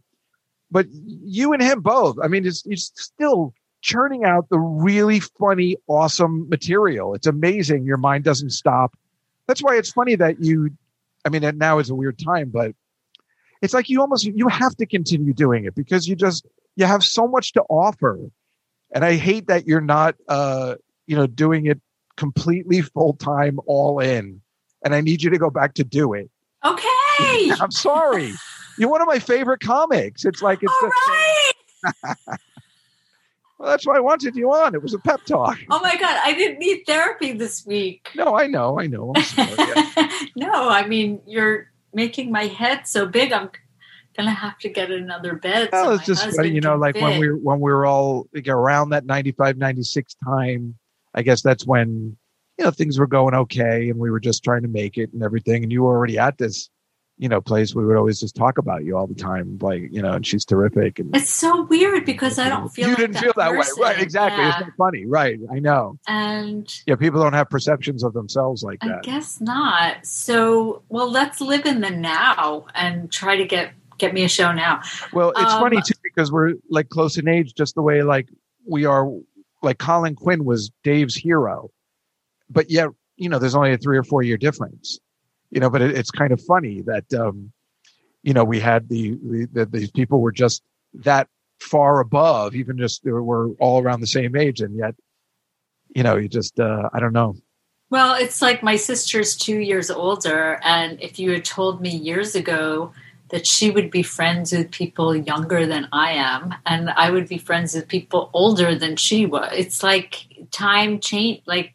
But 0.70 0.86
you 0.90 1.52
and 1.52 1.62
him 1.62 1.82
both. 1.82 2.16
I 2.22 2.28
mean, 2.28 2.46
it's, 2.46 2.64
it's 2.64 2.90
still 2.94 3.52
churning 3.82 4.24
out 4.24 4.48
the 4.48 4.58
really 4.58 5.20
funny, 5.20 5.76
awesome 5.86 6.48
material. 6.48 7.14
It's 7.14 7.26
amazing. 7.26 7.84
Your 7.84 7.98
mind 7.98 8.24
doesn't 8.24 8.50
stop. 8.50 8.96
That's 9.46 9.62
why 9.62 9.76
it's 9.76 9.92
funny 9.92 10.14
that 10.16 10.42
you, 10.42 10.70
I 11.26 11.28
mean, 11.28 11.42
now 11.58 11.78
is 11.78 11.90
a 11.90 11.94
weird 11.94 12.18
time, 12.18 12.50
but 12.50 12.72
it's 13.60 13.74
like 13.74 13.90
you 13.90 14.00
almost, 14.00 14.24
you 14.24 14.48
have 14.48 14.74
to 14.76 14.86
continue 14.86 15.34
doing 15.34 15.66
it 15.66 15.74
because 15.74 16.08
you 16.08 16.16
just, 16.16 16.46
you 16.76 16.86
have 16.86 17.04
so 17.04 17.28
much 17.28 17.52
to 17.52 17.62
offer. 17.68 18.18
And 18.94 19.04
I 19.04 19.16
hate 19.16 19.48
that 19.48 19.66
you're 19.66 19.80
not, 19.80 20.14
uh, 20.28 20.76
you 21.06 21.16
know, 21.16 21.26
doing 21.26 21.66
it 21.66 21.80
completely 22.16 22.80
full 22.80 23.14
time, 23.14 23.58
all 23.66 23.98
in. 23.98 24.40
And 24.84 24.94
I 24.94 25.00
need 25.00 25.22
you 25.22 25.30
to 25.30 25.38
go 25.38 25.50
back 25.50 25.74
to 25.74 25.84
do 25.84 26.14
it. 26.14 26.30
Okay. 26.64 26.88
I'm 27.60 27.70
sorry. 27.70 28.32
You're 28.78 28.88
one 28.90 29.00
of 29.02 29.06
my 29.06 29.18
favorite 29.18 29.60
comics. 29.60 30.24
It's 30.24 30.42
like 30.42 30.60
it's 30.62 30.72
All 30.82 30.88
the- 30.88 31.10
right. 31.10 32.16
well, 33.58 33.70
that's 33.70 33.86
why 33.86 33.96
I 33.96 34.00
wanted 34.00 34.34
you 34.34 34.52
on. 34.52 34.74
It 34.74 34.82
was 34.82 34.94
a 34.94 34.98
pep 34.98 35.24
talk. 35.24 35.58
Oh 35.70 35.80
my 35.80 35.96
God. 35.96 36.20
I 36.24 36.32
didn't 36.34 36.58
need 36.58 36.84
therapy 36.86 37.32
this 37.32 37.66
week. 37.66 38.08
No, 38.14 38.36
I 38.36 38.46
know, 38.46 38.78
I 38.80 38.86
know. 38.86 39.12
Sorry. 39.22 39.50
Yeah. 40.34 40.48
no, 40.48 40.68
I 40.68 40.86
mean, 40.86 41.20
you're 41.26 41.70
making 41.92 42.32
my 42.32 42.46
head 42.46 42.86
so 42.86 43.06
big. 43.06 43.32
I'm 43.32 43.50
going 44.16 44.28
to 44.28 44.34
have 44.34 44.58
to 44.58 44.68
get 44.68 44.90
another 44.90 45.34
bed. 45.34 45.68
so 45.72 45.82
Well, 45.82 45.92
it's 45.92 46.06
just 46.06 46.24
funny, 46.34 46.50
you 46.50 46.60
know, 46.60 46.76
like 46.76 46.94
when 46.96 47.18
we 47.20 47.28
were 47.28 47.36
when 47.36 47.60
we 47.60 47.70
were 47.70 47.84
all 47.86 48.28
like 48.34 48.48
around 48.48 48.90
that 48.90 49.04
95, 49.04 49.58
96 49.58 50.16
time. 50.24 50.76
I 51.14 51.22
guess 51.22 51.42
that's 51.42 51.66
when 51.66 52.16
you 52.58 52.64
know 52.64 52.70
things 52.70 52.98
were 52.98 53.06
going 53.06 53.34
okay, 53.34 53.90
and 53.90 53.98
we 53.98 54.10
were 54.10 54.20
just 54.20 54.42
trying 54.42 54.62
to 54.62 54.68
make 54.68 54.96
it 54.96 55.12
and 55.12 55.22
everything. 55.22 55.62
And 55.62 55.70
you 55.70 55.82
were 55.82 55.94
already 55.94 56.18
at 56.18 56.38
this, 56.38 56.70
you 57.22 57.28
know, 57.28 57.40
place. 57.40 57.72
We 57.72 57.86
would 57.86 57.96
always 57.96 58.18
just 58.18 58.34
talk 58.34 58.58
about 58.58 58.84
you 58.84 58.96
all 58.98 59.06
the 59.06 59.14
time, 59.14 59.56
like 59.62 59.82
you 59.92 60.02
know, 60.02 60.12
and 60.14 60.26
she's 60.26 60.44
terrific. 60.44 60.98
And 60.98 61.14
It's 61.14 61.30
so 61.30 61.62
weird 61.62 62.04
because 62.04 62.36
I 62.40 62.48
don't 62.48 62.68
feel 62.68 62.88
you 62.88 62.94
like 62.94 62.98
didn't 62.98 63.18
feel 63.18 63.32
that 63.36 63.52
person. 63.52 63.80
way, 63.80 63.86
right? 63.90 64.00
Exactly. 64.00 64.42
Yeah. 64.42 64.48
It's 64.50 64.60
not 64.60 64.72
funny, 64.76 65.06
right? 65.06 65.38
I 65.52 65.60
know. 65.60 65.98
And 66.08 66.66
Yeah, 66.86 66.96
people 66.96 67.22
don't 67.22 67.32
have 67.34 67.48
perceptions 67.48 68.02
of 68.02 68.12
themselves 68.12 68.64
like 68.64 68.80
that. 68.80 68.98
I 68.98 69.00
guess 69.02 69.40
not. 69.40 70.04
So, 70.04 70.82
well, 70.88 71.08
let's 71.08 71.40
live 71.40 71.64
in 71.64 71.80
the 71.80 71.90
now 71.90 72.66
and 72.74 73.10
try 73.12 73.36
to 73.36 73.44
get 73.44 73.72
get 73.98 74.12
me 74.12 74.24
a 74.24 74.28
show 74.28 74.50
now. 74.52 74.80
Well, 75.12 75.30
it's 75.30 75.52
Um, 75.52 75.60
funny 75.60 75.80
too 75.80 75.94
because 76.02 76.32
we're 76.32 76.54
like 76.70 76.88
close 76.88 77.16
in 77.18 77.28
age, 77.28 77.54
just 77.54 77.76
the 77.76 77.82
way 77.82 78.02
like 78.02 78.28
we 78.66 78.84
are. 78.84 79.08
Like 79.64 79.78
Colin 79.78 80.16
Quinn 80.16 80.44
was 80.44 80.72
Dave's 80.82 81.14
hero, 81.14 81.70
but 82.50 82.68
yet 82.68 82.88
you 83.16 83.28
know 83.28 83.38
there's 83.38 83.54
only 83.54 83.72
a 83.72 83.78
three 83.78 83.96
or 83.96 84.02
four 84.02 84.24
year 84.24 84.36
difference. 84.36 84.98
You 85.52 85.60
know, 85.60 85.70
but 85.70 85.82
it, 85.82 85.96
it's 85.96 86.10
kind 86.10 86.32
of 86.32 86.40
funny 86.40 86.80
that 86.82 87.12
um, 87.12 87.52
you 88.22 88.32
know 88.32 88.42
we 88.42 88.58
had 88.58 88.88
the, 88.88 89.18
the, 89.22 89.48
the 89.52 89.66
these 89.66 89.90
people 89.90 90.20
were 90.20 90.32
just 90.32 90.62
that 90.94 91.28
far 91.60 92.00
above, 92.00 92.56
even 92.56 92.78
just 92.78 93.04
they 93.04 93.12
were 93.12 93.50
all 93.60 93.80
around 93.82 94.00
the 94.00 94.06
same 94.06 94.34
age, 94.34 94.60
and 94.60 94.74
yet 94.76 94.94
you 95.94 96.02
know 96.02 96.16
you 96.16 96.28
just 96.28 96.58
uh, 96.58 96.88
I 96.92 97.00
don't 97.00 97.12
know. 97.12 97.36
Well, 97.90 98.14
it's 98.14 98.40
like 98.40 98.62
my 98.62 98.76
sister's 98.76 99.36
two 99.36 99.58
years 99.58 99.90
older, 99.90 100.58
and 100.64 100.98
if 101.02 101.18
you 101.18 101.32
had 101.32 101.44
told 101.44 101.82
me 101.82 101.90
years 101.90 102.34
ago 102.34 102.94
that 103.28 103.46
she 103.46 103.70
would 103.70 103.90
be 103.90 104.02
friends 104.02 104.52
with 104.52 104.70
people 104.70 105.14
younger 105.14 105.66
than 105.66 105.88
I 105.92 106.12
am, 106.12 106.54
and 106.64 106.88
I 106.88 107.10
would 107.10 107.28
be 107.28 107.36
friends 107.36 107.74
with 107.74 107.88
people 107.88 108.30
older 108.32 108.74
than 108.74 108.96
she 108.96 109.26
was, 109.26 109.50
it's 109.52 109.82
like 109.82 110.26
time 110.50 111.00
change. 111.00 111.42
Like 111.44 111.74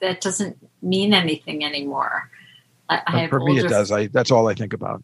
that 0.00 0.20
doesn't 0.20 0.58
mean 0.82 1.14
anything 1.14 1.64
anymore. 1.64 2.30
I, 2.88 3.02
I 3.06 3.20
have 3.20 3.30
for 3.30 3.40
me, 3.40 3.58
it 3.58 3.68
does. 3.68 3.90
I 3.92 4.06
that's 4.08 4.30
all 4.30 4.48
I 4.48 4.54
think 4.54 4.72
about. 4.72 5.02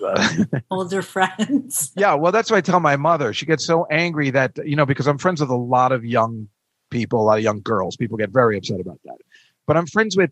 Older 0.70 1.02
friends. 1.02 1.92
Yeah, 1.96 2.14
well, 2.14 2.32
that's 2.32 2.50
what 2.50 2.56
I 2.56 2.60
tell 2.60 2.80
my 2.80 2.96
mother. 2.96 3.32
She 3.32 3.46
gets 3.46 3.64
so 3.64 3.86
angry 3.90 4.30
that 4.30 4.58
you 4.64 4.76
know 4.76 4.86
because 4.86 5.06
I'm 5.06 5.18
friends 5.18 5.40
with 5.40 5.50
a 5.50 5.56
lot 5.56 5.92
of 5.92 6.04
young 6.04 6.48
people, 6.90 7.20
a 7.20 7.24
lot 7.24 7.38
of 7.38 7.44
young 7.44 7.60
girls. 7.60 7.96
People 7.96 8.16
get 8.16 8.30
very 8.30 8.56
upset 8.56 8.80
about 8.80 9.00
that. 9.04 9.16
But 9.66 9.76
I'm 9.76 9.86
friends 9.86 10.16
with 10.16 10.30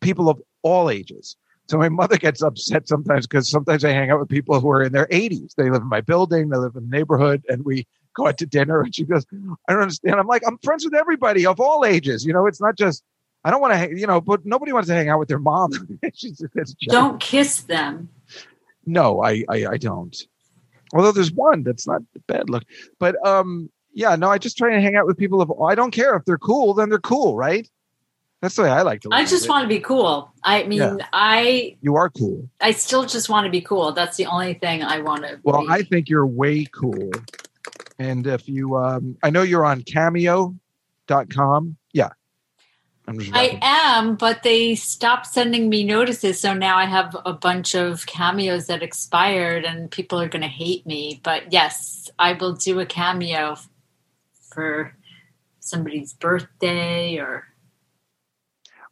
people 0.00 0.28
of 0.28 0.40
all 0.62 0.90
ages. 0.90 1.36
So 1.68 1.78
my 1.78 1.88
mother 2.00 2.16
gets 2.16 2.42
upset 2.42 2.88
sometimes 2.88 3.26
because 3.26 3.50
sometimes 3.50 3.84
I 3.84 3.90
hang 3.90 4.10
out 4.10 4.20
with 4.20 4.28
people 4.28 4.60
who 4.60 4.70
are 4.70 4.82
in 4.82 4.92
their 4.92 5.06
80s. 5.06 5.54
They 5.56 5.70
live 5.70 5.82
in 5.82 5.88
my 5.88 6.00
building, 6.00 6.48
they 6.48 6.56
live 6.56 6.76
in 6.76 6.88
the 6.88 6.96
neighborhood, 6.96 7.42
and 7.48 7.64
we 7.64 7.86
go 8.14 8.26
out 8.26 8.38
to 8.38 8.46
dinner. 8.46 8.80
And 8.80 8.94
she 8.94 9.04
goes, 9.04 9.24
"I 9.68 9.72
don't 9.72 9.82
understand." 9.82 10.16
I'm 10.16 10.26
like, 10.26 10.42
"I'm 10.46 10.58
friends 10.58 10.84
with 10.84 10.94
everybody 10.94 11.46
of 11.46 11.60
all 11.60 11.84
ages. 11.84 12.24
You 12.24 12.32
know, 12.32 12.46
it's 12.46 12.60
not 12.60 12.76
just." 12.76 13.02
I 13.44 13.50
don't 13.50 13.60
want 13.60 13.74
to, 13.74 13.98
you 13.98 14.06
know, 14.06 14.20
but 14.20 14.44
nobody 14.46 14.72
wants 14.72 14.88
to 14.88 14.94
hang 14.94 15.08
out 15.08 15.18
with 15.18 15.28
their 15.28 15.38
mom. 15.38 15.72
Don't 16.88 17.20
kiss 17.20 17.62
them. 17.62 18.08
no, 18.86 19.22
I, 19.22 19.44
I 19.48 19.66
I 19.66 19.76
don't. 19.76 20.16
Although 20.94 21.12
there's 21.12 21.32
one 21.32 21.62
that's 21.62 21.86
not 21.86 22.02
bad 22.26 22.50
look, 22.50 22.64
but 22.98 23.16
um, 23.26 23.70
yeah, 23.94 24.14
no, 24.14 24.30
I 24.30 24.38
just 24.38 24.56
try 24.58 24.72
and 24.72 24.82
hang 24.82 24.94
out 24.94 25.06
with 25.06 25.16
people 25.16 25.40
of. 25.40 25.50
I 25.60 25.74
don't 25.74 25.90
care 25.90 26.14
if 26.16 26.24
they're 26.24 26.38
cool, 26.38 26.74
then 26.74 26.88
they're 26.88 26.98
cool, 26.98 27.36
right? 27.36 27.68
That's 28.42 28.56
the 28.56 28.62
way 28.62 28.70
I 28.70 28.82
like 28.82 29.00
to. 29.02 29.08
I 29.12 29.24
just 29.24 29.48
want 29.48 29.62
to 29.62 29.68
be 29.68 29.78
cool. 29.78 30.32
I 30.42 30.64
mean, 30.64 30.80
Yeah. 30.80 30.96
I 31.12 31.76
You 31.80 31.94
are 31.94 32.10
cool. 32.10 32.48
I 32.60 32.72
still 32.72 33.06
just 33.06 33.28
want 33.28 33.44
to 33.44 33.50
be 33.50 33.60
cool. 33.60 33.92
That's 33.92 34.16
the 34.16 34.26
only 34.26 34.54
thing 34.54 34.82
I 34.82 35.00
want 35.00 35.22
to. 35.22 35.38
Well, 35.44 35.62
be. 35.62 35.68
I 35.70 35.82
think 35.82 36.08
you're 36.08 36.26
way 36.26 36.64
cool. 36.64 37.12
And 38.00 38.26
if 38.26 38.48
you, 38.48 38.76
um, 38.76 39.16
I 39.22 39.30
know 39.30 39.42
you're 39.42 39.64
on 39.64 39.82
Cameo.com. 39.82 41.76
I'm 43.12 43.18
just. 43.18 43.34
I 43.34 43.58
am, 43.60 44.16
but 44.16 44.42
they 44.42 44.74
stopped 44.74 45.26
sending 45.26 45.68
me 45.68 45.84
notices, 45.84 46.40
so 46.40 46.54
now 46.54 46.78
I 46.78 46.86
have 46.86 47.16
a 47.26 47.32
bunch 47.32 47.74
of 47.74 48.06
cameos 48.06 48.66
that 48.66 48.82
expired, 48.82 49.64
and 49.64 49.90
people 49.90 50.20
are 50.20 50.28
going 50.28 50.42
to 50.42 50.48
hate 50.48 50.86
me. 50.86 51.20
But 51.22 51.52
yes, 51.52 52.10
I 52.18 52.32
will 52.32 52.54
do 52.54 52.80
a 52.80 52.86
cameo 52.86 53.56
for 54.52 54.94
somebody's 55.60 56.14
birthday 56.14 57.18
or. 57.18 57.46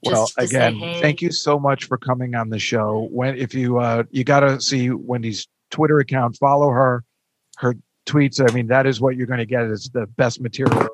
well, 0.05 0.27
just 0.27 0.35
say 0.35 0.45
again, 0.45 0.77
hey. 0.77 1.01
thank 1.01 1.23
you 1.23 1.33
so 1.33 1.59
much 1.59 1.85
for 1.85 1.97
coming 1.97 2.35
on 2.35 2.51
the 2.51 2.59
show. 2.59 3.09
When 3.11 3.37
if 3.37 3.55
you 3.55 3.79
uh, 3.79 4.05
you 4.11 4.25
got 4.25 4.41
to 4.41 4.61
see 4.61 4.91
Wendy's 4.91 5.49
Twitter 5.71 5.99
account, 5.99 6.37
follow 6.37 6.69
her, 6.69 7.05
her 7.59 7.75
tweets. 8.11 8.41
I 8.49 8.53
mean, 8.53 8.67
that 8.69 8.87
is 8.87 9.01
what 9.01 9.17
you're 9.17 9.27
going 9.27 9.39
to 9.39 9.47
get. 9.47 9.65
Is 9.65 9.91
the 9.93 10.07
best 10.07 10.41
material. 10.41 10.89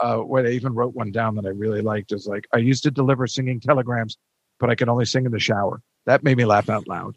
Uh, 0.00 0.18
what 0.18 0.46
I 0.46 0.50
even 0.50 0.74
wrote 0.74 0.94
one 0.94 1.10
down 1.10 1.34
that 1.36 1.46
I 1.46 1.50
really 1.50 1.80
liked 1.82 2.12
is 2.12 2.26
like 2.26 2.46
I 2.52 2.58
used 2.58 2.82
to 2.84 2.90
deliver 2.90 3.26
singing 3.26 3.60
telegrams, 3.60 4.16
but 4.60 4.70
I 4.70 4.74
can 4.74 4.88
only 4.88 5.04
sing 5.04 5.26
in 5.26 5.32
the 5.32 5.40
shower. 5.40 5.80
That 6.06 6.22
made 6.22 6.36
me 6.36 6.44
laugh 6.44 6.68
out 6.68 6.86
loud. 6.86 7.14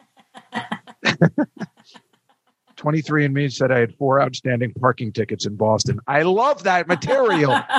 23 2.77 3.25
and 3.25 3.33
me 3.33 3.47
said 3.47 3.71
I 3.71 3.79
had 3.79 3.95
four 3.95 4.19
outstanding 4.21 4.73
parking 4.73 5.11
tickets 5.11 5.45
in 5.45 5.55
Boston. 5.55 5.99
I 6.07 6.23
love 6.23 6.63
that 6.63 6.87
material. 6.87 7.51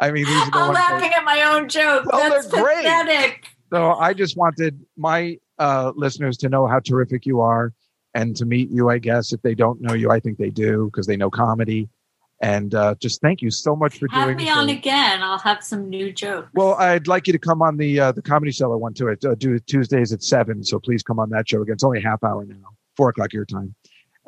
I 0.00 0.10
mean, 0.12 0.24
these 0.26 0.42
are 0.42 0.50
the 0.50 0.58
I'm 0.58 0.66
ones 0.68 0.78
that- 0.78 0.92
laughing 0.92 1.12
at 1.16 1.24
my 1.24 1.42
own 1.42 1.68
joke. 1.68 2.06
Well, 2.06 2.30
That's 2.30 2.48
they're 2.48 2.62
great. 2.62 3.34
So 3.72 3.92
I 3.92 4.12
just 4.14 4.36
wanted 4.36 4.84
my 4.96 5.38
uh, 5.58 5.92
listeners 5.94 6.36
to 6.38 6.48
know 6.48 6.66
how 6.66 6.80
terrific 6.80 7.26
you 7.26 7.40
are 7.40 7.72
and 8.18 8.36
to 8.36 8.44
meet 8.44 8.68
you, 8.70 8.84
I 8.90 8.98
guess. 8.98 9.32
If 9.32 9.40
they 9.42 9.54
don't 9.54 9.78
know 9.80 9.94
you, 9.94 10.10
I 10.10 10.18
think 10.20 10.38
they 10.38 10.50
do 10.50 10.86
because 10.86 11.06
they 11.06 11.16
know 11.16 11.30
comedy. 11.30 11.88
And 12.40 12.72
uh, 12.74 12.94
just 13.00 13.20
thank 13.20 13.42
you 13.42 13.50
so 13.50 13.74
much 13.82 13.98
for 13.98 14.06
Have 14.12 14.26
doing 14.26 14.36
me 14.36 14.48
it. 14.48 14.56
on 14.56 14.68
again. 14.68 15.22
I'll 15.22 15.38
have 15.50 15.60
some 15.64 15.88
new 15.88 16.12
jokes. 16.12 16.48
Well, 16.54 16.74
I'd 16.74 17.08
like 17.08 17.26
you 17.26 17.32
to 17.32 17.38
come 17.48 17.60
on 17.62 17.76
the 17.76 17.98
uh, 18.04 18.12
the 18.12 18.22
Comedy 18.22 18.52
Cellar 18.52 18.78
one 18.78 18.94
to 18.94 19.08
it. 19.08 19.24
Uh, 19.24 19.34
do 19.34 19.58
Tuesdays 19.58 20.12
at 20.12 20.22
seven. 20.22 20.62
So 20.62 20.78
please 20.78 21.02
come 21.02 21.18
on 21.18 21.30
that 21.30 21.48
show 21.48 21.62
again. 21.62 21.74
It's 21.74 21.84
only 21.84 21.98
a 21.98 22.08
half 22.10 22.22
hour 22.22 22.44
now, 22.44 22.68
four 22.96 23.08
o'clock 23.08 23.32
your 23.32 23.44
time. 23.44 23.74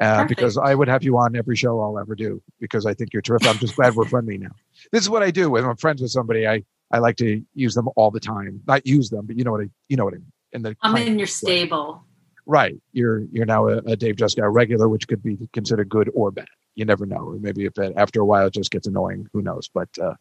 uh, 0.01 0.25
because 0.25 0.57
I 0.57 0.75
would 0.75 0.89
have 0.89 1.03
you 1.05 1.19
on 1.19 1.37
every 1.37 1.57
show 1.57 1.73
I'll 1.81 1.99
ever 1.99 2.15
do 2.17 2.43
because 2.59 2.87
I 2.87 2.95
think 2.95 3.13
you're 3.13 3.23
terrific. 3.23 3.49
I'm 3.49 3.59
just 3.59 3.77
glad 3.77 3.95
we're 3.95 4.07
friendly 4.15 4.39
now. 4.39 4.55
This 4.93 5.03
is 5.03 5.11
what 5.11 5.23
I 5.23 5.31
do 5.31 5.51
when 5.51 5.65
I'm 5.65 5.77
friends 5.77 6.01
with 6.03 6.11
somebody. 6.11 6.49
I 6.49 6.65
I 6.91 6.99
like 7.07 7.17
to 7.19 7.29
use 7.55 7.75
them 7.75 7.89
all 7.97 8.11
the 8.11 8.19
time. 8.35 8.61
Not 8.67 8.87
use 8.87 9.11
them, 9.11 9.27
but 9.27 9.37
you 9.39 9.45
know 9.45 9.53
what 9.53 9.61
I 9.67 9.69
you 9.89 9.97
know 9.97 10.05
what 10.07 10.15
I 10.15 10.19
mean. 10.25 10.33
In 10.53 10.63
the 10.63 10.77
I'm 10.83 10.97
in 10.97 11.17
your 11.19 11.29
stable. 11.29 12.03
Right. 12.51 12.83
You're 12.93 13.21
you're 13.31 13.47
now 13.47 13.69
a, 13.69 13.77
a 13.79 13.95
Dave 13.95 14.17
Juskow 14.17 14.53
regular, 14.53 14.89
which 14.89 15.07
could 15.07 15.23
be 15.23 15.39
considered 15.53 15.89
good 15.89 16.11
or 16.15 16.33
bad. 16.33 16.49
You 16.75 16.85
never 16.85 17.07
know. 17.07 17.29
Or 17.29 17.39
maybe 17.39 17.65
if 17.65 17.79
it, 17.79 17.93
after 17.97 18.21
a 18.21 18.25
while 18.25 18.49
it 18.49 18.55
just 18.55 18.73
gets 18.73 18.89
annoying, 18.89 19.29
who 19.33 19.41
knows? 19.41 19.71
But 19.73 19.89
uh, 20.03 20.15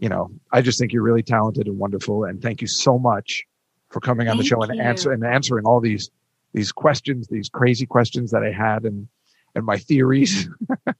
you 0.00 0.08
know, 0.08 0.32
I 0.50 0.60
just 0.60 0.80
think 0.80 0.92
you're 0.92 1.04
really 1.04 1.22
talented 1.22 1.68
and 1.68 1.78
wonderful. 1.78 2.24
And 2.24 2.42
thank 2.42 2.62
you 2.62 2.66
so 2.66 2.98
much 2.98 3.44
for 3.90 4.00
coming 4.00 4.26
on 4.26 4.38
Thank 4.38 4.42
the 4.42 4.48
show 4.48 4.62
and 4.62 4.80
answer 4.80 5.12
and 5.12 5.24
answering 5.24 5.64
all 5.64 5.78
these 5.78 6.10
these 6.52 6.72
questions, 6.72 7.28
these 7.28 7.48
crazy 7.48 7.86
questions 7.86 8.32
that 8.32 8.42
I 8.42 8.50
had 8.50 8.82
and 8.82 9.06
and 9.54 9.64
my 9.64 9.78
theories. 9.78 10.48
and 10.86 10.96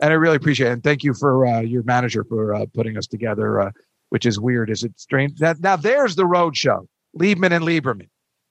I 0.00 0.14
really 0.14 0.36
appreciate 0.36 0.70
it. 0.70 0.72
And 0.72 0.82
thank 0.82 1.04
you 1.04 1.14
for 1.14 1.46
uh, 1.46 1.60
your 1.60 1.84
manager 1.84 2.24
for 2.24 2.56
uh, 2.56 2.66
putting 2.74 2.98
us 2.98 3.06
together, 3.06 3.60
uh, 3.60 3.70
which 4.08 4.26
is 4.26 4.40
weird. 4.40 4.68
Is 4.68 4.82
it 4.82 4.98
strange? 4.98 5.38
That 5.38 5.60
now 5.60 5.76
there's 5.76 6.16
the 6.16 6.26
road 6.26 6.56
show. 6.56 6.88
Liebman 7.16 7.52
and 7.52 7.64
Lieberman. 7.64 8.08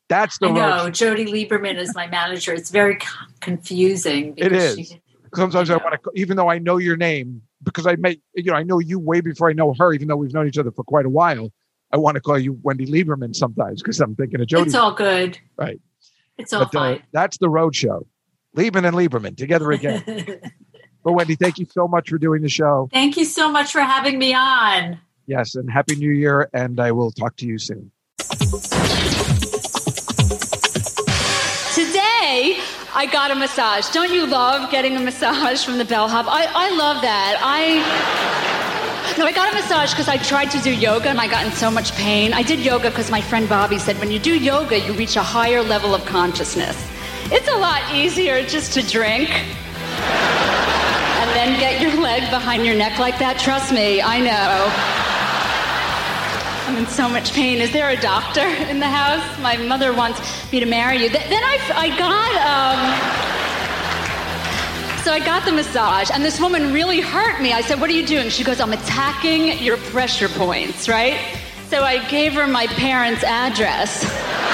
That's 0.10 0.38
the 0.38 0.52
know 0.52 0.90
Jody 0.90 1.26
Lieberman 1.26 1.78
is 1.78 1.96
my 1.96 2.08
manager. 2.08 2.54
It's 2.54 2.70
very 2.70 3.00
confusing. 3.40 4.34
It 4.38 4.52
is. 4.52 4.76
she- 4.76 5.02
sometimes 5.36 5.70
I 5.70 5.78
want 5.78 6.02
to, 6.04 6.12
even 6.16 6.38
though 6.38 6.50
I 6.50 6.60
know 6.60 6.78
your 6.78 6.98
name, 6.98 7.42
because 7.64 7.88
I 7.88 7.96
may, 7.96 8.20
you 8.36 8.52
know, 8.52 8.54
I 8.54 8.64
know 8.64 8.80
you 8.80 9.00
way 9.00 9.22
before 9.22 9.50
I 9.50 9.54
know 9.54 9.74
her, 9.78 9.94
even 9.94 10.08
though 10.08 10.16
we've 10.16 10.34
known 10.34 10.48
each 10.48 10.58
other 10.58 10.72
for 10.72 10.84
quite 10.84 11.06
a 11.06 11.10
while. 11.10 11.52
I 11.92 11.98
want 11.98 12.16
to 12.16 12.22
call 12.22 12.40
you 12.40 12.60
Wendy 12.64 12.88
Lieberman 12.88 13.36
sometimes 13.36 13.82
because 13.82 14.00
I'm 14.00 14.16
thinking 14.16 14.42
of 14.42 14.48
Jody. 14.48 14.64
it's 14.66 14.76
all 14.76 14.94
good. 14.94 15.38
Right. 15.58 15.80
It's 16.40 16.52
all 16.52 16.68
But 16.72 16.76
uh, 16.76 16.98
that's 17.12 17.38
the 17.38 17.50
road 17.50 17.76
show. 17.76 18.08
Liebman 18.58 18.86
and 18.88 18.98
Lieberman 18.98 19.38
together 19.38 19.72
again. 19.72 20.02
fine. 20.02 20.40
but 21.04 21.14
Wendy, 21.14 21.36
thank 21.36 21.60
you 21.60 21.68
so 21.72 21.88
much 21.88 22.10
for 22.10 22.18
doing 22.18 22.42
the 22.42 22.50
show. 22.50 22.90
Thank 22.92 23.18
you 23.18 23.26
so 23.26 23.52
much 23.52 23.72
for 23.72 23.82
having 23.82 24.18
me 24.18 24.34
on. 24.34 25.00
Yes, 25.28 25.56
and 25.56 25.72
happy 25.72 25.96
New 25.96 26.12
Year, 26.12 26.50
and 26.54 26.80
I 26.80 26.92
will 26.92 27.12
talk 27.12 27.36
to 27.38 27.46
you 27.46 27.58
soon. 27.60 27.92
I 32.95 33.07
got 33.07 33.32
a 33.32 33.36
massage. 33.36 33.90
Don't 33.90 34.14
you 34.14 34.28
love 34.28 34.70
getting 34.70 34.95
a 34.95 34.99
massage 34.99 35.65
from 35.65 35.80
the 35.80 35.86
bellhop? 35.86 36.28
I, 36.28 36.45
I 36.53 36.70
love 36.76 37.02
that. 37.02 37.40
I. 37.41 37.82
No, 39.18 39.26
I 39.26 39.32
got 39.32 39.52
a 39.52 39.56
massage 39.56 39.91
because 39.91 40.07
I 40.07 40.18
tried 40.18 40.52
to 40.52 40.60
do 40.60 40.74
yoga 40.74 41.10
and 41.10 41.20
I 41.20 41.28
got 41.28 41.45
in 41.45 41.52
so 41.53 41.72
much 41.72 41.94
pain. 41.94 42.34
I 42.34 42.44
did 42.44 42.60
yoga 42.60 42.90
because 42.90 43.10
my 43.10 43.22
friend 43.22 43.49
Bobby 43.49 43.80
said 43.80 43.98
when 43.99 44.11
you 44.11 44.20
do 44.20 44.38
yoga, 44.38 44.80
you 44.80 44.94
reach 44.94 45.15
a 45.15 45.24
higher 45.24 45.64
level 45.64 45.95
of 45.95 46.06
consciousness. 46.06 46.78
It's 47.32 47.48
a 47.48 47.57
lot 47.57 47.82
easier 47.94 48.45
just 48.45 48.74
to 48.74 48.88
drink 48.88 49.30
and 49.30 51.30
then 51.32 51.60
get 51.60 51.82
your 51.82 51.99
leg 51.99 52.30
behind 52.30 52.65
your 52.65 52.76
neck 52.76 52.99
like 52.99 53.18
that. 53.20 53.40
Trust 53.40 53.74
me, 53.74 54.02
I 54.02 54.20
know. 54.20 55.12
I'm 56.65 56.77
in 56.77 56.88
so 56.88 57.10
much 57.10 57.34
pain. 57.34 57.60
Is 57.60 57.72
there 57.73 57.90
a 57.90 57.99
doctor 57.99 58.40
in 58.69 58.80
the 58.80 58.88
house? 58.88 59.22
My 59.41 59.57
mother 59.57 59.91
wants 59.91 60.22
me 60.52 60.61
to 60.61 60.65
marry 60.65 60.95
you. 60.95 61.10
Th- 61.10 61.27
then 61.27 61.44
I, 61.44 61.60
I 61.76 61.90
got, 61.98 62.35
um, 62.48 62.80
so 65.03 65.11
I 65.11 65.19
got 65.19 65.44
the 65.44 65.52
massage, 65.52 66.10
and 66.10 66.23
this 66.23 66.40
woman 66.40 66.72
really 66.72 67.02
hurt 67.02 67.41
me. 67.41 67.52
I 67.52 67.60
said, 67.61 67.81
What 67.81 67.90
are 67.90 67.94
you 67.94 68.06
doing? 68.06 68.30
She 68.30 68.45
goes, 68.45 68.61
I'm 68.61 68.72
attacking 68.72 69.61
your 69.61 69.76
pressure 69.76 70.30
points, 70.30 70.88
right? 70.88 71.19
So 71.68 71.84
I 71.84 72.07
gave 72.07 72.34
her 72.34 72.48
my 72.48 72.68
parents' 72.68 73.23
address. 73.23 74.03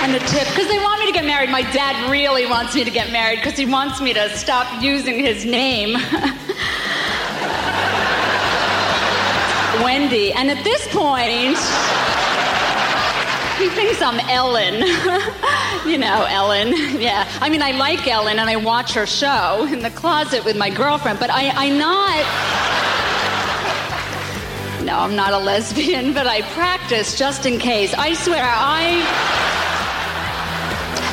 And 0.00 0.14
a 0.14 0.20
tip, 0.20 0.46
because 0.48 0.68
they 0.68 0.78
want 0.78 1.00
me 1.00 1.06
to 1.06 1.12
get 1.12 1.24
married. 1.24 1.50
My 1.50 1.62
dad 1.72 2.08
really 2.08 2.46
wants 2.46 2.74
me 2.74 2.84
to 2.84 2.90
get 2.90 3.10
married 3.10 3.40
because 3.40 3.58
he 3.58 3.66
wants 3.66 4.00
me 4.00 4.14
to 4.14 4.30
stop 4.30 4.80
using 4.80 5.18
his 5.18 5.44
name. 5.44 5.98
Wendy. 9.84 10.32
And 10.32 10.50
at 10.50 10.62
this 10.64 10.86
point, 10.88 11.56
he 13.58 13.68
thinks 13.70 14.00
I'm 14.00 14.20
Ellen. 14.30 14.74
you 15.90 15.98
know, 15.98 16.26
Ellen. 16.28 16.74
Yeah. 16.98 17.28
I 17.40 17.48
mean, 17.48 17.62
I 17.62 17.70
like 17.72 18.06
Ellen 18.08 18.38
and 18.40 18.50
I 18.50 18.56
watch 18.56 18.92
her 18.94 19.06
show 19.06 19.66
in 19.70 19.80
the 19.82 19.90
closet 19.90 20.44
with 20.44 20.56
my 20.56 20.68
girlfriend, 20.68 21.20
but 21.20 21.30
I, 21.30 21.50
I'm 21.50 21.78
not. 21.78 22.24
No, 24.84 24.98
I'm 24.98 25.14
not 25.14 25.32
a 25.32 25.38
lesbian, 25.38 26.12
but 26.18 26.26
I 26.26 26.42
practice 26.52 27.16
just 27.18 27.46
in 27.46 27.58
case. 27.58 27.94
I 27.94 28.14
swear, 28.14 28.42
I. 28.44 29.02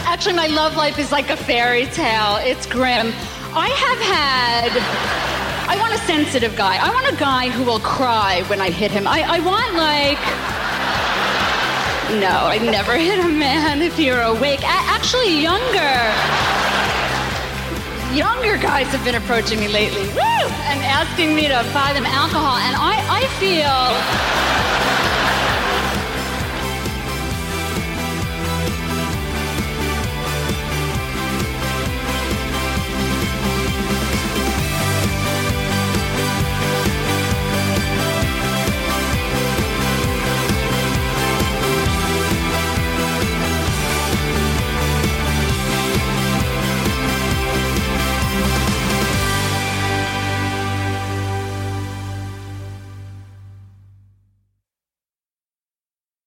Actually, 0.07 0.35
my 0.35 0.47
love 0.47 0.75
life 0.75 0.97
is 0.97 1.11
like 1.11 1.29
a 1.29 1.37
fairy 1.37 1.85
tale. 1.87 2.37
It's 2.37 2.65
grim. 2.65 3.13
I 3.53 3.69
have 3.69 3.99
had. 3.99 5.24
I 5.67 5.77
want 5.79 5.93
a 5.93 5.97
sensitive 6.05 6.55
guy. 6.55 6.77
I 6.77 6.93
want 6.93 7.07
a 7.11 7.15
guy 7.17 7.49
who 7.49 7.63
will 7.63 7.79
cry 7.79 8.43
when 8.47 8.61
I 8.61 8.69
hit 8.69 8.91
him. 8.91 9.07
I, 9.07 9.21
I 9.21 9.39
want, 9.39 9.73
like. 9.75 10.21
No, 12.21 12.45
I 12.47 12.59
never 12.59 12.95
hit 12.97 13.23
a 13.23 13.27
man 13.27 13.81
if 13.81 13.97
you're 13.97 14.21
awake. 14.21 14.61
A- 14.61 14.85
actually, 14.93 15.41
younger. 15.41 15.95
Younger 18.15 18.57
guys 18.61 18.87
have 18.93 19.03
been 19.03 19.15
approaching 19.15 19.59
me 19.59 19.67
lately. 19.67 20.05
Woo! 20.13 20.45
And 20.69 20.79
asking 20.85 21.35
me 21.35 21.47
to 21.47 21.65
buy 21.73 21.93
them 21.93 22.05
alcohol. 22.05 22.57
And 22.57 22.75
I, 22.77 22.95
I 23.09 23.27
feel. 23.41 24.64